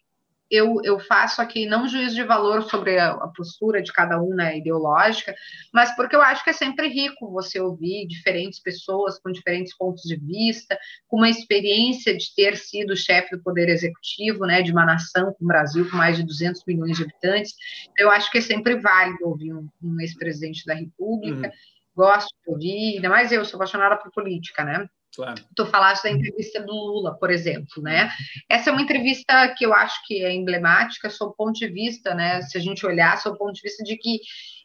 eu, 0.52 0.82
eu 0.84 1.00
faço 1.00 1.40
aqui 1.40 1.64
não 1.64 1.88
juízo 1.88 2.14
de 2.14 2.22
valor 2.22 2.62
sobre 2.64 2.98
a, 2.98 3.12
a, 3.12 3.28
postura 3.28 3.82
de 3.82 3.90
cada 3.90 4.22
um 4.22 4.28
na 4.28 4.44
né, 4.44 4.58
ideológica, 4.58 5.34
mas 5.72 5.96
porque 5.96 6.14
eu 6.14 6.20
acho 6.20 6.44
que 6.44 6.50
é 6.50 6.52
sempre 6.52 6.88
rico 6.88 7.32
você 7.32 7.58
ouvir 7.58 8.06
diferentes 8.06 8.60
pessoas 8.60 9.18
com 9.18 9.32
diferentes 9.32 9.74
pontos 9.74 10.02
de 10.02 10.14
vista, 10.14 10.78
com 11.08 11.16
uma 11.16 11.30
experiência 11.30 12.14
de 12.14 12.34
ter 12.36 12.58
sido 12.58 12.94
chefe 12.94 13.34
do 13.34 13.42
Poder 13.42 13.70
Executivo, 13.70 14.44
né, 14.44 14.60
de 14.60 14.70
uma 14.70 14.84
nação 14.84 15.32
como 15.32 15.36
o 15.40 15.46
Brasil, 15.46 15.88
com 15.90 15.96
mais 15.96 16.18
de 16.18 16.22
200 16.22 16.62
milhões 16.66 16.98
de 16.98 17.04
habitantes. 17.04 17.54
Eu 17.96 18.10
acho 18.10 18.30
que 18.30 18.36
é 18.36 18.42
sempre 18.42 18.78
válido 18.78 19.26
ouvir 19.26 19.54
um, 19.54 19.66
um 19.82 19.98
ex-presidente 20.02 20.66
da 20.66 20.74
República. 20.74 21.46
Uhum. 21.46 21.52
Gosto 21.96 22.28
de 22.28 22.52
ouvir, 22.52 22.96
ainda 22.96 23.08
mais 23.08 23.32
eu, 23.32 23.42
sou 23.42 23.56
apaixonada 23.56 23.96
por 23.96 24.12
política, 24.12 24.62
né? 24.64 24.86
Claro. 25.14 25.42
Tu 25.54 25.66
falaste 25.66 26.04
da 26.04 26.10
entrevista 26.10 26.62
do 26.62 26.72
Lula, 26.72 27.18
por 27.18 27.30
exemplo, 27.30 27.82
né? 27.82 28.10
Essa 28.48 28.70
é 28.70 28.72
uma 28.72 28.82
entrevista 28.82 29.54
que 29.56 29.66
eu 29.66 29.74
acho 29.74 30.00
que 30.06 30.24
é 30.24 30.32
emblemática, 30.32 31.10
sob 31.10 31.32
o 31.32 31.36
ponto 31.36 31.58
de 31.58 31.68
vista, 31.68 32.14
né? 32.14 32.40
Se 32.42 32.56
a 32.56 32.60
gente 32.60 32.86
olhar, 32.86 33.18
sob 33.18 33.36
o 33.36 33.38
ponto 33.38 33.52
de 33.52 33.62
vista 33.62 33.84
de 33.84 33.96
que 33.96 34.20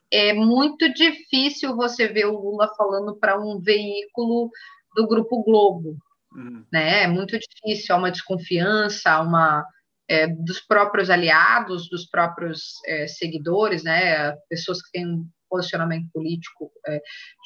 é 0.10 0.34
muito 0.34 0.92
difícil 0.94 1.76
você 1.76 2.08
ver 2.08 2.28
o 2.28 2.40
Lula 2.40 2.72
falando 2.78 3.18
para 3.18 3.38
um 3.38 3.60
veículo 3.60 4.50
do 4.96 5.06
Grupo 5.06 5.44
Globo, 5.44 5.98
Uhum. 6.38 6.64
Né? 6.72 7.04
É 7.04 7.08
muito 7.08 7.38
difícil, 7.38 7.96
há 7.96 7.98
uma 7.98 8.12
desconfiança, 8.12 9.20
uma 9.22 9.66
é, 10.08 10.28
dos 10.28 10.60
próprios 10.60 11.10
aliados, 11.10 11.90
dos 11.90 12.06
próprios 12.06 12.76
é, 12.86 13.08
seguidores, 13.08 13.84
né? 13.84 14.32
Pessoas 14.50 14.82
que 14.82 14.92
têm 14.92 15.26
posicionamento 15.50 16.10
político 16.14 16.72
é, 16.88 17.02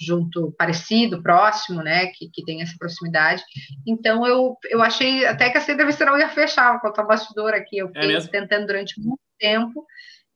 junto, 0.06 0.54
parecido, 0.58 1.22
próximo, 1.22 1.82
né? 1.82 2.08
Que, 2.08 2.30
que 2.30 2.44
tem 2.44 2.62
essa 2.62 2.76
proximidade. 2.78 3.44
Então, 3.88 4.26
eu, 4.26 4.58
eu 4.70 4.82
achei 4.82 5.26
até 5.26 5.50
que 5.50 5.58
essa 5.58 5.72
entrevista 5.72 6.06
não 6.06 6.18
ia 6.18 6.30
fechar 6.30 6.80
com 6.80 6.88
a 6.88 7.04
bastidor 7.04 7.54
aqui. 7.54 7.78
Eu 7.78 7.92
é 7.96 8.02
fiquei 8.02 8.28
tentando 8.28 8.68
durante 8.68 9.00
muito 9.00 9.22
tempo, 9.40 9.86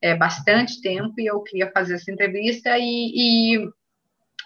é, 0.02 0.16
bastante 0.16 0.82
tempo, 0.82 1.14
e 1.20 1.26
eu 1.26 1.42
queria 1.42 1.72
fazer 1.72 1.96
essa 1.96 2.12
entrevista 2.12 2.78
e, 2.78 3.12
e 3.56 3.70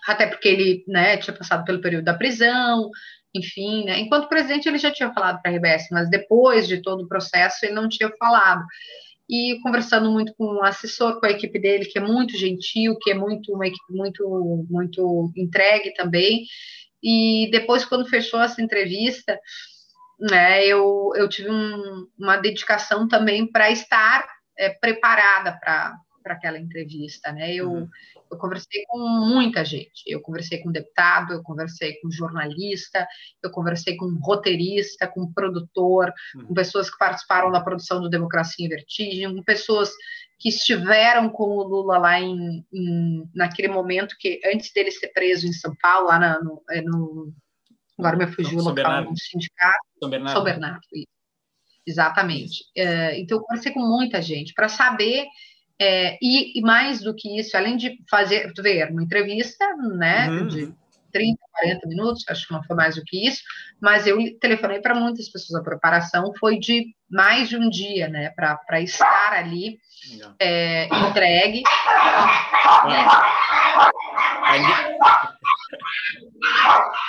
até 0.07 0.28
porque 0.28 0.47
ele 0.47 0.84
né, 0.88 1.17
tinha 1.17 1.36
passado 1.36 1.63
pelo 1.65 1.82
período 1.82 2.05
da 2.05 2.13
prisão, 2.13 2.89
enfim, 3.34 3.86
né? 3.86 3.99
Enquanto 3.99 4.28
presidente 4.28 4.67
ele 4.67 4.78
já 4.78 4.91
tinha 4.91 5.13
falado 5.13 5.41
para 5.41 5.51
a 5.51 5.55
RBS, 5.55 5.88
mas 5.91 6.09
depois 6.09 6.67
de 6.67 6.82
todo 6.82 7.03
o 7.03 7.07
processo 7.07 7.65
ele 7.65 7.74
não 7.74 7.88
tinha 7.88 8.11
falado. 8.17 8.63
E 9.30 9.59
conversando 9.61 10.11
muito 10.11 10.34
com 10.36 10.45
o 10.45 10.63
assessor, 10.63 11.19
com 11.19 11.25
a 11.25 11.32
equipe 11.32 11.59
dele, 11.59 11.86
que 11.86 11.99
é 11.99 12.01
muito 12.01 12.36
gentil, 12.36 12.97
que 12.99 13.11
é 13.11 13.13
muito 13.13 13.53
uma 13.53 13.67
equipe 13.67 13.93
muito 13.93 14.65
muito 14.69 15.32
entregue 15.36 15.93
também. 15.93 16.45
E 17.01 17.47
depois 17.51 17.86
quando 17.86 18.09
fechou 18.09 18.41
essa 18.41 18.61
entrevista, 18.61 19.39
né, 20.19 20.65
eu, 20.65 21.11
eu 21.15 21.30
tive 21.30 21.49
um, 21.49 22.07
uma 22.17 22.38
dedicação 22.38 23.07
também 23.07 23.49
para 23.49 23.71
estar 23.71 24.27
é, 24.57 24.69
preparada 24.69 25.57
para 25.59 26.01
aquela 26.25 26.59
entrevista, 26.59 27.32
né? 27.32 27.53
Eu, 27.53 27.71
uhum. 27.71 27.89
Eu 28.32 28.38
conversei 28.38 28.84
com 28.88 28.99
muita 28.99 29.65
gente. 29.65 30.03
Eu 30.05 30.21
conversei 30.21 30.59
com 30.59 30.71
deputado, 30.71 31.34
eu 31.34 31.43
conversei 31.43 31.95
com 31.99 32.11
jornalista, 32.11 33.07
eu 33.41 33.51
conversei 33.51 33.95
com 33.95 34.05
roteirista, 34.21 35.07
com 35.07 35.32
produtor, 35.34 36.13
com 36.34 36.39
uhum. 36.41 36.53
pessoas 36.53 36.89
que 36.89 36.97
participaram 36.97 37.51
da 37.51 37.61
produção 37.61 38.01
do 38.01 38.09
Democracia 38.09 38.65
em 38.65 38.69
Vertigem, 38.69 39.36
com 39.36 39.43
pessoas 39.43 39.91
que 40.39 40.49
estiveram 40.49 41.30
com 41.30 41.43
o 41.43 41.63
Lula 41.63 41.97
lá 41.97 42.19
em, 42.19 42.65
em 42.71 43.30
naquele 43.36 43.67
momento 43.67 44.15
que 44.17 44.39
antes 44.45 44.71
dele 44.71 44.91
ser 44.91 45.09
preso 45.09 45.45
em 45.45 45.53
São 45.53 45.75
Paulo, 45.82 46.07
lá 46.07 46.17
na, 46.17 46.39
no, 46.41 46.63
é 46.69 46.82
no 46.82 47.34
agora 47.97 48.15
me 48.15 48.27
fugiu 48.27 48.59
o 48.59 48.63
local, 48.63 49.03
no 49.03 49.17
sindicato. 49.17 49.80
São 49.99 50.09
Bernardo. 50.09 50.36
São 50.36 50.43
Bernardo, 50.43 50.80
Exatamente. 51.86 52.65
É, 52.75 53.19
então, 53.19 53.38
eu 53.38 53.43
conversei 53.43 53.73
com 53.73 53.80
muita 53.80 54.21
gente 54.21 54.53
para 54.53 54.69
saber 54.69 55.25
é, 55.80 56.17
e, 56.21 56.59
e, 56.59 56.61
mais 56.61 57.01
do 57.01 57.15
que 57.15 57.39
isso, 57.39 57.55
além 57.55 57.77
de 57.77 57.97
fazer, 58.09 58.51
tu 58.53 58.61
vê, 58.61 58.84
uma 58.86 59.03
entrevista, 59.03 59.65
né, 59.95 60.30
uhum. 60.30 60.47
de 60.47 60.73
30, 61.11 61.39
40 61.53 61.88
minutos, 61.88 62.25
acho 62.27 62.47
que 62.47 62.53
não 62.53 62.63
foi 62.63 62.75
mais 62.75 62.95
do 62.95 63.03
que 63.03 63.27
isso, 63.27 63.41
mas 63.82 64.05
eu 64.05 64.17
telefonei 64.39 64.80
para 64.80 64.93
muitas 64.93 65.30
pessoas. 65.30 65.61
A 65.61 65.63
preparação 65.63 66.34
foi 66.39 66.59
de 66.59 66.93
mais 67.09 67.49
de 67.49 67.57
um 67.57 67.69
dia, 67.69 68.07
né, 68.07 68.30
para 68.30 68.82
estar 68.82 69.34
ali 69.34 69.80
é, 70.39 70.86
entregue. 70.86 71.63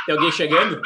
Tem 0.06 0.14
alguém 0.14 0.32
chegando? 0.32 0.80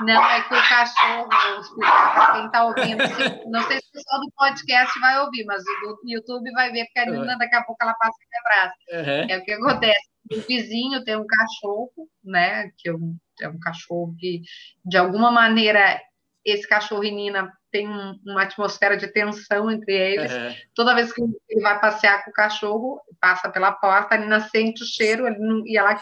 Não, 0.00 0.24
é 0.30 0.42
que 0.42 0.54
o 0.54 0.68
cachorro, 0.68 1.28
vou 1.30 1.60
explicar 1.60 2.14
para 2.14 2.34
quem 2.34 2.46
está 2.46 2.64
ouvindo. 2.64 3.50
Não 3.50 3.62
sei 3.62 3.78
se 3.80 3.88
o 3.88 3.92
pessoal 3.92 4.20
do 4.20 4.32
podcast 4.36 5.00
vai 5.00 5.20
ouvir, 5.20 5.44
mas 5.44 5.62
o 5.62 5.94
do 5.94 6.10
YouTube 6.10 6.50
vai 6.52 6.72
ver, 6.72 6.86
porque 6.86 7.00
a 7.00 7.06
Nina 7.06 7.38
daqui 7.38 7.54
a 7.54 7.62
pouco 7.62 7.82
ela 7.82 7.94
passa 7.94 8.16
atrás. 8.40 8.72
Uhum. 8.90 9.30
É 9.30 9.38
o 9.38 9.44
que 9.44 9.52
acontece. 9.52 10.10
O 10.32 10.40
vizinho 10.40 11.04
tem 11.04 11.16
um 11.16 11.26
cachorro, 11.26 12.08
né? 12.24 12.70
Que 12.78 12.88
é 12.88 12.94
um, 12.94 13.16
é 13.42 13.48
um 13.48 13.58
cachorro 13.60 14.14
que, 14.18 14.40
de 14.84 14.96
alguma 14.96 15.30
maneira, 15.30 16.00
esse 16.44 16.68
cachorro 16.68 17.04
e 17.04 17.10
Nina 17.10 17.52
tem 17.70 17.88
um, 17.88 18.18
uma 18.24 18.42
atmosfera 18.42 18.96
de 18.96 19.08
tensão 19.08 19.70
entre 19.70 19.92
eles. 19.92 20.32
Uhum. 20.32 20.54
Toda 20.74 20.94
vez 20.94 21.12
que 21.12 21.22
ele 21.48 21.60
vai 21.60 21.80
passear 21.80 22.24
com 22.24 22.30
o 22.30 22.34
cachorro, 22.34 23.00
passa 23.20 23.48
pela 23.48 23.72
porta, 23.72 24.14
a 24.14 24.18
Nina 24.18 24.40
sente 24.40 24.82
o 24.82 24.86
cheiro 24.86 25.24
não, 25.38 25.66
e 25.66 25.76
ela 25.76 26.00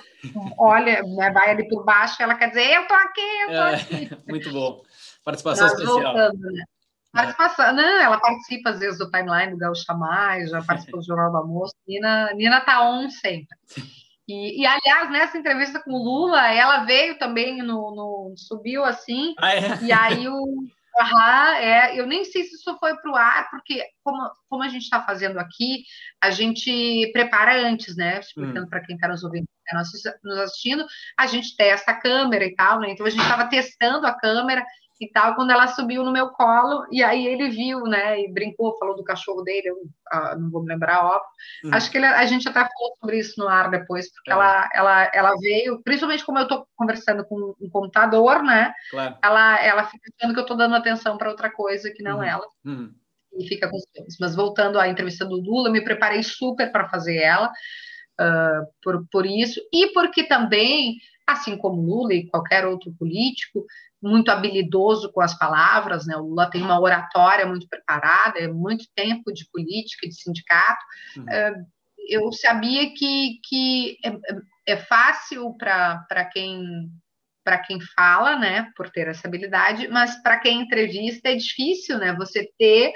olha, 0.59 1.03
né, 1.03 1.31
vai 1.31 1.51
ali 1.51 1.69
por 1.69 1.85
baixo, 1.85 2.23
ela 2.23 2.35
quer 2.35 2.49
dizer, 2.49 2.75
eu 2.75 2.87
tô 2.87 2.95
aqui, 2.95 3.41
eu 3.43 3.49
tô 3.49 3.55
é, 3.55 3.75
aqui. 3.75 4.11
Muito 4.29 4.51
bom. 4.51 4.83
Participação 5.25 5.69
Nós 5.69 5.73
especial. 5.79 6.03
Voltando, 6.03 6.41
né? 6.41 6.65
Participação, 7.13 7.75
não, 7.75 8.01
ela 8.01 8.19
participa 8.19 8.71
às 8.71 8.79
vezes 8.79 8.99
do 8.99 9.11
timeline 9.11 9.53
do 9.53 9.59
Gaúcha 9.59 9.95
Mais, 9.95 10.51
já 10.51 10.61
participou 10.65 11.01
do 11.01 11.07
Jornal 11.07 11.31
do 11.31 11.37
Almoço. 11.39 11.75
Nina, 11.87 12.33
Nina 12.35 12.61
tá 12.61 12.83
on 12.83 13.09
sempre. 13.09 13.57
E, 14.29 14.63
e, 14.63 14.67
aliás, 14.67 15.11
nessa 15.11 15.37
entrevista 15.37 15.83
com 15.83 15.93
o 15.93 16.03
Lula, 16.03 16.53
ela 16.53 16.85
veio 16.85 17.19
também 17.19 17.59
no, 17.63 17.95
no 17.95 18.35
subiu 18.37 18.85
assim, 18.85 19.35
ah, 19.39 19.55
é? 19.55 19.83
e 19.83 19.93
aí 19.93 20.29
o 20.29 20.67
Uhum, 21.01 21.55
é, 21.57 21.99
eu 21.99 22.07
nem 22.07 22.25
sei 22.25 22.45
se 22.45 22.55
isso 22.55 22.77
foi 22.79 22.95
para 22.97 23.11
o 23.11 23.17
ar, 23.17 23.51
porque 23.51 23.83
como, 24.05 24.31
como 24.49 24.63
a 24.63 24.69
gente 24.69 24.83
está 24.83 25.03
fazendo 25.03 25.39
aqui, 25.39 25.85
a 26.21 26.31
gente 26.31 27.11
prepara 27.13 27.67
antes, 27.67 27.97
né? 27.97 28.21
Explicando 28.21 28.67
hum. 28.67 28.69
para 28.69 28.81
quem 28.81 28.97
está 28.97 29.09
nos 29.09 29.25
ouvindo, 29.25 29.47
tá 29.67 29.83
nos 30.23 30.39
assistindo, 30.39 30.85
a 31.19 31.27
gente 31.27 31.57
testa 31.57 31.93
a 31.93 32.01
câmera 32.01 32.45
e 32.45 32.55
tal, 32.55 32.81
né? 32.81 32.91
Então 32.91 33.07
a 33.07 33.11
gente 33.11 33.23
estava 33.23 33.49
testando 33.49 34.07
a 34.07 34.13
câmera 34.13 34.65
e 35.05 35.11
tal, 35.11 35.35
quando 35.35 35.51
ela 35.51 35.67
subiu 35.69 36.05
no 36.05 36.13
meu 36.13 36.29
colo, 36.31 36.87
e 36.91 37.03
aí 37.03 37.27
ele 37.27 37.49
viu, 37.51 37.81
né, 37.85 38.21
e 38.21 38.33
brincou, 38.33 38.79
falou 38.79 38.97
do 38.97 39.05
cachorro 39.05 39.43
dele, 39.43 39.69
eu 39.69 39.77
ah, 40.11 40.37
não 40.37 40.51
vou 40.51 40.63
me 40.63 40.69
lembrar, 40.69 41.05
óbvio. 41.05 41.29
Uhum. 41.65 41.75
Acho 41.75 41.91
que 41.91 41.99
ele, 41.99 42.07
a 42.07 42.25
gente 42.27 42.49
até 42.49 42.61
falou 42.61 42.97
sobre 43.01 43.19
isso 43.19 43.41
no 43.41 43.49
ar 43.49 43.71
depois, 43.71 44.13
porque 44.13 44.31
ela, 44.31 44.69
ela, 44.75 45.11
ela 45.13 45.37
veio, 45.41 45.83
principalmente 45.83 46.25
como 46.25 46.39
eu 46.39 46.45
estou 46.45 46.67
conversando 46.77 47.25
com 47.25 47.55
um 47.61 47.71
computador, 47.71 48.43
né, 48.43 48.73
claro. 48.91 49.17
ela, 49.23 49.65
ela 49.65 49.85
fica 49.85 50.11
achando 50.17 50.35
que 50.35 50.41
eu 50.41 50.45
estou 50.45 50.57
dando 50.57 50.77
atenção 50.77 51.19
para 51.19 51.31
outra 51.31 51.51
coisa 51.51 51.91
que 51.91 52.03
não 52.03 52.19
uhum. 52.19 52.25
ela. 52.25 52.47
Uhum. 52.65 52.95
E 53.35 53.49
fica 53.49 53.69
com 53.69 53.77
os 53.77 53.85
filmes. 53.95 54.17
Mas 54.21 54.37
voltando 54.37 54.79
à 54.79 54.89
entrevista 54.89 55.25
do 55.25 55.37
Lula, 55.37 55.71
me 55.71 55.83
preparei 55.83 56.23
super 56.23 56.71
para 56.71 56.89
fazer 56.89 57.17
ela, 57.17 57.51
uh, 58.23 58.67
por, 58.83 59.07
por 59.11 59.27
isso, 59.27 59.61
e 59.73 59.89
porque 59.93 60.25
também 60.25 60.99
assim 61.27 61.57
como 61.57 61.83
Lula 61.83 62.15
e 62.15 62.27
qualquer 62.27 62.67
outro 62.67 62.93
político, 62.99 63.65
muito 64.01 64.31
habilidoso 64.31 65.13
com 65.13 65.21
as 65.21 65.37
palavras, 65.39 66.07
né? 66.07 66.17
O 66.17 66.23
Lula 66.23 66.51
tem 66.51 66.63
uma 66.63 66.81
oratória 66.81 67.47
muito 67.47 67.69
preparada, 67.69 68.39
é 68.39 68.49
muito 68.49 68.87
tempo 68.95 69.33
de 69.33 69.49
política, 69.51 70.09
de 70.09 70.15
sindicato. 70.15 70.85
Uhum. 71.17 71.29
É, 71.29 71.55
eu 72.09 72.33
sabia 72.33 72.93
que, 72.93 73.39
que 73.45 73.97
é, 74.05 74.73
é 74.75 74.77
fácil 74.77 75.55
para 75.57 76.25
quem 76.33 76.91
para 77.45 77.59
quem 77.59 77.81
fala, 77.97 78.39
né, 78.39 78.71
por 78.77 78.89
ter 78.89 79.09
essa 79.09 79.27
habilidade, 79.27 79.89
mas 79.89 80.15
para 80.23 80.39
quem 80.39 80.61
entrevista 80.61 81.29
é 81.29 81.35
difícil, 81.35 81.99
né, 81.99 82.15
você 82.15 82.49
ter 82.57 82.93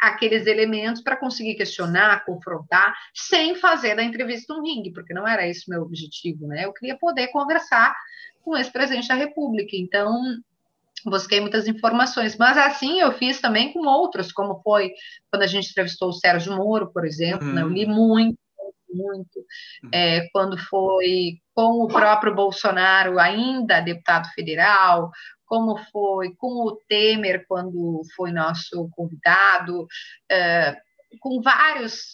aqueles 0.00 0.46
elementos 0.46 1.02
para 1.02 1.16
conseguir 1.16 1.54
questionar, 1.54 2.24
confrontar, 2.24 2.94
sem 3.14 3.54
fazer 3.54 3.94
da 3.94 4.02
entrevista 4.02 4.54
um 4.54 4.62
ringue, 4.62 4.92
porque 4.92 5.14
não 5.14 5.26
era 5.26 5.46
esse 5.46 5.68
o 5.68 5.70
meu 5.70 5.82
objetivo, 5.82 6.46
né? 6.46 6.64
Eu 6.64 6.72
queria 6.72 6.96
poder 6.98 7.28
conversar 7.28 7.94
com 8.42 8.52
o 8.52 8.56
ex-presidente 8.56 9.08
da 9.08 9.14
República. 9.14 9.74
Então, 9.74 10.38
busquei 11.04 11.40
muitas 11.40 11.66
informações, 11.66 12.36
mas 12.36 12.56
assim 12.56 13.00
eu 13.00 13.12
fiz 13.12 13.40
também 13.40 13.72
com 13.72 13.86
outros, 13.86 14.32
como 14.32 14.60
foi 14.62 14.92
quando 15.30 15.42
a 15.42 15.46
gente 15.46 15.70
entrevistou 15.70 16.08
o 16.08 16.12
Sérgio 16.12 16.56
Moro, 16.56 16.92
por 16.92 17.04
exemplo, 17.04 17.46
uhum. 17.46 17.54
né? 17.54 17.62
eu 17.62 17.68
li 17.68 17.86
muito, 17.86 18.38
muito, 18.92 19.38
uhum. 19.84 19.90
é, 19.92 20.28
quando 20.32 20.58
foi 20.58 21.38
com 21.54 21.82
o 21.82 21.88
próprio 21.88 22.34
Bolsonaro, 22.34 23.18
ainda 23.18 23.80
deputado 23.80 24.28
federal, 24.34 25.10
como 25.46 25.78
foi 25.90 26.34
com 26.36 26.66
o 26.66 26.76
Temer, 26.88 27.46
quando 27.48 28.02
foi 28.14 28.32
nosso 28.32 28.88
convidado, 28.90 29.86
é, 30.30 30.76
com 31.20 31.40
vários. 31.40 32.12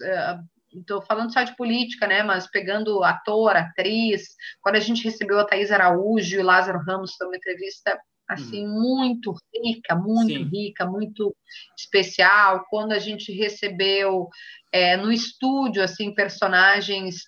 Estou 0.75 1.03
é, 1.03 1.07
falando 1.07 1.33
só 1.33 1.43
de 1.43 1.57
política, 1.57 2.07
né? 2.07 2.23
Mas 2.23 2.47
pegando 2.51 3.03
ator, 3.03 3.57
atriz, 3.57 4.37
quando 4.61 4.77
a 4.77 4.81
gente 4.81 5.05
recebeu 5.05 5.39
a 5.39 5.45
Thais 5.45 5.73
Araújo 5.73 6.37
e 6.37 6.41
o 6.41 6.45
Lázaro 6.45 6.83
Ramos, 6.87 7.15
foi 7.15 7.27
uma 7.27 7.37
entrevista 7.37 7.99
assim 8.29 8.67
hum. 8.67 8.81
muito 8.81 9.35
rica, 9.55 9.95
muito 9.95 10.33
Sim. 10.33 10.45
rica, 10.45 10.87
muito 10.87 11.35
especial. 11.77 12.65
Quando 12.71 12.93
a 12.93 12.99
gente 12.99 13.33
recebeu 13.33 14.29
é, 14.71 14.97
no 14.97 15.13
estúdio 15.13 15.83
assim 15.83 16.15
personagens 16.15 17.23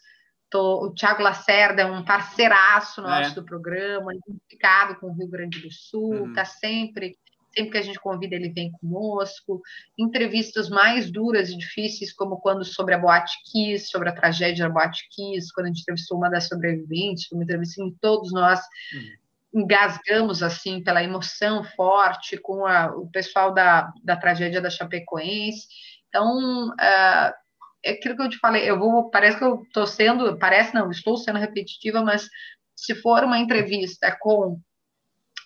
Tô, 0.55 0.85
o 0.85 0.95
Tiago 0.95 1.21
Lacerda 1.21 1.83
é 1.83 1.85
um 1.85 2.05
parceiraço 2.05 3.03
nosso 3.03 3.33
é. 3.33 3.35
do 3.35 3.45
programa, 3.45 4.15
identificado 4.15 4.95
com 5.01 5.09
o 5.09 5.13
Rio 5.13 5.27
Grande 5.27 5.61
do 5.61 5.69
Sul, 5.69 6.29
está 6.29 6.43
uhum. 6.43 6.47
sempre, 6.47 7.19
sempre 7.53 7.73
que 7.73 7.79
a 7.79 7.83
gente 7.83 7.99
convida, 7.99 8.37
ele 8.37 8.53
vem 8.53 8.71
conosco. 8.71 9.61
Entrevistas 9.99 10.69
mais 10.69 11.11
duras 11.11 11.51
e 11.51 11.59
difíceis, 11.59 12.13
como 12.13 12.37
quando 12.37 12.65
sobre 12.65 12.95
a 12.95 12.99
Boate 12.99 13.35
Kiss, 13.51 13.91
sobre 13.91 14.11
a 14.11 14.15
tragédia 14.15 14.69
da 14.69 14.73
Boate 14.73 15.09
Kiss, 15.11 15.53
quando 15.53 15.67
a 15.67 15.69
gente 15.71 15.81
entrevistou 15.81 16.19
uma 16.19 16.31
das 16.31 16.47
sobreviventes, 16.47 17.33
uma 17.33 17.43
entrevista 17.43 17.83
em 17.83 17.91
todos 18.01 18.33
nós 18.33 18.61
uhum. 18.95 19.63
engasgamos 19.63 20.41
assim 20.41 20.85
pela 20.85 21.03
emoção 21.03 21.65
forte 21.65 22.39
com 22.39 22.65
a, 22.65 22.95
o 22.95 23.11
pessoal 23.11 23.53
da, 23.53 23.93
da 24.05 24.17
tragédia 24.17 24.61
da 24.61 24.71
Chapecoense. 24.71 25.67
Então, 26.09 26.69
uh, 26.69 27.44
é 27.85 27.93
aquilo 27.93 28.17
que 28.17 28.23
eu 28.23 28.29
te 28.29 28.39
falei, 28.39 28.69
eu 28.69 28.79
vou, 28.79 29.11
parece 29.11 29.39
que 29.39 29.45
eu 29.45 29.63
estou 29.63 29.87
sendo, 29.87 30.39
parece 30.39 30.75
não, 30.75 30.91
estou 30.91 31.17
sendo 31.17 31.39
repetitiva, 31.39 32.03
mas 32.03 32.29
se 32.75 32.95
for 32.95 33.23
uma 33.25 33.39
entrevista 33.39 34.17
com 34.21 34.59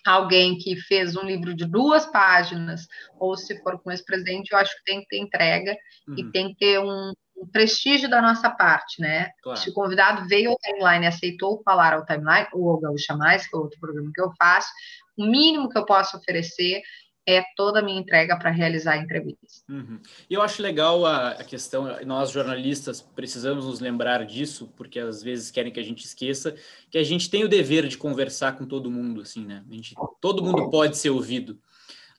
alguém 0.05 0.57
que 0.57 0.75
fez 0.75 1.15
um 1.15 1.23
livro 1.23 1.53
de 1.53 1.65
duas 1.65 2.05
páginas, 2.05 2.87
ou 3.19 3.35
se 3.35 3.61
for 3.61 3.79
com 3.81 3.91
esse 3.91 4.03
presidente, 4.03 4.51
eu 4.51 4.57
acho 4.57 4.75
que 4.77 4.83
tem 4.83 5.01
que 5.01 5.07
ter 5.07 5.17
entrega 5.17 5.75
uhum. 6.07 6.15
e 6.17 6.31
tem 6.31 6.49
que 6.49 6.55
ter 6.55 6.79
um, 6.79 7.13
um, 7.37 7.47
prestígio 7.51 8.09
da 8.09 8.21
nossa 8.21 8.49
parte, 8.49 9.01
né? 9.01 9.29
Claro. 9.43 9.59
Se 9.59 9.69
o 9.69 9.73
convidado 9.73 10.27
veio 10.27 10.51
ao 10.51 10.57
timeline 10.57 11.05
e 11.05 11.07
aceitou 11.07 11.61
falar 11.63 11.93
ao 11.93 12.05
timeline, 12.05 12.47
ou 12.53 12.69
ao 12.69 12.79
Gaúcha 12.79 13.15
Mais, 13.15 13.47
que 13.47 13.55
é 13.55 13.59
outro 13.59 13.79
programa 13.79 14.11
que 14.13 14.21
eu 14.21 14.31
faço, 14.37 14.69
o 15.17 15.25
mínimo 15.25 15.69
que 15.69 15.77
eu 15.77 15.85
posso 15.85 16.17
oferecer 16.17 16.81
é 17.27 17.43
toda 17.55 17.79
a 17.79 17.81
minha 17.81 17.99
entrega 17.99 18.37
para 18.37 18.49
realizar 18.49 18.93
a 18.93 18.97
entrevista. 18.97 19.63
Uhum. 19.69 19.99
E 20.29 20.33
eu 20.33 20.41
acho 20.41 20.61
legal 20.61 21.05
a, 21.05 21.31
a, 21.31 21.43
questão, 21.43 21.87
nós 22.05 22.31
jornalistas 22.31 23.01
precisamos 23.01 23.65
nos 23.65 23.79
lembrar 23.79 24.25
disso, 24.25 24.73
porque 24.75 24.99
às 24.99 25.21
vezes 25.21 25.51
querem 25.51 25.71
que 25.71 25.79
a 25.79 25.83
gente 25.83 26.05
esqueça, 26.05 26.55
que 26.89 26.97
a 26.97 27.03
gente 27.03 27.29
tem 27.29 27.43
o 27.43 27.49
dever 27.49 27.87
de 27.87 27.97
conversar 27.97 28.57
com 28.57 28.65
todo 28.65 28.89
mundo, 28.89 29.21
assim, 29.21 29.45
né? 29.45 29.63
A 29.69 29.73
gente, 29.73 29.95
todo 30.19 30.43
mundo 30.43 30.69
pode 30.69 30.97
ser 30.97 31.11
ouvido. 31.11 31.59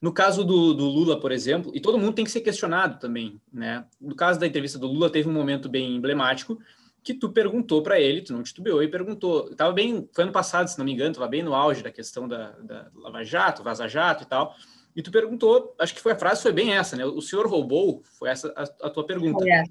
No 0.01 0.11
caso 0.11 0.43
do, 0.43 0.73
do, 0.73 0.85
Lula, 0.85 1.19
por 1.19 1.31
exemplo, 1.31 1.71
e 1.75 1.79
todo 1.79 1.97
mundo 1.97 2.13
tem 2.13 2.25
que 2.25 2.31
ser 2.31 2.41
questionado 2.41 2.99
também, 2.99 3.39
né? 3.53 3.85
No 3.99 4.15
caso 4.15 4.39
da 4.39 4.47
entrevista 4.47 4.79
do 4.79 4.87
Lula, 4.87 5.11
teve 5.11 5.29
um 5.29 5.33
momento 5.33 5.69
bem 5.69 5.95
emblemático 5.95 6.59
que 7.03 7.13
tu 7.13 7.29
perguntou 7.29 7.81
para 7.81 7.99
ele, 7.99 8.21
tu 8.21 8.33
não 8.33 8.43
titubeou 8.43 8.81
e 8.81 8.87
perguntou. 8.87 9.53
Tava 9.55 9.73
bem, 9.73 10.07
foi 10.13 10.23
ano 10.23 10.33
passado, 10.33 10.67
se 10.67 10.77
não 10.77 10.85
me 10.85 10.93
engano, 10.93 11.11
estava 11.11 11.27
bem 11.27 11.43
no 11.43 11.53
auge 11.53 11.83
da 11.83 11.91
questão 11.91 12.27
da, 12.27 12.51
da 12.59 12.87
Lava 12.95 13.23
Jato, 13.23 13.63
Vaza 13.63 13.87
Jato 13.87 14.23
e 14.23 14.27
tal. 14.27 14.55
E 14.95 15.01
tu 15.01 15.11
perguntou, 15.11 15.75
acho 15.79 15.93
que 15.93 16.01
foi 16.01 16.11
a 16.11 16.19
frase 16.19 16.41
foi 16.41 16.51
bem 16.51 16.73
essa, 16.73 16.95
né? 16.95 17.05
O 17.05 17.21
senhor 17.21 17.47
roubou? 17.47 18.03
Foi 18.17 18.29
essa 18.29 18.53
a, 18.55 18.87
a 18.87 18.89
tua 18.89 19.05
pergunta. 19.05 19.45
É. 19.47 19.63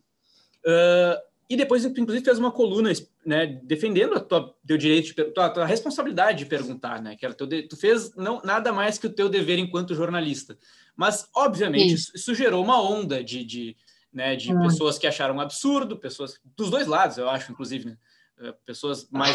Uh, 0.64 1.30
e 1.50 1.56
depois, 1.56 1.84
inclusive, 1.84 2.24
fez 2.24 2.38
uma 2.38 2.52
coluna, 2.52 2.92
né, 3.26 3.60
defendendo 3.64 4.14
a 4.14 4.20
tua 4.20 4.54
teu 4.64 4.78
direito, 4.78 5.14
de, 5.14 5.24
tua, 5.32 5.50
tua 5.50 5.66
responsabilidade 5.66 6.38
de 6.38 6.46
perguntar, 6.46 7.02
né? 7.02 7.16
Que 7.16 7.26
era 7.26 7.34
teu 7.34 7.46
de, 7.46 7.64
tu 7.64 7.76
fez 7.76 8.14
não 8.14 8.40
nada 8.44 8.72
mais 8.72 8.98
que 8.98 9.08
o 9.08 9.12
teu 9.12 9.28
dever 9.28 9.58
enquanto 9.58 9.94
jornalista. 9.94 10.56
Mas, 10.96 11.28
obviamente, 11.34 11.94
isso, 11.94 12.12
isso 12.14 12.34
gerou 12.36 12.62
uma 12.62 12.80
onda 12.80 13.24
de, 13.24 13.44
de, 13.44 13.76
né, 14.12 14.36
de 14.36 14.54
hum. 14.54 14.62
pessoas 14.62 14.96
que 14.96 15.08
acharam 15.08 15.40
absurdo, 15.40 15.98
pessoas 15.98 16.38
dos 16.56 16.70
dois 16.70 16.86
lados, 16.86 17.18
eu 17.18 17.28
acho, 17.28 17.50
inclusive, 17.50 17.86
né? 17.86 17.96
Eh, 18.42 18.54
pessoas 18.64 19.08
mais, 19.10 19.34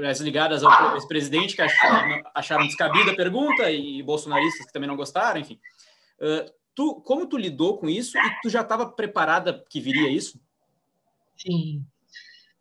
mais 0.00 0.20
ligadas 0.20 0.62
ao 0.62 0.94
ex-presidente 0.96 1.56
que 1.56 1.62
acharam, 1.62 2.22
acharam 2.34 2.66
descabida 2.66 3.12
a 3.12 3.16
pergunta 3.16 3.70
e 3.70 4.02
bolsonaristas 4.02 4.66
que 4.66 4.72
também 4.72 4.88
não 4.88 4.96
gostaram, 4.96 5.40
enfim. 5.40 5.58
Uh, 6.18 6.52
tu, 6.74 7.00
como 7.00 7.26
tu 7.26 7.38
lidou 7.38 7.78
com 7.78 7.88
isso 7.88 8.18
e 8.18 8.40
tu 8.42 8.50
já 8.50 8.60
estava 8.60 8.86
preparada 8.86 9.64
que 9.70 9.80
viria 9.80 10.10
isso? 10.10 10.38
Sim. 11.36 11.84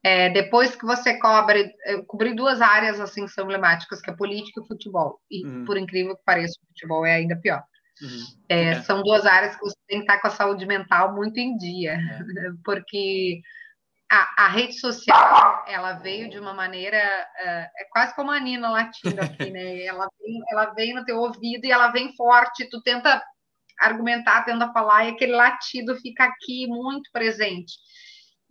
É, 0.01 0.29
depois 0.29 0.75
que 0.75 0.85
você 0.85 1.17
cobre, 1.17 1.73
eu 1.85 2.05
cobri 2.05 2.33
duas 2.33 2.61
áreas 2.61 2.99
assim 2.99 3.25
que 3.25 3.31
são 3.31 3.43
emblemáticas, 3.43 4.01
que 4.01 4.09
é 4.09 4.15
política 4.15 4.61
e 4.61 4.67
futebol. 4.67 5.19
E 5.29 5.45
uhum. 5.45 5.65
por 5.65 5.77
incrível 5.77 6.15
que 6.15 6.23
pareça, 6.25 6.57
o 6.63 6.67
futebol 6.67 7.05
é 7.05 7.15
ainda 7.15 7.35
pior. 7.35 7.63
Uhum. 8.01 8.25
É, 8.47 8.63
é. 8.63 8.81
São 8.83 9.03
duas 9.03 9.25
áreas 9.25 9.55
que 9.55 9.61
você 9.61 9.77
tem 9.87 9.99
que 9.99 10.03
estar 10.03 10.19
com 10.19 10.27
a 10.27 10.31
saúde 10.31 10.65
mental 10.65 11.13
muito 11.13 11.37
em 11.37 11.57
dia, 11.57 11.93
é. 11.93 12.19
porque 12.63 13.41
a, 14.13 14.45
a, 14.45 14.47
rede 14.47 14.79
social 14.79 15.65
ela 15.67 15.93
veio 15.93 16.29
de 16.29 16.37
uma 16.37 16.53
maneira 16.53 16.97
uh, 16.97 17.81
é 17.81 17.85
quase 17.91 18.13
como 18.15 18.29
a 18.29 18.39
Nina 18.39 18.69
latindo 18.69 19.19
aqui, 19.19 19.49
né? 19.49 19.81
Ela 19.85 20.07
vem, 20.19 20.39
ela 20.51 20.65
vem 20.73 20.93
no 20.93 21.03
teu 21.03 21.17
ouvido 21.17 21.65
e 21.65 21.71
ela 21.71 21.87
vem 21.87 22.15
forte. 22.15 22.69
Tu 22.69 22.81
tenta 22.83 23.21
argumentar, 23.79 24.45
tenta 24.45 24.71
falar 24.71 25.05
e 25.05 25.09
aquele 25.09 25.31
latido 25.31 25.95
fica 25.95 26.25
aqui 26.25 26.67
muito 26.67 27.09
presente. 27.11 27.73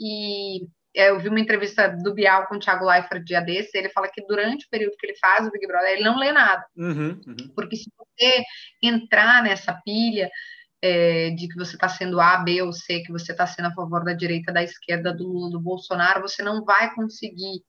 E 0.00 0.66
eu 0.94 1.20
vi 1.20 1.28
uma 1.28 1.40
entrevista 1.40 1.88
do 1.88 2.12
Bial 2.12 2.46
com 2.48 2.56
o 2.56 2.58
Thiago 2.58 2.84
Leifert 2.84 3.24
dia 3.24 3.40
desse, 3.40 3.76
ele 3.78 3.88
fala 3.90 4.08
que 4.08 4.24
durante 4.26 4.66
o 4.66 4.68
período 4.68 4.96
que 4.98 5.06
ele 5.06 5.16
faz 5.18 5.46
o 5.46 5.50
Big 5.50 5.66
Brother, 5.66 5.90
ele 5.90 6.04
não 6.04 6.18
lê 6.18 6.32
nada. 6.32 6.64
Uhum, 6.76 7.20
uhum. 7.26 7.52
Porque 7.54 7.76
se 7.76 7.90
você 7.96 8.42
entrar 8.82 9.42
nessa 9.42 9.72
pilha, 9.84 10.28
é, 10.82 11.30
de 11.30 11.46
que 11.46 11.54
você 11.54 11.76
está 11.76 11.88
sendo 11.88 12.20
A, 12.20 12.38
B 12.38 12.60
ou 12.60 12.72
C, 12.72 13.00
que 13.00 13.12
você 13.12 13.30
está 13.30 13.46
sendo 13.46 13.68
a 13.68 13.74
favor 13.74 14.04
da 14.04 14.12
direita, 14.12 14.52
da 14.52 14.62
esquerda, 14.62 15.14
do, 15.14 15.48
do 15.48 15.60
Bolsonaro, 15.60 16.22
você 16.22 16.42
não 16.42 16.64
vai 16.64 16.92
conseguir 16.92 17.62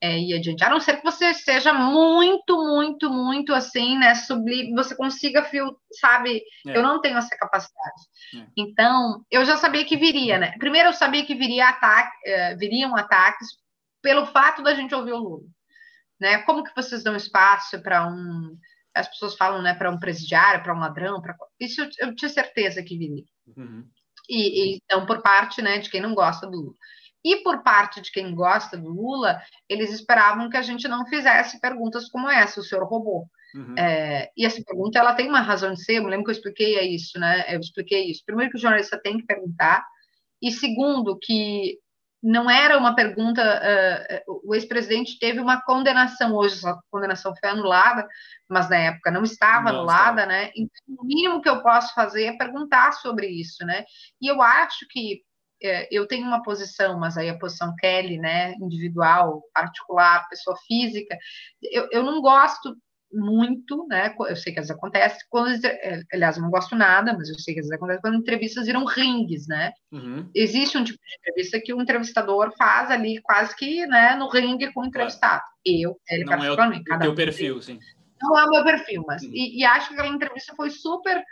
é, 0.00 0.18
ir 0.18 0.34
adiante. 0.34 0.62
A 0.64 0.70
não 0.70 0.80
ser 0.80 0.96
que 0.96 1.04
você 1.04 1.34
seja 1.34 1.72
muito, 1.72 2.56
muito, 2.56 3.10
muito 3.10 3.52
assim, 3.52 3.98
né? 3.98 4.14
Sublime, 4.14 4.74
você 4.74 4.94
consiga, 4.94 5.44
fio, 5.44 5.76
sabe? 6.00 6.42
É. 6.66 6.76
Eu 6.76 6.82
não 6.82 7.00
tenho 7.00 7.18
essa 7.18 7.36
capacidade. 7.36 8.02
É. 8.36 8.46
Então, 8.56 9.24
eu 9.30 9.44
já 9.44 9.56
sabia 9.56 9.84
que 9.84 9.96
viria, 9.96 10.38
né? 10.38 10.54
Primeiro, 10.58 10.90
eu 10.90 10.92
sabia 10.92 11.24
que 11.26 11.34
viria 11.34 11.68
ataque, 11.68 12.16
é, 12.24 12.54
viriam 12.54 12.96
ataques 12.96 13.48
pelo 14.00 14.26
fato 14.26 14.62
da 14.62 14.74
gente 14.74 14.94
ouvir 14.94 15.12
o 15.12 15.18
Lula. 15.18 15.44
Né? 16.20 16.38
Como 16.42 16.62
que 16.62 16.74
vocês 16.74 17.02
dão 17.02 17.16
espaço 17.16 17.80
para 17.82 18.06
um 18.06 18.56
as 18.94 19.08
pessoas 19.08 19.34
falam, 19.34 19.62
né, 19.62 19.74
para 19.74 19.90
um 19.90 19.98
presidiário, 19.98 20.62
para 20.62 20.74
um 20.74 20.80
ladrão, 20.80 21.20
para 21.20 21.34
isso 21.58 21.80
eu, 21.80 21.88
eu, 21.98 22.14
tinha 22.14 22.28
certeza 22.28 22.82
que 22.82 22.96
viria. 22.96 23.24
Uhum. 23.56 23.88
E, 24.28 24.74
e, 24.74 24.78
então, 24.84 25.06
por 25.06 25.22
parte, 25.22 25.60
né, 25.62 25.78
de 25.78 25.90
quem 25.90 26.00
não 26.00 26.14
gosta 26.14 26.46
do 26.46 26.56
Lula. 26.56 26.74
E 27.24 27.36
por 27.36 27.62
parte 27.62 28.00
de 28.00 28.10
quem 28.10 28.34
gosta 28.34 28.76
do 28.76 28.88
Lula, 28.88 29.40
eles 29.68 29.92
esperavam 29.92 30.50
que 30.50 30.56
a 30.56 30.62
gente 30.62 30.88
não 30.88 31.06
fizesse 31.06 31.60
perguntas 31.60 32.08
como 32.08 32.28
essa, 32.28 32.60
o 32.60 32.62
senhor 32.62 32.84
roubou. 32.84 33.26
Uhum. 33.54 33.74
É, 33.78 34.30
e 34.36 34.44
essa 34.44 34.62
pergunta, 34.64 34.98
ela 34.98 35.14
tem 35.14 35.28
uma 35.28 35.40
razão 35.40 35.72
de 35.72 35.84
ser, 35.84 35.98
eu 35.98 36.04
me 36.04 36.10
lembro 36.10 36.24
que 36.24 36.30
eu 36.30 36.34
expliquei 36.34 36.80
isso, 36.94 37.18
né, 37.18 37.54
eu 37.54 37.60
expliquei 37.60 38.10
isso. 38.10 38.22
Primeiro 38.24 38.50
que 38.50 38.58
o 38.58 38.60
jornalista 38.60 39.00
tem 39.00 39.18
que 39.18 39.26
perguntar, 39.26 39.84
e 40.40 40.50
segundo 40.50 41.18
que 41.18 41.78
não 42.22 42.48
era 42.48 42.78
uma 42.78 42.94
pergunta. 42.94 43.42
Uh, 44.26 44.40
o 44.44 44.54
ex-presidente 44.54 45.18
teve 45.18 45.40
uma 45.40 45.60
condenação, 45.62 46.34
hoje 46.34 46.54
essa 46.54 46.78
condenação 46.90 47.34
foi 47.36 47.50
anulada, 47.50 48.06
mas 48.48 48.70
na 48.70 48.76
época 48.76 49.10
não 49.10 49.24
estava 49.24 49.72
não 49.72 49.80
anulada, 49.80 50.22
estava. 50.22 50.26
né? 50.26 50.50
Então, 50.54 50.96
o 50.98 51.04
mínimo 51.04 51.42
que 51.42 51.48
eu 51.48 51.62
posso 51.62 51.92
fazer 51.94 52.24
é 52.24 52.36
perguntar 52.36 52.92
sobre 52.92 53.26
isso, 53.26 53.64
né? 53.66 53.84
E 54.20 54.28
eu 54.28 54.40
acho 54.40 54.86
que 54.88 55.22
uh, 55.64 55.86
eu 55.90 56.06
tenho 56.06 56.26
uma 56.26 56.42
posição, 56.42 56.98
mas 56.98 57.16
aí 57.18 57.28
a 57.28 57.38
posição 57.38 57.74
Kelly, 57.76 58.18
né, 58.18 58.54
individual, 58.54 59.42
particular, 59.52 60.28
pessoa 60.28 60.56
física, 60.66 61.16
eu, 61.62 61.88
eu 61.90 62.02
não 62.04 62.20
gosto 62.20 62.76
muito, 63.12 63.86
né? 63.88 64.14
Eu 64.28 64.36
sei 64.36 64.52
que 64.52 64.60
às 64.60 64.66
vezes 64.66 64.70
acontece, 64.70 65.24
quando, 65.28 65.64
é, 65.64 66.02
aliás, 66.12 66.36
eu 66.36 66.42
não 66.42 66.50
gosto 66.50 66.74
nada, 66.74 67.12
mas 67.12 67.28
eu 67.28 67.38
sei 67.38 67.54
que 67.54 67.60
às 67.60 67.66
vezes 67.66 67.76
acontece 67.76 68.00
quando 68.00 68.16
entrevistas 68.16 68.66
viram 68.66 68.84
ringues, 68.84 69.46
né? 69.46 69.72
Uhum. 69.90 70.28
Existe 70.34 70.78
um 70.78 70.84
tipo 70.84 70.98
de 70.98 71.16
entrevista 71.16 71.60
que 71.60 71.74
o 71.74 71.80
entrevistador 71.80 72.52
faz 72.56 72.90
ali 72.90 73.20
quase 73.22 73.54
que 73.56 73.86
né, 73.86 74.14
no 74.16 74.28
ringue 74.28 74.72
com 74.72 74.80
o 74.80 74.86
entrevistado. 74.86 75.42
Eu, 75.64 75.96
ele 76.08 76.24
não 76.24 76.44
é 76.44 76.50
o, 76.50 76.54
o 76.54 76.98
teu 76.98 77.14
perfil, 77.14 77.60
sim. 77.62 77.78
Não 78.20 78.38
é 78.38 78.44
o 78.44 78.50
meu 78.50 78.64
perfil, 78.64 79.04
mas. 79.06 79.22
Uhum. 79.22 79.30
E, 79.32 79.60
e 79.60 79.64
acho 79.64 79.88
que 79.88 79.94
aquela 79.94 80.14
entrevista 80.14 80.54
foi 80.54 80.70
super 80.70 81.22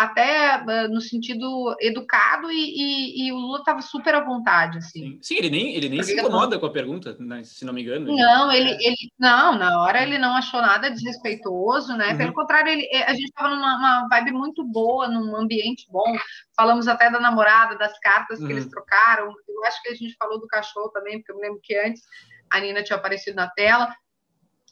até 0.00 0.56
uh, 0.56 0.88
no 0.88 0.98
sentido 0.98 1.76
educado 1.78 2.50
e, 2.50 2.56
e, 2.56 3.26
e 3.26 3.32
o 3.32 3.36
Lula 3.36 3.58
estava 3.58 3.82
super 3.82 4.14
à 4.14 4.24
vontade, 4.24 4.78
assim. 4.78 5.18
Sim, 5.20 5.34
ele 5.36 5.50
nem, 5.50 5.74
ele 5.74 5.90
nem 5.90 6.02
se 6.02 6.14
incomoda 6.14 6.56
não... 6.56 6.60
com 6.60 6.64
a 6.64 6.72
pergunta, 6.72 7.14
né, 7.20 7.44
se 7.44 7.66
não 7.66 7.74
me 7.74 7.82
engano. 7.82 8.16
Não, 8.16 8.50
ele, 8.50 8.70
ele, 8.82 8.96
não, 9.18 9.58
na 9.58 9.82
hora 9.82 10.02
ele 10.02 10.16
não 10.16 10.34
achou 10.34 10.62
nada 10.62 10.90
desrespeitoso, 10.90 11.94
né? 11.98 12.12
Uhum. 12.12 12.16
Pelo 12.16 12.32
contrário, 12.32 12.72
ele, 12.72 12.88
a 13.04 13.12
gente 13.12 13.26
estava 13.26 13.54
numa 13.54 14.08
vibe 14.08 14.32
muito 14.32 14.64
boa, 14.64 15.06
num 15.06 15.36
ambiente 15.36 15.86
bom. 15.90 16.16
Falamos 16.56 16.88
até 16.88 17.10
da 17.10 17.20
namorada, 17.20 17.76
das 17.76 17.98
cartas 17.98 18.38
que 18.38 18.44
uhum. 18.44 18.50
eles 18.52 18.70
trocaram. 18.70 19.34
Eu 19.46 19.64
acho 19.66 19.82
que 19.82 19.90
a 19.90 19.94
gente 19.94 20.16
falou 20.16 20.40
do 20.40 20.46
cachorro 20.46 20.88
também, 20.88 21.18
porque 21.18 21.30
eu 21.30 21.36
me 21.36 21.42
lembro 21.42 21.60
que 21.62 21.76
antes 21.76 22.02
a 22.50 22.58
Nina 22.58 22.82
tinha 22.82 22.96
aparecido 22.96 23.36
na 23.36 23.48
tela. 23.48 23.94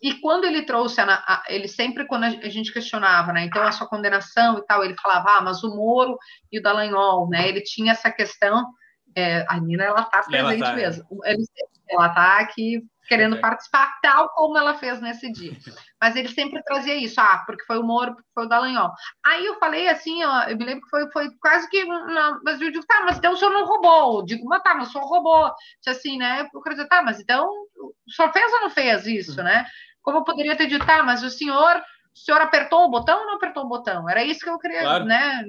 E 0.02 0.14
quando 0.20 0.44
ele 0.44 0.62
trouxe, 0.62 1.00
a, 1.00 1.42
ele 1.48 1.68
sempre, 1.68 2.06
quando 2.06 2.24
a 2.24 2.48
gente 2.48 2.72
questionava, 2.72 3.32
né, 3.32 3.44
então 3.44 3.62
a 3.62 3.72
sua 3.72 3.88
condenação 3.88 4.58
e 4.58 4.66
tal, 4.66 4.84
ele 4.84 4.94
falava, 5.00 5.38
ah, 5.38 5.40
mas 5.40 5.62
o 5.64 5.74
Moro 5.74 6.16
e 6.52 6.58
o 6.58 6.62
Dallagnol, 6.62 7.28
né, 7.28 7.48
ele 7.48 7.60
tinha 7.60 7.92
essa 7.92 8.10
questão, 8.10 8.66
é, 9.14 9.44
a 9.48 9.58
Nina, 9.58 9.84
ela 9.84 10.04
tá 10.04 10.22
presente 10.22 10.62
ela 10.62 10.70
tá, 10.70 10.76
mesmo, 10.76 11.04
ele, 11.24 11.44
ela 11.90 12.08
tá 12.10 12.38
aqui 12.38 12.82
querendo 13.08 13.36
é. 13.36 13.40
participar, 13.40 13.98
tal 14.02 14.28
como 14.34 14.56
ela 14.58 14.74
fez 14.74 15.00
nesse 15.00 15.32
dia. 15.32 15.56
Mas 16.00 16.14
ele 16.14 16.28
sempre 16.28 16.62
trazia 16.62 16.94
isso, 16.94 17.18
ah, 17.20 17.42
porque 17.46 17.64
foi 17.64 17.78
o 17.78 17.82
Moro, 17.82 18.14
porque 18.14 18.28
foi 18.34 18.44
o 18.44 18.48
Dallagnol. 18.48 18.92
Aí 19.24 19.44
eu 19.46 19.58
falei 19.58 19.88
assim, 19.88 20.22
ó, 20.22 20.42
eu 20.42 20.56
me 20.56 20.64
lembro 20.64 20.82
que 20.82 20.90
foi, 20.90 21.10
foi 21.10 21.28
quase 21.40 21.68
que, 21.70 21.82
uma, 21.84 22.38
mas 22.44 22.60
eu 22.60 22.70
digo, 22.70 22.86
tá, 22.86 23.02
mas 23.04 23.16
então 23.16 23.32
o 23.32 23.36
senhor 23.36 23.50
não 23.50 23.64
roubou. 23.64 24.20
Eu 24.20 24.26
digo, 24.26 24.44
mas 24.44 24.62
tá, 24.62 24.74
mas 24.74 24.88
o 24.88 24.92
senhor 24.92 25.06
roubou. 25.06 25.50
Assim, 25.86 26.18
né, 26.18 26.46
eu 26.52 26.60
quero 26.60 26.76
dizer, 26.76 26.88
tá, 26.88 27.02
mas 27.02 27.18
então 27.18 27.48
o 27.48 28.12
senhor 28.12 28.30
fez 28.30 28.52
ou 28.52 28.60
não 28.60 28.70
fez 28.70 29.06
isso, 29.06 29.42
né? 29.42 29.64
Como 30.02 30.18
eu 30.18 30.24
poderia 30.24 30.56
ter 30.56 30.66
dito, 30.66 30.86
tá, 30.86 31.02
mas 31.02 31.22
o 31.22 31.30
senhor, 31.30 31.76
o 32.14 32.18
senhor 32.18 32.40
apertou 32.40 32.84
o 32.84 32.90
botão 32.90 33.20
ou 33.20 33.26
não 33.26 33.34
apertou 33.36 33.64
o 33.64 33.68
botão? 33.68 34.08
Era 34.08 34.24
isso 34.24 34.40
que 34.40 34.50
eu 34.50 34.58
queria, 34.58 34.80
claro. 34.80 35.04
né? 35.04 35.44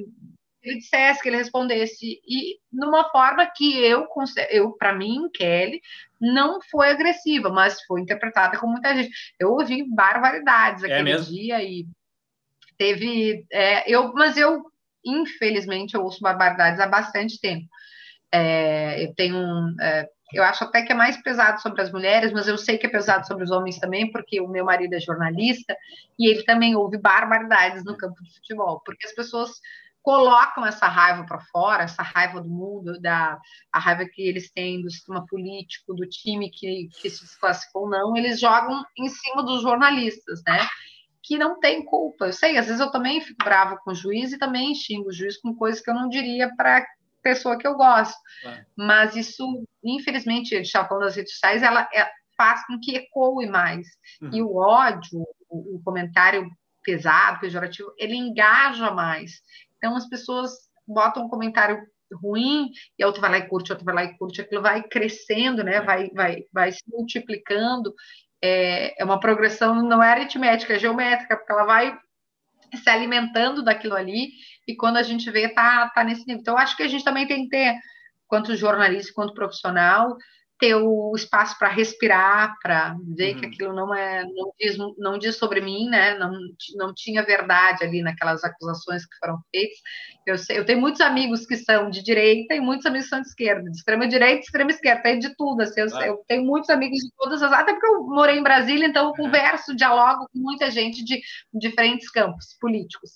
Ele 0.62 0.78
dissesse, 0.78 1.22
que 1.22 1.30
ele 1.30 1.38
respondesse, 1.38 2.20
e 2.28 2.58
numa 2.72 3.10
forma 3.12 3.46
que 3.46 3.82
eu, 3.82 4.06
eu 4.50 4.72
para 4.74 4.94
mim, 4.94 5.30
Kelly, 5.34 5.82
não 6.20 6.60
foi 6.70 6.90
agressiva, 6.90 7.50
mas 7.50 7.82
foi 7.84 8.02
interpretada 8.02 8.58
com 8.60 8.68
muita 8.68 8.94
gente. 8.94 9.10
Eu 9.40 9.52
ouvi 9.52 9.88
barbaridades 9.90 10.84
é 10.84 10.94
aquele 10.94 11.12
é 11.12 11.18
dia 11.18 11.64
e 11.64 11.88
teve. 12.78 13.46
É, 13.52 13.90
eu, 13.90 14.12
mas 14.14 14.38
eu, 14.38 14.64
infelizmente, 15.06 15.96
eu 15.96 16.04
ouço 16.04 16.22
barbaridades 16.22 16.80
há 16.80 16.88
bastante 16.88 17.40
tempo. 17.40 17.68
É, 18.32 19.04
eu 19.04 19.14
tenho 19.16 19.38
um, 19.38 19.76
é, 19.80 20.08
eu 20.34 20.44
acho 20.44 20.64
até 20.64 20.84
que 20.84 20.92
é 20.92 20.96
mais 20.96 21.22
pesado 21.22 21.62
sobre 21.62 21.82
as 21.82 21.92
mulheres, 21.92 22.32
mas 22.32 22.48
eu 22.48 22.58
sei 22.58 22.78
que 22.78 22.86
é 22.86 22.90
pesado 22.90 23.26
sobre 23.26 23.44
os 23.44 23.52
homens 23.52 23.80
também, 23.80 24.12
porque 24.12 24.40
o 24.40 24.48
meu 24.48 24.66
marido 24.66 24.94
é 24.94 25.00
jornalista 25.00 25.76
e 26.18 26.30
ele 26.30 26.44
também 26.44 26.76
ouve 26.76 26.98
barbaridades 26.98 27.84
no 27.84 27.98
campo 27.98 28.22
de 28.24 28.34
futebol, 28.34 28.82
porque 28.86 29.08
as 29.08 29.14
pessoas 29.14 29.52
colocam 30.02 30.66
essa 30.66 30.88
raiva 30.88 31.26
para 31.26 31.40
fora, 31.40 31.84
essa 31.84 32.02
raiva 32.02 32.42
do 32.42 32.50
mundo, 32.50 33.00
da 33.00 33.40
a 33.72 33.80
raiva 33.80 34.06
que 34.06 34.22
eles 34.22 34.52
têm 34.52 34.82
do 34.82 34.90
sistema 34.90 35.26
político, 35.28 35.94
do 35.94 36.08
time 36.08 36.50
que, 36.50 36.90
que 37.00 37.10
se 37.10 37.22
desclassificou 37.22 37.84
ou 37.84 37.90
não, 37.90 38.16
eles 38.16 38.40
jogam 38.40 38.84
em 38.98 39.10
cima 39.10 39.44
dos 39.44 39.62
jornalistas, 39.62 40.42
né? 40.48 40.68
Que 41.22 41.38
não 41.38 41.60
tem 41.60 41.84
culpa. 41.84 42.28
Eu 42.28 42.34
sei, 42.34 42.58
às 42.58 42.68
vezes 42.68 42.80
eu 42.80 42.92
também 42.92 43.22
fico 43.22 43.44
bravo 43.44 43.78
com 43.84 43.92
o 43.92 43.96
juiz 43.96 44.32
e 44.32 44.40
também 44.40 44.74
xingo 44.74 45.10
o 45.10 45.14
juiz 45.14 45.38
com 45.38 45.54
coisas 45.54 45.82
que 45.82 45.90
eu 45.90 45.96
não 45.96 46.08
diria 46.08 46.54
para 46.56 46.86
pessoa 47.22 47.58
que 47.58 47.68
eu 47.68 47.76
gosto. 47.76 48.18
É. 48.46 48.66
Mas 48.76 49.16
isso, 49.16 49.46
infelizmente, 49.84 50.54
a 50.54 50.58
gente 50.58 50.68
está 50.68 50.86
falando 50.86 51.06
das 51.06 51.16
redes 51.16 51.34
sociais, 51.34 51.64
ela 51.64 51.88
é, 51.94 52.10
faz 52.38 52.66
com 52.66 52.80
que 52.80 52.96
ecoe 52.96 53.48
mais. 53.48 53.88
Uhum. 54.22 54.30
E 54.34 54.42
o 54.42 54.56
ódio, 54.56 55.26
o, 55.50 55.76
o 55.76 55.82
comentário 55.84 56.50
pesado, 56.84 57.40
pejorativo, 57.40 57.94
ele 57.98 58.16
engaja 58.16 58.92
mais. 58.92 59.42
Então, 59.78 59.96
as 59.96 60.08
pessoas 60.08 60.52
botam 60.88 61.26
um 61.26 61.30
comentário 61.30 61.86
ruim 62.12 62.72
e 62.98 63.04
a 63.04 63.08
outra 63.08 63.22
vai 63.22 63.32
lá 63.32 63.38
e 63.38 63.48
curte, 63.48 63.72
a 63.72 63.76
outra 63.76 63.86
vai 63.86 63.96
lá 63.96 64.12
e 64.12 64.18
curte, 64.18 64.42
aquilo 64.42 64.62
vai 64.62 64.82
crescendo, 64.84 65.64
né? 65.64 65.76
É. 65.76 65.82
Vai, 65.82 66.10
vai, 66.10 66.44
vai 66.52 66.72
se 66.72 66.84
multiplicando. 66.88 67.94
É, 68.42 69.00
é 69.02 69.06
uma 69.06 69.20
progressão, 69.20 69.76
não 69.76 70.02
é 70.02 70.12
aritmética, 70.12 70.74
é 70.74 70.80
geométrica, 70.80 71.36
porque 71.36 71.52
ela 71.52 71.66
vai 71.66 71.98
se 72.76 72.90
alimentando 72.90 73.64
daquilo 73.64 73.96
ali 73.96 74.30
e 74.70 74.76
quando 74.76 74.98
a 74.98 75.04
gente 75.04 75.30
vê, 75.32 75.50
tá, 75.50 75.90
tá 75.90 76.04
nesse 76.04 76.28
nível. 76.28 76.42
Então, 76.42 76.58
acho 76.58 76.78
que 76.78 76.84
a 76.84 76.88
gente 76.88 77.04
também 77.04 77.26
tem 77.26 77.44
que 77.44 77.50
ter, 77.50 77.76
quanto 78.28 78.56
jornalista, 78.56 79.12
quanto 79.16 79.34
profissional, 79.34 80.16
ter 80.60 80.76
o 80.76 81.14
espaço 81.16 81.58
para 81.58 81.70
respirar, 81.70 82.56
para 82.62 82.94
ver 83.16 83.34
uhum. 83.34 83.40
que 83.40 83.46
aquilo 83.48 83.74
não 83.74 83.96
é 83.96 84.26
não 84.26 84.52
diz, 84.60 84.78
não 84.98 85.18
diz 85.18 85.38
sobre 85.38 85.62
mim, 85.62 85.88
né? 85.90 86.18
Não, 86.18 86.32
não 86.76 86.94
tinha 86.94 87.24
verdade 87.24 87.84
ali 87.84 88.02
naquelas 88.04 88.44
acusações 88.44 89.06
que 89.06 89.18
foram 89.18 89.40
feitas. 89.50 89.78
Eu, 90.28 90.38
sei, 90.38 90.60
eu 90.60 90.66
tenho 90.66 90.82
muitos 90.82 91.00
amigos 91.00 91.46
que 91.46 91.56
são 91.56 91.90
de 91.90 92.04
direita 92.04 92.54
e 92.54 92.60
muitos 92.60 92.86
amigos 92.86 93.06
que 93.06 93.10
são 93.10 93.22
de 93.22 93.30
esquerda, 93.30 93.72
de 93.72 93.78
extrema 93.78 94.06
direita, 94.06 94.40
de 94.40 94.46
extrema 94.46 94.70
esquerda, 94.70 95.02
tem 95.02 95.18
de 95.18 95.34
tudo. 95.36 95.62
Assim, 95.62 95.80
eu, 95.80 95.88
ah. 95.96 96.06
eu, 96.06 96.24
tenho 96.28 96.44
muitos 96.44 96.70
amigos 96.70 97.00
de 97.00 97.10
todas 97.18 97.42
as, 97.42 97.54
até 97.54 97.72
porque 97.72 97.88
eu 97.88 98.04
morei 98.04 98.38
em 98.38 98.44
Brasília, 98.44 98.86
então 98.86 99.08
eu 99.08 99.14
converso, 99.14 99.76
dialogo 99.76 100.28
com 100.32 100.40
muita 100.40 100.70
gente 100.70 101.04
de 101.06 101.22
diferentes 101.54 102.12
campos 102.12 102.58
políticos. 102.60 103.12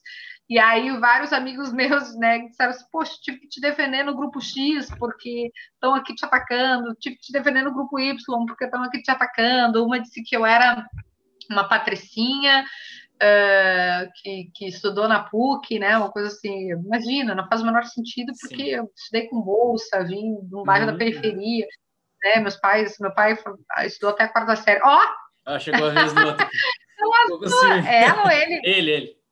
E 0.50 0.60
aí 0.60 0.90
vários 1.00 1.32
amigos 1.32 1.72
meus, 1.74 2.16
né, 2.18 2.40
disseram 2.40 2.72
assim, 2.72 2.86
poxa, 2.92 3.14
tive 3.22 3.40
que 3.40 3.48
te 3.48 3.62
defender 3.62 4.04
no 4.04 4.16
grupo 4.16 4.42
X, 4.42 4.90
porque 5.00 5.52
estão 5.74 5.96
aqui 5.96 6.14
te 6.14 6.26
atacando, 6.26 6.96
tive 6.96 7.16
que 7.16 7.22
te 7.22 7.32
defender 7.32 7.64
no 7.64 7.74
grupo 7.74 8.00
Y, 8.00 8.16
porque 8.46 8.66
estão 8.66 8.84
aqui 8.84 9.02
te 9.02 9.12
atacando. 9.12 9.84
Uma 9.84 10.00
disse 10.00 10.22
que 10.24 10.36
eu 10.36 10.46
era 10.46 10.86
uma 11.50 11.68
patricinha, 11.68 12.66
Uh, 13.22 14.12
que, 14.16 14.52
que, 14.54 14.68
estudou 14.68 15.08
na 15.08 15.24
PUC, 15.24 15.80
né? 15.80 15.98
Uma 15.98 16.12
coisa 16.12 16.28
assim, 16.28 16.72
imagina, 16.72 17.34
não 17.34 17.48
faz 17.48 17.62
o 17.62 17.66
menor 17.66 17.86
sentido, 17.86 18.34
porque 18.42 18.64
Sim. 18.64 18.70
eu 18.70 18.92
estudei 18.94 19.30
com 19.30 19.40
bolsa, 19.40 20.04
vim 20.04 20.36
de 20.42 20.56
um 20.56 20.64
bairro 20.64 20.88
uhum. 20.88 20.92
da 20.92 20.98
periferia, 20.98 21.66
né? 22.22 22.42
Meus 22.42 22.58
pais, 22.58 22.98
meu 23.00 23.14
pai 23.14 23.38
estudou 23.86 24.10
até 24.10 24.26
a 24.26 24.28
quarta 24.28 24.58
série. 24.58 24.82
Ó! 24.84 24.98
Oh! 24.98 25.24
Ah, 25.46 25.60
chegou 25.60 25.88
a 25.88 25.92
vez 25.92 26.12
do 26.12 26.26
outro. 26.26 26.48
Ela 27.88 28.24
ou 28.24 28.32
ele? 28.32 28.62
Ele, 28.64 28.92
ele. 28.92 29.23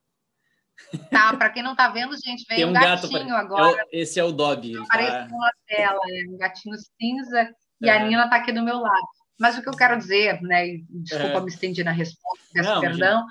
Tá, 1.09 1.36
para 1.36 1.49
quem 1.49 1.63
não 1.63 1.75
tá 1.75 1.89
vendo, 1.89 2.15
gente, 2.17 2.45
vem 2.49 2.65
um, 2.65 2.69
um 2.69 2.73
gatinho 2.73 3.36
agora. 3.36 3.79
É 3.79 3.84
o, 3.84 3.88
esse 3.91 4.19
é 4.19 4.23
o 4.23 4.32
Dog. 4.32 4.77
Apareceu 4.77 5.13
tá... 5.13 5.27
na 5.27 5.51
tela, 5.67 5.99
é 6.09 6.29
um 6.29 6.38
gatinho 6.38 6.75
cinza 6.77 7.49
e 7.79 7.89
a 7.89 8.03
Nina 8.03 8.29
tá 8.29 8.38
aqui 8.38 8.51
do 8.51 8.63
meu 8.63 8.77
lado. 8.77 9.07
Mas 9.39 9.57
o 9.57 9.61
que 9.61 9.69
eu 9.69 9.75
quero 9.75 9.97
dizer, 9.97 10.41
né, 10.41 10.65
desculpa 10.89 11.38
é. 11.38 11.41
me 11.41 11.47
estendi 11.47 11.84
na 11.84 11.91
resposta, 11.91 12.45
peço 12.53 12.79
perdão, 12.79 13.25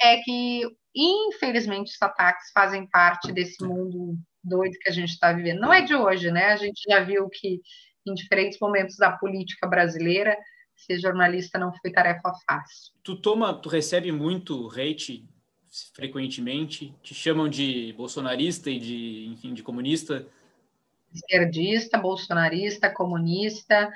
é 0.00 0.16
que, 0.18 0.62
infelizmente, 0.94 1.92
os 1.92 2.02
ataques 2.02 2.50
fazem 2.54 2.88
parte 2.88 3.30
desse 3.32 3.62
mundo 3.62 4.16
doido 4.42 4.78
que 4.80 4.88
a 4.88 4.92
gente 4.92 5.10
está 5.10 5.32
vivendo. 5.32 5.60
Não 5.60 5.72
é 5.72 5.82
de 5.82 5.94
hoje, 5.94 6.30
né? 6.30 6.46
A 6.52 6.56
gente 6.56 6.82
já 6.88 7.00
viu 7.00 7.28
que 7.28 7.60
em 8.06 8.14
diferentes 8.14 8.58
momentos 8.60 8.96
da 8.96 9.12
política 9.12 9.66
brasileira, 9.66 10.36
ser 10.76 10.98
jornalista 10.98 11.58
não 11.58 11.72
foi 11.74 11.92
tarefa 11.92 12.32
fácil. 12.46 12.92
Tu 13.02 13.20
toma, 13.20 13.54
tu 13.54 13.68
recebe 13.68 14.10
muito 14.10 14.68
hate 14.68 15.28
frequentemente? 15.94 16.94
Te 17.02 17.14
chamam 17.14 17.48
de 17.48 17.94
bolsonarista 17.96 18.70
e 18.70 18.78
de, 18.78 19.26
enfim, 19.26 19.54
de 19.54 19.62
comunista? 19.62 20.26
Esquerdista, 21.12 21.98
bolsonarista, 21.98 22.90
comunista. 22.90 23.90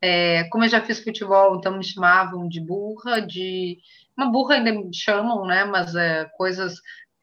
É, 0.00 0.44
como 0.44 0.64
eu 0.64 0.68
já 0.68 0.80
fiz 0.80 1.02
futebol, 1.02 1.56
então 1.56 1.76
me 1.76 1.84
chamavam 1.84 2.48
de 2.48 2.60
burra, 2.60 3.20
de 3.20 3.78
uma 4.16 4.30
burra 4.30 4.56
ainda 4.56 4.72
me 4.72 4.94
chamam, 4.94 5.44
né? 5.46 5.64
Mas 5.64 5.94
é, 5.94 6.24
coisas 6.36 6.80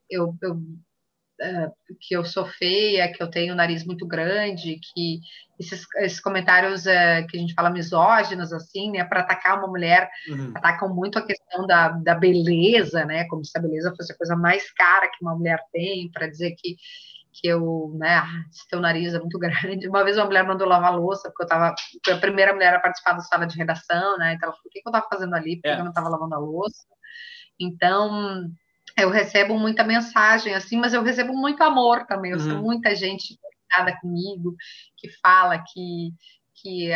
eu, 0.09 0.35
eu 0.41 0.61
é, 1.41 1.69
que 1.99 2.15
eu 2.15 2.23
sou 2.23 2.45
feia, 2.45 3.11
que 3.11 3.21
eu 3.21 3.29
tenho 3.29 3.53
o 3.53 3.57
nariz 3.57 3.85
muito 3.85 4.07
grande, 4.07 4.79
que 4.79 5.19
esses, 5.59 5.85
esses 5.97 6.19
comentários 6.19 6.85
é, 6.85 7.23
que 7.23 7.37
a 7.37 7.39
gente 7.39 7.53
fala 7.53 7.69
misóginos, 7.69 8.53
assim, 8.53 8.91
né, 8.91 9.03
para 9.03 9.21
atacar 9.21 9.57
uma 9.57 9.67
mulher, 9.67 10.09
uhum. 10.29 10.51
atacam 10.55 10.93
muito 10.93 11.19
a 11.19 11.25
questão 11.25 11.65
da, 11.65 11.89
da 11.89 12.15
beleza, 12.15 13.05
né, 13.05 13.25
como 13.25 13.43
se 13.43 13.57
a 13.57 13.61
beleza 13.61 13.93
fosse 13.95 14.13
a 14.13 14.17
coisa 14.17 14.35
mais 14.35 14.71
cara 14.71 15.07
que 15.07 15.21
uma 15.21 15.35
mulher 15.35 15.59
tem, 15.71 16.09
para 16.11 16.27
dizer 16.27 16.55
que, 16.57 16.75
que 17.33 17.47
eu, 17.47 17.93
né, 17.97 18.15
ah, 18.17 18.43
teu 18.69 18.79
nariz 18.79 19.13
é 19.13 19.19
muito 19.19 19.39
grande. 19.39 19.87
Uma 19.87 20.03
vez 20.03 20.17
uma 20.17 20.25
mulher 20.25 20.45
mandou 20.45 20.67
lavar 20.67 20.95
louça, 20.95 21.29
porque 21.29 21.43
eu 21.43 21.45
estava, 21.45 21.75
a 22.09 22.17
primeira 22.17 22.53
mulher 22.53 22.73
a 22.73 22.79
participar 22.79 23.13
da 23.13 23.21
sala 23.21 23.45
de 23.45 23.57
redação, 23.57 24.17
né, 24.17 24.33
então 24.33 24.47
ela 24.47 24.55
falou, 24.55 24.67
o 24.67 24.69
que, 24.69 24.81
que 24.81 24.87
eu 24.87 24.91
estava 24.91 25.07
fazendo 25.09 25.35
ali, 25.35 25.57
porque 25.57 25.69
é. 25.69 25.79
eu 25.79 25.83
não 25.83 25.89
estava 25.89 26.09
lavando 26.09 26.35
a 26.35 26.39
louça. 26.39 26.85
Então, 27.59 28.49
eu 28.97 29.09
recebo 29.09 29.57
muita 29.57 29.83
mensagem 29.83 30.53
assim, 30.53 30.77
mas 30.77 30.93
eu 30.93 31.03
recebo 31.03 31.33
muito 31.33 31.61
amor 31.63 32.05
também. 32.05 32.31
Eu 32.31 32.37
uhum. 32.37 32.61
muita 32.61 32.95
gente 32.95 33.37
conectada 33.41 33.99
comigo 33.99 34.55
que 34.97 35.09
fala 35.21 35.59
que 35.59 36.13
que 36.65 36.89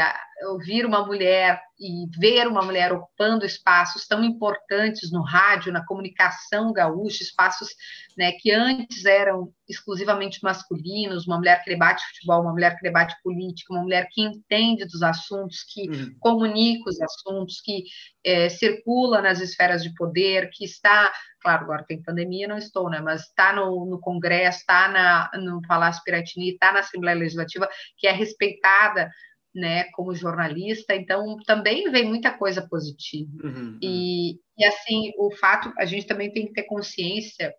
ouvir 0.48 0.84
uma 0.84 1.06
mulher 1.06 1.62
e 1.80 2.08
ver 2.18 2.48
uma 2.48 2.64
mulher 2.64 2.92
ocupando 2.92 3.46
espaços 3.46 4.08
tão 4.08 4.24
importantes 4.24 5.12
no 5.12 5.22
rádio, 5.22 5.72
na 5.72 5.86
comunicação 5.86 6.74
gaúcha, 6.74 7.22
espaços 7.22 7.70
né, 8.18 8.32
que 8.32 8.52
antes 8.52 9.06
eram 9.06 9.54
exclusivamente 9.68 10.40
masculinos, 10.42 11.28
uma 11.28 11.38
mulher 11.38 11.64
que 11.64 11.70
debate 11.70 12.04
futebol, 12.08 12.42
uma 12.42 12.52
mulher 12.52 12.76
que 12.76 12.82
debate 12.82 13.16
política, 13.24 13.74
uma 13.74 13.84
mulher 13.84 14.08
que 14.12 14.22
entende 14.22 14.86
dos 14.86 15.04
assuntos, 15.04 15.64
que 15.64 15.88
uhum. 15.88 16.16
comunica 16.20 16.90
os 16.90 17.00
assuntos, 17.00 17.62
que 17.62 17.84
é, 18.24 18.50
circula 18.50 19.22
nas 19.22 19.40
esferas 19.40 19.84
de 19.84 19.94
poder, 19.94 20.50
que 20.52 20.66
está, 20.66 21.14
claro, 21.42 21.64
agora 21.64 21.86
tem 21.88 22.02
pandemia, 22.02 22.48
não 22.48 22.58
estou, 22.58 22.90
né, 22.90 23.00
mas 23.00 23.22
está 23.22 23.54
no, 23.54 23.86
no 23.86 24.00
Congresso, 24.00 24.60
está 24.60 25.30
no 25.36 25.62
Palácio 25.62 26.04
Piratini, 26.04 26.54
está 26.54 26.74
na 26.74 26.80
Assembleia 26.80 27.18
Legislativa, 27.18 27.70
que 27.98 28.08
é 28.08 28.12
respeitada 28.12 29.10
né, 29.54 29.86
como 29.92 30.14
jornalista, 30.14 30.96
então 30.96 31.38
também 31.46 31.90
vem 31.92 32.06
muita 32.06 32.32
coisa 32.32 32.68
positiva. 32.68 33.32
Uhum, 33.44 33.80
e, 33.82 34.32
uhum. 34.32 34.40
e 34.58 34.66
assim, 34.66 35.12
o 35.18 35.32
fato, 35.32 35.74
a 35.78 35.86
gente 35.86 36.06
também 36.06 36.32
tem 36.32 36.48
que 36.48 36.54
ter 36.54 36.64
consciência, 36.64 37.54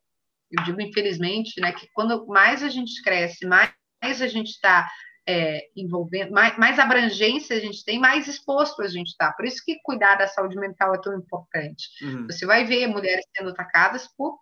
eu 0.51 0.64
digo 0.64 0.80
infelizmente, 0.80 1.61
né, 1.61 1.72
que 1.72 1.88
quando 1.93 2.26
mais 2.26 2.62
a 2.62 2.68
gente 2.68 3.03
cresce, 3.03 3.47
mais 3.47 3.72
a 4.03 4.26
gente 4.26 4.51
está 4.51 4.88
é, 5.26 5.68
envolvendo, 5.76 6.32
mais, 6.32 6.57
mais 6.59 6.78
abrangência 6.78 7.57
a 7.57 7.61
gente 7.61 7.84
tem, 7.84 7.99
mais 7.99 8.26
exposto 8.26 8.82
a 8.82 8.88
gente 8.88 9.09
está. 9.09 9.32
Por 9.32 9.45
isso 9.45 9.62
que 9.64 9.80
cuidar 9.82 10.16
da 10.16 10.26
saúde 10.26 10.57
mental 10.57 10.95
é 10.95 11.01
tão 11.01 11.16
importante. 11.16 11.88
Uhum. 12.03 12.26
Você 12.26 12.47
vai 12.47 12.64
ver 12.64 12.86
mulheres 12.86 13.24
sendo 13.36 13.51
atacadas 13.51 14.09
por 14.16 14.38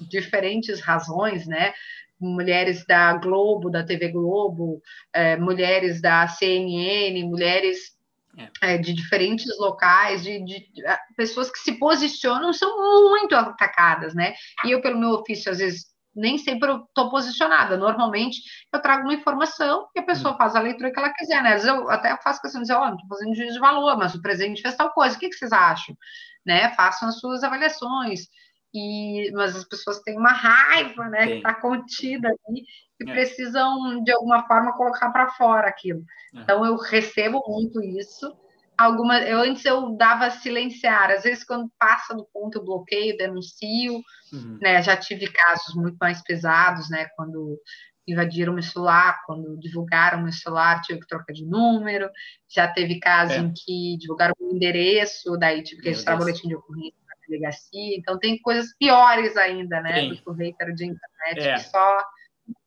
diferentes 0.00 0.80
razões, 0.80 1.46
né? 1.46 1.72
Mulheres 2.20 2.84
da 2.86 3.14
Globo, 3.14 3.70
da 3.70 3.84
TV 3.84 4.08
Globo, 4.08 4.82
é, 5.12 5.36
mulheres 5.36 6.00
da 6.00 6.26
CNN, 6.26 7.22
mulheres 7.24 7.96
é. 8.36 8.74
É, 8.74 8.78
de 8.78 8.92
diferentes 8.92 9.46
locais, 9.58 10.22
de, 10.22 10.38
de, 10.44 10.72
de, 10.72 10.82
pessoas 11.16 11.50
que 11.50 11.58
se 11.58 11.72
posicionam 11.78 12.52
são 12.52 13.10
muito 13.10 13.34
atacadas, 13.34 14.14
né? 14.14 14.34
E 14.64 14.70
eu, 14.70 14.80
pelo 14.80 14.98
meu 14.98 15.10
ofício, 15.10 15.50
às 15.50 15.58
vezes 15.58 15.86
nem 16.14 16.38
sempre 16.38 16.72
estou 16.72 17.10
posicionada. 17.10 17.76
Normalmente 17.76 18.40
eu 18.72 18.80
trago 18.80 19.04
uma 19.04 19.14
informação 19.14 19.88
e 19.94 20.00
a 20.00 20.02
pessoa 20.02 20.34
hum. 20.34 20.36
faz 20.36 20.54
a 20.54 20.60
leitura 20.60 20.92
que 20.92 20.98
ela 20.98 21.12
quiser, 21.12 21.42
né? 21.42 21.54
Às 21.54 21.62
vezes 21.62 21.68
eu 21.68 21.90
até 21.90 22.16
faço 22.22 22.40
questão 22.40 22.60
de 22.60 22.68
dizer, 22.68 22.78
ó, 22.78 22.82
oh, 22.82 22.86
não 22.86 22.94
estou 22.94 23.08
fazendo 23.08 23.34
juízo 23.34 23.54
de 23.54 23.60
valor, 23.60 23.96
mas 23.96 24.14
o 24.14 24.22
presidente 24.22 24.62
fez 24.62 24.76
tal 24.76 24.90
coisa, 24.90 25.16
o 25.16 25.18
que, 25.18 25.28
que 25.28 25.36
vocês 25.36 25.52
acham? 25.52 25.96
Né? 26.44 26.70
Façam 26.74 27.08
as 27.08 27.18
suas 27.18 27.42
avaliações 27.42 28.28
e 28.74 29.30
mas 29.32 29.56
as 29.56 29.64
pessoas 29.64 30.00
têm 30.00 30.18
uma 30.18 30.32
raiva, 30.32 31.08
né, 31.08 31.20
Sim. 31.22 31.26
que 31.26 31.36
está 31.36 31.54
contida 31.54 32.28
ali 32.28 32.64
e 33.00 33.10
é. 33.10 33.12
precisam 33.12 34.02
de 34.02 34.12
alguma 34.12 34.46
forma 34.46 34.76
colocar 34.76 35.10
para 35.10 35.30
fora 35.30 35.68
aquilo. 35.68 36.04
É. 36.34 36.40
Então 36.40 36.64
eu 36.64 36.76
recebo 36.76 37.42
muito 37.46 37.82
isso. 37.82 38.32
Alguma, 38.76 39.20
eu 39.22 39.40
antes 39.40 39.64
eu 39.64 39.96
dava 39.96 40.30
silenciar, 40.30 41.10
às 41.10 41.24
vezes 41.24 41.42
quando 41.42 41.68
passa 41.78 42.14
do 42.14 42.24
ponto 42.32 42.58
eu 42.58 42.64
bloqueio, 42.64 43.16
denuncio, 43.16 44.00
uhum. 44.32 44.58
né? 44.62 44.80
Já 44.82 44.96
tive 44.96 45.26
casos 45.28 45.74
muito 45.74 45.96
mais 46.00 46.22
pesados, 46.22 46.88
né? 46.88 47.08
Quando 47.16 47.58
invadiram 48.06 48.52
meu 48.52 48.62
celular, 48.62 49.20
quando 49.26 49.58
divulgaram 49.58 50.22
meu 50.22 50.32
celular, 50.32 50.80
tive 50.82 51.00
que 51.00 51.08
trocar 51.08 51.32
de 51.32 51.44
número. 51.44 52.08
Já 52.48 52.68
teve 52.68 53.00
caso 53.00 53.32
é. 53.32 53.38
em 53.38 53.52
que 53.52 53.98
divulgaram 53.98 54.34
o 54.38 54.54
endereço, 54.54 55.36
daí 55.36 55.62
tive 55.62 55.82
que 55.82 55.88
registrar 55.88 56.16
boletim 56.16 56.46
de 56.46 56.54
ocorrência 56.54 57.07
delegacia. 57.28 57.96
Então, 57.96 58.18
tem 58.18 58.38
coisas 58.38 58.74
piores 58.76 59.36
ainda, 59.36 59.80
né, 59.80 60.00
Sim. 60.00 60.08
do 60.08 60.16
que 60.16 60.30
o 60.30 60.32
hater 60.32 60.74
de 60.74 60.86
internet, 60.86 61.46
é. 61.46 61.54
que 61.54 61.60
só, 61.60 61.98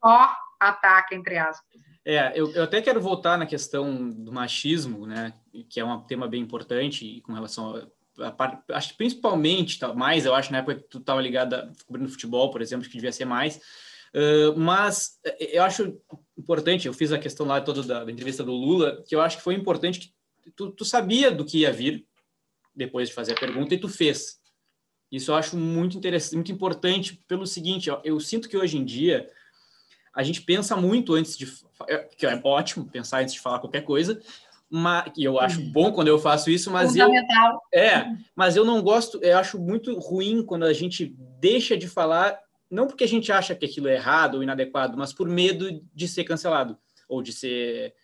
só 0.02 0.36
ataca, 0.60 1.14
entre 1.14 1.38
aspas. 1.38 1.80
É, 2.04 2.32
eu, 2.34 2.50
eu, 2.52 2.64
até 2.64 2.82
quero 2.82 3.00
voltar 3.00 3.38
na 3.38 3.46
questão 3.46 4.10
do 4.10 4.32
machismo, 4.32 5.06
né, 5.06 5.32
que 5.68 5.78
é 5.78 5.84
um 5.84 6.00
tema 6.00 6.26
bem 6.26 6.42
importante 6.42 7.20
com 7.20 7.32
relação 7.32 7.76
a, 8.18 8.26
a, 8.26 8.76
acho 8.76 8.90
que 8.90 8.96
principalmente, 8.96 9.78
tá, 9.78 9.94
mais 9.94 10.26
eu 10.26 10.34
acho 10.34 10.50
na 10.50 10.58
época 10.58 10.76
que 10.76 10.88
tu 10.88 10.98
estava 10.98 11.20
ligada 11.20 11.72
cobrindo 11.86 12.10
futebol, 12.10 12.50
por 12.50 12.60
exemplo, 12.60 12.88
que 12.88 12.94
devia 12.94 13.12
ser 13.12 13.24
mais, 13.24 13.56
uh, 14.14 14.58
mas 14.58 15.20
eh, 15.24 15.58
eu 15.58 15.62
acho 15.62 15.96
importante, 16.36 16.88
eu 16.88 16.92
fiz 16.92 17.12
a 17.12 17.18
questão 17.18 17.46
lá 17.46 17.60
toda 17.60 17.82
da, 17.82 18.04
da, 18.04 18.10
entrevista 18.10 18.42
do 18.42 18.52
Lula, 18.52 19.02
que 19.06 19.14
eu 19.14 19.20
acho 19.20 19.36
que 19.36 19.44
foi 19.44 19.54
importante 19.54 20.00
que 20.42 20.50
tu, 20.56 20.72
tu 20.72 20.84
sabia 20.84 21.30
do 21.30 21.44
que 21.44 21.58
ia 21.58 21.72
vir 21.72 22.04
depois 22.74 23.08
de 23.08 23.14
fazer 23.14 23.32
a 23.32 23.40
pergunta 23.40 23.74
e 23.74 23.78
tu 23.78 23.88
fez. 23.88 24.41
Isso 25.12 25.30
eu 25.30 25.34
acho 25.34 25.58
muito 25.58 25.98
interessante, 25.98 26.34
muito 26.34 26.52
importante 26.52 27.22
pelo 27.28 27.46
seguinte, 27.46 27.90
ó, 27.90 28.00
eu 28.02 28.18
sinto 28.18 28.48
que 28.48 28.56
hoje 28.56 28.78
em 28.78 28.84
dia 28.84 29.28
a 30.14 30.22
gente 30.22 30.40
pensa 30.40 30.74
muito 30.74 31.12
antes 31.12 31.36
de. 31.36 31.46
É, 31.86 31.98
que 31.98 32.24
é 32.24 32.40
ótimo 32.42 32.86
pensar 32.86 33.20
antes 33.20 33.34
de 33.34 33.40
falar 33.40 33.58
qualquer 33.58 33.82
coisa, 33.82 34.20
mas, 34.70 35.12
e 35.18 35.24
eu 35.24 35.38
acho 35.38 35.60
bom 35.60 35.92
quando 35.92 36.08
eu 36.08 36.18
faço 36.18 36.50
isso, 36.50 36.70
mas 36.70 36.96
eu. 36.96 37.10
É, 37.74 38.06
mas 38.34 38.56
eu 38.56 38.64
não 38.64 38.80
gosto, 38.80 39.18
eu 39.22 39.36
acho 39.36 39.58
muito 39.58 39.98
ruim 39.98 40.42
quando 40.42 40.64
a 40.64 40.72
gente 40.72 41.14
deixa 41.38 41.76
de 41.76 41.86
falar, 41.86 42.38
não 42.70 42.86
porque 42.86 43.04
a 43.04 43.08
gente 43.08 43.30
acha 43.30 43.54
que 43.54 43.66
aquilo 43.66 43.88
é 43.88 43.96
errado 43.96 44.36
ou 44.36 44.42
inadequado, 44.42 44.96
mas 44.96 45.12
por 45.12 45.28
medo 45.28 45.82
de 45.94 46.08
ser 46.08 46.24
cancelado 46.24 46.78
ou 47.06 47.22
de 47.22 47.34
ser. 47.34 47.94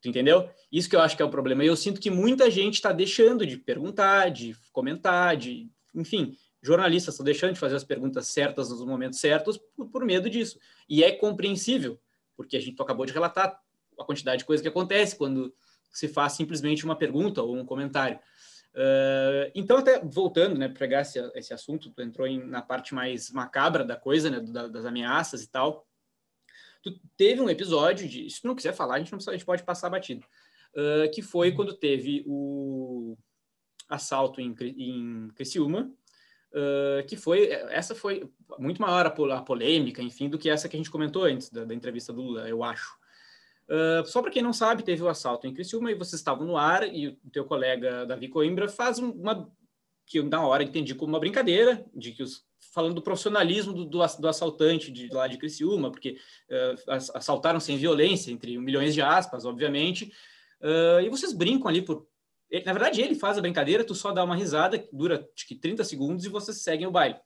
Tu 0.00 0.08
entendeu? 0.08 0.48
Isso 0.70 0.88
que 0.88 0.94
eu 0.94 1.00
acho 1.00 1.16
que 1.16 1.22
é 1.22 1.24
o 1.24 1.30
problema. 1.30 1.64
E 1.64 1.68
eu 1.68 1.76
sinto 1.76 2.00
que 2.00 2.10
muita 2.10 2.48
gente 2.50 2.74
está 2.74 2.92
deixando 2.92 3.44
de 3.44 3.56
perguntar, 3.56 4.30
de 4.30 4.54
comentar, 4.72 5.36
de. 5.36 5.68
Enfim, 5.94 6.36
jornalistas 6.62 7.14
estão 7.14 7.24
deixando 7.24 7.54
de 7.54 7.58
fazer 7.58 7.74
as 7.74 7.84
perguntas 7.84 8.28
certas 8.28 8.70
nos 8.70 8.84
momentos 8.84 9.18
certos 9.18 9.58
por, 9.58 9.88
por, 9.88 10.04
medo 10.04 10.30
disso. 10.30 10.58
E 10.88 11.02
é 11.02 11.10
compreensível, 11.10 12.00
porque 12.36 12.56
a 12.56 12.60
gente 12.60 12.80
acabou 12.80 13.04
de 13.04 13.12
relatar 13.12 13.60
a 13.98 14.04
quantidade 14.04 14.38
de 14.38 14.44
coisa 14.44 14.62
que 14.62 14.68
acontece 14.68 15.16
quando 15.16 15.52
se 15.90 16.08
faz 16.08 16.34
simplesmente 16.34 16.84
uma 16.84 16.96
pergunta 16.96 17.42
ou 17.42 17.56
um 17.56 17.66
comentário. 17.66 18.18
Uh, 18.74 19.52
então, 19.54 19.76
até 19.76 20.00
voltando, 20.00 20.56
né, 20.58 20.68
pegar 20.68 21.02
esse, 21.02 21.18
esse 21.34 21.52
assunto, 21.52 21.90
tu 21.90 22.00
entrou 22.00 22.26
em, 22.26 22.42
na 22.42 22.62
parte 22.62 22.94
mais 22.94 23.30
macabra 23.30 23.84
da 23.84 23.96
coisa, 23.96 24.30
né, 24.30 24.40
da, 24.40 24.68
das 24.68 24.86
ameaças 24.86 25.42
e 25.42 25.48
tal. 25.48 25.86
Tu 26.82 26.98
teve 27.16 27.40
um 27.40 27.50
episódio 27.50 28.08
de, 28.08 28.30
se 28.30 28.40
tu 28.40 28.48
não 28.48 28.54
quiser 28.54 28.72
falar, 28.72 28.94
a 28.94 28.98
gente, 28.98 29.12
não 29.12 29.18
a 29.18 29.32
gente 29.32 29.44
pode 29.44 29.62
passar 29.62 29.90
batido, 29.90 30.24
uh, 30.74 31.10
que 31.12 31.20
foi 31.20 31.50
uhum. 31.50 31.56
quando 31.56 31.74
teve 31.74 32.24
o 32.26 33.16
assalto 33.88 34.40
em, 34.40 34.54
em 34.60 35.28
Criciúma, 35.34 35.92
uh, 36.52 37.06
que 37.06 37.16
foi 37.16 37.48
essa 37.70 37.94
foi 37.94 38.28
muito 38.58 38.80
maior 38.80 39.06
a, 39.06 39.36
a, 39.36 39.42
polêmica, 39.42 40.02
enfim, 40.02 40.28
do 40.28 40.38
que 40.38 40.48
essa 40.48 40.68
que 40.68 40.76
a 40.76 40.78
gente 40.78 40.90
comentou 40.90 41.24
antes 41.24 41.50
da, 41.50 41.64
da 41.64 41.74
entrevista 41.74 42.12
do 42.12 42.22
Lula, 42.22 42.48
eu 42.48 42.62
acho. 42.62 42.96
Uh, 43.68 44.04
só 44.06 44.20
para 44.20 44.30
quem 44.30 44.42
não 44.42 44.52
sabe, 44.52 44.82
teve 44.82 45.02
o 45.02 45.08
assalto 45.08 45.46
em 45.46 45.54
Criciúma 45.54 45.90
e 45.90 45.94
vocês 45.94 46.20
estavam 46.20 46.46
no 46.46 46.56
ar 46.56 46.86
e 46.86 47.08
o 47.08 47.30
teu 47.30 47.44
colega 47.44 48.04
Davi 48.04 48.28
Coimbra 48.28 48.68
faz 48.68 48.98
uma 48.98 49.50
que 50.04 50.18
eu, 50.18 50.24
na 50.24 50.44
hora 50.44 50.62
entendi 50.62 50.94
como 50.94 51.12
uma 51.12 51.20
brincadeira, 51.20 51.84
de 51.94 52.12
que 52.12 52.22
os 52.22 52.44
falando 52.72 52.94
do 52.94 53.02
profissionalismo 53.02 53.72
do, 53.72 53.84
do, 53.84 53.98
do 53.98 54.28
assaltante 54.28 54.90
de 54.90 55.08
lá 55.08 55.26
de 55.26 55.36
Criciúma, 55.36 55.90
porque 55.90 56.16
uh, 56.48 56.92
assaltaram 57.14 57.60
sem 57.60 57.76
violência, 57.76 58.30
entre 58.30 58.56
milhões 58.58 58.94
de 58.94 59.02
aspas, 59.02 59.44
obviamente, 59.44 60.12
uh, 60.60 61.00
e 61.00 61.08
vocês 61.10 61.32
brincam 61.32 61.68
ali 61.68 61.82
por 61.82 62.06
na 62.66 62.72
verdade, 62.72 63.00
ele 63.00 63.14
faz 63.14 63.38
a 63.38 63.40
brincadeira, 63.40 63.84
tu 63.84 63.94
só 63.94 64.12
dá 64.12 64.22
uma 64.22 64.36
risada, 64.36 64.78
que 64.78 64.94
dura 64.94 65.28
acho 65.34 65.46
que 65.46 65.54
30 65.54 65.84
segundos 65.84 66.24
e 66.24 66.28
vocês 66.28 66.62
seguem 66.62 66.86
o 66.86 66.90
baile. 66.90 67.16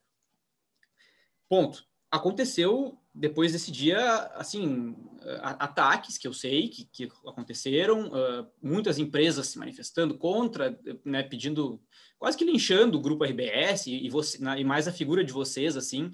Ponto. 1.49 1.85
Aconteceu 2.09 2.97
depois 3.13 3.51
desse 3.51 3.69
dia, 3.71 3.99
assim, 4.35 4.95
ataques 5.41 6.17
que 6.17 6.27
eu 6.27 6.33
sei 6.33 6.69
que, 6.69 6.85
que 6.85 7.09
aconteceram, 7.25 8.07
uh, 8.07 8.47
muitas 8.61 8.97
empresas 8.99 9.47
se 9.47 9.59
manifestando 9.59 10.17
contra, 10.17 10.79
né, 11.03 11.23
pedindo, 11.23 11.81
quase 12.17 12.37
que 12.37 12.45
linchando 12.45 12.97
o 12.97 13.01
grupo 13.01 13.25
RBS 13.25 13.87
e, 13.87 14.05
e, 14.05 14.09
você, 14.09 14.41
na, 14.41 14.57
e 14.57 14.63
mais 14.63 14.87
a 14.87 14.93
figura 14.93 15.23
de 15.23 15.33
vocês, 15.33 15.75
assim, 15.75 16.11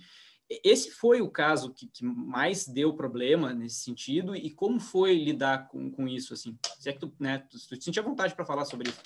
esse 0.64 0.91
foi 0.91 1.22
o 1.22 1.30
caso 1.30 1.74
que, 1.74 1.88
que, 1.88 2.04
mais 2.06 2.68
deu 2.68 2.93
problema 2.95 3.54
nesse 3.54 3.84
sentido 3.84 4.36
e 4.36 4.49
como 4.49 4.80
foi 4.80 5.18
lidar 5.18 5.68
com, 5.68 5.89
com 5.89 6.08
isso, 6.08 6.34
assim? 6.34 6.58
Se 6.80 6.89
é 6.89 6.93
que 6.93 6.99
tu, 6.99 7.14
né, 7.20 7.39
tu, 7.39 7.58
tu 7.58 7.82
sentia 7.82 8.04
vontade 8.04 8.36
para 8.36 8.45
falar 8.45 8.66
sobre 8.66 8.89
isso. 8.89 9.01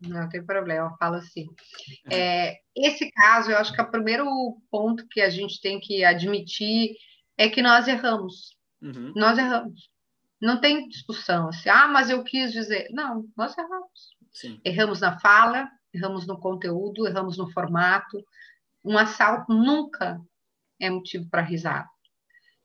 Não 0.00 0.28
tem 0.28 0.42
problema, 0.42 0.96
falo 0.98 1.16
assim. 1.16 1.46
É, 2.10 2.60
esse 2.74 3.10
caso, 3.10 3.50
eu 3.50 3.58
acho 3.58 3.72
que 3.72 3.82
o 3.82 3.90
primeiro 3.90 4.26
ponto 4.70 5.06
que 5.08 5.20
a 5.20 5.28
gente 5.28 5.60
tem 5.60 5.78
que 5.78 6.02
admitir 6.04 6.96
é 7.36 7.48
que 7.48 7.60
nós 7.60 7.86
erramos. 7.86 8.56
Uhum. 8.80 9.12
Nós 9.14 9.36
erramos. 9.36 9.90
Não 10.40 10.58
tem 10.58 10.88
discussão 10.88 11.48
assim, 11.48 11.68
ah, 11.68 11.86
mas 11.86 12.08
eu 12.08 12.24
quis 12.24 12.50
dizer. 12.50 12.88
Não, 12.92 13.26
nós 13.36 13.56
erramos. 13.58 14.16
Sim. 14.32 14.58
Erramos 14.64 15.00
na 15.00 15.18
fala, 15.18 15.70
erramos 15.92 16.26
no 16.26 16.38
conteúdo, 16.38 17.06
erramos 17.06 17.36
no 17.36 17.50
formato, 17.50 18.24
um 18.84 18.96
assalto 18.96 19.52
nunca 19.52 20.20
é 20.80 20.90
motivo 20.90 21.28
para 21.30 21.42
risada. 21.42 21.88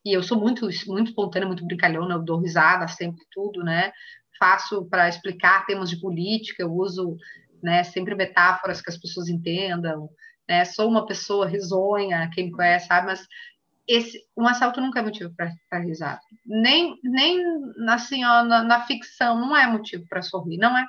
E 0.06 0.14
eu 0.14 0.22
sou 0.22 0.40
muito, 0.40 0.68
muito 0.88 1.10
espontânea, 1.10 1.48
muito 1.48 1.66
brincalhona, 1.66 2.16
eu 2.16 2.24
dou 2.24 2.40
risada 2.40 2.88
sempre 2.88 3.22
tudo, 3.32 3.64
né? 3.64 3.92
Faço 4.38 4.86
para 4.86 5.10
explicar 5.10 5.66
temas 5.66 5.90
de 5.90 6.00
política, 6.00 6.62
eu 6.62 6.72
uso 6.72 7.18
né, 7.64 7.84
sempre 7.84 8.14
metáforas 8.14 8.82
que 8.82 8.90
as 8.90 8.98
pessoas 8.98 9.28
entendam, 9.28 10.08
né? 10.48 10.64
Sou 10.66 10.88
uma 10.88 11.06
pessoa 11.06 11.48
risonha, 11.48 12.30
quem 12.34 12.46
me 12.46 12.52
conhece 12.52 12.88
sabe, 12.88 13.08
mas 13.08 13.28
esse, 13.88 14.20
um 14.38 14.48
assalto 14.48 14.82
nunca 14.82 15.00
é 15.00 15.04
motivo 15.04 15.34
para 15.36 15.80
risada. 15.80 16.22
Nem, 16.46 16.96
nem 17.04 17.44
assim, 17.90 18.24
ó, 18.24 18.44
na, 18.44 18.64
na 18.64 18.86
ficção, 18.86 19.40
não 19.40 19.56
é 19.56 19.68
motivo 19.68 20.06
para 20.08 20.22
sorrir, 20.22 20.58
não 20.58 20.78
é. 20.78 20.86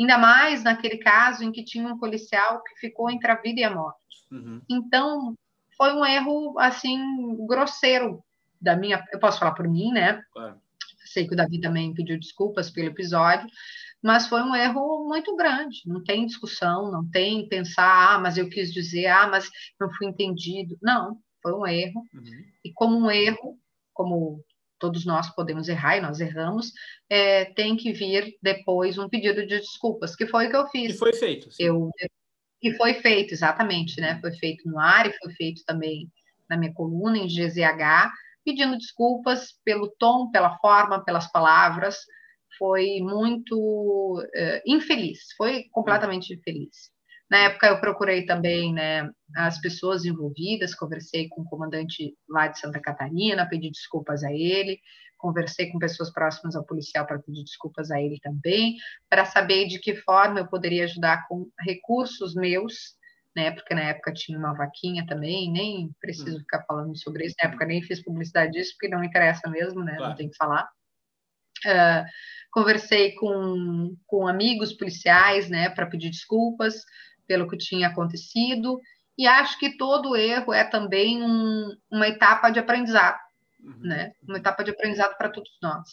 Ainda 0.00 0.16
mais 0.16 0.64
naquele 0.64 0.96
caso 0.96 1.44
em 1.44 1.52
que 1.52 1.62
tinha 1.62 1.86
um 1.86 1.98
policial 1.98 2.62
que 2.64 2.74
ficou 2.76 3.10
entre 3.10 3.30
a 3.30 3.34
vida 3.34 3.60
e 3.60 3.64
a 3.64 3.74
morte. 3.74 3.98
Uhum. 4.30 4.62
Então, 4.68 5.34
foi 5.76 5.92
um 5.92 6.04
erro, 6.04 6.58
assim, 6.58 6.98
grosseiro 7.46 8.24
da 8.58 8.74
minha... 8.74 9.04
Eu 9.12 9.18
posso 9.18 9.38
falar 9.38 9.52
por 9.52 9.68
mim, 9.68 9.92
né? 9.92 10.22
Claro. 10.32 10.58
Sei 11.04 11.26
que 11.26 11.34
o 11.34 11.36
Davi 11.36 11.60
também 11.60 11.92
pediu 11.92 12.18
desculpas 12.18 12.70
pelo 12.70 12.88
episódio, 12.88 13.46
mas 14.02 14.26
foi 14.26 14.42
um 14.42 14.54
erro 14.54 15.06
muito 15.06 15.36
grande. 15.36 15.82
Não 15.84 16.02
tem 16.02 16.24
discussão, 16.24 16.90
não 16.90 17.06
tem 17.10 17.46
pensar, 17.48 18.14
ah, 18.14 18.18
mas 18.18 18.38
eu 18.38 18.48
quis 18.48 18.72
dizer, 18.72 19.06
ah, 19.06 19.26
mas 19.26 19.50
não 19.78 19.92
fui 19.92 20.06
entendido. 20.06 20.78
Não, 20.80 21.18
foi 21.42 21.52
um 21.52 21.66
erro. 21.66 22.02
Uhum. 22.14 22.44
E 22.64 22.72
como 22.72 22.96
um 22.96 23.10
erro, 23.10 23.58
como 23.92 24.42
todos 24.80 25.04
nós 25.04 25.32
podemos 25.34 25.68
errar 25.68 25.98
e 25.98 26.00
nós 26.00 26.18
erramos, 26.20 26.72
é, 27.08 27.44
tem 27.44 27.76
que 27.76 27.92
vir 27.92 28.34
depois 28.42 28.98
um 28.98 29.08
pedido 29.08 29.46
de 29.46 29.58
desculpas, 29.58 30.16
que 30.16 30.26
foi 30.26 30.46
o 30.46 30.50
que 30.50 30.56
eu 30.56 30.66
fiz. 30.68 30.96
E 30.96 30.98
foi 30.98 31.12
feito. 31.12 31.52
Sim. 31.52 31.62
Eu, 31.62 31.90
e 32.62 32.72
foi 32.74 32.94
feito, 32.94 33.32
exatamente, 33.32 34.00
né? 34.00 34.18
Foi 34.20 34.32
feito 34.32 34.68
no 34.68 34.78
ar 34.78 35.06
e 35.06 35.12
foi 35.18 35.32
feito 35.32 35.62
também 35.64 36.10
na 36.48 36.56
minha 36.56 36.74
coluna, 36.74 37.16
em 37.16 37.26
GZH, 37.26 38.10
pedindo 38.44 38.76
desculpas 38.76 39.52
pelo 39.64 39.88
tom, 39.98 40.30
pela 40.30 40.58
forma, 40.58 41.04
pelas 41.04 41.30
palavras. 41.30 41.98
Foi 42.58 43.00
muito 43.00 43.56
uh, 43.56 44.60
infeliz, 44.66 45.20
foi 45.36 45.64
completamente 45.70 46.34
infeliz. 46.34 46.90
Na 47.30 47.38
época 47.38 47.68
eu 47.68 47.80
procurei 47.80 48.26
também 48.26 48.74
né, 48.74 49.08
as 49.36 49.60
pessoas 49.60 50.04
envolvidas, 50.04 50.74
conversei 50.74 51.28
com 51.28 51.42
o 51.42 51.44
comandante 51.44 52.16
lá 52.28 52.48
de 52.48 52.58
Santa 52.58 52.80
Catarina, 52.80 53.48
pedi 53.48 53.70
desculpas 53.70 54.24
a 54.24 54.32
ele, 54.32 54.80
conversei 55.16 55.70
com 55.70 55.78
pessoas 55.78 56.10
próximas 56.10 56.56
ao 56.56 56.64
policial 56.64 57.06
para 57.06 57.20
pedir 57.20 57.44
desculpas 57.44 57.90
a 57.90 58.00
ele 58.00 58.18
também, 58.20 58.76
para 59.08 59.24
saber 59.24 59.68
de 59.68 59.78
que 59.78 59.94
forma 59.94 60.40
eu 60.40 60.48
poderia 60.48 60.84
ajudar 60.84 61.28
com 61.28 61.48
recursos 61.60 62.34
meus, 62.34 62.96
né? 63.36 63.52
Porque 63.52 63.74
na 63.74 63.82
época 63.82 64.12
tinha 64.12 64.36
uma 64.36 64.54
vaquinha 64.54 65.06
também, 65.06 65.52
nem 65.52 65.94
preciso 66.00 66.36
hum. 66.36 66.40
ficar 66.40 66.64
falando 66.64 66.98
sobre 66.98 67.26
isso, 67.26 67.36
na 67.40 67.50
época 67.50 67.64
nem 67.64 67.82
fiz 67.82 68.02
publicidade 68.02 68.52
disso, 68.52 68.72
porque 68.72 68.88
não 68.88 69.04
interessa 69.04 69.48
mesmo, 69.48 69.84
né? 69.84 69.94
Claro. 69.94 70.10
Não 70.10 70.16
tem 70.16 70.30
que 70.30 70.36
falar. 70.36 70.68
Uh, 71.64 72.04
conversei 72.50 73.12
com, 73.12 73.94
com 74.06 74.26
amigos 74.26 74.72
policiais, 74.72 75.48
né, 75.48 75.68
para 75.68 75.86
pedir 75.86 76.10
desculpas, 76.10 76.82
pelo 77.30 77.46
que 77.46 77.56
tinha 77.56 77.86
acontecido, 77.86 78.80
e 79.16 79.24
acho 79.24 79.56
que 79.56 79.76
todo 79.76 80.16
erro 80.16 80.52
é 80.52 80.64
também 80.64 81.22
um, 81.22 81.76
uma 81.88 82.08
etapa 82.08 82.50
de 82.50 82.58
aprendizado, 82.58 83.20
uhum. 83.62 83.78
né? 83.82 84.10
Uma 84.26 84.38
etapa 84.38 84.64
de 84.64 84.72
aprendizado 84.72 85.16
para 85.16 85.28
todos 85.28 85.48
nós. 85.62 85.88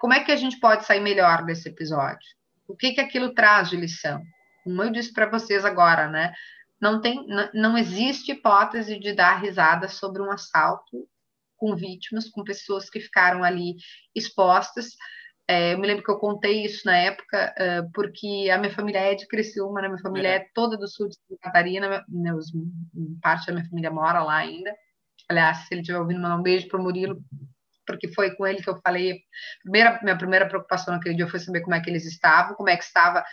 Como 0.00 0.14
é 0.14 0.20
que 0.20 0.32
a 0.32 0.36
gente 0.36 0.58
pode 0.58 0.86
sair 0.86 1.00
melhor 1.00 1.44
desse 1.44 1.68
episódio? 1.68 2.26
O 2.66 2.74
que 2.74 2.92
que 2.92 3.00
aquilo 3.02 3.34
traz 3.34 3.68
de 3.68 3.76
lição? 3.76 4.22
Como 4.64 4.82
eu 4.82 4.88
disse 4.88 5.12
para 5.12 5.28
vocês 5.28 5.66
agora, 5.66 6.08
né? 6.08 6.32
Não 6.80 6.98
tem, 6.98 7.26
não 7.52 7.76
existe 7.76 8.32
hipótese 8.32 8.98
de 8.98 9.12
dar 9.12 9.36
risada 9.42 9.86
sobre 9.86 10.22
um 10.22 10.30
assalto 10.30 11.06
com 11.58 11.76
vítimas, 11.76 12.30
com 12.30 12.42
pessoas 12.42 12.88
que 12.88 13.00
ficaram 13.00 13.44
ali 13.44 13.76
expostas. 14.14 14.96
É, 15.50 15.72
eu 15.72 15.78
me 15.78 15.86
lembro 15.86 16.04
que 16.04 16.10
eu 16.10 16.18
contei 16.18 16.62
isso 16.66 16.82
na 16.84 16.94
época, 16.94 17.54
uh, 17.58 17.90
porque 17.94 18.50
a 18.52 18.58
minha 18.58 18.70
família 18.70 18.98
é 18.98 19.14
de 19.14 19.26
Criciúma, 19.26 19.80
né? 19.80 19.88
minha 19.88 20.00
família 20.00 20.28
é. 20.28 20.34
é 20.36 20.48
toda 20.52 20.76
do 20.76 20.86
sul 20.86 21.08
de 21.08 21.14
Santa 21.14 21.40
Catarina, 21.40 22.04
meus, 22.06 22.52
parte 23.22 23.46
da 23.46 23.54
minha 23.54 23.66
família 23.66 23.90
mora 23.90 24.22
lá 24.22 24.36
ainda. 24.36 24.76
Aliás, 25.26 25.58
se 25.58 25.68
ele 25.72 25.80
estiver 25.80 25.98
ouvindo, 25.98 26.20
mandar 26.20 26.36
um 26.36 26.42
beijo 26.42 26.68
para 26.68 26.78
o 26.78 26.82
Murilo, 26.82 27.18
porque 27.86 28.08
foi 28.08 28.36
com 28.36 28.46
ele 28.46 28.62
que 28.62 28.68
eu 28.68 28.78
falei. 28.82 29.22
Primeira, 29.62 29.98
minha 30.02 30.18
primeira 30.18 30.46
preocupação 30.46 30.92
naquele 30.92 31.14
dia 31.14 31.26
foi 31.26 31.40
saber 31.40 31.62
como 31.62 31.74
é 31.74 31.80
que 31.80 31.88
eles 31.88 32.04
estavam, 32.04 32.54
como 32.54 32.68
é 32.68 32.76
que 32.76 32.84
estava. 32.84 33.24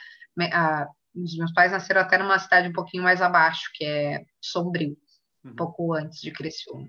A, 0.53 0.87
os 1.13 1.37
meus 1.37 1.51
pais 1.51 1.73
nasceram 1.73 1.99
até 1.99 2.17
numa 2.17 2.39
cidade 2.39 2.69
um 2.69 2.73
pouquinho 2.73 3.03
mais 3.03 3.21
abaixo, 3.21 3.69
que 3.73 3.83
é 3.83 4.23
Sombrio, 4.41 4.95
uhum. 5.43 5.51
um 5.51 5.55
pouco 5.55 5.93
antes 5.93 6.21
de 6.21 6.31
Criciúma. 6.31 6.87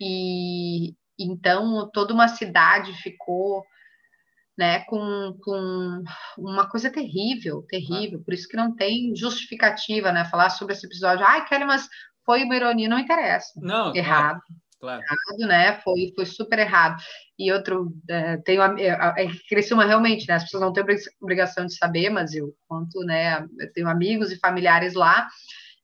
E 0.00 0.94
então 1.18 1.90
toda 1.92 2.14
uma 2.14 2.28
cidade 2.28 2.94
ficou 3.02 3.62
né, 4.58 4.80
com, 4.80 5.38
com 5.40 6.02
uma 6.36 6.68
coisa 6.68 6.90
terrível, 6.90 7.64
terrível, 7.68 8.20
por 8.24 8.34
isso 8.34 8.48
que 8.48 8.56
não 8.56 8.74
tem 8.74 9.14
justificativa, 9.14 10.10
né, 10.10 10.24
falar 10.24 10.50
sobre 10.50 10.74
esse 10.74 10.84
episódio. 10.84 11.24
Ai, 11.24 11.46
Kelly, 11.46 11.64
mas 11.64 11.88
foi 12.26 12.42
uma 12.42 12.56
ironia, 12.56 12.88
não 12.88 12.98
interessa. 12.98 13.52
Não, 13.56 13.94
errado. 13.94 14.40
Claro. 14.80 15.02
Errado, 15.02 15.48
né? 15.48 15.80
Foi, 15.80 16.12
foi 16.14 16.24
super 16.24 16.58
errado. 16.58 17.02
E 17.36 17.52
outro, 17.52 17.92
é, 18.08 18.36
tenho 18.38 18.62
é, 18.62 18.86
é, 18.88 19.28
Criciúma 19.48 19.84
realmente, 19.84 20.26
né? 20.28 20.34
As 20.34 20.44
pessoas 20.44 20.62
não 20.62 20.72
têm 20.72 20.84
obrigação 21.20 21.66
de 21.66 21.76
saber, 21.76 22.10
mas 22.10 22.32
eu 22.32 22.54
conto, 22.68 23.00
né? 23.00 23.44
Eu 23.58 23.72
tenho 23.72 23.88
amigos 23.88 24.30
e 24.30 24.38
familiares 24.38 24.94
lá, 24.94 25.28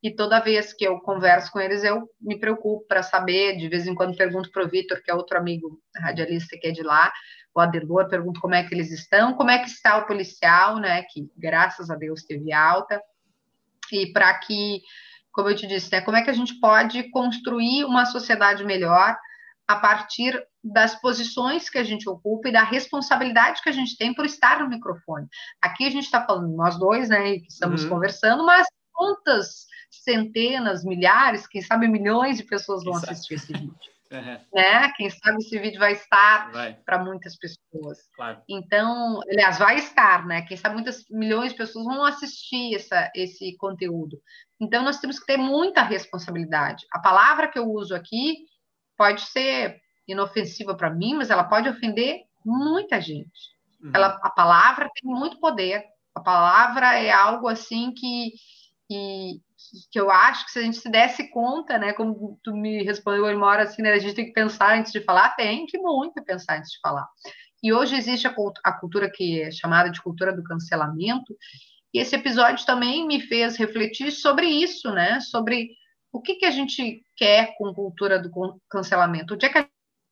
e 0.04 0.14
toda 0.14 0.38
vez 0.38 0.74
que 0.74 0.86
eu 0.86 1.00
converso 1.00 1.50
com 1.50 1.58
eles, 1.58 1.82
eu 1.82 2.08
me 2.20 2.38
preocupo 2.38 2.86
para 2.86 3.02
saber. 3.02 3.56
De 3.56 3.68
vez 3.68 3.86
em 3.86 3.94
quando 3.94 4.16
pergunto 4.16 4.50
para 4.52 4.62
o 4.62 4.68
Vitor, 4.68 5.00
que 5.02 5.10
é 5.10 5.14
outro 5.14 5.38
amigo 5.38 5.80
radialista 5.96 6.58
que 6.60 6.66
é 6.66 6.70
de 6.70 6.82
lá, 6.82 7.10
o 7.54 7.60
Adelor, 7.60 8.08
pergunto 8.08 8.40
como 8.40 8.54
é 8.54 8.64
que 8.64 8.74
eles 8.74 8.90
estão, 8.90 9.34
como 9.34 9.50
é 9.50 9.58
que 9.58 9.68
está 9.68 9.96
o 9.96 10.06
policial, 10.06 10.78
né, 10.78 11.02
que 11.02 11.30
graças 11.36 11.88
a 11.88 11.94
Deus 11.94 12.24
teve 12.24 12.52
alta, 12.52 13.00
e 13.92 14.12
para 14.12 14.34
que, 14.38 14.82
como 15.30 15.48
eu 15.48 15.56
te 15.56 15.66
disse, 15.66 15.92
né, 15.92 16.00
como 16.00 16.16
é 16.16 16.22
que 16.22 16.30
a 16.30 16.34
gente 16.34 16.58
pode 16.58 17.10
construir 17.10 17.84
uma 17.84 18.06
sociedade 18.06 18.64
melhor 18.64 19.16
a 19.68 19.76
partir 19.76 20.38
das 20.62 21.00
posições 21.00 21.70
que 21.70 21.78
a 21.78 21.84
gente 21.84 22.08
ocupa 22.08 22.48
e 22.48 22.52
da 22.52 22.62
responsabilidade 22.62 23.62
que 23.62 23.68
a 23.68 23.72
gente 23.72 23.96
tem 23.96 24.12
por 24.12 24.24
estar 24.24 24.60
no 24.60 24.68
microfone. 24.68 25.26
Aqui 25.60 25.86
a 25.86 25.90
gente 25.90 26.04
está 26.04 26.24
falando, 26.24 26.54
nós 26.54 26.78
dois, 26.78 27.08
né, 27.08 27.38
que 27.38 27.48
estamos 27.48 27.84
uhum. 27.84 27.90
conversando, 27.90 28.44
mas 28.44 28.66
quantas 28.92 29.66
centenas, 29.90 30.84
milhares, 30.84 31.46
quem 31.46 31.62
sabe 31.62 31.86
milhões 31.88 32.36
de 32.36 32.44
pessoas 32.44 32.82
vão 32.82 32.94
Exato. 32.94 33.12
assistir 33.12 33.34
esse 33.34 33.52
vídeo. 33.52 33.93
Uhum. 34.10 34.38
Né? 34.54 34.92
Quem 34.96 35.10
sabe 35.10 35.38
esse 35.38 35.58
vídeo 35.58 35.78
vai 35.78 35.92
estar 35.92 36.50
para 36.84 37.02
muitas 37.02 37.36
pessoas. 37.36 37.98
Claro. 38.14 38.42
Então, 38.48 39.20
aliás, 39.28 39.58
vai 39.58 39.76
estar, 39.76 40.26
né? 40.26 40.42
Quem 40.42 40.56
sabe 40.56 40.74
muitas 40.74 41.04
milhões 41.10 41.52
de 41.52 41.58
pessoas 41.58 41.84
vão 41.84 42.04
assistir 42.04 42.74
essa, 42.74 43.10
esse 43.14 43.56
conteúdo. 43.56 44.20
Então, 44.60 44.84
nós 44.84 45.00
temos 45.00 45.18
que 45.18 45.26
ter 45.26 45.36
muita 45.36 45.82
responsabilidade. 45.82 46.86
A 46.92 46.98
palavra 46.98 47.48
que 47.48 47.58
eu 47.58 47.68
uso 47.68 47.94
aqui 47.94 48.46
pode 48.96 49.22
ser 49.22 49.80
inofensiva 50.06 50.76
para 50.76 50.90
mim, 50.90 51.14
mas 51.14 51.30
ela 51.30 51.44
pode 51.44 51.68
ofender 51.68 52.22
muita 52.44 53.00
gente. 53.00 53.54
Uhum. 53.82 53.90
Ela, 53.94 54.18
a 54.22 54.30
palavra 54.30 54.88
tem 54.94 55.10
muito 55.10 55.38
poder. 55.40 55.84
A 56.14 56.20
palavra 56.20 56.98
é 56.98 57.10
algo 57.10 57.48
assim 57.48 57.92
que, 57.92 58.32
que, 58.88 59.40
que 59.90 59.98
eu 59.98 60.10
acho 60.10 60.44
que 60.46 60.52
se 60.52 60.58
a 60.58 60.62
gente 60.62 60.76
se 60.76 60.90
desse 60.90 61.30
conta, 61.30 61.78
né, 61.78 61.92
como 61.92 62.38
tu 62.42 62.54
me 62.54 62.82
respondeu 62.82 63.24
uma 63.24 63.46
hora 63.46 63.64
assim, 63.64 63.82
né, 63.82 63.92
a 63.92 63.98
gente 63.98 64.14
tem 64.14 64.26
que 64.26 64.32
pensar 64.32 64.78
antes 64.78 64.92
de 64.92 65.00
falar, 65.00 65.30
tem 65.30 65.66
que 65.66 65.78
muito 65.78 66.22
pensar 66.24 66.58
antes 66.58 66.72
de 66.72 66.78
falar. 66.80 67.06
E 67.62 67.72
hoje 67.72 67.96
existe 67.96 68.26
a, 68.26 68.34
a 68.64 68.72
cultura 68.72 69.10
que 69.10 69.40
é 69.40 69.50
chamada 69.50 69.90
de 69.90 70.02
cultura 70.02 70.34
do 70.34 70.44
cancelamento, 70.44 71.34
e 71.92 71.98
esse 72.00 72.14
episódio 72.14 72.66
também 72.66 73.06
me 73.06 73.20
fez 73.20 73.56
refletir 73.56 74.10
sobre 74.10 74.46
isso, 74.46 74.90
né, 74.90 75.20
sobre 75.20 75.70
o 76.12 76.20
que, 76.20 76.36
que 76.36 76.44
a 76.44 76.50
gente 76.50 77.02
quer 77.16 77.54
com 77.56 77.74
cultura 77.74 78.18
do 78.18 78.30
cancelamento. 78.70 79.34
Onde 79.34 79.46
é 79.46 79.48
que 79.48 79.68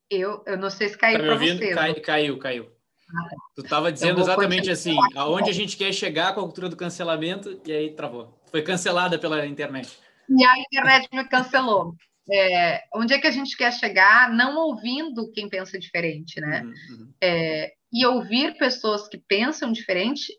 eu, 0.09 0.43
eu 0.45 0.57
não 0.57 0.69
sei 0.69 0.89
se 0.89 0.97
caiu 0.97 1.19
tá 1.19 1.25
para 1.25 1.35
você. 1.35 1.73
Cai, 1.73 1.93
caiu, 1.95 2.37
caiu. 2.37 2.71
Ah, 3.09 3.29
tu 3.55 3.61
estava 3.61 3.91
dizendo 3.91 4.21
exatamente 4.21 4.69
assim, 4.69 4.97
aonde 5.15 5.49
a 5.49 5.53
gente 5.53 5.77
quer 5.77 5.93
chegar 5.93 6.33
com 6.33 6.41
a 6.41 6.43
cultura 6.43 6.67
do 6.67 6.75
cancelamento, 6.75 7.61
e 7.65 7.71
aí 7.71 7.91
travou. 7.91 8.42
Foi 8.53 8.61
cancelada 8.61 9.17
pela 9.17 9.47
internet. 9.47 9.97
E 10.29 10.45
a 10.45 10.59
internet 10.59 11.09
me 11.11 11.27
cancelou. 11.27 11.95
É, 12.31 12.83
onde 12.93 13.11
é 13.11 13.17
que 13.17 13.25
a 13.25 13.31
gente 13.31 13.57
quer 13.57 13.73
chegar 13.73 14.31
não 14.31 14.55
ouvindo 14.57 15.31
quem 15.31 15.49
pensa 15.49 15.79
diferente, 15.79 16.39
né? 16.39 16.61
Uhum, 16.61 16.69
uhum. 16.69 17.13
É, 17.19 17.73
e 17.91 18.05
ouvir 18.05 18.55
pessoas 18.59 19.07
que 19.07 19.17
pensam 19.17 19.71
diferente 19.71 20.31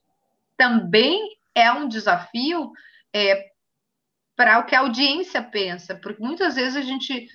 também 0.56 1.20
é 1.56 1.72
um 1.72 1.88
desafio 1.88 2.70
é, 3.12 3.50
para 4.36 4.60
o 4.60 4.64
que 4.64 4.76
a 4.76 4.80
audiência 4.80 5.42
pensa, 5.42 5.96
porque 5.96 6.22
muitas 6.22 6.54
vezes 6.54 6.76
a 6.76 6.82
gente 6.82 7.26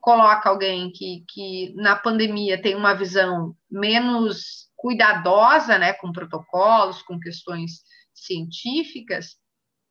coloca 0.00 0.48
alguém 0.48 0.90
que, 0.90 1.24
que 1.28 1.72
na 1.76 1.94
pandemia 1.94 2.60
tem 2.60 2.74
uma 2.74 2.92
visão 2.92 3.54
menos 3.70 4.68
cuidadosa, 4.76 5.78
né, 5.78 5.92
com 5.92 6.10
protocolos, 6.10 7.02
com 7.02 7.20
questões 7.20 7.84
científicas, 8.12 9.36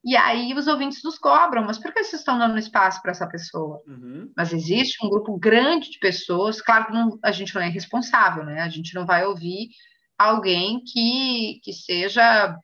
e 0.03 0.15
aí 0.15 0.53
os 0.53 0.67
ouvintes 0.67 1.03
nos 1.03 1.17
cobram, 1.19 1.63
mas 1.63 1.77
por 1.77 1.93
que 1.93 2.03
vocês 2.03 2.21
estão 2.21 2.37
dando 2.37 2.57
espaço 2.57 3.01
para 3.01 3.11
essa 3.11 3.27
pessoa? 3.27 3.81
Uhum. 3.87 4.31
Mas 4.35 4.51
existe 4.51 4.97
um 5.05 5.09
grupo 5.09 5.37
grande 5.37 5.91
de 5.91 5.99
pessoas, 5.99 6.59
claro 6.59 6.87
que 6.87 6.93
não, 6.93 7.19
a 7.23 7.31
gente 7.31 7.53
não 7.53 7.61
é 7.61 7.69
responsável, 7.69 8.43
né? 8.43 8.61
A 8.61 8.69
gente 8.69 8.95
não 8.95 9.05
vai 9.05 9.23
ouvir 9.25 9.69
alguém 10.17 10.81
que, 10.83 11.59
que 11.63 11.71
seja, 11.71 12.55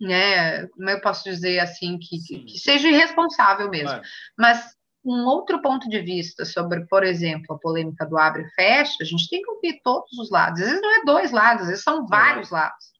né? 0.00 0.66
Como 0.68 0.88
eu 0.88 1.00
posso 1.00 1.24
dizer 1.24 1.58
assim, 1.58 1.98
que, 1.98 2.18
que, 2.24 2.44
que 2.44 2.58
seja 2.58 2.88
irresponsável 2.88 3.68
mesmo. 3.68 4.00
Mas 4.38 4.76
um 5.04 5.24
outro 5.24 5.60
ponto 5.60 5.88
de 5.88 6.00
vista 6.00 6.44
sobre, 6.44 6.86
por 6.86 7.02
exemplo, 7.02 7.56
a 7.56 7.58
polêmica 7.58 8.06
do 8.06 8.16
abre 8.16 8.42
e 8.42 8.50
fecha, 8.50 8.96
a 9.00 9.04
gente 9.04 9.28
tem 9.28 9.42
que 9.42 9.50
ouvir 9.50 9.80
todos 9.82 10.12
os 10.18 10.30
lados. 10.30 10.60
Às 10.60 10.68
vezes 10.68 10.82
não 10.82 11.00
é 11.00 11.04
dois 11.04 11.32
lados, 11.32 11.62
às 11.62 11.68
vezes 11.68 11.82
são 11.82 12.06
vários 12.06 12.50
lados. 12.50 12.99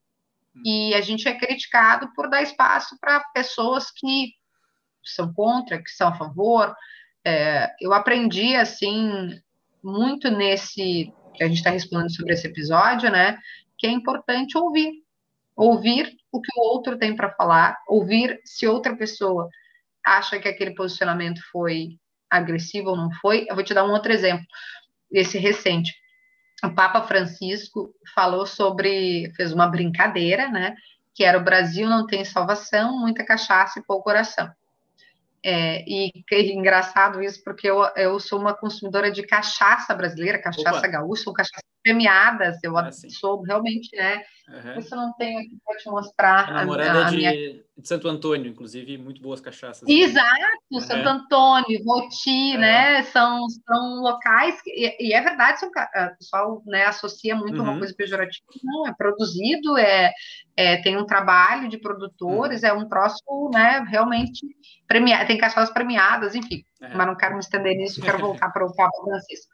E 0.65 0.95
a 0.95 1.01
gente 1.01 1.29
é 1.29 1.39
criticado 1.39 2.13
por 2.15 2.29
dar 2.29 2.43
espaço 2.43 2.97
para 3.01 3.21
pessoas 3.33 3.91
que 3.91 4.33
são 5.05 5.33
contra, 5.33 5.83
que 5.83 5.91
são 5.91 6.09
a 6.09 6.15
favor. 6.15 6.75
É, 7.25 7.71
eu 7.81 7.93
aprendi, 7.93 8.57
assim, 8.57 9.41
muito 9.83 10.31
nesse 10.31 11.13
que 11.35 11.45
a 11.45 11.49
gente 11.49 11.59
está 11.59 11.71
respondendo 11.71 12.15
sobre 12.15 12.35
esse 12.35 12.47
episódio, 12.47 13.11
né? 13.11 13.39
Que 13.79 13.87
é 13.87 13.91
importante 13.91 14.59
ouvir. 14.59 14.93
Ouvir 15.57 16.17
o 16.33 16.41
que 16.41 16.51
o 16.57 16.63
outro 16.63 16.99
tem 16.99 17.15
para 17.15 17.33
falar, 17.35 17.77
ouvir 17.89 18.41
se 18.45 18.67
outra 18.67 18.97
pessoa 18.97 19.49
acha 20.05 20.39
que 20.39 20.49
aquele 20.49 20.75
posicionamento 20.75 21.41
foi 21.51 21.99
agressivo 22.31 22.91
ou 22.91 22.97
não 22.97 23.11
foi. 23.21 23.47
Eu 23.49 23.55
vou 23.55 23.65
te 23.65 23.75
dar 23.75 23.85
um 23.85 23.91
outro 23.91 24.13
exemplo, 24.13 24.45
esse 25.11 25.39
recente 25.39 26.00
o 26.65 26.75
Papa 26.75 27.03
Francisco 27.03 27.95
falou 28.15 28.47
sobre, 28.47 29.33
fez 29.37 29.53
uma 29.53 29.67
brincadeira, 29.67 30.49
né? 30.49 30.75
Que 31.15 31.25
era 31.25 31.39
o 31.39 31.45
Brasil 31.45 31.89
não 31.89 32.07
tem 32.07 32.25
salvação, 32.25 32.99
muita 32.99 33.25
cachaça 33.25 33.79
e 33.79 33.83
pouco 33.83 34.05
coração. 34.05 34.51
É, 35.43 35.83
e 35.89 36.13
que 36.29 36.53
engraçado 36.53 37.23
isso, 37.23 37.43
porque 37.43 37.69
eu, 37.69 37.83
eu 37.97 38.21
sou 38.21 38.39
uma 38.39 38.55
consumidora 38.55 39.11
de 39.11 39.23
cachaça 39.23 39.95
brasileira, 39.95 40.41
cachaça 40.41 40.79
Opa. 40.79 40.87
gaúcha, 40.87 41.33
cachaça 41.33 41.63
premiadas, 41.83 42.59
eu 42.63 42.77
ah, 42.77 42.91
sou 42.93 43.43
realmente, 43.43 43.97
né? 43.97 44.23
Uhum. 44.49 44.79
Isso 44.79 44.95
eu 44.95 44.99
não 44.99 45.13
tenho 45.15 45.39
aqui 45.39 45.57
para 45.65 45.77
te 45.77 45.89
mostrar. 45.89 46.49
A 46.49 46.53
namorada 46.53 47.05
a, 47.05 47.07
a 47.07 47.11
de, 47.11 47.17
minha... 47.17 47.33
de, 47.33 47.65
Santo 47.85 48.09
Antônio, 48.09 48.51
inclusive, 48.51 48.99
muito 48.99 49.23
boas 49.23 49.41
cachaças. 49.41 49.89
Exato, 49.89 50.27
uhum. 50.71 50.81
Santo 50.81 51.09
Antônio, 51.09 51.85
Voti, 51.85 52.55
uhum. 52.55 52.59
né? 52.59 53.03
São, 53.05 53.49
são 53.49 54.03
locais, 54.03 54.61
que, 54.61 54.71
e, 54.71 55.09
e, 55.09 55.13
é 55.15 55.21
verdade, 55.23 55.61
são, 55.61 55.69
o 55.69 56.17
pessoal 56.19 56.63
né, 56.67 56.85
associa 56.85 57.35
muito 57.35 57.63
uma 57.63 57.73
uhum. 57.73 57.79
coisa 57.79 57.95
pejorativa. 57.95 58.45
Não, 58.63 58.87
é 58.87 58.93
produzido, 58.93 59.79
é, 59.79 60.13
é, 60.57 60.77
tem 60.83 60.99
um 60.99 61.07
trabalho 61.07 61.69
de 61.69 61.79
produtores, 61.79 62.63
uhum. 62.63 62.69
é 62.69 62.73
um 62.73 62.89
troço, 62.89 63.51
né, 63.55 63.85
realmente 63.89 64.47
premiado, 64.91 65.29
tem 65.29 65.39
cachaças 65.39 65.73
premiadas, 65.73 66.35
enfim. 66.35 66.65
É. 66.83 66.93
Mas 66.97 67.07
não 67.07 67.17
quero 67.17 67.35
me 67.35 67.41
estender 67.41 67.77
nisso, 67.77 68.03
quero 68.03 68.19
voltar 68.19 68.51
para 68.51 68.67
o 68.67 68.75
Papa 68.75 68.91
Francisco. 69.05 69.49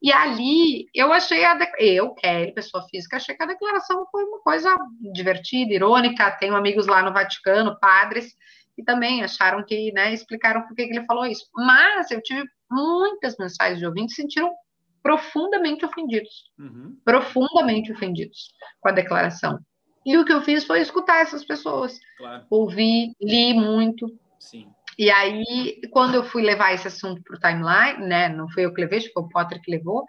E 0.00 0.12
ali, 0.12 0.86
eu 0.94 1.12
achei, 1.12 1.44
a 1.44 1.54
de... 1.54 1.66
eu, 1.80 2.14
Kelly, 2.14 2.54
pessoa 2.54 2.86
física, 2.88 3.16
achei 3.16 3.34
que 3.34 3.42
a 3.42 3.46
declaração 3.46 4.06
foi 4.12 4.22
uma 4.22 4.38
coisa 4.42 4.76
divertida, 5.12 5.74
irônica. 5.74 6.30
Tenho 6.38 6.54
amigos 6.54 6.86
lá 6.86 7.02
no 7.02 7.12
Vaticano, 7.12 7.76
padres, 7.80 8.32
e 8.78 8.84
também 8.84 9.24
acharam 9.24 9.64
que, 9.64 9.90
né, 9.90 10.14
explicaram 10.14 10.62
por 10.62 10.76
que 10.76 10.82
ele 10.82 11.04
falou 11.04 11.26
isso. 11.26 11.46
Mas 11.52 12.12
eu 12.12 12.22
tive 12.22 12.44
muitas 12.70 13.36
mensagens 13.38 13.80
de 13.80 13.86
ouvintes 13.86 14.14
que 14.14 14.22
se 14.22 14.28
sentiram 14.28 14.54
profundamente 15.02 15.84
ofendidos. 15.84 16.52
Uhum. 16.56 16.96
Profundamente 17.04 17.90
ofendidos 17.90 18.52
com 18.80 18.88
a 18.88 18.92
declaração. 18.92 19.58
E 20.04 20.16
o 20.16 20.24
que 20.24 20.32
eu 20.32 20.42
fiz 20.42 20.64
foi 20.64 20.80
escutar 20.80 21.22
essas 21.22 21.44
pessoas. 21.44 21.98
Claro. 22.18 22.46
Ouvi, 22.48 23.12
li 23.20 23.52
muito. 23.52 24.06
Sim. 24.38 24.70
E 24.98 25.10
aí, 25.10 25.80
quando 25.90 26.14
eu 26.14 26.24
fui 26.24 26.42
levar 26.42 26.72
esse 26.72 26.88
assunto 26.88 27.22
para 27.22 27.36
o 27.36 27.40
timeline, 27.40 28.06
né? 28.06 28.28
Não 28.28 28.48
foi 28.48 28.64
eu 28.64 28.72
que 28.72 28.80
levei, 28.80 29.00
foi 29.00 29.22
o 29.22 29.28
Potter 29.28 29.60
que 29.60 29.70
levou. 29.70 30.04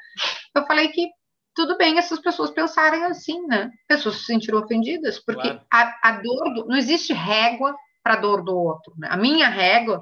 Eu 0.56 0.66
falei 0.66 0.88
que 0.90 1.10
tudo 1.54 1.76
bem 1.78 1.98
essas 1.98 2.20
pessoas 2.20 2.52
pensarem 2.52 3.04
assim, 3.06 3.46
né? 3.48 3.72
Pessoas 3.88 4.18
se 4.18 4.26
sentiram 4.26 4.60
ofendidas, 4.60 5.20
porque 5.20 5.50
claro. 5.50 5.62
a, 5.74 6.00
a, 6.04 6.12
dor 6.22 6.54
do, 6.54 6.68
não 6.68 6.78
existe 6.78 7.12
régua 7.14 7.76
para 8.04 8.14
a 8.14 8.22
dor 8.22 8.44
do 8.44 8.56
outro. 8.56 8.94
Né? 8.98 9.08
A 9.12 9.18
minha 9.18 9.50
régua 9.50 10.00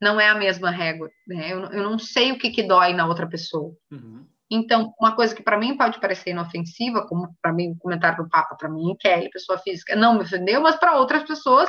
não 0.00 0.18
é 0.18 0.28
a 0.28 0.34
mesma 0.34 0.70
régua. 0.70 1.10
Né? 1.26 1.52
Eu, 1.52 1.60
eu 1.66 1.90
não 1.90 1.98
sei 1.98 2.32
o 2.32 2.38
que, 2.38 2.50
que 2.50 2.62
dói 2.62 2.94
na 2.94 3.06
outra 3.06 3.28
pessoa. 3.28 3.72
Uhum. 3.90 4.26
Então, 4.50 4.94
uma 4.98 5.14
coisa 5.14 5.34
que 5.34 5.42
para 5.42 5.58
mim 5.58 5.76
pode 5.76 6.00
parecer 6.00 6.30
inofensiva, 6.30 7.06
como 7.06 7.28
para 7.42 7.52
mim 7.52 7.72
o 7.72 7.78
comentário 7.78 8.24
do 8.24 8.30
Papa, 8.30 8.56
para 8.56 8.70
mim, 8.70 8.96
Kelly, 8.98 9.28
pessoa 9.30 9.58
física, 9.58 9.94
não 9.94 10.14
me 10.14 10.22
ofendeu, 10.22 10.62
mas 10.62 10.76
para 10.76 10.96
outras 10.96 11.22
pessoas 11.24 11.68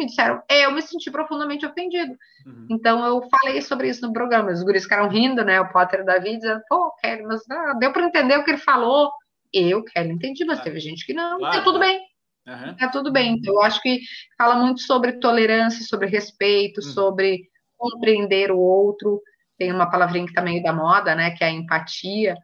me 0.00 0.06
disseram, 0.06 0.42
eu 0.48 0.72
me 0.72 0.80
senti 0.80 1.10
profundamente 1.10 1.66
ofendido. 1.66 2.16
Uhum. 2.46 2.66
Então, 2.70 3.04
eu 3.04 3.22
falei 3.28 3.60
sobre 3.60 3.88
isso 3.88 4.06
no 4.06 4.12
programa. 4.12 4.50
Os 4.50 4.62
guris 4.62 4.84
ficaram 4.84 5.08
rindo, 5.08 5.44
né? 5.44 5.60
O 5.60 5.70
Potter 5.70 6.00
o 6.00 6.04
David 6.04 6.38
dizendo, 6.38 6.62
pô, 6.68 6.90
Kelly, 7.02 7.22
mas 7.22 7.42
ah, 7.50 7.74
deu 7.78 7.92
para 7.92 8.06
entender 8.06 8.38
o 8.38 8.44
que 8.44 8.50
ele 8.50 8.58
falou. 8.58 9.12
Eu, 9.52 9.84
Kelly, 9.84 10.12
entendi, 10.12 10.44
mas 10.44 10.60
teve 10.60 10.80
gente 10.80 11.04
que 11.04 11.12
não. 11.12 11.38
Claro. 11.38 11.58
Tá 11.58 11.62
tudo 11.62 11.78
bem. 11.78 12.00
Uhum. 12.46 12.76
Tá 12.76 12.88
tudo 12.88 13.12
bem. 13.12 13.34
Então, 13.34 13.54
eu 13.54 13.62
acho 13.62 13.80
que 13.82 14.00
fala 14.38 14.56
muito 14.56 14.80
sobre 14.80 15.12
tolerância, 15.20 15.84
sobre 15.84 16.08
respeito, 16.08 16.78
uhum. 16.78 16.92
sobre 16.92 17.42
compreender 17.76 18.50
o 18.50 18.58
outro. 18.58 19.20
Tem 19.58 19.70
uma 19.70 19.90
palavrinha 19.90 20.26
que 20.26 20.32
tá 20.32 20.40
meio 20.40 20.62
da 20.62 20.72
moda, 20.72 21.14
né? 21.14 21.32
Que 21.32 21.44
é 21.44 21.48
a 21.48 21.52
empatia 21.52 22.34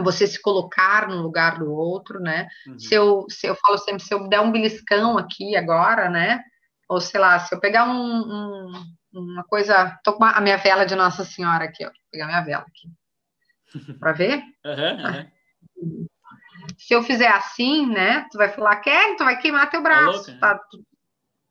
você 0.00 0.26
se 0.26 0.40
colocar 0.40 1.06
no 1.06 1.20
lugar 1.20 1.58
do 1.58 1.70
outro, 1.70 2.18
né? 2.18 2.48
Uhum. 2.66 2.78
Se, 2.78 2.94
eu, 2.94 3.26
se 3.28 3.46
eu 3.46 3.54
falo 3.56 3.76
sempre, 3.76 4.02
se 4.02 4.14
eu 4.14 4.26
der 4.26 4.40
um 4.40 4.50
beliscão 4.50 5.18
aqui 5.18 5.54
agora, 5.54 6.08
né? 6.08 6.42
Ou 6.88 7.00
sei 7.00 7.20
lá, 7.20 7.38
se 7.38 7.54
eu 7.54 7.60
pegar 7.60 7.84
um, 7.84 7.92
um, 7.92 8.72
uma 9.12 9.44
coisa. 9.44 9.98
Tô 10.04 10.14
com 10.14 10.24
a 10.24 10.40
minha 10.40 10.56
vela 10.56 10.84
de 10.84 10.94
Nossa 10.94 11.24
Senhora 11.24 11.64
aqui, 11.64 11.84
ó. 11.84 11.88
Vou 11.88 11.96
pegar 12.10 12.26
minha 12.26 12.42
vela 12.42 12.64
aqui. 12.68 12.90
Para 13.98 14.12
ver? 14.12 14.42
Uhum, 14.64 15.28
uhum. 15.76 16.06
Se 16.78 16.94
eu 16.94 17.02
fizer 17.02 17.28
assim, 17.28 17.86
né? 17.86 18.26
Tu 18.30 18.38
vai 18.38 18.50
falar, 18.50 18.76
quer, 18.76 19.16
tu 19.16 19.24
vai 19.24 19.38
queimar 19.38 19.70
teu 19.70 19.82
braço. 19.82 20.38
Tá, 20.38 20.58
tu, 20.70 20.84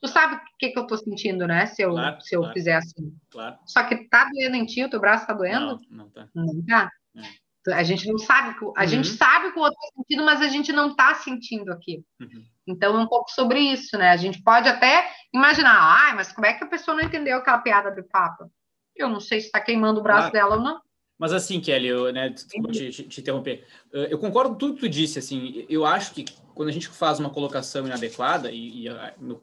tu, 0.02 0.08
sabe 0.08 0.36
o 0.36 0.42
que, 0.58 0.70
que 0.70 0.80
eu 0.80 0.88
tô 0.88 0.98
sentindo, 0.98 1.48
né? 1.48 1.66
Se 1.66 1.82
eu, 1.82 1.92
claro, 1.92 2.22
se 2.22 2.36
eu 2.36 2.42
claro. 2.42 2.54
fizer 2.54 2.76
assim. 2.76 3.18
Claro. 3.30 3.58
Só 3.66 3.84
que 3.84 4.08
tá 4.08 4.30
doendo 4.32 4.56
em 4.56 4.66
ti, 4.66 4.84
o 4.84 4.90
teu 4.90 5.00
braço 5.00 5.28
tá 5.28 5.34
doendo? 5.34 5.80
Não, 5.90 6.06
não 6.06 6.10
tá. 6.10 6.30
Não 6.34 6.66
tá. 6.66 6.90
É. 7.16 7.74
A 7.74 7.84
gente 7.84 8.08
não 8.08 8.18
sabe, 8.18 8.56
a 8.60 8.82
uhum. 8.82 8.88
gente 8.88 9.08
sabe 9.10 9.52
que 9.52 9.60
o 9.60 9.62
outro 9.62 9.78
está 9.80 9.96
sentindo, 9.96 10.26
mas 10.26 10.42
a 10.42 10.48
gente 10.48 10.74
não 10.74 10.92
está 10.92 11.14
sentindo 11.16 11.72
aquilo. 11.72 12.04
Uhum. 12.20 12.44
Então 12.68 12.98
é 12.98 13.02
um 13.02 13.08
pouco 13.08 13.30
sobre 13.32 13.60
isso, 13.60 13.98
né? 13.98 14.10
A 14.10 14.18
gente 14.18 14.42
pode 14.44 14.68
até 14.70 15.10
imaginar, 15.34 15.78
ai, 15.80 16.16
mas 16.16 16.32
como 16.32 16.46
é 16.46 16.54
que 16.54 16.64
a 16.64 16.68
pessoa 16.68 16.96
não 16.96 17.04
entendeu 17.04 17.38
aquela 17.38 17.60
piada 17.60 17.92
do 17.92 18.04
Papa? 18.04 18.50
Eu 18.96 19.10
não 19.10 19.20
sei 19.20 19.40
se 19.40 19.48
está 19.48 19.60
queimando 19.60 20.00
o 20.00 20.04
braço 20.04 20.32
dela 20.32 20.56
ou 20.56 20.62
não. 20.62 20.80
Mas 21.22 21.34
assim, 21.34 21.62
Kelly, 21.62 21.88
eu, 21.88 22.12
né, 22.12 22.32
te, 22.32 22.92
te, 22.92 23.04
te, 23.04 23.22
interromper. 23.22 23.64
Eu 23.94 24.18
concordo 24.18 24.50
com 24.50 24.56
tudo 24.56 24.74
que 24.74 24.80
tu 24.80 24.90
disse, 24.90 25.20
assim, 25.20 25.68
eu 25.70 25.86
acho 25.86 26.16
que 26.16 26.26
quando 26.56 26.70
a 26.70 26.72
gente 26.72 26.88
faz 26.88 27.20
uma 27.20 27.30
colocação 27.30 27.86
inadequada, 27.86 28.52
e, 28.52 28.88
e 28.88 28.90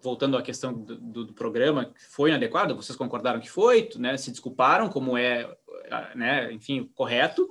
voltando 0.03 0.37
à 0.37 0.43
questão 0.43 0.73
do, 0.73 0.97
do, 0.97 1.25
do, 1.27 1.33
programa, 1.33 1.87
que 1.87 2.05
foi 2.11 2.31
inadequado, 2.31 2.75
vocês 2.75 2.99
concordaram 2.99 3.39
que 3.39 3.49
foi, 3.49 3.89
né, 3.97 4.17
se 4.17 4.33
desculparam, 4.33 4.89
como 4.89 5.17
é, 5.17 5.49
né, 6.17 6.53
enfim, 6.53 6.91
correto, 6.97 7.49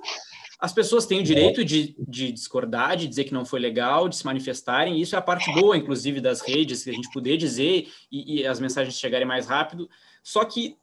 as 0.58 0.72
pessoas 0.72 1.06
têm 1.06 1.20
o 1.20 1.22
direito 1.22 1.64
de, 1.64 1.94
de, 1.98 2.32
discordar, 2.32 2.96
de 2.96 3.06
dizer 3.06 3.24
que 3.24 3.32
não 3.32 3.44
foi 3.44 3.60
legal, 3.60 4.08
de 4.08 4.16
se 4.16 4.26
manifestarem, 4.26 5.00
isso 5.00 5.14
é 5.14 5.18
a 5.18 5.22
parte 5.22 5.52
boa, 5.52 5.76
inclusive, 5.76 6.20
das 6.20 6.40
redes, 6.40 6.82
que 6.82 6.90
a 6.90 6.92
gente 6.92 7.10
poder 7.12 7.36
dizer 7.36 7.88
e, 8.10 8.40
e 8.40 8.46
as 8.46 8.58
mensagens 8.58 8.98
chegarem 8.98 9.26
mais 9.26 9.46
rápido. 9.46 9.88
Só 10.22 10.44
que 10.44 10.76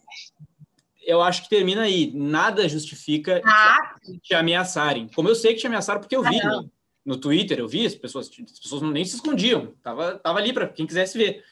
eu 1.05 1.21
acho 1.21 1.43
que 1.43 1.49
termina 1.49 1.82
aí. 1.82 2.11
Nada 2.13 2.67
justifica 2.69 3.41
ah. 3.45 3.95
te 4.21 4.34
ameaçarem. 4.34 5.09
Como 5.13 5.28
eu 5.28 5.36
sei 5.36 5.53
que 5.53 5.59
te 5.59 5.67
ameaçaram, 5.67 5.99
porque 5.99 6.15
eu 6.15 6.23
vi 6.23 6.39
ah, 6.39 6.49
no, 6.49 6.71
no, 7.05 7.17
Twitter, 7.17 7.59
eu 7.59 7.67
vi 7.67 7.86
as 7.86 7.95
pessoas, 7.95 8.30
as 8.30 8.59
pessoas 8.59 8.82
nem 8.82 9.03
se 9.03 9.15
escondiam, 9.15 9.73
tava, 9.84 10.17
tava 10.17 10.39
ali 10.39 10.53
para 10.53 10.67
quem 10.69 10.88
quisesse 10.88 11.17
ver. 11.17 11.43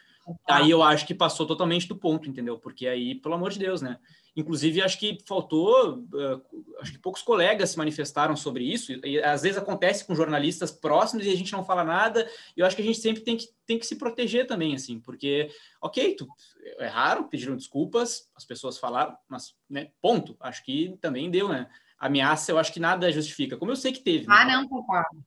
Aí 0.47 0.71
eu 0.71 0.81
acho 0.81 1.05
que 1.05 1.13
passou 1.13 1.45
totalmente 1.45 1.87
do 1.87 1.95
ponto, 1.97 2.29
entendeu? 2.29 2.57
Porque 2.57 2.87
aí, 2.87 3.15
pelo 3.15 3.35
amor 3.35 3.51
de 3.51 3.59
Deus, 3.59 3.81
né? 3.81 3.97
Inclusive, 4.35 4.81
acho 4.81 4.97
que 4.97 5.19
faltou, 5.27 5.99
uh, 5.99 6.41
acho 6.81 6.91
que 6.91 6.97
poucos 6.97 7.21
colegas 7.21 7.69
se 7.69 7.77
manifestaram 7.77 8.35
sobre 8.35 8.63
isso, 8.63 8.91
e, 9.05 9.21
às 9.21 9.43
vezes 9.43 9.57
acontece 9.57 10.05
com 10.05 10.15
jornalistas 10.15 10.71
próximos 10.71 11.25
e 11.25 11.29
a 11.29 11.35
gente 11.35 11.53
não 11.53 11.63
fala 11.63 11.83
nada, 11.83 12.27
e 12.57 12.59
eu 12.59 12.65
acho 12.65 12.75
que 12.75 12.81
a 12.81 12.85
gente 12.85 12.97
sempre 12.97 13.21
tem 13.21 13.37
que, 13.37 13.47
tem 13.67 13.77
que 13.77 13.85
se 13.85 13.95
proteger 13.95 14.47
também, 14.47 14.73
assim, 14.73 14.99
porque, 14.99 15.51
ok, 15.79 16.15
tu, 16.15 16.27
erraram, 16.79 17.27
pediram 17.27 17.55
desculpas, 17.55 18.27
as 18.35 18.43
pessoas 18.43 18.79
falaram, 18.79 19.15
mas, 19.29 19.55
né, 19.69 19.89
ponto, 20.01 20.35
acho 20.39 20.63
que 20.65 20.97
também 20.99 21.29
deu, 21.29 21.47
né? 21.47 21.69
Ameaça, 21.99 22.51
eu 22.51 22.57
acho 22.57 22.73
que 22.73 22.79
nada 22.79 23.11
justifica, 23.11 23.55
como 23.55 23.71
eu 23.71 23.75
sei 23.75 23.91
que 23.91 24.01
teve. 24.01 24.25
Ah, 24.27 24.45
né? 24.45 24.53
não, 24.53 24.67
concordo. 24.67 25.23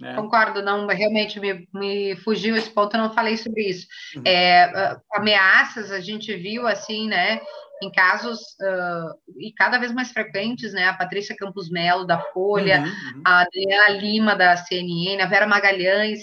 É. 0.00 0.14
Concordo, 0.14 0.62
não, 0.62 0.86
realmente 0.86 1.40
me, 1.40 1.68
me 1.74 2.16
fugiu 2.18 2.56
esse 2.56 2.70
ponto, 2.70 2.96
eu 2.96 3.02
não 3.02 3.12
falei 3.12 3.36
sobre 3.36 3.68
isso. 3.68 3.86
Uhum. 4.16 4.22
É, 4.24 4.96
ameaças, 5.12 5.90
a 5.90 6.00
gente 6.00 6.34
viu, 6.36 6.66
assim, 6.68 7.08
né, 7.08 7.40
em 7.82 7.90
casos 7.90 8.38
uh, 8.60 9.38
e 9.38 9.52
cada 9.52 9.78
vez 9.78 9.92
mais 9.92 10.10
frequentes, 10.10 10.72
né? 10.72 10.86
A 10.86 10.94
Patrícia 10.94 11.36
Campos 11.36 11.70
Melo 11.70 12.04
da 12.04 12.18
Folha, 12.18 12.80
uhum, 12.80 13.16
uhum. 13.16 13.22
a 13.24 13.40
Adriana 13.40 13.88
Lima 13.90 14.36
da 14.36 14.56
CNN, 14.56 15.22
a 15.22 15.26
Vera 15.26 15.46
Magalhães, 15.46 16.20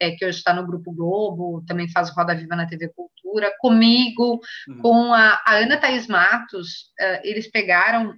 é, 0.00 0.10
que 0.10 0.24
hoje 0.24 0.38
está 0.38 0.52
no 0.52 0.66
Grupo 0.66 0.92
Globo, 0.92 1.64
também 1.66 1.90
faz 1.90 2.10
Roda 2.10 2.34
Viva 2.34 2.56
na 2.56 2.66
TV 2.66 2.88
Cultura, 2.88 3.52
comigo, 3.58 4.40
uhum. 4.68 4.78
com 4.78 5.14
a, 5.14 5.40
a, 5.46 5.56
Ana 5.56 5.76
Thaís 5.76 6.06
Matos, 6.06 6.92
uh, 7.00 7.20
eles 7.22 7.50
pegaram 7.50 8.14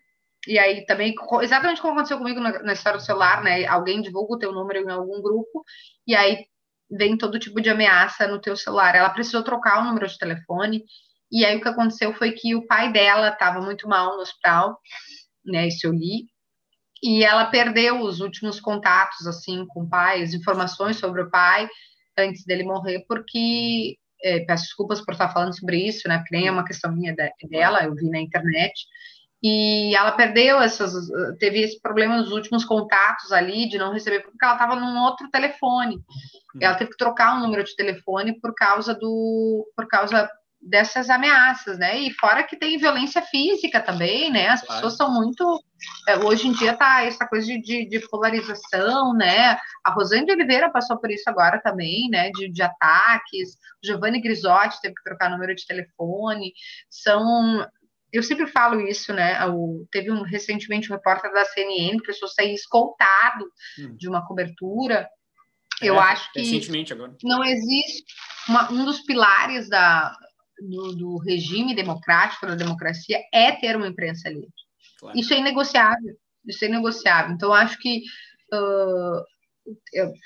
e 0.47 0.59
aí 0.59 0.87
também, 0.87 1.13
exatamente 1.43 1.81
como 1.81 1.95
aconteceu 1.95 2.19
comigo 2.19 2.39
na, 2.39 2.63
na, 2.63 2.73
história 2.73 2.99
do 2.99 3.05
celular, 3.05 3.43
né? 3.43 3.67
Alguém 3.67 4.01
divulga 4.01 4.35
o 4.35 4.39
teu 4.39 4.53
número 4.53 4.79
em 4.79 4.93
algum 4.93 5.21
grupo, 5.21 5.65
e 6.07 6.15
aí 6.15 6.47
vem 6.89 7.19
todo 7.19 7.39
tipo 7.39 7.61
de 7.61 7.69
ameaça 7.69 8.29
no 8.29 8.41
teu 8.41 8.57
celular. 8.57 8.95
Ela 8.95 9.11
precisou 9.11 9.43
trocar 9.43 9.81
o 9.81 9.85
número 9.85 10.07
de 10.07 10.17
telefone, 10.17 10.85
e 11.31 11.45
aí 11.45 11.57
o 11.57 11.61
que 11.61 11.69
aconteceu 11.69 12.15
foi 12.15 12.33
que 12.33 12.55
o 12.55 12.67
pai 12.67 12.93
dela 12.93 13.29
estava 13.29 13.61
muito 13.61 13.89
mal 13.89 14.17
no 14.17 14.23
hospital, 14.23 14.79
né? 15.45 15.69
Isso 15.69 15.87
eu 15.87 15.93
li. 15.93 16.27
E 17.03 17.25
ela 17.25 17.47
perdeu 17.47 18.01
os 18.01 18.21
últimos 18.21 18.61
contatos 18.61 19.27
assim 19.27 19.67
com 19.67 19.83
o 19.83 19.89
pai, 19.89 20.23
as 20.23 20.33
informações 20.33 20.97
sobre 20.97 21.23
o 21.23 21.31
pai 21.31 21.69
antes 22.19 22.45
dele 22.45 22.65
morrer, 22.65 23.05
porque 23.07 23.99
é, 24.23 24.41
peço 24.41 24.65
desculpas 24.65 25.05
por 25.05 25.13
estar 25.13 25.29
falando 25.29 25.57
sobre 25.57 25.87
isso, 25.87 26.09
né? 26.09 26.19
Porque 26.19 26.35
nem 26.35 26.47
é 26.47 26.51
uma 26.51 26.65
questão 26.65 26.93
minha 26.93 27.15
dela, 27.15 27.85
eu 27.85 27.95
vi 27.95 28.09
na 28.09 28.21
internet. 28.21 28.87
E 29.43 29.95
ela 29.95 30.13
perdeu 30.13 30.61
essas, 30.61 30.93
teve 31.39 31.61
esse 31.61 31.81
problema 31.81 32.17
nos 32.17 32.33
últimos 32.33 32.65
contatos 32.65 33.31
ali 33.33 33.69
de 33.69 33.77
não 33.77 33.93
receber, 33.93 34.21
porque 34.21 34.43
ela 34.43 34.55
estava 34.55 34.75
num 34.75 34.99
outro 35.03 35.29
telefone. 35.31 35.99
Ela 36.61 36.75
teve 36.75 36.91
que 36.91 36.97
trocar 36.97 37.35
o 37.35 37.39
um 37.39 37.41
número 37.43 37.63
de 37.63 37.77
telefone 37.77 38.41
por 38.41 38.55
causa 38.55 38.95
do, 38.95 39.71
por 39.77 39.87
causa 39.87 40.29
dessas 40.67 41.09
ameaças, 41.09 41.79
né? 41.79 41.99
E 42.01 42.13
fora 42.15 42.43
que 42.43 42.57
tem 42.57 42.77
violência 42.77 43.23
física 43.23 43.81
também, 43.81 44.31
né? 44.31 44.49
As 44.49 44.63
claro. 44.63 44.83
pessoas 44.83 44.97
são 44.97 45.15
muito. 45.15 45.63
É, 46.09 46.19
hoje 46.19 46.49
em 46.49 46.53
dia 46.53 46.77
tá 46.77 47.05
essa 47.05 47.27
coisa 47.27 47.47
de, 47.47 47.61
de, 47.61 47.89
de, 47.89 48.01
polarização, 48.09 49.15
né? 49.15 49.57
A 49.85 49.93
Rosane 49.93 50.31
Oliveira 50.31 50.71
passou 50.71 50.99
por 50.99 51.11
isso 51.11 51.29
agora 51.29 51.61
também, 51.61 52.09
né? 52.11 52.31
De, 52.31 52.51
de 52.51 52.63
ataques. 52.63 53.55
O 53.83 53.87
Giovanni 53.87 54.21
Grisotti 54.21 54.81
teve 54.83 54.95
que 54.95 55.05
trocar 55.05 55.31
número 55.31 55.55
de 55.55 55.67
telefone. 55.67 56.53
São. 56.91 57.67
Eu 58.13 58.23
sempre 58.23 58.47
falo 58.47 58.81
isso, 58.81 59.13
né? 59.13 59.45
O, 59.47 59.87
teve 59.93 60.11
um, 60.11 60.23
recentemente 60.23 60.91
um 60.91 60.97
repórter 60.97 61.33
da 61.33 61.45
CNN 61.45 61.99
que 61.99 62.05
precisou 62.05 62.29
sair 62.29 62.55
escoltado 62.55 63.45
hum. 63.79 63.97
de 63.97 64.09
uma 64.09 64.27
cobertura. 64.27 65.09
Eu 65.81 65.97
é, 65.97 65.99
acho 65.99 66.33
que 66.33 66.41
não 67.23 67.45
existe 67.45 68.05
uma, 68.49 68.73
um 68.73 68.85
dos 68.87 69.01
pilares 69.01 69.69
da, 69.69 70.17
do, 70.61 70.97
do, 70.97 71.17
regime 71.19 71.75
democrático, 71.75 72.47
da 72.47 72.55
democracia, 72.55 73.19
é 73.33 73.53
ter 73.53 73.77
uma 73.77 73.89
imprensa 73.89 74.29
livre. 74.29 74.53
Claro. 74.99 75.19
Isso 75.19 75.35
é 75.35 75.39
inegociável. 75.39 76.17
Isso 76.47 76.65
é 76.65 76.69
inegociável. 76.69 77.35
Então, 77.35 77.53
acho 77.53 77.79
que 77.79 78.03
uh, 78.53 79.25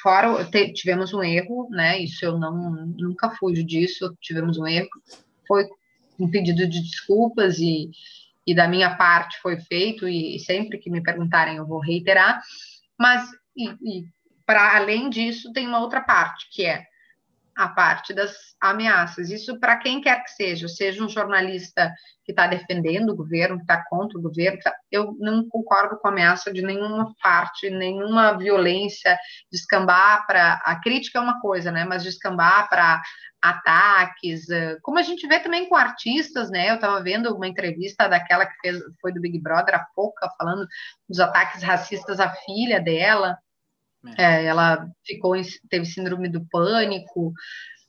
fora 0.03 0.49
tivemos 0.75 1.13
um 1.13 1.23
erro, 1.23 1.69
né? 1.71 1.99
Isso 1.99 2.25
eu 2.25 2.39
não 2.39 2.87
nunca 2.99 3.31
fujo 3.31 3.65
disso. 3.65 4.15
Tivemos 4.21 4.59
um 4.59 4.67
erro. 4.67 4.89
Foi 5.47 5.67
um 6.19 6.31
pedido 6.31 6.69
de 6.69 6.81
desculpas 6.81 7.59
e, 7.59 7.91
e 8.47 8.55
da 8.55 8.69
minha 8.69 8.95
parte 8.97 9.39
foi 9.41 9.59
feito 9.61 10.07
e 10.07 10.39
sempre 10.39 10.79
que 10.79 10.91
me 10.91 11.03
perguntarem 11.03 11.57
eu 11.57 11.67
vou 11.67 11.81
reiterar. 11.81 12.43
Mas 12.99 13.29
e, 13.57 13.69
e 13.69 14.05
para 14.47 14.77
além 14.77 15.09
disso 15.09 15.53
tem 15.53 15.67
uma 15.67 15.81
outra 15.81 16.01
parte 16.01 16.49
que 16.51 16.65
é 16.65 16.85
a 17.57 17.69
parte 17.69 18.13
das 18.13 18.33
ameaças. 18.61 19.31
Isso 19.31 19.59
para 19.59 19.77
quem 19.77 20.01
quer 20.01 20.23
que 20.23 20.31
seja, 20.31 20.69
seja 20.69 21.05
um 21.05 21.09
jornalista 21.09 21.93
que 22.25 22.33
está 22.33 22.47
defendendo 22.47 23.11
o 23.11 23.17
governo, 23.17 23.57
que 23.57 23.63
está 23.63 23.85
contra 23.89 24.19
o 24.19 24.23
governo, 24.23 24.59
tá, 24.63 24.75
eu 24.91 25.17
não 25.19 25.49
concordo 25.49 25.99
com 25.99 26.09
a 26.09 26.11
ameaça 26.11 26.53
de 26.53 26.63
nenhuma 26.63 27.15
parte, 27.23 27.71
nenhuma 27.71 28.37
violência, 28.37 29.19
descambar 29.51 30.27
para. 30.27 30.55
A 30.65 30.81
crítica 30.81 31.19
é 31.19 31.23
uma 31.23 31.41
coisa, 31.41 31.71
né? 31.73 31.85
Mas 31.85 32.03
descambar 32.03 32.69
para 32.69 33.03
ataques, 33.43 34.51
eh, 34.51 34.77
como 34.83 34.99
a 34.99 35.03
gente 35.03 35.27
vê 35.27 35.41
também 35.41 35.69
com 35.69 35.75
artistas, 35.75 36.51
né? 36.51 36.71
Eu 36.71 36.75
estava 36.75 37.03
vendo 37.03 37.35
uma 37.35 37.49
entrevista 37.49 38.07
daquela 38.07 38.45
que 38.45 38.55
fez, 38.61 38.79
foi 39.01 39.13
do 39.13 39.21
Big 39.21 39.41
Brother 39.41 39.75
há 39.75 39.87
pouco, 39.95 40.17
falando 40.39 40.67
dos 41.09 41.21
ataques 41.21 41.63
racistas 41.63 42.21
à 42.21 42.31
filha 42.31 42.81
dela. 42.81 43.39
É. 44.17 44.25
É, 44.25 44.45
ela 44.47 44.87
ficou, 45.05 45.35
teve 45.69 45.85
síndrome 45.85 46.29
do 46.29 46.45
pânico, 46.51 47.33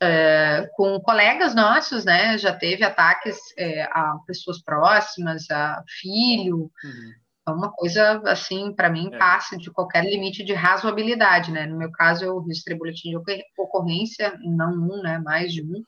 é, 0.01 0.67
com 0.73 0.99
colegas 0.99 1.53
nossos, 1.53 2.03
né? 2.03 2.37
Já 2.37 2.53
teve 2.53 2.83
ataques 2.83 3.37
é, 3.57 3.83
a 3.83 4.17
pessoas 4.25 4.61
próximas, 4.61 5.49
a 5.49 5.83
filho. 5.87 6.71
Uhum. 6.83 7.13
É 7.47 7.51
uma 7.51 7.71
coisa, 7.71 8.21
assim, 8.25 8.73
para 8.73 8.89
mim, 8.89 9.09
é. 9.13 9.17
passa 9.17 9.57
de 9.57 9.71
qualquer 9.71 10.03
limite 10.03 10.43
de 10.43 10.53
razoabilidade, 10.53 11.51
né? 11.51 11.65
No 11.65 11.77
meu 11.77 11.91
caso, 11.91 12.25
eu 12.25 12.39
registrei 12.39 12.77
boletim 12.77 13.11
de 13.11 13.17
ocorrência, 13.57 14.37
não 14.43 14.73
um, 14.73 15.01
né? 15.01 15.19
Mais 15.19 15.53
de 15.53 15.63
um. 15.63 15.83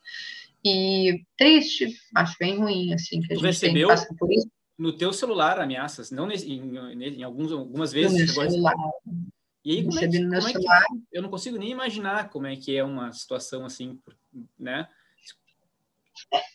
E 0.65 1.25
triste, 1.37 1.87
acho 2.15 2.35
bem 2.39 2.57
ruim, 2.57 2.93
assim, 2.93 3.19
que 3.19 3.33
a 3.33 3.35
tu 3.35 3.41
gente 3.41 3.45
recebeu 3.45 3.89
tem 3.89 3.97
que 3.97 4.15
por 4.15 4.31
isso. 4.31 4.47
No 4.77 4.93
teu 4.93 5.11
celular 5.13 5.59
ameaças, 5.59 6.09
não 6.09 6.31
em, 6.31 6.35
em, 6.35 7.03
em 7.19 7.23
alguns, 7.23 7.51
algumas 7.51 7.91
vezes. 7.91 8.35
No 8.35 8.49
celular. 8.49 8.73
E 9.65 9.71
aí, 9.71 9.83
como 9.85 9.97
é, 9.97 10.07
que, 10.07 10.17
como 10.17 10.35
é 10.35 10.53
que, 10.53 10.59
eu 11.11 11.21
não 11.21 11.29
consigo 11.29 11.57
nem 11.57 11.71
imaginar 11.71 12.29
como 12.29 12.47
é 12.47 12.55
que 12.55 12.75
é 12.75 12.83
uma 12.83 13.13
situação 13.13 13.65
assim, 13.65 13.97
né? 14.59 14.87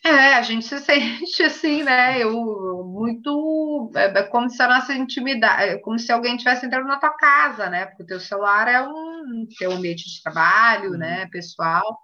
É, 0.04 0.34
a 0.34 0.42
gente 0.42 0.64
se 0.64 0.78
sente 0.78 1.42
assim, 1.42 1.82
né? 1.82 2.22
Eu 2.22 2.84
muito 2.84 3.90
é, 3.94 4.06
é 4.06 4.22
como 4.24 4.48
se 4.48 4.62
a 4.62 4.68
nossa 4.68 4.94
intimidade, 4.94 5.62
é 5.62 5.78
como 5.78 5.98
se 5.98 6.10
alguém 6.12 6.36
tivesse 6.36 6.66
entrando 6.66 6.86
na 6.86 6.98
tua 6.98 7.10
casa, 7.10 7.68
né? 7.68 7.86
Porque 7.86 8.02
o 8.02 8.06
teu 8.06 8.20
celular 8.20 8.68
é 8.68 8.82
um 8.82 9.46
teu 9.58 9.72
ambiente 9.72 10.04
de 10.04 10.22
trabalho, 10.22 10.92
uhum. 10.92 10.98
né? 10.98 11.26
Pessoal. 11.26 11.98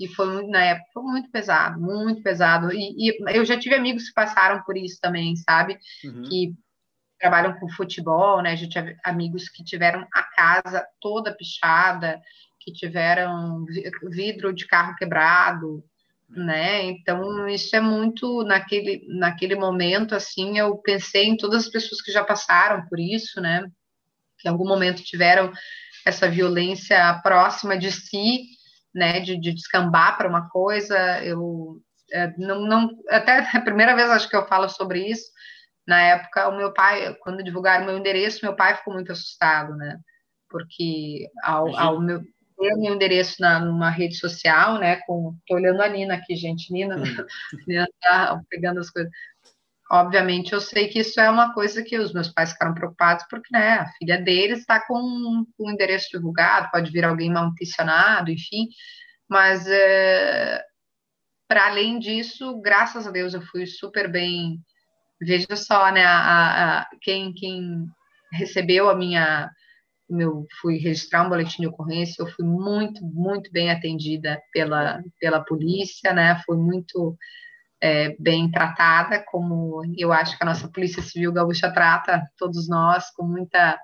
E 0.00 0.06
foi 0.08 0.46
na 0.46 0.62
época 0.62 0.88
foi 0.94 1.02
muito 1.02 1.30
pesado, 1.30 1.80
muito 1.80 2.22
pesado. 2.22 2.72
E, 2.72 3.10
e, 3.10 3.36
eu 3.36 3.44
já 3.44 3.58
tive 3.58 3.74
amigos 3.74 4.08
que 4.08 4.14
passaram 4.14 4.62
por 4.62 4.76
isso 4.76 4.98
também, 5.00 5.34
sabe? 5.36 5.78
Uhum. 6.04 6.22
Que 6.22 6.54
trabalham 7.18 7.54
com 7.58 7.68
futebol, 7.68 8.40
né? 8.42 8.52
A 8.52 8.56
gente 8.56 8.72
tinha 8.72 8.96
amigos 9.04 9.48
que 9.48 9.64
tiveram 9.64 10.06
a 10.14 10.22
casa 10.22 10.86
toda 11.00 11.34
pichada, 11.34 12.20
que 12.60 12.72
tiveram 12.72 13.64
vidro 14.10 14.52
de 14.52 14.66
carro 14.66 14.94
quebrado, 14.96 15.84
né? 16.28 16.82
Então 16.84 17.48
isso 17.48 17.74
é 17.74 17.80
muito 17.80 18.44
naquele 18.44 19.04
naquele 19.08 19.54
momento 19.54 20.14
assim, 20.14 20.58
eu 20.58 20.76
pensei 20.78 21.26
em 21.26 21.36
todas 21.36 21.64
as 21.64 21.70
pessoas 21.70 22.00
que 22.02 22.12
já 22.12 22.24
passaram 22.24 22.86
por 22.86 22.98
isso, 22.98 23.40
né? 23.40 23.64
Que 24.38 24.48
em 24.48 24.50
algum 24.50 24.66
momento 24.66 25.02
tiveram 25.02 25.52
essa 26.06 26.28
violência 26.28 27.20
próxima 27.22 27.76
de 27.76 27.90
si, 27.90 28.44
né? 28.94 29.20
De, 29.20 29.38
de 29.38 29.52
descambar 29.52 30.16
para 30.16 30.28
uma 30.28 30.48
coisa, 30.48 30.96
eu 31.24 31.80
é, 32.12 32.32
não, 32.38 32.60
não 32.60 32.90
até 33.10 33.38
a 33.38 33.60
primeira 33.60 33.94
vez 33.94 34.08
acho 34.10 34.28
que 34.28 34.36
eu 34.36 34.46
falo 34.46 34.68
sobre 34.68 35.10
isso 35.10 35.30
na 35.88 36.02
época, 36.02 36.48
o 36.48 36.56
meu 36.56 36.70
pai, 36.70 37.14
quando 37.22 37.42
divulgaram 37.42 37.86
meu 37.86 37.96
endereço, 37.96 38.44
meu 38.44 38.54
pai 38.54 38.76
ficou 38.76 38.92
muito 38.92 39.10
assustado, 39.10 39.74
né? 39.74 39.98
Porque 40.50 41.26
ao, 41.42 41.74
ao 41.76 42.00
meu 42.00 42.22
meu 42.60 42.92
endereço 42.92 43.36
na, 43.40 43.60
numa 43.60 43.88
rede 43.88 44.16
social, 44.16 44.78
né? 44.78 44.96
Com, 45.06 45.34
tô 45.46 45.54
olhando 45.54 45.80
a 45.80 45.88
Nina 45.88 46.14
aqui, 46.14 46.36
gente. 46.36 46.72
Nina, 46.72 46.96
hum. 46.96 47.02
Nina 47.66 47.86
tá 48.02 48.38
pegando 48.50 48.80
as 48.80 48.90
coisas. 48.90 49.10
Obviamente, 49.90 50.52
eu 50.52 50.60
sei 50.60 50.88
que 50.88 50.98
isso 50.98 51.18
é 51.20 51.30
uma 51.30 51.54
coisa 51.54 51.82
que 51.82 51.96
os 51.96 52.12
meus 52.12 52.28
pais 52.28 52.52
ficaram 52.52 52.74
preocupados, 52.74 53.24
porque 53.30 53.48
né, 53.50 53.78
a 53.78 53.86
filha 53.92 54.20
deles 54.20 54.58
está 54.58 54.84
com, 54.84 55.46
com 55.56 55.68
o 55.68 55.70
endereço 55.70 56.08
divulgado, 56.12 56.68
pode 56.70 56.90
vir 56.90 57.04
alguém 57.04 57.30
mal 57.32 57.48
intencionado, 57.48 58.30
enfim. 58.30 58.68
Mas, 59.26 59.66
é, 59.66 60.62
para 61.48 61.68
além 61.68 61.98
disso, 61.98 62.60
graças 62.60 63.06
a 63.06 63.10
Deus, 63.10 63.32
eu 63.32 63.40
fui 63.40 63.64
super 63.64 64.10
bem 64.10 64.60
Veja 65.20 65.56
só, 65.56 65.90
né, 65.90 66.04
a, 66.04 66.80
a, 66.80 66.88
quem, 67.00 67.32
quem 67.32 67.86
recebeu 68.32 68.88
a 68.88 68.94
minha, 68.94 69.50
meu, 70.08 70.46
fui 70.60 70.78
registrar 70.78 71.24
um 71.24 71.28
boletim 71.28 71.62
de 71.62 71.68
ocorrência, 71.68 72.22
eu 72.22 72.28
fui 72.28 72.44
muito, 72.44 73.04
muito 73.04 73.50
bem 73.50 73.70
atendida 73.70 74.40
pela, 74.52 75.02
pela 75.20 75.44
polícia, 75.44 76.12
né, 76.12 76.40
fui 76.46 76.56
muito 76.56 77.16
é, 77.80 78.16
bem 78.18 78.50
tratada, 78.50 79.24
como 79.26 79.82
eu 79.96 80.12
acho 80.12 80.36
que 80.36 80.42
a 80.42 80.46
nossa 80.46 80.68
Polícia 80.68 81.02
Civil 81.02 81.32
Gaúcha 81.32 81.72
trata 81.72 82.22
todos 82.36 82.68
nós, 82.68 83.10
com 83.10 83.24
muita 83.24 83.78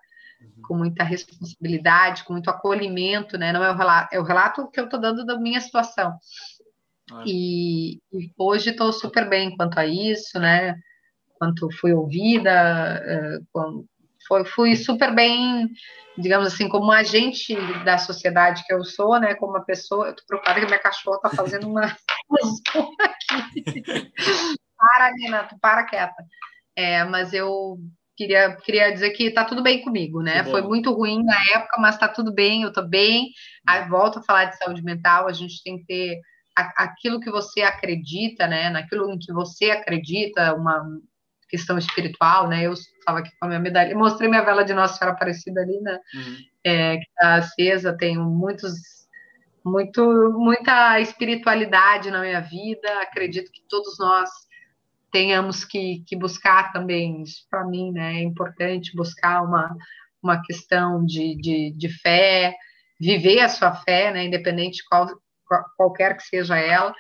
com 0.62 0.76
muita 0.76 1.04
responsabilidade, 1.04 2.24
com 2.24 2.34
muito 2.34 2.50
acolhimento, 2.50 3.38
né? 3.38 3.52
Não 3.52 3.64
é 3.64 3.70
o 3.70 3.76
relato, 3.76 4.14
é 4.14 4.20
o 4.20 4.24
relato 4.24 4.70
que 4.70 4.78
eu 4.78 4.84
estou 4.84 5.00
dando 5.00 5.24
da 5.24 5.38
minha 5.38 5.60
situação. 5.60 6.18
E, 7.24 7.96
e, 8.12 8.32
hoje 8.36 8.70
estou 8.70 8.92
super 8.92 9.28
bem 9.28 9.56
quanto 9.56 9.78
a 9.78 9.86
isso, 9.86 10.38
né? 10.38 10.74
Quanto 11.44 11.70
fui 11.78 11.92
ouvida, 11.92 12.50
eh, 13.04 13.38
foi, 14.26 14.44
fui 14.46 14.76
super 14.76 15.14
bem, 15.14 15.68
digamos 16.16 16.46
assim, 16.46 16.68
como 16.68 16.90
agente 16.90 17.54
da 17.84 17.98
sociedade 17.98 18.64
que 18.66 18.72
eu 18.72 18.82
sou, 18.82 19.20
né, 19.20 19.34
como 19.34 19.52
uma 19.52 19.64
pessoa, 19.64 20.08
eu 20.08 20.16
tô 20.16 20.22
preocupada 20.26 20.60
que 20.60 20.66
minha 20.66 20.78
cachorra 20.78 21.20
tá 21.20 21.30
fazendo 21.30 21.68
uma 21.68 21.84
aqui. 23.00 24.12
para, 24.76 25.12
Nina, 25.12 25.44
tu 25.44 25.58
para 25.60 25.84
quieta. 25.84 26.24
É, 26.76 27.04
mas 27.04 27.34
eu 27.34 27.76
queria, 28.16 28.56
queria 28.56 28.90
dizer 28.90 29.10
que 29.10 29.30
tá 29.30 29.44
tudo 29.44 29.62
bem 29.62 29.82
comigo, 29.82 30.22
né? 30.22 30.42
Foi 30.44 30.62
muito 30.62 30.92
ruim 30.92 31.22
na 31.22 31.40
época, 31.54 31.80
mas 31.80 31.98
tá 31.98 32.08
tudo 32.08 32.32
bem, 32.32 32.62
eu 32.62 32.72
tô 32.72 32.82
bem. 32.82 33.28
Aí 33.68 33.86
volto 33.88 34.18
a 34.18 34.22
falar 34.22 34.46
de 34.46 34.56
saúde 34.56 34.82
mental, 34.82 35.28
a 35.28 35.32
gente 35.32 35.62
tem 35.62 35.78
que 35.78 35.84
ter 35.84 36.20
aquilo 36.56 37.20
que 37.20 37.30
você 37.30 37.62
acredita, 37.62 38.46
né? 38.46 38.70
Naquilo 38.70 39.10
em 39.12 39.18
que 39.18 39.32
você 39.32 39.70
acredita, 39.70 40.54
uma, 40.54 40.82
questão 41.48 41.78
espiritual, 41.78 42.48
né? 42.48 42.62
Eu 42.66 42.72
estava 42.72 43.18
aqui 43.18 43.30
com 43.38 43.46
a 43.46 43.48
minha 43.48 43.60
medalha, 43.60 43.96
mostrei 43.96 44.28
minha 44.28 44.44
vela 44.44 44.64
de 44.64 44.74
Nossa 44.74 44.98
Senhora 44.98 45.14
Aparecida 45.14 45.60
ali, 45.60 45.80
né? 45.80 45.98
Uhum. 46.14 46.36
É, 46.64 46.96
que 46.96 47.06
está 47.06 47.34
acesa, 47.36 47.96
tenho 47.96 48.24
muitos, 48.24 48.72
muito, 49.64 50.32
muita 50.32 51.00
espiritualidade 51.00 52.10
na 52.10 52.20
minha 52.20 52.40
vida, 52.40 52.88
acredito 53.00 53.50
que 53.52 53.62
todos 53.68 53.98
nós 53.98 54.30
tenhamos 55.12 55.64
que, 55.64 56.02
que 56.06 56.16
buscar 56.16 56.72
também, 56.72 57.22
isso 57.22 57.46
para 57.48 57.64
mim, 57.64 57.92
né? 57.92 58.14
É 58.16 58.22
importante 58.22 58.96
buscar 58.96 59.42
uma, 59.42 59.76
uma 60.22 60.42
questão 60.42 61.04
de, 61.06 61.36
de, 61.36 61.72
de 61.76 61.88
fé, 62.00 62.54
viver 62.98 63.40
a 63.40 63.48
sua 63.48 63.72
fé, 63.74 64.12
né? 64.12 64.24
Independente 64.24 64.78
de 64.78 64.84
qual, 64.88 65.06
qualquer 65.76 66.16
que 66.16 66.24
seja 66.24 66.58
ela, 66.58 66.92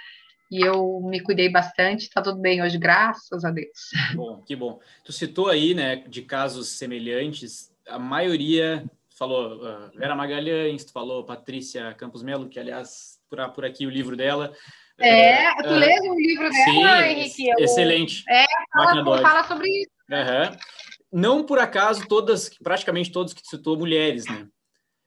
e 0.54 0.60
eu 0.60 1.00
me 1.00 1.18
cuidei 1.18 1.48
bastante, 1.48 2.02
está 2.02 2.22
tudo 2.22 2.40
bem 2.40 2.62
hoje, 2.62 2.78
graças 2.78 3.44
a 3.44 3.50
Deus. 3.50 3.90
Bom, 4.14 4.40
que 4.46 4.54
bom. 4.54 4.78
Tu 5.02 5.12
citou 5.12 5.48
aí, 5.48 5.74
né, 5.74 5.96
de 5.96 6.22
casos 6.22 6.68
semelhantes, 6.68 7.72
a 7.88 7.98
maioria 7.98 8.88
falou 9.18 9.56
uh, 9.56 9.90
Vera 9.98 10.14
Magalhães, 10.14 10.84
tu 10.84 10.92
falou 10.92 11.24
Patrícia 11.24 11.92
Campos 11.94 12.22
Melo, 12.22 12.48
que 12.48 12.60
aliás, 12.60 13.18
por, 13.28 13.48
por 13.50 13.64
aqui 13.64 13.84
o 13.84 13.90
livro 13.90 14.16
dela. 14.16 14.52
É, 15.00 15.50
uh, 15.50 15.62
tu 15.64 15.70
uh, 15.70 15.76
leu 15.76 16.02
o 16.12 16.14
livro 16.14 16.48
dela, 16.48 17.02
sim, 17.02 17.10
Henrique? 17.10 17.50
Excelente. 17.58 18.24
É, 18.30 18.44
fala, 18.72 19.22
fala 19.22 19.44
sobre 19.48 19.68
isso. 19.68 19.90
Uhum. 20.08 20.56
Não 21.12 21.44
por 21.44 21.58
acaso 21.58 22.06
todas, 22.06 22.48
praticamente 22.62 23.10
todos 23.10 23.34
que 23.34 23.42
tu 23.42 23.48
citou, 23.48 23.76
mulheres, 23.76 24.24
né? 24.26 24.46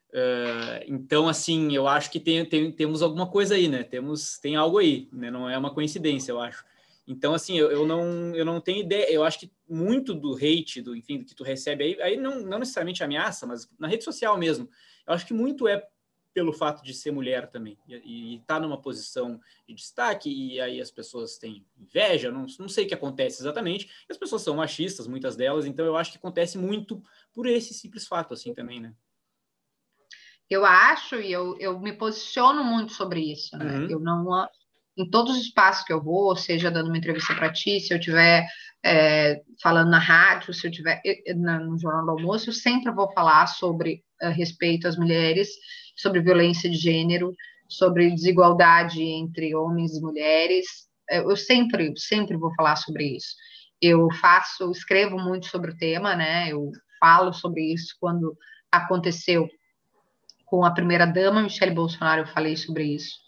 Uh, 0.10 0.84
então, 0.88 1.28
assim, 1.28 1.76
eu 1.76 1.88
acho 1.88 2.10
que 2.10 2.20
tem, 2.20 2.46
tem, 2.46 2.72
temos 2.72 3.02
alguma 3.02 3.28
coisa 3.28 3.56
aí, 3.56 3.68
né? 3.68 3.84
Temos, 3.84 4.38
tem 4.40 4.56
algo 4.56 4.78
aí, 4.78 5.08
né? 5.12 5.30
Não 5.30 5.50
é 5.50 5.58
uma 5.58 5.74
coincidência, 5.74 6.32
eu 6.32 6.40
acho. 6.40 6.66
Então, 7.08 7.34
assim, 7.34 7.58
eu, 7.58 7.72
eu, 7.72 7.86
não, 7.86 8.36
eu 8.36 8.44
não 8.44 8.60
tenho 8.60 8.82
ideia. 8.82 9.10
Eu 9.12 9.24
acho 9.24 9.40
que 9.40 9.52
muito 9.68 10.14
do 10.14 10.36
hate, 10.36 10.82
do 10.82 10.96
enfim, 10.96 11.20
do 11.20 11.26
que 11.26 11.36
tu 11.36 11.44
recebe 11.44 11.84
aí, 11.84 12.02
aí 12.02 12.18
não, 12.18 12.42
não 12.42 12.60
necessariamente 12.60 13.04
ameaça, 13.04 13.46
mas 13.46 13.70
na 13.80 13.88
rede 13.88 14.04
social 14.04 14.38
mesmo. 14.38 14.70
Eu 15.06 15.14
acho 15.14 15.26
que 15.26 15.34
muito 15.34 15.68
é 15.68 15.88
pelo 16.34 16.54
fato 16.54 16.84
de 16.84 16.94
ser 16.94 17.10
mulher 17.10 17.50
também 17.50 17.80
e 17.88 18.36
estar 18.36 18.56
tá 18.56 18.60
numa 18.60 18.80
posição 18.80 19.42
de 19.68 19.74
destaque 19.74 20.30
e 20.30 20.62
aí 20.62 20.80
as 20.80 20.92
pessoas 20.92 21.36
têm 21.40 21.66
inveja, 21.80 22.32
não, 22.32 22.46
não 22.60 22.70
sei 22.70 22.86
o 22.86 22.88
que 22.88 22.94
acontece 22.94 23.42
exatamente. 23.42 23.90
As 24.08 24.18
pessoas 24.18 24.44
são 24.44 24.56
machistas, 24.56 25.08
muitas 25.08 25.36
delas, 25.36 25.66
então 25.66 25.84
eu 25.84 25.98
acho 25.98 26.12
que 26.12 26.20
acontece 26.20 26.56
muito 26.56 27.02
por 27.34 27.48
esse 27.48 27.74
simples 27.74 28.06
fato 28.06 28.36
assim 28.36 28.54
também, 28.54 28.80
né? 28.80 28.94
Eu 30.50 30.66
acho 30.66 31.16
e 31.16 31.32
eu, 31.32 31.58
eu 31.60 31.80
me 31.80 31.94
posiciono 31.94 32.64
muito 32.64 32.94
sobre 32.94 33.32
isso. 33.32 33.58
Né? 33.58 33.80
Uhum. 33.80 33.88
Eu 33.90 34.00
não 34.00 34.48
em 34.98 35.08
todos 35.10 35.38
os 35.38 35.44
espaços 35.44 35.86
que 35.86 35.94
eu 35.94 36.02
vou, 36.02 36.36
seja 36.36 36.72
dando 36.72 36.88
uma 36.88 36.98
entrevista 36.98 37.36
para 37.36 37.54
ti, 37.54 37.80
se 37.80 37.94
eu 37.94 38.00
tiver 38.00 38.48
é, 38.84 39.42
falando 39.62 39.90
na 39.90 40.00
rádio, 40.00 40.54
se 40.54 40.66
eu 40.66 40.72
tiver 40.72 41.02
no 41.36 41.78
jornal 41.78 42.06
do 42.06 42.12
almoço, 42.12 42.50
eu 42.50 42.54
sempre 42.54 42.92
vou 42.92 43.12
falar 43.14 43.46
sobre 43.48 44.04
a 44.20 44.30
respeito 44.30 44.88
às 44.88 44.98
mulheres, 44.98 45.50
sobre 45.96 46.22
violência 46.22 46.70
de 46.70 46.78
gênero, 46.78 47.34
sobre 47.70 48.10
desigualdade 48.10 49.04
entre 49.04 49.56
homens 49.56 49.96
e 49.96 50.02
mulheres. 50.02 50.66
Eu 51.10 51.36
sempre, 51.36 51.94
sempre 51.96 52.36
vou 52.36 52.54
falar 52.56 52.76
sobre 52.76 53.18
isso. 53.18 53.36
Eu 53.80 54.08
faço, 54.14 54.72
escrevo 54.72 55.20
muito 55.20 55.46
sobre 55.46 55.72
o 55.72 55.78
tema, 55.78 56.16
né? 56.16 56.50
Eu 56.50 56.72
falo 57.00 57.32
sobre 57.34 57.74
isso 57.74 57.96
quando 58.00 58.36
aconteceu 58.72 59.48
com 60.48 60.64
a 60.64 60.72
primeira 60.72 61.06
dama 61.06 61.44
Michelle 61.44 61.76
Bolsonaro, 61.76 62.22
eu 62.22 62.28
falei 62.28 62.56
sobre 62.56 62.86
isso, 62.86 63.20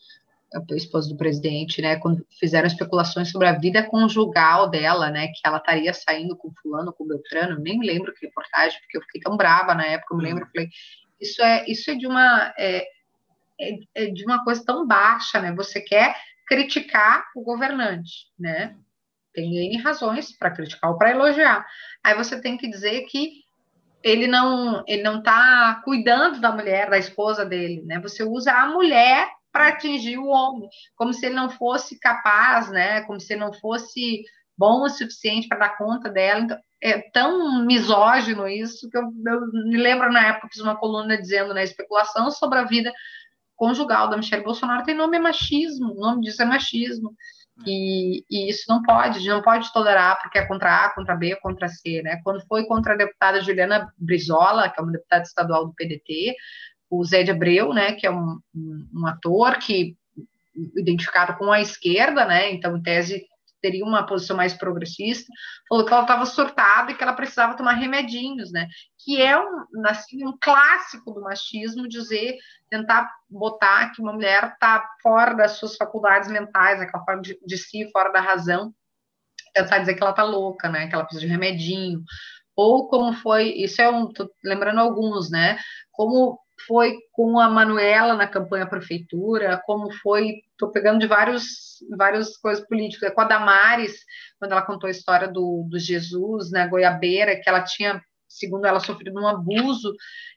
a 0.53 0.75
esposa 0.75 1.09
do 1.09 1.17
presidente, 1.17 1.81
né? 1.81 1.97
Quando 1.97 2.25
fizeram 2.39 2.65
especulações 2.65 3.29
sobre 3.29 3.47
a 3.47 3.59
vida 3.59 3.83
conjugal 3.83 4.69
dela, 4.69 5.11
né? 5.11 5.27
Que 5.27 5.41
ela 5.45 5.57
estaria 5.57 5.93
saindo 5.93 6.35
com 6.35 6.51
fulano, 6.61 6.93
com 6.93 7.05
Beltrano, 7.05 7.59
nem 7.59 7.79
lembro 7.81 8.13
que 8.13 8.25
reportagem, 8.25 8.79
porque 8.79 8.97
eu 8.97 9.01
fiquei 9.01 9.21
tão 9.21 9.37
brava 9.37 9.75
na 9.75 9.85
época, 9.85 10.13
eu 10.13 10.17
me 10.17 10.23
lembro, 10.23 10.45
eu 10.45 10.47
falei, 10.47 10.69
isso 11.19 11.43
é, 11.43 11.65
isso 11.67 11.91
é 11.91 11.95
de 11.95 12.07
uma 12.07 12.53
é, 12.57 12.87
é, 13.59 13.79
é 13.93 14.05
de 14.07 14.23
uma 14.23 14.43
coisa 14.43 14.63
tão 14.65 14.87
baixa, 14.87 15.39
né? 15.41 15.51
Você 15.53 15.81
quer 15.81 16.15
criticar 16.47 17.25
o 17.35 17.43
governante, 17.43 18.27
né? 18.39 18.77
Tem 19.33 19.57
N 19.57 19.77
razões 19.83 20.31
para 20.31 20.51
criticar 20.51 20.89
ou 20.89 20.97
para 20.97 21.11
elogiar. 21.11 21.67
Aí 22.01 22.15
você 22.15 22.41
tem 22.41 22.57
que 22.57 22.67
dizer 22.67 23.01
que 23.01 23.43
ele 24.03 24.27
não 24.27 24.83
ele 24.87 25.03
não 25.03 25.19
está 25.19 25.81
cuidando 25.83 26.39
da 26.39 26.51
mulher, 26.51 26.89
da 26.89 26.97
esposa 26.97 27.45
dele, 27.45 27.83
né? 27.85 27.99
Você 27.99 28.23
usa 28.23 28.51
a 28.53 28.67
mulher 28.67 29.27
para 29.51 29.69
atingir 29.69 30.17
o 30.17 30.27
homem, 30.27 30.69
como 30.95 31.13
se 31.13 31.25
ele 31.25 31.35
não 31.35 31.49
fosse 31.49 31.99
capaz, 31.99 32.69
né? 32.69 33.01
Como 33.01 33.19
se 33.19 33.33
ele 33.33 33.41
não 33.41 33.53
fosse 33.53 34.23
bom 34.57 34.83
o 34.83 34.89
suficiente 34.89 35.47
para 35.47 35.59
dar 35.59 35.77
conta 35.77 36.09
dela. 36.09 36.41
Então, 36.41 36.57
é 36.81 36.99
tão 37.11 37.65
misógino 37.65 38.47
isso 38.47 38.89
que 38.89 38.97
eu, 38.97 39.03
eu, 39.03 39.47
me 39.65 39.77
lembro 39.77 40.11
na 40.11 40.27
época 40.27 40.49
fiz 40.49 40.61
uma 40.61 40.77
coluna 40.77 41.17
dizendo 41.17 41.53
né, 41.53 41.63
especulação 41.63 42.31
sobre 42.31 42.59
a 42.59 42.63
vida 42.63 42.93
conjugal 43.55 44.09
da 44.09 44.15
Michelle 44.15 44.43
Bolsonaro 44.43 44.85
tem 44.85 44.95
nome 44.95 45.17
é 45.17 45.19
machismo, 45.19 45.91
o 45.91 45.99
nome 45.99 46.21
disso 46.21 46.41
é 46.41 46.45
machismo. 46.45 47.13
E, 47.65 48.23
e, 48.29 48.49
isso 48.49 48.63
não 48.69 48.81
pode, 48.81 49.27
não 49.27 49.41
pode 49.41 49.71
tolerar, 49.73 50.19
porque 50.21 50.37
é 50.37 50.45
contra 50.45 50.85
A, 50.85 50.93
contra 50.93 51.15
B, 51.15 51.35
contra 51.37 51.67
C, 51.67 52.01
né? 52.01 52.19
Quando 52.23 52.45
foi 52.47 52.65
contra 52.65 52.93
a 52.93 52.97
deputada 52.97 53.41
Juliana 53.41 53.91
Brizola, 53.97 54.69
que 54.69 54.79
é 54.79 54.83
uma 54.83 54.91
deputada 54.91 55.23
estadual 55.23 55.67
do 55.67 55.73
PDT, 55.73 56.35
o 56.89 57.03
Zé 57.03 57.23
de 57.23 57.31
Abreu, 57.31 57.73
né, 57.73 57.93
que 57.93 58.07
é 58.07 58.11
um, 58.11 58.39
um, 58.55 58.89
um 58.95 59.07
ator 59.07 59.57
que 59.59 59.95
identificado 60.75 61.37
com 61.37 61.51
a 61.51 61.61
esquerda, 61.61 62.25
né? 62.25 62.51
Então, 62.51 62.75
em 62.75 62.81
tese, 62.81 63.25
teria 63.61 63.85
uma 63.85 64.05
posição 64.05 64.35
mais 64.35 64.53
progressista, 64.53 65.31
falou 65.67 65.85
que 65.85 65.93
ela 65.93 66.01
estava 66.01 66.25
surtada 66.25 66.91
e 66.91 66.95
que 66.95 67.03
ela 67.03 67.13
precisava 67.13 67.55
tomar 67.55 67.73
remedinhos, 67.73 68.51
né? 68.51 68.67
Que 69.03 69.21
é 69.21 69.37
um, 69.39 69.65
assim, 69.85 70.25
um 70.25 70.37
clássico 70.39 71.11
do 71.11 71.21
machismo 71.21 71.87
dizer, 71.87 72.37
tentar 72.69 73.09
botar 73.29 73.91
que 73.91 74.01
uma 74.01 74.13
mulher 74.13 74.53
está 74.53 74.87
fora 75.01 75.33
das 75.33 75.53
suas 75.53 75.75
faculdades 75.75 76.29
mentais, 76.29 76.79
né? 76.79 76.85
que 76.85 76.95
ela 76.95 77.05
fora 77.05 77.21
de, 77.21 77.37
de 77.45 77.57
si, 77.57 77.89
fora 77.91 78.11
da 78.11 78.21
razão, 78.21 78.73
tentar 79.53 79.79
dizer 79.79 79.95
que 79.95 80.01
ela 80.01 80.11
está 80.11 80.23
louca, 80.23 80.69
né? 80.69 80.87
Que 80.87 80.95
ela 80.95 81.03
precisa 81.03 81.25
de 81.25 81.31
remedinho. 81.31 82.03
Ou 82.55 82.87
como 82.89 83.13
foi, 83.13 83.49
isso 83.53 83.81
é 83.81 83.89
um, 83.89 84.11
tô 84.11 84.29
lembrando 84.43 84.79
alguns, 84.79 85.29
né? 85.31 85.57
Como 85.91 86.39
foi 86.69 86.99
com 87.11 87.39
a 87.39 87.49
Manuela 87.49 88.13
na 88.13 88.27
campanha 88.27 88.67
prefeitura, 88.67 89.59
como 89.65 89.91
foi, 89.91 90.43
estou 90.51 90.69
pegando 90.69 90.99
de 90.99 91.07
vários, 91.07 91.79
várias 91.97 92.37
coisas 92.37 92.63
políticas, 92.63 93.11
com 93.11 93.21
a 93.21 93.25
Damares, 93.25 94.05
quando 94.37 94.51
ela 94.51 94.61
contou 94.61 94.87
a 94.87 94.91
história 94.91 95.27
do, 95.27 95.65
do 95.67 95.79
Jesus 95.79 96.51
na 96.51 96.67
Goiabeira, 96.67 97.35
que 97.41 97.49
ela 97.49 97.63
tinha, 97.63 97.99
segundo 98.27 98.67
ela, 98.67 98.79
sofrido 98.79 99.19
um 99.19 99.27
abuso. 99.27 99.91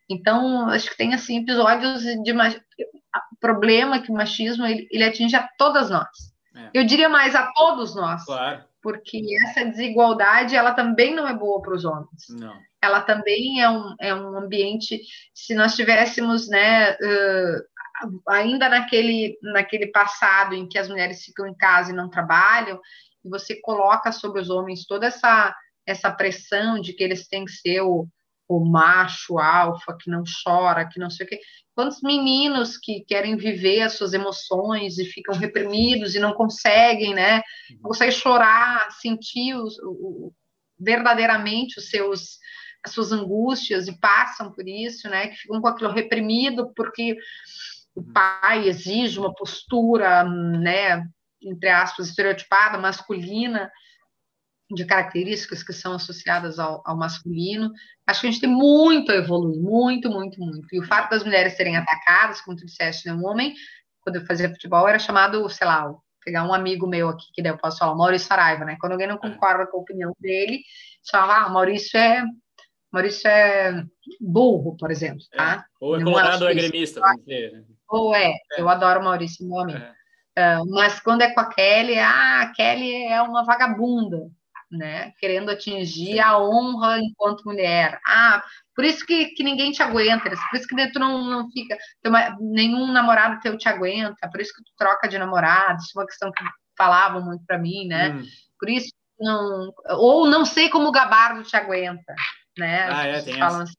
Então, 0.09 0.71
acho 0.71 0.89
que 0.89 0.97
tem, 0.97 1.13
assim, 1.13 1.43
episódios 1.43 2.03
de... 2.03 2.33
O 2.33 3.37
problema 3.39 3.97
é 3.97 4.01
que 4.01 4.11
o 4.11 4.15
machismo, 4.15 4.65
ele, 4.65 4.89
ele 4.91 5.05
atinge 5.05 5.37
a 5.37 5.47
todas 5.59 5.91
nós. 5.91 6.09
É. 6.57 6.71
Eu 6.73 6.87
diria 6.87 7.11
mais 7.11 7.35
a 7.35 7.53
todos 7.53 7.95
nós. 7.95 8.25
Claro. 8.25 8.65
Porque 8.83 9.23
essa 9.47 9.65
desigualdade, 9.65 10.57
ela 10.57 10.73
também 10.73 11.15
não 11.15 11.29
é 11.29 11.35
boa 11.35 11.63
para 11.63 11.75
os 11.75 11.85
homens. 11.85 12.27
Não 12.31 12.53
ela 12.83 13.01
também 13.01 13.63
é 13.63 13.71
um, 13.71 13.95
é 14.01 14.13
um 14.13 14.37
ambiente, 14.37 15.01
se 15.33 15.55
nós 15.55 15.77
tivéssemos, 15.77 16.49
né, 16.49 16.95
uh, 16.95 18.13
ainda 18.29 18.69
naquele, 18.69 19.39
naquele 19.41 19.87
passado 19.87 20.53
em 20.53 20.69
que 20.69 20.77
as 20.77 20.89
mulheres 20.89 21.23
ficam 21.23 21.47
em 21.47 21.55
casa 21.55 21.93
e 21.93 21.95
não 21.95 22.11
trabalham, 22.11 22.81
e 23.25 23.29
você 23.29 23.55
coloca 23.61 24.11
sobre 24.11 24.41
os 24.41 24.51
homens 24.51 24.85
toda 24.85 25.07
essa, 25.07 25.55
essa 25.87 26.11
pressão 26.11 26.81
de 26.81 26.93
que 26.93 27.05
eles 27.05 27.29
têm 27.29 27.45
que 27.45 27.53
ser 27.53 27.83
o, 27.83 28.09
o 28.49 28.65
macho 28.65 29.39
alfa, 29.39 29.97
que 29.97 30.11
não 30.11 30.25
chora, 30.45 30.89
que 30.89 30.99
não 30.99 31.09
sei 31.09 31.25
o 31.25 31.29
quê. 31.29 31.41
Quantos 31.75 32.03
meninos 32.03 32.77
que 32.77 33.05
querem 33.07 33.37
viver 33.37 33.83
as 33.83 33.95
suas 33.95 34.13
emoções 34.13 34.99
e 34.99 35.05
ficam 35.05 35.35
reprimidos 35.35 36.15
e 36.15 36.21
não 36.21 36.35
conseguem, 36.35 37.15
né? 37.15 37.43
Não 37.71 37.91
conseguem 37.91 38.15
chorar, 38.15 38.91
sentir 38.93 39.55
os, 39.55 39.79
o, 39.79 40.33
verdadeiramente 40.79 41.79
os 41.79 41.89
seus 41.89 42.39
as 42.85 42.91
suas 42.91 43.13
angústias 43.13 43.87
e 43.87 43.97
passam 43.99 44.51
por 44.51 44.67
isso, 44.67 45.09
né? 45.09 45.29
Que 45.29 45.37
ficam 45.37 45.61
com 45.61 45.69
aquilo 45.69 45.93
reprimido 45.93 46.73
porque 46.75 47.17
o 47.95 48.01
uhum. 48.01 48.13
pai 48.13 48.69
exige 48.69 49.19
uma 49.19 49.33
postura, 49.33 50.25
né? 50.25 51.07
Entre 51.41 51.69
aspas, 51.69 52.09
estereotipada, 52.09 52.79
masculina, 52.79 53.71
de 54.75 54.85
características 54.85 55.63
que 55.63 55.73
são 55.73 55.95
associadas 55.95 56.59
ao, 56.59 56.83
ao, 56.85 56.97
masculino. 56.97 57.71
Acho 58.07 58.23
que 58.23 58.27
a 58.27 58.31
gente 58.31 58.41
tem 58.41 58.51
muito 58.51 59.13
a 59.13 59.17
evoluir, 59.17 59.61
muito, 59.61 60.11
muito, 60.11 60.41
muito. 60.41 60.67
E 60.73 60.81
o 60.81 60.87
fato 60.87 61.11
das 61.11 61.25
mulheres 61.25 61.57
serem 61.57 61.77
atacadas, 61.77 62.41
como 62.41 62.57
tu 62.57 62.67
disseste, 62.67 63.07
né? 63.07 63.15
Um 63.15 63.27
homem, 63.27 63.55
quando 64.01 64.17
eu 64.17 64.27
fazia 64.27 64.51
futebol, 64.51 64.89
era 64.89 64.99
chamado, 64.99 65.49
sei 65.49 65.67
lá, 65.67 65.93
pegar 66.25 66.45
um 66.45 66.55
amigo 66.55 66.87
meu 66.87 67.09
aqui, 67.09 67.27
que 67.33 67.43
daí 67.43 67.53
eu 67.53 67.59
posso 67.59 67.79
falar, 67.79 67.95
Maurício 67.95 68.29
Saraiva, 68.29 68.65
né? 68.65 68.77
Quando 68.81 68.93
alguém 68.93 69.09
não 69.09 69.17
é. 69.17 69.19
concorda 69.19 69.67
com 69.67 69.79
a 69.79 69.81
opinião 69.81 70.13
dele, 70.21 70.63
falava, 71.11 71.47
ah, 71.47 71.49
Maurício 71.49 71.99
é 71.99 72.25
Maurício 72.93 73.27
é 73.27 73.85
burro, 74.21 74.77
por 74.77 74.91
exemplo, 74.91 75.23
tá? 75.33 75.65
É. 75.67 75.85
Ou 75.85 75.97
é 75.97 76.05
colorado 76.05 76.45
ou 76.45 76.51
é 76.51 76.55
gremista? 76.55 77.01
Ou 77.89 78.15
é, 78.15 78.31
é, 78.31 78.61
eu 78.61 78.69
adoro 78.69 79.01
o 79.01 79.05
Maurício, 79.05 79.47
meu 79.47 79.61
amigo. 79.61 79.79
É. 79.79 80.59
Uh, 80.59 80.71
mas 80.71 81.01
quando 81.01 81.23
é 81.23 81.33
com 81.33 81.41
a 81.41 81.47
Kelly, 81.47 81.99
ah, 81.99 82.43
a 82.43 82.53
Kelly 82.53 83.05
é 83.05 83.21
uma 83.23 83.45
vagabunda, 83.45 84.31
né? 84.77 85.13
Querendo 85.19 85.51
atingir 85.51 86.15
Sim. 86.15 86.21
a 86.21 86.39
honra 86.39 86.99
enquanto 86.99 87.45
mulher. 87.45 88.01
Ah, 88.07 88.43
por 88.75 88.85
isso 88.85 89.05
que, 89.07 89.27
que 89.27 89.43
ninguém 89.43 89.71
te 89.71 89.83
aguenta, 89.83 90.31
por 90.31 90.57
isso 90.57 90.67
que 90.67 90.93
tu 90.93 90.99
não, 90.99 91.25
não 91.25 91.51
fica, 91.51 91.77
uma, 92.07 92.37
nenhum 92.41 92.91
namorado 92.91 93.41
teu 93.41 93.57
te 93.57 93.69
aguenta, 93.69 94.29
por 94.31 94.41
isso 94.41 94.53
que 94.55 94.65
tu 94.65 94.73
troca 94.77 95.09
de 95.09 95.19
namorado, 95.19 95.81
isso 95.81 95.99
é 95.99 96.01
uma 96.01 96.07
questão 96.07 96.33
que 96.33 96.45
falavam 96.77 97.23
muito 97.25 97.45
para 97.47 97.59
mim, 97.59 97.87
né? 97.87 98.11
Hum. 98.11 98.23
Por 98.59 98.69
isso 98.69 98.91
não, 99.21 99.73
ou 99.91 100.27
não 100.27 100.45
sei 100.45 100.69
como 100.69 100.89
o 100.89 100.93
gabardo 100.93 101.43
te 101.43 101.55
aguenta 101.57 102.15
né? 102.59 102.89
Ah, 102.91 103.07
é, 103.07 103.23
tem 103.23 103.39
falam 103.39 103.63
assim, 103.63 103.77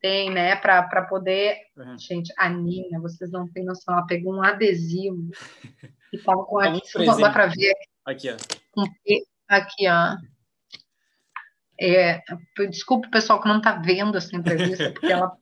tem, 0.00 0.30
né, 0.30 0.56
para 0.56 1.02
poder. 1.02 1.58
Uhum. 1.76 1.98
Gente, 1.98 2.32
a 2.36 2.48
Nina, 2.48 3.00
vocês 3.00 3.30
não 3.30 3.48
têm 3.48 3.64
noção, 3.64 3.94
ela 3.94 4.06
pegou 4.06 4.34
um 4.34 4.42
adesivo 4.42 5.28
e 6.12 6.18
tava 6.18 6.44
com 6.44 6.58
aqui, 6.58 6.80
um 6.96 7.20
dá 7.20 7.30
para 7.30 7.46
ver 7.46 7.74
aqui, 8.04 8.30
ó. 8.30 8.36
Aqui, 9.48 9.88
ó. 9.88 10.16
É, 11.80 12.22
desculpa 12.70 13.06
o 13.06 13.10
pessoal 13.10 13.40
que 13.40 13.48
não 13.48 13.58
está 13.58 13.72
vendo 13.72 14.18
essa 14.18 14.34
entrevista, 14.36 14.90
porque 14.92 15.12
ela 15.12 15.32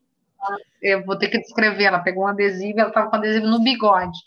eu 0.81 1.05
vou 1.05 1.17
ter 1.17 1.29
que 1.29 1.39
descrever. 1.39 1.85
Ela 1.85 2.01
pegou 2.01 2.25
um 2.25 2.29
adesivo, 2.29 2.79
ela 2.79 2.89
estava 2.89 3.11
com 3.11 3.17
adesivo 3.17 3.47
no 3.47 3.63
bigode. 3.63 4.19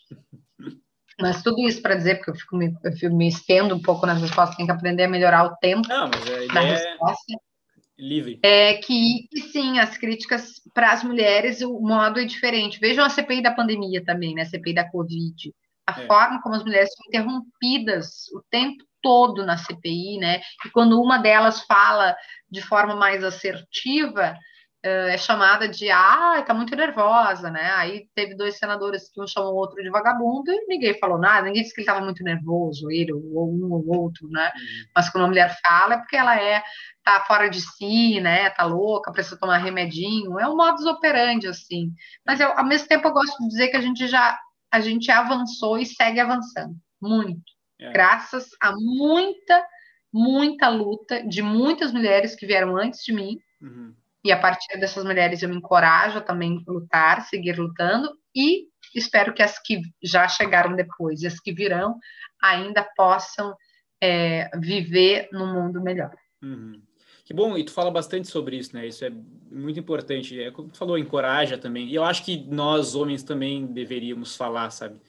Mas 1.19 1.43
tudo 1.43 1.67
isso 1.67 1.81
para 1.81 1.95
dizer, 1.95 2.15
porque 2.15 2.31
eu 2.31 2.35
fico 2.35 2.55
me, 2.55 2.75
eu 2.83 2.91
fico 2.93 3.15
me 3.15 3.27
estendo 3.27 3.75
um 3.75 3.81
pouco 3.81 4.05
nas 4.05 4.21
respostas, 4.21 4.55
tem 4.55 4.65
que 4.65 4.71
aprender 4.71 5.03
a 5.03 5.09
melhorar 5.09 5.45
o 5.45 5.55
tempo 5.57 5.87
não, 5.87 6.09
mas 6.09 6.29
a 6.29 6.45
ideia 6.45 6.65
é 6.65 6.91
resposta. 6.91 7.33
É 7.33 8.01
livre. 8.01 8.39
É 8.41 8.73
que, 8.75 9.27
que 9.29 9.41
sim, 9.41 9.79
as 9.79 9.97
críticas 9.97 10.61
para 10.73 10.93
as 10.93 11.03
mulheres, 11.03 11.61
o 11.61 11.79
modo 11.81 12.19
é 12.19 12.25
diferente. 12.25 12.79
Vejam 12.79 13.03
a 13.03 13.09
CPI 13.09 13.41
da 13.41 13.53
pandemia 13.53 14.03
também, 14.03 14.33
né? 14.33 14.43
A 14.43 14.45
CPI 14.45 14.73
da 14.73 14.89
Covid. 14.89 15.53
A 15.85 16.01
é. 16.01 16.07
forma 16.07 16.41
como 16.41 16.55
as 16.55 16.63
mulheres 16.63 16.89
são 16.93 17.05
interrompidas 17.07 18.27
o 18.33 18.41
tempo 18.49 18.83
todo 19.01 19.45
na 19.45 19.57
CPI, 19.57 20.17
né? 20.19 20.41
E 20.65 20.69
quando 20.69 21.01
uma 21.01 21.17
delas 21.17 21.61
fala 21.63 22.15
de 22.49 22.61
forma 22.61 22.95
mais 22.95 23.23
assertiva, 23.23 24.37
é 24.81 25.17
chamada 25.17 25.67
de 25.67 25.89
ah, 25.91 26.41
tá 26.45 26.53
muito 26.53 26.73
nervosa, 26.73 27.51
né? 27.51 27.69
Aí 27.75 28.07
teve 28.15 28.33
dois 28.33 28.57
senadores 28.57 29.09
que 29.11 29.21
um 29.21 29.27
chamou 29.27 29.53
o 29.53 29.57
outro 29.57 29.81
de 29.83 29.89
vagabundo 29.89 30.49
e 30.51 30.67
ninguém 30.67 30.97
falou 30.97 31.17
nada, 31.17 31.47
ninguém 31.47 31.63
disse 31.63 31.75
que 31.75 31.81
ele 31.81 31.87
estava 31.87 32.03
muito 32.03 32.23
nervoso, 32.23 32.89
ele 32.89 33.11
ou 33.11 33.51
um 33.51 33.73
ou 33.73 33.85
outro, 33.99 34.29
né? 34.29 34.45
Uhum. 34.55 34.89
Mas 34.95 35.09
quando 35.09 35.23
uma 35.23 35.29
mulher 35.29 35.53
fala 35.61 35.95
é 35.95 35.97
porque 35.97 36.15
ela 36.15 36.39
é 36.39 36.63
tá 37.03 37.21
fora 37.25 37.49
de 37.49 37.59
si, 37.59 38.21
né? 38.21 38.49
Tá 38.51 38.63
louca, 38.63 39.11
precisa 39.11 39.37
tomar 39.37 39.57
remedinho, 39.57 40.39
é 40.39 40.47
um 40.47 40.55
modus 40.55 40.85
operandi 40.85 41.47
assim. 41.47 41.91
Mas 42.25 42.39
eu, 42.39 42.57
ao 42.57 42.65
mesmo 42.65 42.87
tempo 42.87 43.07
eu 43.07 43.13
gosto 43.13 43.37
de 43.43 43.49
dizer 43.49 43.67
que 43.67 43.77
a 43.77 43.81
gente 43.81 44.07
já 44.07 44.39
a 44.71 44.79
gente 44.79 45.11
avançou 45.11 45.77
e 45.77 45.85
segue 45.85 46.19
avançando 46.19 46.75
muito, 47.01 47.41
é. 47.79 47.91
graças 47.91 48.49
a 48.61 48.71
muita 48.71 49.65
muita 50.11 50.69
luta 50.69 51.23
de 51.27 51.41
muitas 51.41 51.91
mulheres 51.91 52.35
que 52.35 52.45
vieram 52.45 52.75
antes 52.77 53.03
de 53.03 53.13
mim. 53.13 53.39
Uhum 53.61 53.93
e 54.21 54.33
a 54.33 54.37
partir 54.37 54.77
dessas 54.77 55.05
mulheres 55.05 55.41
eu 55.41 55.47
me 55.47 55.55
encorajo 55.55 56.17
a 56.17 56.21
também 56.21 56.61
lutar, 56.67 57.21
seguir 57.21 57.57
lutando, 57.57 58.11
e 58.35 58.67
Espero 58.93 59.33
que 59.33 59.43
as 59.43 59.59
que 59.59 59.81
já 60.01 60.27
chegaram 60.27 60.75
depois 60.75 61.21
e 61.21 61.27
as 61.27 61.39
que 61.39 61.53
virão 61.53 61.97
ainda 62.41 62.83
possam 62.95 63.55
é, 64.01 64.49
viver 64.57 65.29
num 65.31 65.53
mundo 65.53 65.81
melhor. 65.81 66.15
Uhum. 66.41 66.81
Que 67.25 67.33
bom, 67.33 67.55
e 67.57 67.63
tu 67.63 67.71
fala 67.71 67.91
bastante 67.91 68.27
sobre 68.27 68.57
isso, 68.57 68.75
né? 68.75 68.87
Isso 68.87 69.05
é 69.05 69.11
muito 69.51 69.79
importante. 69.79 70.41
É 70.41 70.49
como 70.49 70.69
tu 70.69 70.77
falou, 70.77 70.97
encoraja 70.97 71.57
também. 71.57 71.87
E 71.87 71.93
eu 71.93 72.03
acho 72.03 72.25
que 72.25 72.43
nós, 72.47 72.95
homens, 72.95 73.21
também 73.21 73.67
deveríamos 73.67 74.35
falar, 74.35 74.71
sabe? 74.71 74.99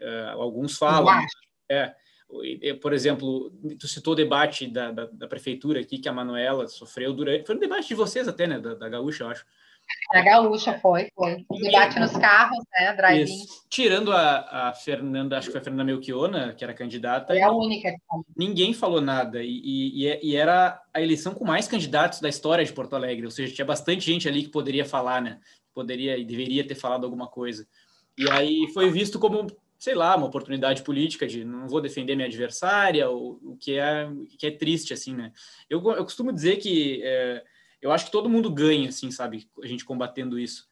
Uh, 0.00 0.40
alguns 0.40 0.78
falam. 0.78 1.26
É, 1.68 1.92
por 2.80 2.92
exemplo, 2.92 3.52
tu 3.78 3.86
citou 3.86 4.12
o 4.12 4.16
debate 4.16 4.66
da, 4.66 4.90
da, 4.90 5.06
da, 5.06 5.28
prefeitura 5.28 5.80
aqui 5.80 5.98
que 5.98 6.08
a 6.08 6.12
Manuela 6.12 6.66
sofreu 6.66 7.12
durante. 7.12 7.46
Foi 7.46 7.54
um 7.54 7.60
debate 7.60 7.88
de 7.88 7.94
vocês 7.94 8.26
até, 8.26 8.46
né? 8.46 8.58
Da, 8.58 8.74
da 8.74 8.88
Gaúcha, 8.88 9.24
eu 9.24 9.28
acho. 9.28 9.44
A 10.12 10.20
Gaúcha 10.20 10.78
foi, 10.80 11.08
foi. 11.14 11.44
O 11.48 11.58
debate 11.58 11.98
nos 12.00 12.12
carros, 12.12 12.58
né? 12.72 12.92
Drive-in. 12.94 13.44
Tirando 13.68 14.12
a, 14.12 14.68
a 14.68 14.72
Fernanda, 14.74 15.38
acho 15.38 15.46
que 15.46 15.52
foi 15.52 15.60
a 15.60 15.64
Fernanda 15.64 15.84
Melchiona, 15.84 16.54
que 16.54 16.64
era 16.64 16.74
candidata. 16.74 17.34
É 17.34 17.42
a 17.42 17.52
única. 17.52 17.94
Ninguém 18.36 18.72
falou 18.72 19.00
nada. 19.00 19.42
E, 19.42 19.60
e, 20.04 20.30
e, 20.30 20.36
era 20.36 20.82
a 20.92 21.00
eleição 21.00 21.34
com 21.34 21.44
mais 21.44 21.68
candidatos 21.68 22.20
da 22.20 22.28
história 22.28 22.64
de 22.64 22.72
Porto 22.72 22.96
Alegre. 22.96 23.26
Ou 23.26 23.30
seja, 23.30 23.54
tinha 23.54 23.64
bastante 23.64 24.04
gente 24.04 24.28
ali 24.28 24.42
que 24.42 24.50
poderia 24.50 24.84
falar, 24.84 25.22
né? 25.22 25.38
Poderia 25.72 26.16
e 26.16 26.24
deveria 26.24 26.66
ter 26.66 26.74
falado 26.74 27.04
alguma 27.04 27.28
coisa. 27.28 27.66
E 28.18 28.28
aí 28.30 28.66
foi 28.72 28.90
visto 28.90 29.18
como, 29.18 29.46
sei 29.78 29.94
lá, 29.94 30.16
uma 30.16 30.26
oportunidade 30.26 30.82
política 30.82 31.26
de 31.26 31.44
não 31.44 31.68
vou 31.68 31.80
defender 31.80 32.14
minha 32.14 32.28
adversária, 32.28 33.08
ou, 33.08 33.38
o 33.42 33.56
que 33.56 33.78
é, 33.78 34.08
que 34.38 34.46
é 34.46 34.50
triste, 34.50 34.92
assim, 34.92 35.14
né? 35.14 35.32
Eu, 35.68 35.78
eu 35.92 36.04
costumo 36.04 36.32
dizer 36.32 36.56
que. 36.56 37.00
É, 37.02 37.44
eu 37.80 37.92
acho 37.92 38.06
que 38.06 38.10
todo 38.10 38.28
mundo 38.28 38.50
ganha, 38.50 38.88
assim, 38.88 39.10
sabe? 39.10 39.48
A 39.62 39.66
gente 39.66 39.84
combatendo 39.84 40.38
isso. 40.38 40.66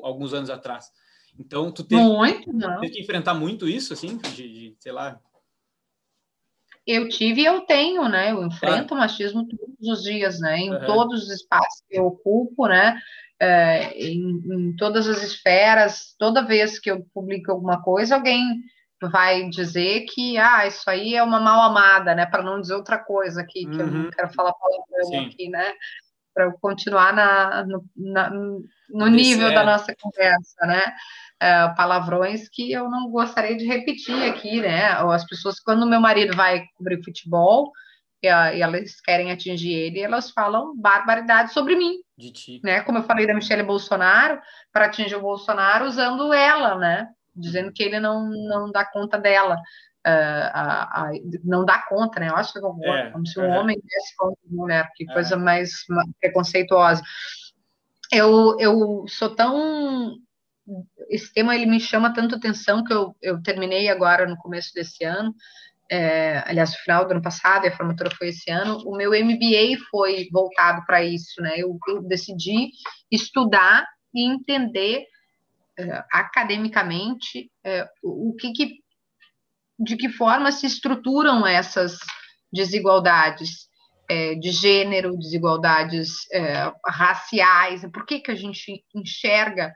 alguns 0.00 0.32
anos 0.32 0.48
atrás. 0.48 0.90
Então, 1.38 1.72
tu 1.72 1.82
teve, 1.82 2.02
muito, 2.02 2.52
não. 2.52 2.80
teve 2.80 2.92
que 2.92 3.00
enfrentar 3.00 3.34
muito 3.34 3.68
isso, 3.68 3.92
assim, 3.92 4.18
de, 4.34 4.76
sei 4.78 4.92
lá. 4.92 5.20
Eu 6.86 7.08
tive 7.08 7.42
e 7.42 7.44
eu 7.44 7.62
tenho, 7.62 8.08
né? 8.08 8.32
Eu 8.32 8.44
enfrento 8.44 8.94
o 8.94 8.98
machismo 8.98 9.46
todos 9.46 9.98
os 9.98 10.02
dias, 10.02 10.40
né? 10.40 10.58
Em 10.58 10.72
uhum. 10.72 10.84
todos 10.84 11.24
os 11.24 11.30
espaços 11.30 11.82
que 11.88 11.98
eu 11.98 12.06
ocupo, 12.06 12.66
né? 12.66 13.00
É, 13.44 13.92
em, 13.98 14.40
em 14.46 14.76
todas 14.76 15.08
as 15.08 15.20
esferas, 15.20 16.14
toda 16.16 16.46
vez 16.46 16.78
que 16.78 16.88
eu 16.88 17.04
publico 17.12 17.50
alguma 17.50 17.82
coisa, 17.82 18.14
alguém 18.14 18.62
vai 19.08 19.48
dizer 19.48 20.04
que 20.06 20.38
ah, 20.38 20.66
isso 20.66 20.88
aí 20.88 21.16
é 21.16 21.22
uma 21.22 21.40
mal 21.40 21.62
amada, 21.62 22.14
né? 22.14 22.26
Para 22.26 22.42
não 22.42 22.60
dizer 22.60 22.74
outra 22.74 22.98
coisa 22.98 23.40
aqui, 23.40 23.66
que 23.66 23.76
uhum. 23.76 23.80
eu 23.80 23.86
não 23.86 24.04
uhum. 24.04 24.10
quero 24.10 24.32
falar 24.32 24.52
palavrão 24.52 25.26
aqui, 25.26 25.48
né? 25.48 25.72
Para 26.34 26.44
eu 26.44 26.52
continuar 26.60 27.12
na, 27.12 27.64
no, 27.66 27.84
na, 27.96 28.30
no 28.30 29.06
nível 29.08 29.48
é. 29.48 29.54
da 29.54 29.64
nossa 29.64 29.94
conversa, 30.00 30.66
né? 30.66 30.94
Uh, 31.42 31.74
palavrões 31.74 32.48
que 32.48 32.70
eu 32.70 32.88
não 32.88 33.10
gostaria 33.10 33.56
de 33.56 33.66
repetir 33.66 34.22
aqui, 34.22 34.60
né? 34.60 35.02
Ou 35.02 35.10
as 35.10 35.26
pessoas, 35.26 35.58
quando 35.58 35.86
meu 35.86 36.00
marido 36.00 36.36
vai 36.36 36.64
cobrir 36.76 37.02
futebol 37.02 37.72
e, 38.22 38.28
elas 38.28 39.00
querem 39.00 39.32
atingir 39.32 39.72
ele, 39.72 40.00
elas 40.00 40.30
falam 40.30 40.76
barbaridade 40.76 41.52
sobre 41.52 41.74
mim. 41.74 41.96
De 42.22 42.32
ti. 42.32 42.60
Né? 42.62 42.80
Como 42.82 42.98
eu 42.98 43.02
falei 43.02 43.26
da 43.26 43.34
Michelle 43.34 43.62
Bolsonaro, 43.62 44.40
para 44.72 44.86
atingir 44.86 45.16
o 45.16 45.22
Bolsonaro 45.22 45.86
usando 45.86 46.32
ela, 46.32 46.78
né? 46.78 47.08
Dizendo 47.34 47.72
que 47.72 47.82
ele 47.82 47.98
não, 47.98 48.28
não 48.28 48.70
dá 48.70 48.84
conta 48.84 49.18
dela. 49.18 49.56
Uh, 50.04 50.50
a, 50.52 51.02
a, 51.02 51.10
não 51.44 51.64
dá 51.64 51.78
conta, 51.88 52.18
né? 52.18 52.28
Eu 52.28 52.36
acho 52.36 52.52
que 52.52 52.58
eu 52.58 52.72
vou, 52.72 52.94
é, 52.94 53.10
como 53.10 53.26
se 53.26 53.38
um 53.38 53.48
homem 53.48 53.76
desse 53.82 54.16
conta 54.16 54.38
de 54.44 54.54
mulher, 54.54 54.90
que 54.94 55.08
é. 55.08 55.12
coisa 55.12 55.36
mais 55.36 55.70
preconceituosa 56.20 57.02
eu, 58.12 58.56
eu 58.60 59.04
sou 59.08 59.34
tão. 59.34 60.18
Esse 61.08 61.32
tema 61.32 61.56
ele 61.56 61.66
me 61.66 61.80
chama 61.80 62.12
tanto 62.12 62.36
atenção 62.36 62.84
que 62.84 62.92
eu, 62.92 63.16
eu 63.20 63.42
terminei 63.42 63.88
agora 63.88 64.28
no 64.28 64.36
começo 64.36 64.72
desse 64.74 65.02
ano, 65.02 65.34
é, 65.92 66.42
aliás, 66.46 66.70
no 66.70 66.78
final 66.78 67.04
do 67.04 67.10
ano 67.10 67.20
passado, 67.20 67.66
e 67.66 67.68
a 67.68 67.76
formatura 67.76 68.10
foi 68.16 68.28
esse 68.28 68.50
ano. 68.50 68.78
O 68.86 68.96
meu 68.96 69.10
MBA 69.10 69.78
foi 69.90 70.26
voltado 70.32 70.82
para 70.86 71.04
isso, 71.04 71.42
né? 71.42 71.52
Eu, 71.58 71.78
eu, 71.86 72.02
decidi 72.02 72.70
estudar 73.10 73.86
e 74.14 74.26
entender 74.26 75.04
é, 75.78 76.02
academicamente 76.10 77.50
é, 77.62 77.86
o 78.02 78.34
que, 78.40 78.52
que, 78.52 78.78
de 79.78 79.98
que 79.98 80.08
forma 80.08 80.50
se 80.50 80.64
estruturam 80.64 81.46
essas 81.46 81.98
desigualdades 82.50 83.68
é, 84.08 84.34
de 84.34 84.50
gênero, 84.50 85.18
desigualdades 85.18 86.26
é, 86.32 86.72
raciais. 86.86 87.82
Por 87.92 88.06
que, 88.06 88.20
que 88.20 88.30
a 88.30 88.34
gente 88.34 88.82
enxerga 88.94 89.74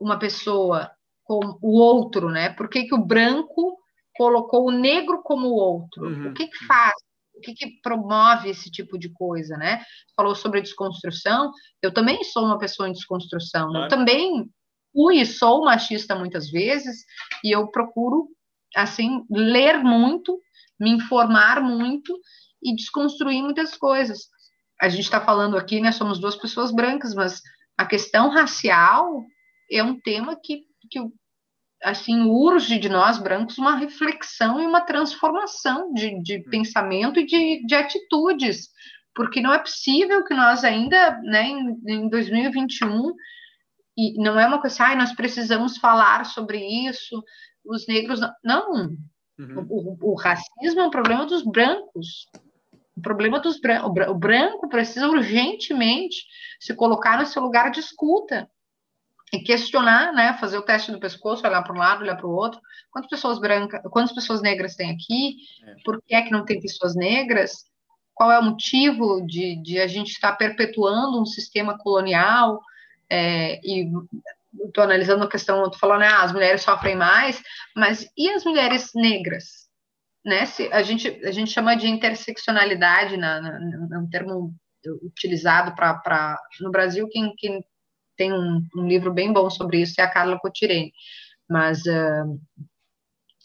uma 0.00 0.18
pessoa 0.18 0.90
como 1.22 1.58
o 1.60 1.78
outro, 1.78 2.30
né? 2.30 2.48
Por 2.48 2.70
que, 2.70 2.84
que 2.84 2.94
o 2.94 3.04
branco 3.04 3.77
colocou 4.18 4.66
o 4.66 4.72
negro 4.72 5.22
como 5.22 5.46
o 5.48 5.54
outro? 5.54 6.06
Uhum. 6.06 6.30
O 6.30 6.34
que, 6.34 6.48
que 6.48 6.66
faz? 6.66 6.92
O 7.36 7.40
que, 7.40 7.54
que 7.54 7.80
promove 7.80 8.50
esse 8.50 8.68
tipo 8.68 8.98
de 8.98 9.08
coisa, 9.10 9.56
né? 9.56 9.80
Falou 10.16 10.34
sobre 10.34 10.60
desconstrução. 10.60 11.52
Eu 11.80 11.94
também 11.94 12.24
sou 12.24 12.44
uma 12.44 12.58
pessoa 12.58 12.88
em 12.88 12.92
desconstrução. 12.92 13.68
Claro. 13.68 13.84
Eu 13.84 13.88
também 13.88 14.50
fui 14.92 15.20
e 15.20 15.26
sou 15.26 15.64
machista 15.64 16.16
muitas 16.16 16.50
vezes 16.50 17.04
e 17.44 17.54
eu 17.54 17.68
procuro 17.68 18.26
assim 18.74 19.24
ler 19.30 19.78
muito, 19.78 20.40
me 20.80 20.90
informar 20.90 21.62
muito 21.62 22.12
e 22.60 22.74
desconstruir 22.74 23.40
muitas 23.40 23.76
coisas. 23.76 24.26
A 24.80 24.88
gente 24.88 25.04
está 25.04 25.20
falando 25.20 25.56
aqui, 25.56 25.80
né? 25.80 25.92
Somos 25.92 26.18
duas 26.18 26.34
pessoas 26.34 26.72
brancas, 26.72 27.14
mas 27.14 27.40
a 27.76 27.86
questão 27.86 28.30
racial 28.30 29.22
é 29.70 29.80
um 29.80 30.00
tema 30.00 30.36
que, 30.42 30.64
que 30.90 31.00
assim 31.82 32.22
urge 32.22 32.78
de 32.78 32.88
nós 32.88 33.18
brancos 33.18 33.58
uma 33.58 33.76
reflexão 33.76 34.60
e 34.60 34.66
uma 34.66 34.80
transformação 34.80 35.92
de, 35.92 36.20
de 36.22 36.38
hum. 36.38 36.50
pensamento 36.50 37.20
e 37.20 37.26
de, 37.26 37.64
de 37.66 37.74
atitudes, 37.74 38.68
porque 39.14 39.40
não 39.40 39.52
é 39.52 39.58
possível 39.58 40.24
que 40.24 40.34
nós 40.34 40.64
ainda, 40.64 41.20
né, 41.22 41.44
em, 41.44 41.80
em 41.86 42.08
2021 42.08 43.12
e 43.96 44.14
não 44.22 44.38
é 44.38 44.46
uma 44.46 44.60
coisa, 44.60 44.84
ah, 44.84 44.94
nós 44.94 45.12
precisamos 45.12 45.76
falar 45.76 46.24
sobre 46.24 46.58
isso, 46.86 47.22
os 47.64 47.86
negros 47.88 48.20
não, 48.20 48.32
não. 48.44 48.72
Uhum. 49.38 49.66
O, 49.68 50.08
o, 50.08 50.12
o, 50.12 50.14
racismo 50.14 50.80
é 50.80 50.86
um 50.86 50.90
problema 50.90 51.26
dos 51.26 51.44
brancos, 51.44 52.26
o 52.96 53.00
problema 53.00 53.40
dos 53.40 53.60
brancos, 53.60 54.08
o 54.08 54.14
branco 54.14 54.68
precisa 54.68 55.08
urgentemente 55.08 56.24
se 56.60 56.74
colocar 56.74 57.18
no 57.18 57.26
seu 57.26 57.42
lugar 57.42 57.70
de 57.70 57.80
escuta 57.80 58.48
e 59.32 59.40
questionar, 59.40 60.12
né, 60.12 60.36
fazer 60.38 60.58
o 60.58 60.62
teste 60.62 60.90
do 60.90 61.00
pescoço, 61.00 61.46
olhar 61.46 61.62
para 61.62 61.74
um 61.74 61.78
lado, 61.78 62.02
olhar 62.02 62.16
para 62.16 62.26
o 62.26 62.34
outro. 62.34 62.60
Quantas 62.90 63.10
pessoas 63.10 63.38
brancas, 63.38 63.80
quantas 63.90 64.14
pessoas 64.14 64.40
negras 64.40 64.74
tem 64.74 64.90
aqui? 64.90 65.36
É. 65.64 65.74
Por 65.84 66.02
que 66.02 66.14
é 66.14 66.22
que 66.22 66.30
não 66.30 66.44
tem 66.44 66.60
pessoas 66.60 66.94
negras? 66.94 67.64
Qual 68.14 68.32
é 68.32 68.38
o 68.38 68.44
motivo 68.44 69.24
de, 69.26 69.56
de 69.62 69.78
a 69.78 69.86
gente 69.86 70.10
estar 70.10 70.32
perpetuando 70.32 71.20
um 71.20 71.26
sistema 71.26 71.78
colonial? 71.78 72.60
É, 73.10 73.60
e 73.64 73.90
estou 74.66 74.84
analisando 74.84 75.24
a 75.24 75.30
questão, 75.30 75.64
estou 75.64 75.78
falando, 75.78 76.02
ah, 76.02 76.22
as 76.22 76.32
mulheres 76.32 76.62
sofrem 76.62 76.96
mais, 76.96 77.42
mas 77.76 78.08
e 78.16 78.28
as 78.30 78.44
mulheres 78.44 78.90
negras? 78.94 79.68
né? 80.28 80.44
Se 80.44 80.70
a 80.72 80.82
gente 80.82 81.08
a 81.24 81.30
gente 81.30 81.50
chama 81.50 81.74
de 81.74 81.88
interseccionalidade, 81.88 83.16
na, 83.16 83.40
na, 83.40 83.96
é 83.96 83.98
um 83.98 84.08
termo 84.08 84.54
utilizado 85.02 85.74
para 85.74 86.38
no 86.60 86.70
Brasil 86.70 87.08
quem, 87.08 87.34
quem 87.36 87.64
tem 88.18 88.32
um, 88.32 88.60
um, 88.76 88.86
livro 88.86 89.12
bem 89.12 89.32
bom 89.32 89.48
sobre 89.48 89.80
isso 89.80 89.98
é 89.98 90.04
a 90.04 90.10
Carla 90.10 90.38
Cotirene, 90.38 90.92
mas 91.48 91.78
uh, 91.86 92.38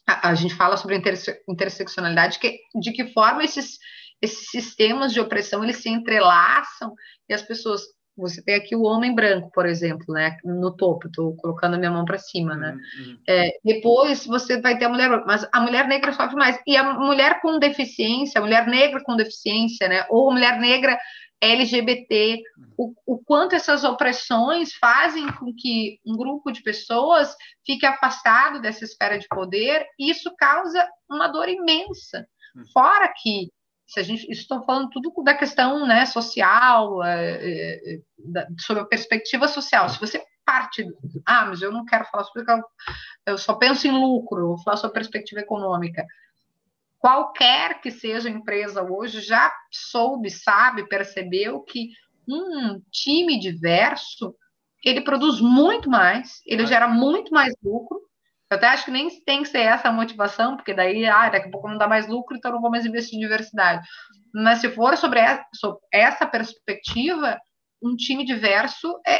a, 0.06 0.30
a 0.30 0.36
gente 0.36 0.56
fala 0.56 0.76
sobre 0.76 0.98
interse, 0.98 1.40
interseccionalidade, 1.48 2.40
que, 2.40 2.60
de 2.76 2.92
que 2.92 3.14
forma 3.14 3.44
esses, 3.44 3.78
esses 4.22 4.50
sistemas 4.50 5.14
de 5.14 5.22
opressão 5.22 5.64
eles 5.64 5.78
se 5.78 5.90
entrelaçam 5.90 6.94
e 7.30 7.34
as 7.34 7.44
pessoas 7.44 7.84
você 8.16 8.44
tem 8.44 8.56
aqui 8.56 8.76
o 8.76 8.84
homem 8.84 9.14
branco, 9.14 9.50
por 9.52 9.66
exemplo, 9.66 10.14
né? 10.14 10.38
No 10.44 10.76
topo, 10.76 11.08
estou 11.08 11.36
colocando 11.38 11.74
a 11.74 11.78
minha 11.80 11.90
mão 11.90 12.06
para 12.06 12.20
cima, 12.20 12.56
né? 12.56 12.78
Uhum. 13.00 13.18
É, 13.28 13.50
depois 13.64 14.26
você 14.28 14.62
vai 14.62 14.78
ter 14.78 14.86
a 14.86 14.90
mulher, 14.90 15.24
mas 15.26 15.48
a 15.52 15.62
mulher 15.62 15.88
negra 15.88 16.12
sofre 16.12 16.36
mais. 16.36 16.60
E 16.68 16.78
a 16.78 16.94
mulher 16.94 17.42
com 17.42 17.58
deficiência, 17.58 18.40
a 18.40 18.44
mulher 18.44 18.68
negra 18.68 19.02
com 19.04 19.16
deficiência, 19.16 19.88
né? 19.88 20.06
Ou 20.12 20.30
a 20.30 20.34
mulher 20.34 20.60
negra 20.60 20.96
LGBT, 21.44 22.42
o, 22.78 22.94
o 23.06 23.18
quanto 23.24 23.56
essas 23.56 23.84
opressões 23.84 24.74
fazem 24.74 25.32
com 25.34 25.54
que 25.54 26.00
um 26.06 26.16
grupo 26.16 26.52
de 26.52 26.62
pessoas 26.64 27.36
fique 27.66 27.86
afastado 27.86 28.62
dessa 28.62 28.84
esfera 28.84 29.20
de 29.20 29.28
poder, 29.28 29.86
e 30.00 30.10
isso 30.10 30.34
causa 30.38 30.88
uma 31.10 31.28
dor 31.28 31.50
imensa. 31.50 32.28
Uhum. 32.56 32.64
Fora 32.72 33.12
que 33.22 33.50
se 33.86 34.00
a 34.00 34.04
gente 34.04 34.30
estou 34.32 34.64
falando 34.64 34.90
tudo 34.90 35.14
da 35.24 35.36
questão 35.36 35.86
né, 35.86 36.06
social, 36.06 37.04
é, 37.04 37.94
é, 37.94 38.00
da, 38.18 38.48
sobre 38.60 38.82
a 38.82 38.88
perspectiva 38.88 39.48
social. 39.48 39.90
Se 39.90 40.00
você 40.00 40.24
parte, 40.46 40.86
ah, 41.26 41.46
mas 41.46 41.62
eu 41.62 41.72
não 41.72 41.86
quero 41.86 42.06
falar 42.06 42.24
sobre 42.26 42.44
eu 43.26 43.38
só 43.38 43.56
penso 43.56 43.88
em 43.88 43.92
lucro, 43.92 44.48
vou 44.48 44.58
falar 44.60 44.78
sobre 44.78 44.96
perspectiva 44.96 45.42
econômica. 45.42 46.06
Qualquer 47.04 47.82
que 47.82 47.92
seja 47.92 48.30
a 48.30 48.32
empresa 48.32 48.82
hoje 48.82 49.20
já 49.20 49.54
soube, 49.70 50.30
sabe, 50.30 50.88
percebeu 50.88 51.62
que 51.62 51.90
um 52.26 52.80
time 52.90 53.38
diverso 53.38 54.34
ele 54.86 55.02
produz 55.02 55.42
muito 55.42 55.90
mais, 55.90 56.42
ele 56.46 56.66
gera 56.66 56.88
muito 56.88 57.34
mais 57.34 57.54
lucro 57.62 58.00
eu 58.54 58.58
até 58.58 58.68
acho 58.68 58.86
que 58.86 58.92
nem 58.92 59.10
tem 59.22 59.42
que 59.42 59.50
ser 59.50 59.62
essa 59.62 59.90
a 59.90 59.92
motivação, 59.92 60.56
porque 60.56 60.76
daí, 60.76 61.06
ah, 61.08 61.28
daqui 61.28 61.48
a 61.48 61.52
pouco 61.52 61.68
não 61.68 61.78
dá 61.78 61.88
mais 61.88 62.08
lucro, 62.08 62.38
então 62.38 62.52
não 62.52 62.62
vou 62.62 62.70
mais 62.70 62.86
investir 62.86 63.18
em 63.18 63.22
diversidade. 63.22 63.84
Mas 64.32 64.60
se 64.60 64.70
for 64.70 64.96
sobre 64.96 65.20
essa 65.92 66.28
perspectiva, 66.28 67.40
um 67.82 67.96
time 67.96 68.24
diverso 68.24 68.96
é 69.08 69.20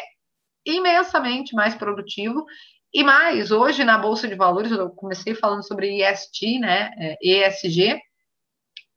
imensamente 0.64 1.56
mais 1.56 1.74
produtivo. 1.74 2.46
E 2.94 3.04
mais, 3.04 3.52
hoje 3.52 3.84
na 3.84 3.98
Bolsa 3.98 4.28
de 4.28 4.36
Valores, 4.36 4.72
eu 4.72 4.90
comecei 4.90 5.34
falando 5.34 5.66
sobre 5.66 6.04
ESG, 6.04 6.60
né, 6.60 6.92
ESG, 7.22 8.00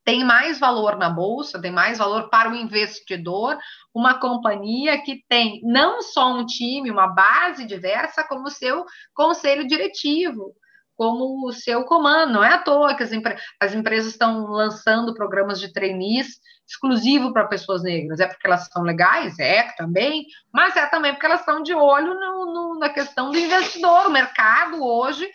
tem 0.05 0.23
mais 0.23 0.61
valor 0.61 0.97
na 0.97 1.11
bolsa, 1.11 1.61
tem 1.61 1.73
mais 1.73 1.99
valor 1.99 2.29
para 2.29 2.49
o 2.51 2.55
investidor, 2.55 3.59
uma 3.93 4.21
companhia 4.21 5.03
que 5.03 5.25
tem 5.29 5.61
não 5.65 6.01
só 6.01 6.33
um 6.33 6.47
time, 6.47 6.93
uma 6.93 7.09
base 7.09 7.67
diversa, 7.67 8.23
como 8.23 8.49
seu 8.49 8.85
conselho 9.13 9.67
diretivo, 9.67 10.55
como 10.97 11.47
o 11.47 11.53
seu 11.53 11.85
comando. 11.85 12.33
Não 12.33 12.45
é 12.45 12.55
à 12.55 12.59
toa 12.59 12.95
que 12.95 13.03
as, 13.03 13.13
empre 13.13 13.37
as 13.61 13.75
empresas 13.75 14.13
estão 14.13 14.47
lançando 14.47 15.15
programas 15.15 15.61
de 15.61 15.73
trainees 15.73 16.41
exclusivo 16.67 17.33
para 17.33 17.47
pessoas 17.47 17.83
negras. 17.83 18.19
É 18.19 18.27
porque 18.27 18.47
elas 18.47 18.67
são 18.67 18.83
legais? 18.83 19.39
É 19.39 19.63
também, 19.77 20.27
mas 20.53 20.75
é 20.77 20.87
também 20.87 21.13
porque 21.13 21.27
elas 21.27 21.41
estão 21.41 21.63
de 21.63 21.75
olho 21.75 22.15
no, 22.15 22.47
no, 22.47 22.79
na 22.79 22.89
questão 22.89 23.31
do 23.31 23.39
investidor. 23.39 24.07
O 24.07 24.11
mercado 24.11 24.83
hoje 24.83 25.29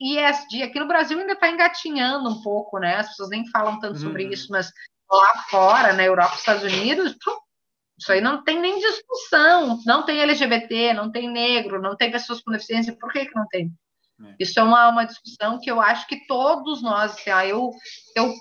ESG 0.00 0.62
aqui 0.62 0.78
no 0.78 0.86
Brasil 0.86 1.18
ainda 1.18 1.32
está 1.32 1.48
engatinhando 1.48 2.28
um 2.28 2.40
pouco, 2.42 2.78
né? 2.78 2.96
As 2.96 3.08
pessoas 3.08 3.30
nem 3.30 3.48
falam 3.50 3.80
tanto 3.80 3.98
sobre 3.98 4.24
uhum. 4.24 4.30
isso, 4.30 4.52
mas 4.52 4.72
lá 5.10 5.42
fora, 5.50 5.92
na 5.92 6.04
Europa, 6.04 6.36
Estados 6.36 6.62
Unidos, 6.62 7.16
isso 7.98 8.12
aí 8.12 8.20
não 8.20 8.44
tem 8.44 8.60
nem 8.60 8.78
discussão. 8.78 9.80
Não 9.84 10.04
tem 10.04 10.20
LGBT, 10.20 10.92
não 10.94 11.10
tem 11.10 11.28
negro, 11.28 11.82
não 11.82 11.96
tem 11.96 12.10
pessoas 12.10 12.40
com 12.40 12.52
deficiência. 12.52 12.96
Por 12.96 13.10
que, 13.12 13.26
que 13.26 13.34
não 13.34 13.46
tem? 13.48 13.72
É. 14.24 14.34
Isso 14.40 14.58
é 14.58 14.62
uma, 14.62 14.88
uma 14.88 15.04
discussão 15.04 15.60
que 15.60 15.70
eu 15.70 15.80
acho 15.80 16.06
que 16.06 16.26
todos 16.26 16.82
nós, 16.82 17.12
assim, 17.12 17.30
ah, 17.30 17.46
eu, 17.46 17.70
eu 18.16 18.34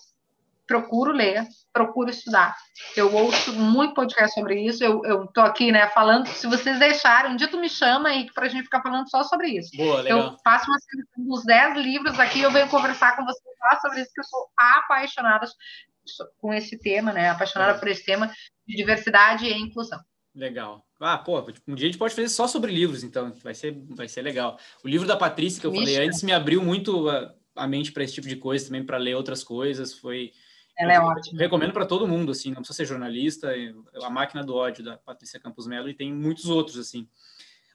procuro 0.67 1.11
ler, 1.11 1.47
procuro 1.71 2.09
estudar. 2.09 2.55
Eu 2.95 3.13
ouço 3.15 3.53
muito 3.53 3.93
podcast 3.93 4.33
sobre 4.33 4.59
isso, 4.61 4.83
eu, 4.83 5.03
eu 5.05 5.27
tô 5.27 5.41
aqui, 5.41 5.71
né, 5.71 5.87
falando, 5.89 6.27
se 6.27 6.45
vocês 6.45 6.77
deixarem, 6.77 7.31
um 7.31 7.35
dia 7.35 7.47
tu 7.47 7.57
me 7.57 7.69
chama 7.69 8.09
aí 8.09 8.31
pra 8.33 8.49
gente 8.49 8.63
ficar 8.63 8.81
falando 8.81 9.09
só 9.09 9.23
sobre 9.23 9.49
isso. 9.49 9.75
Boa, 9.77 10.01
legal. 10.01 10.19
Eu 10.19 10.37
faço 10.43 10.69
uma 10.69 10.79
seleção 10.79 11.25
dos 11.25 11.45
10 11.45 11.77
livros 11.77 12.19
aqui, 12.19 12.41
eu 12.41 12.51
venho 12.51 12.67
conversar 12.69 13.15
com 13.15 13.23
vocês 13.23 13.55
só 13.57 13.79
sobre 13.79 14.01
isso, 14.01 14.11
que 14.13 14.19
eu 14.19 14.25
sou 14.25 14.47
apaixonada 14.57 15.47
com 16.37 16.53
esse 16.53 16.77
tema, 16.77 17.13
né, 17.13 17.29
apaixonada 17.29 17.73
é. 17.73 17.79
por 17.79 17.87
esse 17.87 18.03
tema 18.03 18.31
de 18.67 18.75
diversidade 18.75 19.45
e 19.45 19.53
inclusão. 19.53 19.99
Legal. 20.37 20.85
Ah, 20.99 21.17
pô, 21.17 21.39
um 21.67 21.73
dia 21.73 21.87
a 21.87 21.89
gente 21.89 21.97
pode 21.97 22.13
fazer 22.13 22.29
só 22.29 22.47
sobre 22.47 22.71
livros, 22.71 23.03
então, 23.03 23.33
vai 23.43 23.55
ser, 23.55 23.75
vai 23.89 24.07
ser 24.07 24.21
legal. 24.21 24.59
O 24.83 24.87
livro 24.87 25.07
da 25.07 25.17
Patrícia, 25.17 25.59
que 25.59 25.65
eu 25.65 25.73
falei 25.73 25.97
antes, 25.97 26.21
me 26.21 26.31
abriu 26.31 26.63
muito 26.63 27.09
a, 27.09 27.33
a 27.55 27.67
mente 27.67 27.91
para 27.91 28.03
esse 28.03 28.13
tipo 28.13 28.27
de 28.27 28.35
coisa, 28.35 28.67
também 28.67 28.85
para 28.85 28.97
ler 28.97 29.15
outras 29.15 29.43
coisas, 29.43 29.95
foi 29.95 30.31
ela 30.77 30.93
é 30.93 30.99
ótima. 30.99 31.39
Recomendo 31.39 31.73
para 31.73 31.87
todo 31.87 32.07
mundo, 32.07 32.31
assim, 32.31 32.49
não 32.49 32.57
precisa 32.57 32.77
ser 32.77 32.85
jornalista, 32.85 33.51
é 33.51 33.73
A 34.03 34.11
Máquina 34.11 34.43
do 34.43 34.53
Ódio, 34.53 34.85
da 34.85 34.95
Patrícia 34.95 35.39
Campos 35.39 35.65
Melo, 35.65 35.89
e 35.89 35.93
tem 35.95 36.13
muitos 36.13 36.45
outros, 36.45 36.77
assim. 36.77 37.09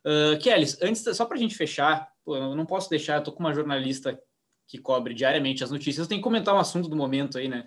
Uh, 0.04 0.38
Kelly, 0.38 0.66
antes, 0.82 1.04
só 1.16 1.24
para 1.24 1.36
a 1.36 1.40
gente 1.40 1.56
fechar, 1.56 2.08
pô, 2.24 2.36
eu 2.36 2.54
não 2.54 2.64
posso 2.64 2.88
deixar, 2.88 3.16
eu 3.16 3.24
tô 3.24 3.32
com 3.32 3.40
uma 3.40 3.52
jornalista 3.52 4.16
que 4.68 4.78
cobre 4.78 5.14
diariamente 5.14 5.64
as 5.64 5.70
notícias, 5.72 6.04
eu 6.04 6.08
tenho 6.08 6.20
que 6.20 6.24
comentar 6.24 6.54
um 6.54 6.60
assunto 6.60 6.88
do 6.88 6.94
momento 6.94 7.38
aí, 7.38 7.48
né? 7.48 7.64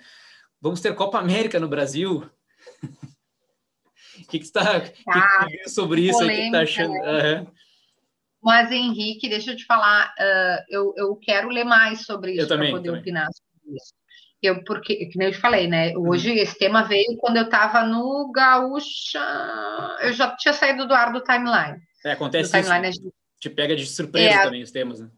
Vamos 0.61 0.79
ter 0.79 0.95
Copa 0.95 1.19
América 1.19 1.59
no 1.59 1.67
Brasil. 1.67 2.23
O 4.21 4.27
que, 4.27 4.39
que 4.39 4.45
está 4.45 4.83
ah, 5.07 5.45
que 5.45 5.69
sobre 5.69 6.01
isso? 6.01 6.23
O 6.23 6.27
que 6.27 6.33
está 6.33 6.61
achando? 6.61 6.93
Né? 6.93 7.39
Uhum. 7.39 7.47
Mas, 8.41 8.71
Henrique, 8.71 9.27
deixa 9.27 9.51
eu 9.51 9.55
te 9.55 9.65
falar, 9.65 10.13
uh, 10.19 10.63
eu, 10.69 10.93
eu 10.95 11.15
quero 11.15 11.49
ler 11.49 11.63
mais 11.63 12.05
sobre 12.05 12.33
isso 12.33 12.47
para 12.47 12.57
poder 12.57 12.83
também. 12.83 13.01
opinar 13.01 13.27
sobre 13.33 13.77
isso 13.77 13.93
eu 14.47 14.63
porque 14.63 15.07
que 15.07 15.17
nem 15.17 15.27
eu 15.27 15.33
te 15.33 15.39
falei, 15.39 15.67
né? 15.67 15.93
Hoje 15.97 16.31
uhum. 16.31 16.37
esse 16.37 16.57
tema 16.57 16.83
veio 16.83 17.17
quando 17.17 17.37
eu 17.37 17.43
estava 17.43 17.83
no 17.83 18.31
Gaúcha, 18.31 19.19
eu 20.01 20.13
já 20.13 20.35
tinha 20.35 20.53
saído 20.53 20.87
do 20.87 20.93
ar 20.93 21.11
do 21.11 21.21
timeline. 21.21 21.79
É, 22.03 22.11
acontece 22.11 22.51
do 22.51 22.61
timeline, 22.61 22.89
isso. 22.89 23.13
Te 23.39 23.49
pega 23.49 23.75
de 23.75 23.85
surpresa 23.85 24.35
é, 24.35 24.43
também 24.43 24.63
os 24.63 24.71
temas, 24.71 24.99
né? 24.99 25.09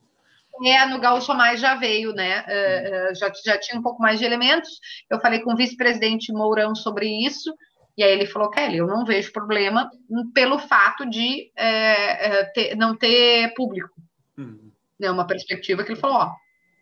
É, 0.66 0.86
no 0.88 1.00
Gaúcha 1.00 1.34
Mais 1.36 1.60
já 1.60 1.76
veio, 1.76 2.14
né? 2.14 2.42
Uh, 2.42 3.16
já, 3.16 3.32
já 3.46 3.60
tinha 3.60 3.80
um 3.80 3.84
pouco 3.84 4.02
mais 4.02 4.18
de 4.18 4.26
elementos. 4.26 4.70
Eu 5.10 5.20
falei 5.20 5.40
com 5.42 5.54
o 5.54 5.56
vice-presidente 5.56 6.34
Mourão 6.34 6.74
sobre 6.74 7.08
isso, 7.08 7.54
e 7.98 8.04
aí 8.04 8.12
ele 8.12 8.28
falou, 8.28 8.52
Kelly, 8.52 8.78
eu 8.78 8.86
não 8.86 9.04
vejo 9.04 9.34
problema 9.34 9.90
pelo 10.34 10.60
fato 10.60 11.10
de 11.10 11.52
é, 11.56 12.46
ter, 12.46 12.76
não 12.76 12.96
ter 12.96 13.54
público. 13.56 13.90
Uhum. 14.38 14.72
É 15.02 15.10
uma 15.10 15.26
perspectiva 15.26 15.84
que 15.84 15.92
ele 15.92 16.00
falou, 16.00 16.18
ó, 16.18 16.36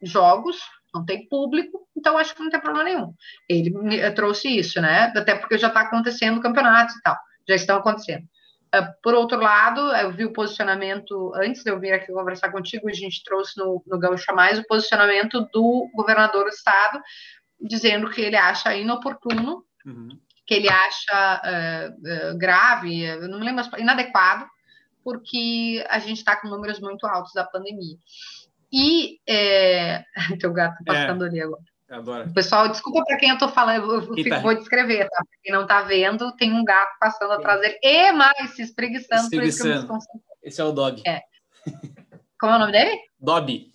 jogos 0.03 0.59
não 0.93 1.05
tem 1.05 1.27
público, 1.27 1.87
então 1.95 2.17
acho 2.17 2.35
que 2.35 2.41
não 2.41 2.49
tem 2.49 2.59
problema 2.59 2.83
nenhum. 2.83 3.13
Ele 3.47 3.69
me, 3.69 4.11
trouxe 4.11 4.49
isso, 4.49 4.81
né? 4.81 5.13
Até 5.15 5.35
porque 5.35 5.57
já 5.57 5.69
está 5.69 5.81
acontecendo 5.81 6.41
campeonatos 6.41 6.95
e 6.95 7.01
tal, 7.01 7.17
já 7.47 7.55
estão 7.55 7.77
acontecendo. 7.77 8.23
Uh, 8.75 8.87
por 9.01 9.13
outro 9.13 9.39
lado, 9.39 9.79
eu 9.95 10.11
vi 10.11 10.25
o 10.25 10.33
posicionamento, 10.33 11.33
antes 11.35 11.63
de 11.63 11.71
eu 11.71 11.79
vir 11.79 11.93
aqui 11.93 12.11
conversar 12.11 12.51
contigo, 12.51 12.89
a 12.89 12.93
gente 12.93 13.23
trouxe 13.23 13.57
no, 13.57 13.81
no 13.87 13.99
Gaúcha 13.99 14.33
Mais 14.33 14.59
o 14.59 14.67
posicionamento 14.67 15.47
do 15.53 15.89
governador 15.93 16.43
do 16.43 16.49
estado, 16.49 16.99
dizendo 17.61 18.09
que 18.09 18.21
ele 18.21 18.35
acha 18.35 18.75
inoportuno, 18.75 19.63
uhum. 19.85 20.09
Que 20.45 20.53
ele 20.53 20.69
acha 20.69 21.41
uh, 21.43 22.33
uh, 22.33 22.37
grave, 22.37 23.01
eu 23.01 23.27
não 23.27 23.39
me 23.39 23.45
lembro, 23.45 23.65
inadequado, 23.77 24.45
porque 25.03 25.85
a 25.89 25.99
gente 25.99 26.17
está 26.17 26.35
com 26.35 26.47
números 26.47 26.79
muito 26.79 27.05
altos 27.07 27.33
da 27.33 27.43
pandemia. 27.43 27.97
E 28.71 29.19
é... 29.27 30.03
teu 30.39 30.53
gato 30.53 30.83
tá 30.83 30.93
passando 30.93 31.25
é, 31.25 31.27
ali 31.27 31.41
agora. 31.41 32.27
Pessoal, 32.33 32.67
desculpa 32.67 33.03
para 33.05 33.17
quem 33.17 33.29
eu 33.29 33.37
tô 33.37 33.47
falando, 33.47 33.93
eu 33.93 34.13
fico, 34.13 34.29
tá... 34.29 34.39
vou 34.39 34.55
descrever, 34.55 35.07
tá? 35.07 35.17
Pra 35.17 35.37
quem 35.43 35.53
não 35.53 35.67
tá 35.67 35.81
vendo, 35.83 36.35
tem 36.35 36.51
um 36.51 36.63
gato 36.63 36.97
passando 36.99 37.33
atrás 37.33 37.61
dele 37.61 37.77
e 37.81 38.11
mais 38.11 38.55
se 38.55 38.63
espreguiçando. 38.63 39.23
espreguiçando. 39.23 39.99
Esse 40.41 40.61
é 40.61 40.63
o 40.63 40.71
Dog. 40.71 41.01
É. 41.07 41.21
Como 42.39 42.53
é 42.53 42.55
o 42.55 42.59
nome 42.59 42.71
dele? 42.71 42.99
Dobby. 43.19 43.71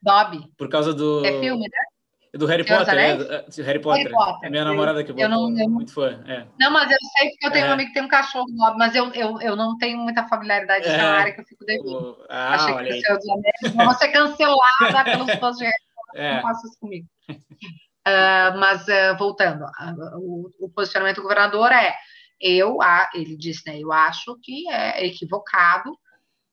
Dobby. 0.00 0.50
Por 0.56 0.68
causa 0.68 0.94
do. 0.94 1.24
É 1.24 1.40
filme, 1.40 1.62
né? 1.62 1.89
Do 2.32 2.46
Harry 2.46 2.64
Potter, 2.64 2.94
é, 2.94 3.10
é, 3.10 3.62
Harry 3.62 3.80
Potter. 3.80 4.04
Harry 4.04 4.14
Potter. 4.14 4.46
É 4.46 4.50
minha 4.50 4.64
namorada 4.64 5.02
que 5.02 5.10
eu, 5.10 5.28
não, 5.28 5.58
eu, 5.58 5.68
muito 5.68 5.92
fã. 5.92 6.22
É. 6.28 6.46
Não, 6.60 6.70
mas 6.70 6.88
eu 6.88 6.98
sei 7.18 7.30
porque 7.30 7.46
eu 7.46 7.50
tenho 7.50 7.66
é. 7.66 7.68
um 7.70 7.72
amigo 7.72 7.88
que 7.88 7.94
tem 7.94 8.04
um 8.04 8.08
cachorro, 8.08 8.46
mas 8.76 8.94
eu, 8.94 9.12
eu, 9.14 9.40
eu 9.40 9.56
não 9.56 9.76
tenho 9.78 9.98
muita 9.98 10.28
familiaridade 10.28 10.86
é. 10.86 10.96
na 10.96 11.12
área 11.12 11.32
que 11.32 11.40
eu 11.40 11.44
fico 11.44 11.64
devendo. 11.64 12.24
Ah, 12.28 12.54
Achei 12.54 13.02
que 13.02 13.12
o. 13.12 13.84
Vou 13.84 13.94
ser 13.94 14.08
cancelada 14.08 15.04
pelos 15.04 15.34
fãs 15.40 15.56
de 15.56 15.64
Harry 15.64 15.74
Potter. 15.96 16.22
É. 16.22 16.34
Não 16.34 16.42
faça 16.42 16.66
isso 16.68 16.78
comigo. 16.78 17.08
Uh, 17.30 18.58
mas 18.58 18.86
uh, 18.86 19.18
voltando, 19.18 19.64
uh, 19.64 20.18
o, 20.18 20.50
o, 20.60 20.70
posicionamento 20.70 21.16
do 21.16 21.22
governador 21.22 21.70
é 21.72 21.94
eu, 22.40 22.78
ele 23.12 23.36
disse, 23.36 23.68
né? 23.68 23.78
Eu 23.78 23.92
acho 23.92 24.38
que 24.42 24.68
é 24.70 25.04
equivocado, 25.04 25.92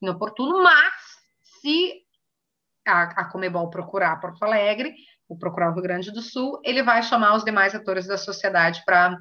inoportuno, 0.02 0.62
mas 0.62 0.94
se 1.62 2.02
a, 2.86 3.04
a 3.04 3.26
Comebol 3.26 3.70
procurar 3.70 4.20
Porto 4.20 4.44
Alegre, 4.44 4.94
o 5.28 5.38
procurar 5.38 5.70
o 5.70 5.74
Rio 5.74 5.84
Grande 5.84 6.12
do 6.12 6.22
Sul, 6.22 6.60
ele 6.64 6.82
vai 6.82 7.04
chamar 7.04 7.36
os 7.36 7.44
demais 7.44 7.76
atores 7.76 8.08
da 8.08 8.18
sociedade 8.18 8.82
para 8.86 9.18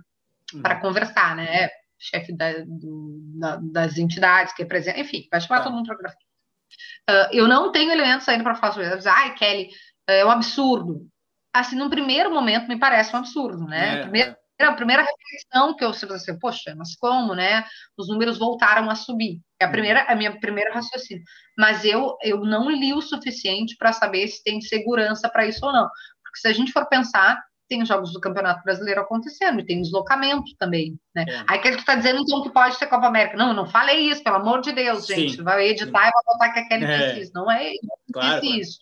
uhum. 0.54 0.80
conversar, 0.80 1.34
né? 1.34 1.68
Chefe 1.98 2.32
da, 2.36 2.52
do, 2.66 3.20
da, 3.38 3.56
das 3.62 3.96
entidades 3.96 4.52
que 4.54 4.62
representam, 4.62 5.00
enfim, 5.00 5.26
vai 5.30 5.40
chamar 5.40 5.62
todo 5.62 5.72
mundo 5.72 5.86
para 5.86 5.96
conversar. 5.96 6.18
Uh, 7.08 7.28
eu 7.32 7.48
não 7.48 7.72
tenho 7.72 7.90
elementos 7.90 8.28
ainda 8.28 8.44
para 8.44 8.54
falar 8.54 8.72
sobre 8.72 8.94
isso. 8.94 9.08
Ai, 9.08 9.34
Kelly, 9.34 9.70
é 10.08 10.24
um 10.24 10.30
absurdo. 10.30 11.08
Assim, 11.54 11.76
num 11.76 11.88
primeiro 11.88 12.30
momento, 12.30 12.68
me 12.68 12.78
parece 12.78 13.14
um 13.14 13.18
absurdo, 13.18 13.64
né? 13.64 14.00
É, 14.00 14.02
primeiro, 14.02 14.30
é. 14.30 14.36
A 14.64 14.72
primeira 14.72 15.02
reflexão 15.02 15.76
que 15.76 15.84
eu 15.84 15.92
sei 15.92 16.10
assim, 16.10 16.38
poxa, 16.38 16.74
mas 16.76 16.96
como, 16.96 17.34
né? 17.34 17.64
Os 17.96 18.08
números 18.08 18.38
voltaram 18.38 18.88
a 18.88 18.94
subir. 18.94 19.40
É 19.60 19.64
a 19.64 19.70
primeira, 19.70 20.04
a 20.04 20.14
minha 20.14 20.38
primeira 20.38 20.72
raciocínio. 20.72 21.22
Mas 21.58 21.84
eu, 21.84 22.16
eu 22.22 22.40
não 22.40 22.70
li 22.70 22.94
o 22.94 23.02
suficiente 23.02 23.76
para 23.76 23.92
saber 23.92 24.26
se 24.28 24.42
tem 24.42 24.60
segurança 24.60 25.28
para 25.28 25.46
isso 25.46 25.64
ou 25.64 25.72
não. 25.72 25.88
Porque 26.22 26.38
se 26.40 26.48
a 26.48 26.52
gente 26.52 26.72
for 26.72 26.86
pensar, 26.88 27.42
tem 27.68 27.82
os 27.82 27.88
jogos 27.88 28.12
do 28.12 28.20
Campeonato 28.20 28.62
Brasileiro 28.62 29.00
acontecendo, 29.00 29.60
e 29.60 29.66
tem 29.66 29.82
deslocamento 29.82 30.54
também, 30.58 30.98
né? 31.14 31.24
É. 31.28 31.44
Aí 31.48 31.58
que 31.58 31.68
ele 31.68 31.78
está 31.78 31.94
dizendo, 31.94 32.20
então, 32.20 32.42
que 32.42 32.50
pode 32.50 32.78
ter 32.78 32.86
Copa 32.86 33.06
América. 33.06 33.36
Não, 33.36 33.48
eu 33.48 33.54
não 33.54 33.66
falei 33.66 34.08
isso, 34.08 34.22
pelo 34.22 34.36
amor 34.36 34.60
de 34.60 34.72
Deus, 34.72 35.06
gente. 35.06 35.36
Sim. 35.36 35.42
Vai 35.42 35.68
editar 35.68 36.04
Sim. 36.04 36.08
e 36.08 36.12
vai 36.12 36.22
botar 36.24 36.52
que 36.52 36.60
a 36.60 36.68
Kelly 36.68 36.84
é. 36.84 37.08
disse 37.08 37.20
isso. 37.22 37.32
Não 37.34 37.50
é, 37.50 37.72
não 37.82 37.98
claro, 38.12 38.40
claro. 38.40 38.44
isso 38.44 38.78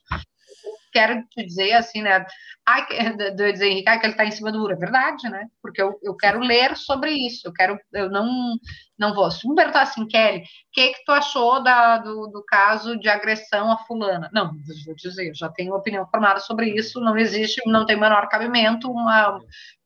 quero 0.95 1.23
te 1.27 1.45
dizer 1.45 1.73
assim, 1.73 2.01
né? 2.01 2.25
Ai, 2.65 2.87
do 3.37 3.53
dizer 3.53 3.67
Henrique, 3.67 3.89
ai, 3.89 3.99
que 3.99 4.07
ele 4.07 4.13
está 4.13 4.25
em 4.25 4.31
cima 4.31 4.53
do 4.53 4.61
muro. 4.61 4.73
É 4.73 4.77
verdade, 4.77 5.29
né? 5.29 5.49
Porque 5.61 5.83
eu, 5.83 5.99
eu 6.03 6.17
quero 6.17 6.39
ler 6.39 6.77
sobre 6.77 7.11
isso. 7.11 7.47
Eu 7.47 7.53
quero, 7.53 7.79
eu 7.93 8.09
não, 8.09 8.55
não 8.99 9.13
vou. 9.13 9.31
Se 9.31 9.47
me 9.49 9.57
perguntar 9.57 9.83
assim, 9.83 10.07
Kelly, 10.07 10.39
o 10.39 10.43
que, 10.73 10.95
que 10.95 11.05
tu 11.05 11.13
achou 11.13 11.63
da, 11.63 11.99
do, 11.99 12.29
do 12.29 12.45
caso 12.47 12.97
de 12.99 13.09
agressão 13.09 13.71
a 13.73 13.79
fulana? 13.79 14.31
Não, 14.33 14.53
vou 14.87 14.95
dizer, 14.95 15.29
eu 15.29 15.35
já 15.35 15.49
tenho 15.51 15.75
opinião 15.75 16.07
formada 16.07 16.39
sobre 16.39 16.71
isso. 16.71 17.01
Não 17.01 17.19
existe, 17.19 17.61
não 17.67 17.85
tem 17.85 17.99
menor 17.99 18.29
cabimento 18.29 18.91
uma, 18.91 19.39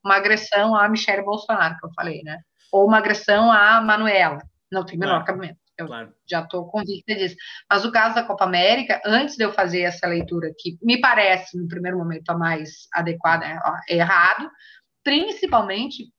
uma 0.05 0.17
agressão 0.17 0.77
a 0.77 0.89
Michelle 0.89 1.25
Bolsonaro, 1.25 1.77
que 1.79 1.87
eu 1.87 1.91
falei, 1.95 2.23
né? 2.23 2.39
Ou 2.71 2.87
uma 2.87 2.99
agressão 2.99 3.51
a 3.51 3.81
Manuela. 3.81 4.43
Não 4.71 4.85
tem 4.85 4.99
menor 4.99 5.25
cabimento. 5.25 5.59
Eu 5.79 5.87
claro. 5.87 6.13
já 6.29 6.41
estou 6.41 6.69
convicta 6.69 7.15
disso. 7.15 7.37
Mas 7.71 7.85
o 7.85 7.93
caso 7.93 8.17
da 8.17 8.25
Copa 8.25 8.45
América, 8.45 9.01
antes 9.07 9.37
de 9.37 9.45
eu 9.45 9.53
fazer 9.53 9.83
essa 9.83 10.09
leitura, 10.09 10.53
que 10.59 10.77
me 10.83 11.01
parece, 11.01 11.57
no 11.57 11.69
primeiro 11.69 11.97
momento, 11.97 12.29
a 12.31 12.37
mais 12.37 12.89
adequada, 12.93 13.47
é, 13.47 13.97
errado, 13.97 14.51
principalmente, 15.05 16.13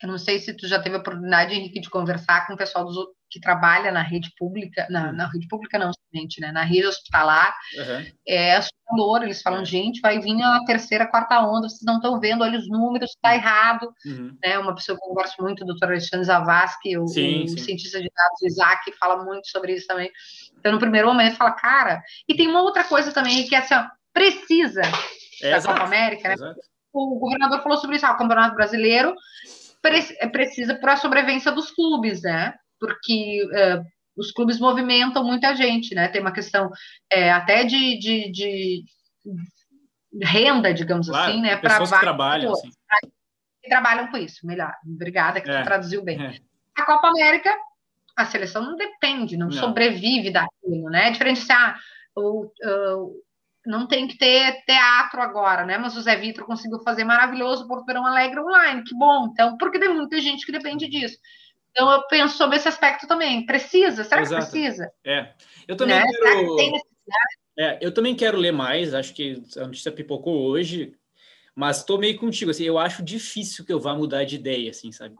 eu 0.00 0.08
não 0.08 0.18
sei 0.18 0.38
se 0.38 0.56
tu 0.56 0.68
já 0.68 0.80
teve 0.80 0.96
a 0.96 1.00
oportunidade, 1.00 1.54
Henrique, 1.54 1.80
de 1.80 1.90
conversar 1.90 2.46
com 2.46 2.54
o 2.54 2.56
pessoal 2.56 2.84
dos, 2.84 2.96
que 3.34 3.40
trabalha 3.40 3.90
na 3.90 4.00
rede 4.00 4.32
pública, 4.38 4.86
na, 4.88 5.10
na 5.10 5.26
rede 5.26 5.48
pública 5.48 5.76
não, 5.76 5.90
somente, 5.92 6.40
né, 6.40 6.52
na 6.52 6.62
rede 6.62 6.86
hospitalar, 6.86 7.52
uhum. 7.76 8.06
é 8.28 8.54
assustador, 8.54 9.24
eles 9.24 9.42
falam, 9.42 9.62
é. 9.62 9.64
gente, 9.64 10.00
vai 10.00 10.20
vir 10.20 10.40
a 10.40 10.64
terceira, 10.64 11.04
quarta 11.04 11.40
onda, 11.40 11.68
vocês 11.68 11.82
não 11.84 11.96
estão 11.96 12.20
vendo, 12.20 12.44
olha 12.44 12.56
os 12.56 12.68
números, 12.68 13.10
está 13.10 13.30
uhum. 13.30 13.34
errado, 13.34 13.92
uhum. 14.06 14.38
né, 14.40 14.56
uma 14.56 14.72
pessoa 14.72 14.96
que 14.96 15.04
eu 15.04 15.14
gosto 15.14 15.42
muito, 15.42 15.64
o 15.64 15.66
doutor 15.66 15.88
Alexandre 15.88 16.26
Zavascki, 16.26 16.96
o, 16.96 17.08
sim, 17.08 17.48
sim. 17.48 17.58
cientista 17.58 18.00
de 18.00 18.08
dados, 18.14 18.42
Isaac, 18.42 18.92
fala 19.00 19.24
muito 19.24 19.48
sobre 19.48 19.74
isso 19.74 19.88
também, 19.88 20.12
então 20.56 20.70
no 20.70 20.78
primeiro 20.78 21.08
momento 21.08 21.34
fala, 21.34 21.50
cara, 21.50 22.00
e 22.28 22.36
tem 22.36 22.46
uma 22.46 22.62
outra 22.62 22.84
coisa 22.84 23.10
também, 23.10 23.48
que 23.48 23.56
é 23.56 23.58
assim, 23.58 23.74
ó, 23.74 23.84
precisa 24.12 24.82
é, 25.42 25.50
da 25.50 25.56
exato, 25.56 25.74
Copa 25.74 25.86
América, 25.88 26.28
né, 26.28 26.34
exato. 26.34 26.60
o 26.92 27.18
governador 27.18 27.64
falou 27.64 27.78
sobre 27.78 27.96
isso, 27.96 28.06
ah, 28.06 28.12
o 28.12 28.16
Campeonato 28.16 28.54
Brasileiro 28.54 29.12
precisa 30.30 30.76
para 30.76 30.92
a 30.92 30.96
sobrevivência 30.96 31.50
dos 31.50 31.72
clubes, 31.72 32.22
né? 32.22 32.54
Porque 32.78 33.48
é, 33.52 33.82
os 34.16 34.30
clubes 34.30 34.58
movimentam 34.58 35.24
muita 35.24 35.54
gente, 35.54 35.94
né? 35.94 36.08
Tem 36.08 36.20
uma 36.20 36.32
questão 36.32 36.70
é, 37.10 37.30
até 37.32 37.64
de, 37.64 37.98
de, 37.98 38.32
de, 38.32 38.84
renda, 40.22 40.72
digamos 40.72 41.08
claro, 41.08 41.30
assim, 41.30 41.40
né? 41.40 41.56
Para 41.56 41.80
que 41.80 42.00
trabalham, 42.00 42.52
assim. 42.52 42.70
que 43.62 43.68
trabalham 43.68 44.10
com 44.10 44.16
isso. 44.16 44.46
Melhor, 44.46 44.72
obrigada 44.86 45.40
que 45.40 45.50
é, 45.50 45.60
tu 45.60 45.64
traduziu 45.64 46.02
bem. 46.02 46.22
É. 46.22 46.38
A 46.76 46.84
Copa 46.84 47.08
América, 47.08 47.54
a 48.16 48.24
seleção 48.24 48.62
não 48.62 48.76
depende, 48.76 49.36
não, 49.36 49.48
não. 49.48 49.52
sobrevive 49.52 50.30
daquilo, 50.30 50.90
né? 50.90 51.08
É 51.08 51.10
diferente 51.10 51.40
se 51.40 51.52
ah, 51.52 51.76
o, 52.16 52.50
não 53.66 53.86
tem 53.86 54.06
que 54.06 54.18
ter 54.18 54.62
teatro 54.64 55.20
agora, 55.20 55.64
né? 55.64 55.78
Mas 55.78 55.96
o 55.96 56.02
Zé 56.02 56.16
Vitor 56.16 56.44
conseguiu 56.44 56.80
fazer 56.80 57.04
maravilhoso 57.04 57.66
Porto 57.66 57.86
Verão 57.86 58.06
Alegre 58.06 58.40
online, 58.40 58.84
que 58.84 58.94
bom. 58.94 59.28
Então, 59.32 59.56
porque 59.56 59.78
tem 59.78 59.92
muita 59.92 60.20
gente 60.20 60.44
que 60.44 60.52
depende 60.52 60.88
disso. 60.88 61.16
Então 61.74 61.90
eu 61.90 62.06
penso 62.06 62.36
sobre 62.36 62.56
esse 62.56 62.68
aspecto 62.68 63.08
também. 63.08 63.44
Precisa? 63.44 64.04
Será 64.04 64.22
Exato. 64.22 64.46
que 64.46 64.50
precisa? 64.52 64.92
É. 65.04 65.32
Eu 65.66 65.76
também 65.76 65.96
né? 65.96 66.06
quero. 66.06 66.56
Que 66.56 66.72
é, 67.58 67.78
eu 67.80 67.92
também 67.92 68.14
quero 68.14 68.38
ler 68.38 68.52
mais. 68.52 68.94
Acho 68.94 69.12
que 69.12 69.42
a 69.56 69.66
notícia 69.66 69.90
pipocou 69.90 70.40
hoje, 70.44 70.94
mas 71.54 71.78
estou 71.78 71.98
meio 71.98 72.16
contigo. 72.16 72.52
Assim, 72.52 72.62
eu 72.62 72.78
acho 72.78 73.02
difícil 73.02 73.64
que 73.64 73.72
eu 73.72 73.80
vá 73.80 73.92
mudar 73.92 74.22
de 74.22 74.36
ideia, 74.36 74.70
assim, 74.70 74.92
sabe? 74.92 75.16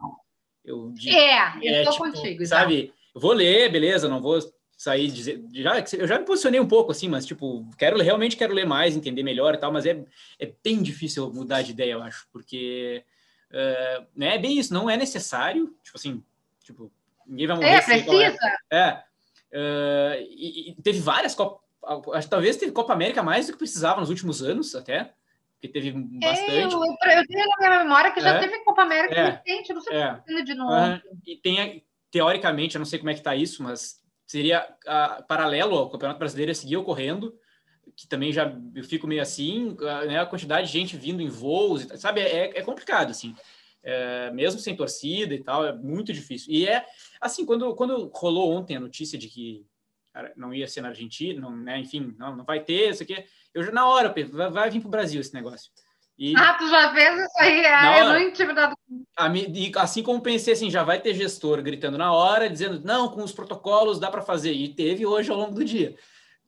Eu, 0.63 0.91
de, 0.91 1.09
é, 1.09 1.57
eu 1.61 1.81
estou 1.81 1.93
tipo, 1.93 2.03
contigo. 2.05 2.45
Sabe? 2.45 2.93
Eu 3.13 3.19
vou 3.19 3.33
ler, 3.33 3.69
beleza? 3.69 4.07
Não 4.07 4.21
vou 4.21 4.39
sair 4.77 5.09
dizer. 5.09 5.43
Já, 5.53 5.83
eu 5.97 6.07
já 6.07 6.17
me 6.17 6.25
posicionei 6.25 6.59
um 6.59 6.67
pouco 6.67 6.91
assim, 6.91 7.09
mas 7.09 7.25
tipo, 7.25 7.69
quero 7.77 8.01
realmente 8.01 8.37
quero 8.37 8.53
ler 8.53 8.65
mais, 8.65 8.95
entender 8.95 9.23
melhor 9.23 9.53
e 9.53 9.57
tal, 9.57 9.71
mas 9.71 9.85
é, 9.85 10.03
é 10.39 10.53
bem 10.63 10.81
difícil 10.81 11.31
mudar 11.33 11.61
de 11.61 11.71
ideia, 11.71 11.93
eu 11.93 12.03
acho, 12.03 12.27
porque 12.31 13.03
uh, 13.51 14.05
né, 14.15 14.35
é 14.35 14.37
bem 14.37 14.57
isso, 14.57 14.73
não 14.73 14.89
é 14.89 14.97
necessário, 14.97 15.73
tipo 15.81 15.97
assim, 15.97 16.21
Tipo, 16.65 16.91
ninguém 17.27 17.45
vai 17.47 17.55
morrer. 17.57 17.69
É, 17.69 17.81
precisa. 17.81 18.37
É. 18.71 19.03
Uh, 19.53 20.21
e, 20.21 20.71
e, 20.71 20.81
teve 20.81 20.99
várias 20.99 21.35
Copas. 21.35 22.25
Talvez 22.27 22.57
teve 22.57 22.71
Copa 22.71 22.93
América 22.93 23.21
mais 23.21 23.45
do 23.45 23.53
que 23.53 23.59
precisava 23.59 24.01
nos 24.01 24.09
últimos 24.09 24.41
anos, 24.41 24.73
até. 24.73 25.13
Porque 25.53 25.67
teve 25.67 25.91
bastante. 25.91 26.51
É, 26.51 26.63
eu, 26.63 26.69
eu 26.71 27.27
tenho 27.27 27.47
na 27.47 27.57
minha 27.59 27.83
memória 27.83 28.11
que 28.11 28.19
já 28.19 28.31
é, 28.31 28.39
teve 28.39 28.63
Copa 28.63 28.81
América 28.81 29.15
é, 29.15 29.29
recente, 29.29 29.73
não 29.73 29.81
sei 29.81 29.95
é, 29.95 30.41
de 30.43 30.55
novo. 30.55 30.73
Uh, 30.73 31.01
e 31.25 31.37
tem, 31.37 31.85
teoricamente, 32.09 32.75
eu 32.75 32.79
não 32.79 32.85
sei 32.85 32.97
como 32.97 33.11
é 33.11 33.13
que 33.13 33.21
tá 33.21 33.35
isso, 33.35 33.61
mas 33.61 34.01
seria 34.25 34.67
uh, 34.87 35.23
paralelo 35.27 35.77
ao 35.77 35.89
Campeonato 35.91 36.17
Brasileiro 36.17 36.53
seguir 36.55 36.77
ocorrendo, 36.77 37.37
que 37.95 38.07
também 38.07 38.33
já 38.33 38.51
eu 38.73 38.83
fico 38.83 39.05
meio 39.05 39.21
assim, 39.21 39.77
né, 40.07 40.19
a 40.19 40.25
quantidade 40.25 40.65
de 40.65 40.73
gente 40.73 40.97
vindo 40.97 41.21
em 41.21 41.29
voos, 41.29 41.83
sabe, 41.99 42.21
é, 42.21 42.57
é 42.57 42.61
complicado, 42.63 43.11
assim 43.11 43.35
é, 43.85 44.31
mesmo 44.31 44.59
sem 44.59 44.75
torcida 44.75 45.33
e 45.33 45.41
tal, 45.41 45.65
é 45.65 45.71
muito 45.71 46.11
difícil. 46.11 46.51
E 46.51 46.67
é 46.67 46.85
assim, 47.21 47.45
quando, 47.45 47.73
quando 47.75 48.11
rolou 48.13 48.51
ontem 48.51 48.75
a 48.75 48.79
notícia 48.79 49.17
de 49.17 49.29
que 49.29 49.65
cara, 50.11 50.33
não 50.35 50.53
ia 50.53 50.67
ser 50.67 50.81
na 50.81 50.89
Argentina, 50.89 51.39
não, 51.39 51.55
né, 51.55 51.79
enfim, 51.79 52.15
não, 52.17 52.35
não 52.35 52.43
vai 52.43 52.61
ter 52.61 52.89
isso 52.89 53.03
aqui, 53.03 53.23
eu 53.53 53.63
já 53.63 53.71
na 53.71 53.87
hora, 53.87 54.13
vai, 54.31 54.49
vai 54.49 54.69
vir 54.69 54.79
para 54.79 54.87
o 54.87 54.91
Brasil 54.91 55.21
esse 55.21 55.33
negócio. 55.33 55.71
E, 56.17 56.33
ah, 56.37 56.53
tu 56.53 56.69
já 56.69 56.93
fez 56.93 57.19
isso 57.19 57.39
aí? 57.39 57.65
Ah, 57.65 57.99
eu 57.99 58.05
não. 58.05 58.17
E 59.53 59.71
assim 59.75 60.01
como 60.01 60.21
pensei 60.21 60.53
assim, 60.53 60.71
já 60.71 60.81
vai 60.81 60.99
ter 61.01 61.13
gestor 61.13 61.61
gritando 61.61 61.97
na 61.97 62.13
hora, 62.13 62.49
dizendo, 62.49 62.81
não, 62.85 63.09
com 63.09 63.21
os 63.21 63.33
protocolos 63.33 63.99
dá 63.99 64.09
para 64.09 64.21
fazer. 64.21 64.53
E 64.53 64.69
teve 64.69 65.05
hoje 65.05 65.29
ao 65.29 65.37
longo 65.37 65.53
do 65.53 65.65
dia. 65.65 65.97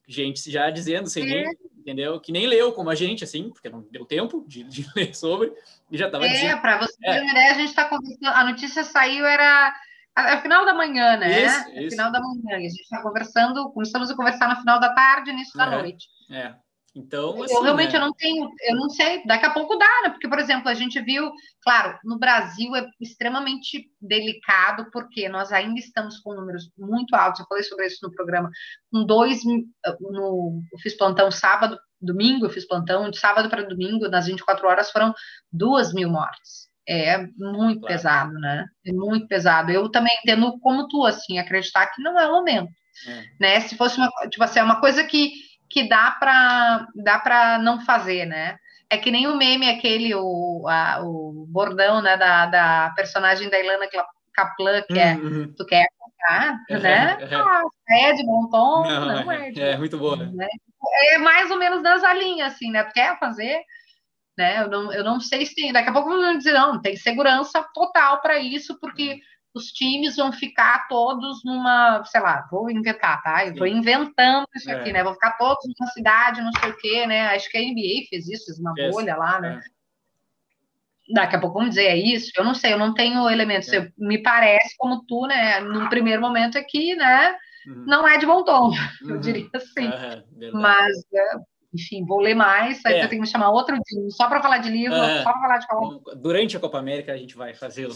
Gente 0.07 0.49
já 0.49 0.69
dizendo, 0.69 1.09
sem 1.09 1.23
é. 1.23 1.25
nem, 1.25 1.57
entendeu? 1.77 2.19
Que 2.19 2.31
nem 2.31 2.47
leu 2.47 2.71
como 2.71 2.89
a 2.89 2.95
gente, 2.95 3.23
assim, 3.23 3.49
porque 3.49 3.69
não 3.69 3.81
deu 3.91 4.05
tempo 4.05 4.45
de, 4.47 4.63
de 4.63 4.87
ler 4.95 5.13
sobre. 5.13 5.53
E 5.91 5.97
já 5.97 6.05
estava 6.05 6.25
é, 6.25 6.29
dizendo. 6.29 6.51
É, 6.51 6.57
para 6.57 6.77
você 6.79 6.97
ter 6.97 7.09
é. 7.09 7.21
uma 7.21 7.31
ideia, 7.31 7.51
a 7.51 7.55
gente 7.55 7.69
está 7.69 7.85
conversando. 7.85 8.27
A 8.27 8.43
notícia 8.45 8.83
saiu, 8.83 9.25
era 9.25 9.73
a, 10.15 10.41
final 10.41 10.65
da 10.65 10.73
manhã, 10.73 11.17
né? 11.17 11.45
Isso, 11.45 11.69
isso. 11.71 11.89
final 11.91 12.11
da 12.11 12.19
manhã. 12.19 12.59
E 12.59 12.65
a 12.65 12.69
gente 12.69 12.81
está 12.81 13.01
conversando, 13.01 13.69
começamos 13.71 14.09
a 14.09 14.15
conversar 14.15 14.49
no 14.49 14.55
final 14.55 14.79
da 14.79 14.93
tarde, 14.93 15.31
início 15.31 15.57
da 15.57 15.65
é, 15.65 15.69
noite. 15.69 16.07
É. 16.31 16.55
Então, 16.97 17.43
assim, 17.43 17.53
eu 17.53 17.61
realmente 17.61 17.93
né? 17.93 17.97
eu 17.97 18.01
não 18.01 18.13
tenho, 18.13 18.49
eu 18.61 18.75
não 18.75 18.89
sei, 18.89 19.23
daqui 19.25 19.45
a 19.45 19.51
pouco 19.51 19.75
dá, 19.75 20.01
né? 20.03 20.09
Porque, 20.09 20.27
por 20.27 20.39
exemplo, 20.39 20.67
a 20.67 20.73
gente 20.73 20.99
viu, 20.99 21.31
claro, 21.61 21.95
no 22.03 22.17
Brasil 22.17 22.75
é 22.75 22.87
extremamente 22.99 23.91
delicado, 24.01 24.89
porque 24.91 25.29
nós 25.29 25.51
ainda 25.51 25.79
estamos 25.79 26.17
com 26.19 26.33
números 26.33 26.71
muito 26.75 27.15
altos, 27.15 27.39
eu 27.39 27.45
falei 27.47 27.63
sobre 27.63 27.85
isso 27.85 27.99
no 28.01 28.11
programa, 28.11 28.49
com 28.91 29.05
dois, 29.05 29.43
no, 29.45 30.63
eu 30.73 30.79
fiz 30.79 30.97
plantão 30.97 31.29
sábado, 31.29 31.77
domingo, 32.01 32.45
eu 32.45 32.49
fiz 32.49 32.67
plantão, 32.67 33.11
de 33.11 33.19
sábado 33.19 33.47
para 33.47 33.63
domingo, 33.63 34.09
nas 34.09 34.25
24 34.25 34.67
horas, 34.67 34.89
foram 34.89 35.13
duas 35.51 35.93
mil 35.93 36.09
mortes. 36.09 36.67
É 36.89 37.17
muito 37.37 37.81
claro. 37.81 37.93
pesado, 37.95 38.33
né? 38.39 38.65
É 38.85 38.93
muito 38.93 39.27
pesado. 39.27 39.71
Eu 39.71 39.91
também 39.91 40.17
entendo 40.23 40.57
como 40.59 40.87
tu, 40.87 41.05
assim, 41.05 41.37
acreditar 41.37 41.87
que 41.87 42.01
não 42.01 42.17
é 42.17 42.27
o 42.27 42.31
momento. 42.31 42.71
É. 43.05 43.23
Né? 43.39 43.59
Se 43.61 43.75
fosse 43.75 43.97
uma, 43.97 44.09
tipo 44.29 44.43
assim, 44.43 44.59
é 44.59 44.63
uma 44.63 44.79
coisa 44.79 45.03
que, 45.03 45.33
que 45.69 45.87
dá 45.87 46.11
para 46.11 46.87
dá 46.95 47.19
para 47.19 47.59
não 47.59 47.81
fazer, 47.81 48.25
né? 48.25 48.57
É 48.89 48.97
que 48.97 49.11
nem 49.11 49.27
o 49.27 49.35
meme 49.35 49.69
aquele, 49.69 50.15
o, 50.15 50.65
a, 50.67 51.01
o 51.03 51.45
bordão, 51.49 52.01
né, 52.01 52.15
da, 52.15 52.45
da 52.45 52.93
personagem 52.95 53.49
da 53.49 53.59
Ilana 53.59 53.85
Kaplan, 54.33 54.81
que 54.83 54.97
é, 54.97 55.15
uhum. 55.15 55.53
tu 55.57 55.65
quer 55.65 55.87
comprar, 55.99 56.57
né? 56.69 57.17
Ah, 57.33 57.61
é 57.89 58.13
de 58.13 58.25
bom 58.25 58.49
tom, 58.49 58.83
não, 58.83 59.23
não 59.23 59.31
é, 59.31 59.49
é, 59.49 59.71
é 59.71 59.77
muito 59.77 59.97
boa, 59.97 60.15
né? 60.15 60.47
é 61.11 61.17
mais 61.17 61.51
ou 61.51 61.57
menos 61.57 61.81
nessa 61.81 62.13
linha, 62.13 62.45
assim, 62.45 62.71
né? 62.71 62.83
Tu 62.83 62.93
quer 62.93 63.19
fazer, 63.19 63.61
né? 64.37 64.63
Eu 64.63 64.69
não, 64.69 64.93
eu 64.93 65.03
não 65.03 65.19
sei 65.19 65.45
se 65.45 65.55
tem. 65.55 65.73
Daqui 65.73 65.89
a 65.89 65.93
pouco 65.93 66.09
vão 66.09 66.37
dizer, 66.37 66.53
não, 66.53 66.81
tem 66.81 66.95
segurança 66.95 67.65
total 67.73 68.21
para 68.21 68.37
isso, 68.37 68.79
porque 68.79 69.13
uhum. 69.13 69.19
Os 69.57 69.71
times 69.71 70.15
vão 70.15 70.31
ficar 70.31 70.87
todos 70.87 71.43
numa, 71.43 72.03
sei 72.05 72.21
lá, 72.21 72.47
vou 72.49 72.69
inventar, 72.69 73.21
tá? 73.21 73.45
Eu 73.45 73.51
estou 73.51 73.67
inventando 73.67 74.47
isso 74.55 74.71
aqui, 74.71 74.89
é. 74.89 74.93
né? 74.93 75.03
Vão 75.03 75.13
ficar 75.13 75.31
todos 75.33 75.63
numa 75.79 75.91
cidade, 75.91 76.41
não 76.41 76.51
sei 76.59 76.69
o 76.69 76.77
quê, 76.77 77.05
né? 77.05 77.27
Acho 77.35 77.49
que 77.49 77.57
a 77.57 77.61
NBA 77.61 78.07
fez 78.09 78.27
isso, 78.27 78.45
fez 78.45 78.59
uma 78.59 78.73
yes. 78.77 78.91
bolha 78.91 79.15
lá, 79.15 79.41
né? 79.41 79.61
É. 79.61 79.77
Daqui 81.13 81.35
a 81.35 81.39
pouco 81.39 81.59
vamos 81.59 81.71
dizer, 81.71 81.85
é 81.87 81.97
isso? 81.97 82.31
Eu 82.37 82.43
não 82.43 82.53
sei, 82.53 82.73
eu 82.73 82.77
não 82.77 82.93
tenho 82.93 83.29
elementos. 83.29 83.71
É. 83.73 83.77
Eu, 83.77 83.91
me 83.97 84.21
parece, 84.21 84.75
como 84.77 85.03
tu, 85.05 85.25
né? 85.25 85.59
No 85.59 85.89
primeiro 85.89 86.21
momento 86.21 86.57
aqui, 86.57 86.95
né? 86.95 87.35
uhum. 87.67 87.83
não 87.85 88.07
é 88.07 88.17
de 88.17 88.25
bom 88.25 88.43
tom, 88.43 88.69
uhum. 89.03 89.09
eu 89.09 89.17
diria 89.19 89.49
assim. 89.53 89.89
Mas, 90.53 90.97
é, 91.13 91.35
enfim, 91.73 92.05
vou 92.05 92.19
ler 92.19 92.35
mais, 92.35 92.83
aí 92.85 92.95
é. 92.95 93.03
eu 93.03 93.09
tenho 93.09 93.21
que 93.21 93.27
me 93.27 93.31
chamar 93.31 93.49
outro 93.49 93.75
dia, 93.75 94.09
só 94.09 94.27
para 94.27 94.41
falar 94.41 94.59
de 94.59 94.69
livro, 94.69 94.95
só 94.95 95.31
para 95.31 95.41
falar 95.41 95.57
de 95.57 95.67
Copa. 95.67 96.15
Durante 96.15 96.57
a 96.57 96.59
Copa 96.59 96.79
América 96.79 97.13
a 97.13 97.17
gente 97.17 97.35
vai 97.35 97.53
fazê-lo. 97.53 97.95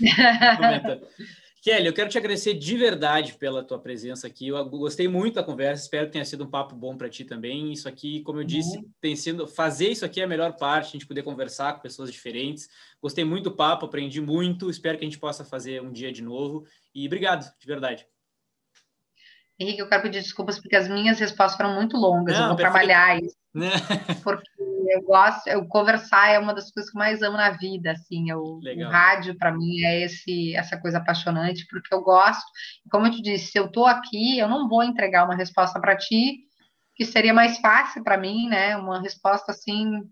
Kelly, 1.62 1.86
eu 1.86 1.92
quero 1.92 2.10
te 2.10 2.18
agradecer 2.18 2.54
de 2.54 2.76
verdade 2.76 3.34
pela 3.34 3.62
tua 3.62 3.78
presença 3.78 4.26
aqui. 4.26 4.48
Eu 4.48 4.64
gostei 4.68 5.06
muito 5.06 5.34
da 5.34 5.44
conversa, 5.44 5.84
espero 5.84 6.06
que 6.06 6.12
tenha 6.12 6.24
sido 6.24 6.42
um 6.42 6.50
papo 6.50 6.74
bom 6.74 6.96
para 6.96 7.08
ti 7.08 7.24
também. 7.24 7.72
Isso 7.72 7.88
aqui, 7.88 8.20
como 8.22 8.40
eu 8.40 8.44
disse, 8.44 8.78
uhum. 8.78 8.90
tem 9.00 9.14
sido 9.14 9.46
fazer 9.46 9.90
isso 9.90 10.04
aqui 10.04 10.20
é 10.20 10.24
a 10.24 10.26
melhor 10.26 10.56
parte, 10.56 10.88
a 10.88 10.92
gente 10.92 11.06
poder 11.06 11.22
conversar 11.22 11.74
com 11.74 11.80
pessoas 11.80 12.10
diferentes. 12.10 12.68
Gostei 13.00 13.24
muito 13.24 13.44
do 13.44 13.54
papo, 13.54 13.86
aprendi 13.86 14.20
muito. 14.20 14.68
Espero 14.68 14.98
que 14.98 15.04
a 15.04 15.08
gente 15.08 15.20
possa 15.20 15.44
fazer 15.44 15.80
um 15.80 15.92
dia 15.92 16.10
de 16.10 16.20
novo. 16.20 16.64
E 16.92 17.06
obrigado, 17.06 17.48
de 17.56 17.66
verdade. 17.66 18.08
Henrique, 19.62 19.80
eu 19.80 19.88
quero 19.88 20.02
pedir 20.02 20.20
desculpas 20.20 20.58
porque 20.58 20.76
as 20.76 20.88
minhas 20.88 21.18
respostas 21.18 21.56
foram 21.56 21.74
muito 21.74 21.96
longas. 21.96 22.34
Não, 22.34 22.42
eu 22.42 22.48
vou 22.48 22.56
perfeito. 22.56 22.72
trabalhar 22.72 23.22
isso. 23.22 23.36
Né? 23.54 23.68
Porque 24.24 24.50
eu 24.88 25.02
gosto, 25.02 25.46
eu 25.46 25.66
conversar 25.66 26.30
é 26.30 26.38
uma 26.38 26.54
das 26.54 26.70
coisas 26.70 26.90
que 26.90 26.96
eu 26.96 26.98
mais 26.98 27.20
amo 27.20 27.36
na 27.36 27.50
vida, 27.50 27.92
assim. 27.92 28.30
Eu, 28.30 28.40
o 28.40 28.88
rádio 28.88 29.36
para 29.36 29.52
mim 29.52 29.82
é 29.82 30.00
esse 30.04 30.56
essa 30.56 30.78
coisa 30.78 30.98
apaixonante 30.98 31.66
porque 31.70 31.94
eu 31.94 32.00
gosto. 32.00 32.44
Como 32.90 33.06
eu 33.06 33.10
te 33.10 33.20
disse, 33.20 33.52
se 33.52 33.58
eu 33.58 33.66
estou 33.66 33.86
aqui, 33.86 34.38
eu 34.38 34.48
não 34.48 34.68
vou 34.68 34.82
entregar 34.82 35.24
uma 35.24 35.36
resposta 35.36 35.78
para 35.78 35.96
ti 35.96 36.44
que 36.94 37.04
seria 37.04 37.34
mais 37.34 37.58
fácil 37.58 38.02
para 38.02 38.18
mim, 38.18 38.48
né? 38.48 38.76
Uma 38.76 39.00
resposta 39.00 39.52
assim 39.52 40.02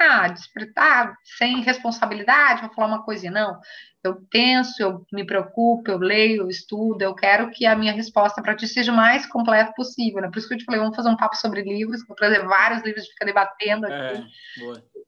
ah, 0.00 0.28
despertar 0.28 1.14
sem 1.36 1.60
responsabilidade, 1.60 2.62
vou 2.62 2.72
falar 2.72 2.88
uma 2.88 3.04
coisinha, 3.04 3.30
não. 3.30 3.60
Eu 4.02 4.16
penso, 4.30 4.82
eu 4.82 5.04
me 5.12 5.26
preocupo, 5.26 5.90
eu 5.90 5.98
leio, 5.98 6.42
eu 6.42 6.48
estudo, 6.48 7.02
eu 7.02 7.14
quero 7.14 7.50
que 7.50 7.66
a 7.66 7.76
minha 7.76 7.92
resposta 7.92 8.40
para 8.42 8.56
ti 8.56 8.66
seja 8.66 8.90
o 8.90 8.96
mais 8.96 9.26
completa 9.26 9.72
possível, 9.76 10.22
né? 10.22 10.30
Por 10.30 10.38
isso 10.38 10.48
que 10.48 10.54
eu 10.54 10.58
te 10.58 10.64
falei, 10.64 10.80
vamos 10.80 10.96
fazer 10.96 11.10
um 11.10 11.16
papo 11.16 11.36
sobre 11.36 11.62
livros, 11.62 12.06
vou 12.06 12.16
trazer 12.16 12.42
vários 12.46 12.82
livros, 12.82 13.06
ficar 13.08 13.26
debatendo 13.26 13.86
aqui. 13.86 13.94
É, 13.94 14.24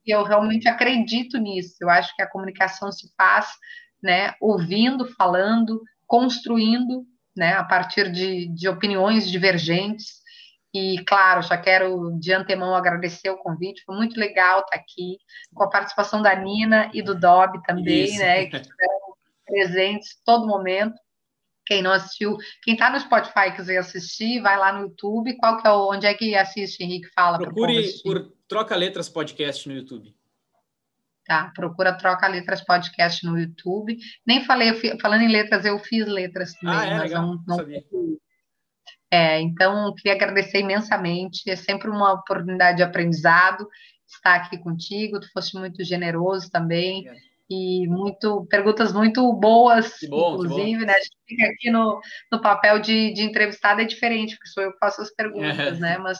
e 0.04 0.10
eu 0.14 0.22
realmente 0.24 0.68
acredito 0.68 1.38
nisso. 1.38 1.76
Eu 1.80 1.88
acho 1.88 2.14
que 2.14 2.22
a 2.22 2.28
comunicação 2.28 2.92
se 2.92 3.10
faz, 3.16 3.46
né, 4.02 4.34
ouvindo, 4.40 5.06
falando, 5.14 5.80
construindo, 6.06 7.06
né, 7.34 7.54
a 7.54 7.64
partir 7.64 8.12
de, 8.12 8.46
de 8.54 8.68
opiniões 8.68 9.30
divergentes, 9.30 10.21
e, 10.74 11.04
claro, 11.04 11.42
já 11.42 11.58
quero 11.58 12.18
de 12.18 12.32
antemão 12.32 12.74
agradecer 12.74 13.28
o 13.28 13.36
convite, 13.36 13.84
foi 13.84 13.94
muito 13.94 14.18
legal 14.18 14.60
estar 14.60 14.76
aqui, 14.76 15.18
com 15.54 15.64
a 15.64 15.70
participação 15.70 16.22
da 16.22 16.34
Nina 16.34 16.90
e 16.94 17.02
do 17.02 17.14
Dob 17.14 17.62
também, 17.64 18.04
Isso. 18.04 18.18
né, 18.18 18.46
que 18.46 18.56
estiveram 18.56 19.16
presentes 19.46 20.18
todo 20.24 20.46
momento. 20.46 20.94
Quem 21.66 21.82
não 21.82 21.92
assistiu, 21.92 22.36
quem 22.62 22.74
está 22.74 22.90
no 22.90 22.98
Spotify 22.98 23.48
e 23.48 23.52
quiser 23.52 23.76
assistir, 23.76 24.40
vai 24.40 24.58
lá 24.58 24.72
no 24.72 24.86
YouTube. 24.86 25.36
Qual 25.36 25.58
que 25.58 25.66
é 25.66 25.70
onde 25.70 26.06
é 26.06 26.14
que 26.14 26.34
assiste, 26.34 26.82
Henrique? 26.82 27.08
Fala. 27.14 27.38
Procure 27.38 27.84
por 28.02 28.32
Troca 28.48 28.74
Letras 28.74 29.08
Podcast 29.08 29.68
no 29.68 29.76
YouTube. 29.76 30.12
Tá, 31.24 31.52
procura 31.54 31.96
Troca 31.96 32.26
Letras 32.26 32.64
Podcast 32.64 33.24
no 33.24 33.38
YouTube. 33.38 33.96
Nem 34.26 34.44
falei, 34.44 34.74
falando 35.00 35.22
em 35.22 35.28
letras, 35.28 35.64
eu 35.64 35.78
fiz 35.78 36.04
letras 36.06 36.52
também, 36.54 36.76
ah, 36.76 36.84
é, 36.84 36.94
mas 36.94 37.02
legal. 37.02 37.26
não, 37.26 37.44
não 37.46 37.56
é, 39.12 39.38
então, 39.42 39.94
queria 39.94 40.14
agradecer 40.14 40.60
imensamente, 40.60 41.50
é 41.50 41.54
sempre 41.54 41.90
uma 41.90 42.14
oportunidade 42.14 42.78
de 42.78 42.82
aprendizado 42.82 43.68
estar 44.06 44.36
aqui 44.36 44.56
contigo, 44.56 45.20
tu 45.20 45.30
foste 45.32 45.54
muito 45.58 45.84
generoso 45.84 46.50
também, 46.50 47.06
é. 47.06 47.16
e 47.50 47.86
muito 47.88 48.46
perguntas 48.46 48.90
muito 48.90 49.30
boas, 49.34 49.98
bom, 50.08 50.32
inclusive, 50.32 50.86
né? 50.86 50.94
A 50.94 50.98
gente 50.98 51.16
fica 51.28 51.44
aqui 51.44 51.70
no, 51.70 52.00
no 52.32 52.40
papel 52.40 52.78
de, 52.78 53.12
de 53.12 53.20
entrevistada, 53.20 53.82
é 53.82 53.84
diferente, 53.84 54.34
porque 54.34 54.48
sou 54.48 54.62
eu 54.62 54.72
que 54.72 54.78
faço 54.78 55.02
as 55.02 55.14
perguntas, 55.14 55.76
é. 55.76 55.80
né? 55.80 55.98
Mas 56.00 56.18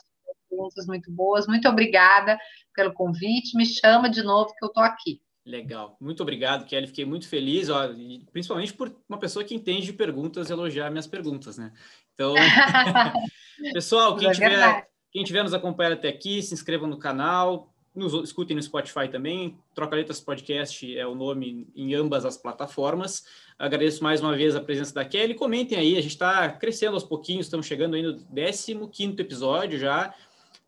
perguntas 0.51 0.87
muito 0.87 1.11
boas, 1.11 1.47
muito 1.47 1.67
obrigada 1.67 2.39
pelo 2.75 2.93
convite, 2.93 3.57
me 3.57 3.65
chama 3.65 4.11
de 4.11 4.23
novo 4.23 4.53
que 4.55 4.63
eu 4.63 4.69
estou 4.69 4.83
aqui. 4.83 5.19
Legal, 5.45 5.97
muito 6.01 6.23
obrigado, 6.23 6.67
Kelly. 6.67 6.87
Fiquei 6.87 7.05
muito 7.05 7.27
feliz, 7.27 7.69
ó, 7.69 7.89
principalmente 8.31 8.73
por 8.73 8.97
uma 9.09 9.19
pessoa 9.19 9.45
que 9.45 9.55
entende 9.55 9.87
de 9.87 9.93
perguntas 9.93 10.51
elogiar 10.51 10.89
minhas 10.89 11.07
perguntas, 11.07 11.59
né? 11.59 11.73
Então, 12.15 12.35
pessoal, 13.73 14.17
quem, 14.17 14.29
é 14.29 14.33
tiver, 14.33 14.89
quem 15.11 15.25
tiver 15.25 15.43
nos 15.43 15.55
acompanhando 15.55 15.95
até 15.95 16.09
aqui, 16.09 16.43
se 16.43 16.55
inscrevam 16.55 16.89
no 16.89 16.99
canal, 16.99 17.73
nos 17.95 18.15
escutem 18.25 18.57
no 18.57 18.63
Spotify 18.63 19.09
também. 19.09 19.59
Troca 19.75 19.97
Letras 19.97 20.21
Podcast 20.21 20.99
é 20.99 21.07
o 21.07 21.15
nome 21.15 21.69
em 21.75 21.95
ambas 21.95 22.25
as 22.25 22.37
plataformas. 22.37 23.25
Agradeço 23.59 24.03
mais 24.03 24.21
uma 24.21 24.35
vez 24.35 24.57
a 24.57 24.61
presença 24.61 24.95
da 24.95 25.05
Kelly. 25.05 25.35
Comentem 25.35 25.79
aí, 25.79 25.97
a 25.97 26.01
gente 26.01 26.13
está 26.13 26.49
crescendo 26.51 26.95
aos 26.95 27.05
pouquinhos, 27.05 27.47
estamos 27.47 27.67
chegando 27.67 27.95
aí 27.95 28.03
no 28.03 28.89
15 28.89 29.21
episódio 29.21 29.79
já. 29.79 30.15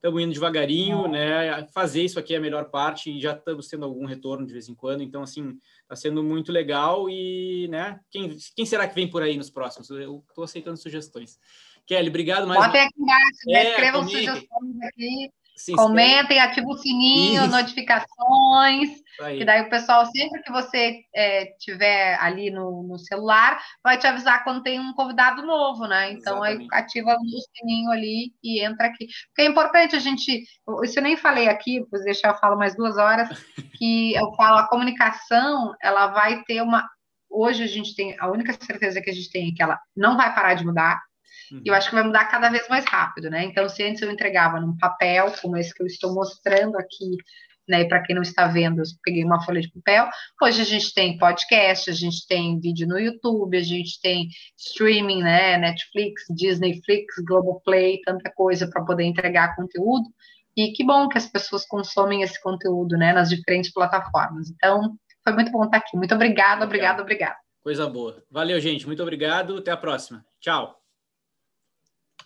Estamos 0.05 0.23
indo 0.23 0.35
devagarinho, 0.35 1.09
né? 1.09 1.67
Fazer 1.73 2.03
isso 2.03 2.19
aqui 2.19 2.35
é 2.35 2.37
a 2.37 2.41
melhor 2.41 2.67
parte 2.67 3.11
e 3.11 3.19
já 3.19 3.33
estamos 3.33 3.69
tendo 3.69 3.87
algum 3.87 4.05
retorno 4.05 4.47
de 4.47 4.53
vez 4.53 4.69
em 4.69 4.75
quando. 4.75 5.03
Então, 5.03 5.23
assim, 5.23 5.59
está 5.81 5.97
sendo 5.97 6.23
muito 6.23 6.53
legal 6.53 7.09
e, 7.09 7.69
né? 7.69 7.99
Quem, 8.11 8.37
quem 8.55 8.67
será 8.67 8.87
que 8.87 8.95
vem 8.95 9.09
por 9.09 9.23
aí 9.23 9.35
nos 9.35 9.49
próximos? 9.49 9.89
Eu 9.89 10.23
estou 10.29 10.45
aceitando 10.45 10.77
sugestões. 10.77 11.39
Kelly, 11.87 12.11
obrigado 12.11 12.47
mais. 12.47 12.67
Botem 12.67 12.83
aqui 12.83 13.01
embaixo, 13.01 13.39
né? 13.47 13.55
é, 13.55 13.71
escrevam 13.71 14.07
sugestões 14.07 14.83
aqui. 14.83 15.33
Comentem, 15.77 16.41
ativem 16.41 16.69
o 16.69 16.77
sininho, 16.77 17.43
Isso. 17.45 17.51
notificações, 17.51 18.91
que 19.39 19.45
daí 19.45 19.63
o 19.63 19.71
pessoal, 19.71 20.05
sempre 20.07 20.43
que 20.43 20.51
você 20.51 21.01
é, 21.15 21.47
tiver 21.61 22.19
ali 22.21 22.51
no, 22.51 22.83
no, 22.83 22.99
celular, 22.99 23.61
vai 23.83 23.97
te 23.97 24.07
avisar 24.07 24.43
quando 24.43 24.65
tem 24.65 24.81
um 24.81 24.93
convidado 24.93 25.43
novo, 25.43 25.87
né? 25.87 26.11
Então 26.13 26.43
aí 26.43 26.67
ativa 26.73 27.17
o 27.17 27.59
sininho 27.59 27.91
ali 27.91 28.33
e 28.43 28.65
entra 28.65 28.89
aqui. 28.89 29.07
Porque 29.29 29.43
é 29.43 29.47
importante 29.47 29.95
a 29.95 30.01
gente, 30.01 30.43
isso 30.83 30.99
eu 30.99 31.03
nem 31.03 31.17
falei 31.17 31.49
aqui, 31.49 31.81
vou 31.91 32.03
deixar 32.03 32.31
eu 32.31 32.39
falo 32.39 32.59
mais 32.59 32.77
duas 32.77 32.97
horas, 32.97 33.29
que 33.79 34.13
eu 34.15 34.33
falo, 34.35 34.59
a 34.59 34.69
comunicação, 34.69 35.73
ela 35.81 36.09
vai 36.09 36.43
ter 36.43 36.63
uma. 36.63 36.85
Hoje 37.31 37.63
a 37.63 37.69
gente 37.69 37.95
tem, 37.95 38.17
a 38.19 38.29
única 38.29 38.53
certeza 38.53 39.01
que 39.01 39.11
a 39.11 39.15
gente 39.15 39.31
tem 39.31 39.51
é 39.51 39.55
que 39.55 39.63
ela 39.63 39.79
não 39.97 40.17
vai 40.17 40.35
parar 40.35 40.55
de 40.55 40.65
mudar, 40.65 41.01
Uhum. 41.51 41.63
E 41.65 41.69
eu 41.69 41.75
acho 41.75 41.89
que 41.89 41.95
vai 41.95 42.05
mudar 42.05 42.25
cada 42.27 42.49
vez 42.49 42.69
mais 42.69 42.85
rápido, 42.85 43.31
né? 43.31 43.45
Então, 43.45 43.69
se 43.69 43.83
antes 43.83 44.03
eu 44.03 44.11
entregava 44.11 44.61
num 44.61 44.77
papel, 44.77 45.33
como 45.41 45.57
esse 45.57 45.75
que 45.75 45.83
eu 45.83 45.87
estou 45.87 46.15
mostrando 46.15 46.77
aqui, 46.77 47.17
né? 47.69 47.83
E 47.83 47.89
para 47.89 48.03
quem 48.03 48.15
não 48.15 48.23
está 48.23 48.47
vendo, 48.47 48.81
eu 48.81 48.85
peguei 49.03 49.25
uma 49.25 49.43
folha 49.43 49.61
de 49.61 49.71
papel. 49.73 50.09
Hoje 50.43 50.61
a 50.61 50.65
gente 50.65 50.93
tem 50.93 51.19
podcast, 51.19 51.91
a 51.91 51.95
gente 51.95 52.27
tem 52.27 52.61
vídeo 52.61 52.87
no 52.87 52.99
YouTube, 52.99 53.57
a 53.57 53.63
gente 53.63 54.01
tem 54.01 54.29
streaming, 54.59 55.23
né? 55.23 55.57
Netflix, 55.59 56.23
Disneyflix, 56.31 57.15
Globoplay, 57.27 58.01
tanta 58.05 58.31
coisa 58.35 58.69
para 58.69 58.85
poder 58.85 59.05
entregar 59.05 59.57
conteúdo. 59.57 60.05
E 60.57 60.73
que 60.73 60.85
bom 60.85 61.09
que 61.09 61.19
as 61.19 61.27
pessoas 61.27 61.67
consomem 61.67 62.23
esse 62.23 62.41
conteúdo, 62.41 62.97
né? 62.97 63.13
Nas 63.13 63.29
diferentes 63.31 63.73
plataformas. 63.73 64.51
Então, 64.51 64.97
foi 65.25 65.33
muito 65.33 65.51
bom 65.51 65.65
estar 65.65 65.79
aqui. 65.79 65.97
Muito 65.97 66.15
obrigado, 66.15 66.63
obrigado, 66.63 67.01
obrigado. 67.01 67.37
Coisa 67.63 67.89
boa. 67.89 68.23
Valeu, 68.31 68.61
gente. 68.61 68.87
Muito 68.87 69.03
obrigado. 69.03 69.57
Até 69.57 69.71
a 69.71 69.77
próxima. 69.77 70.25
Tchau. 70.39 70.84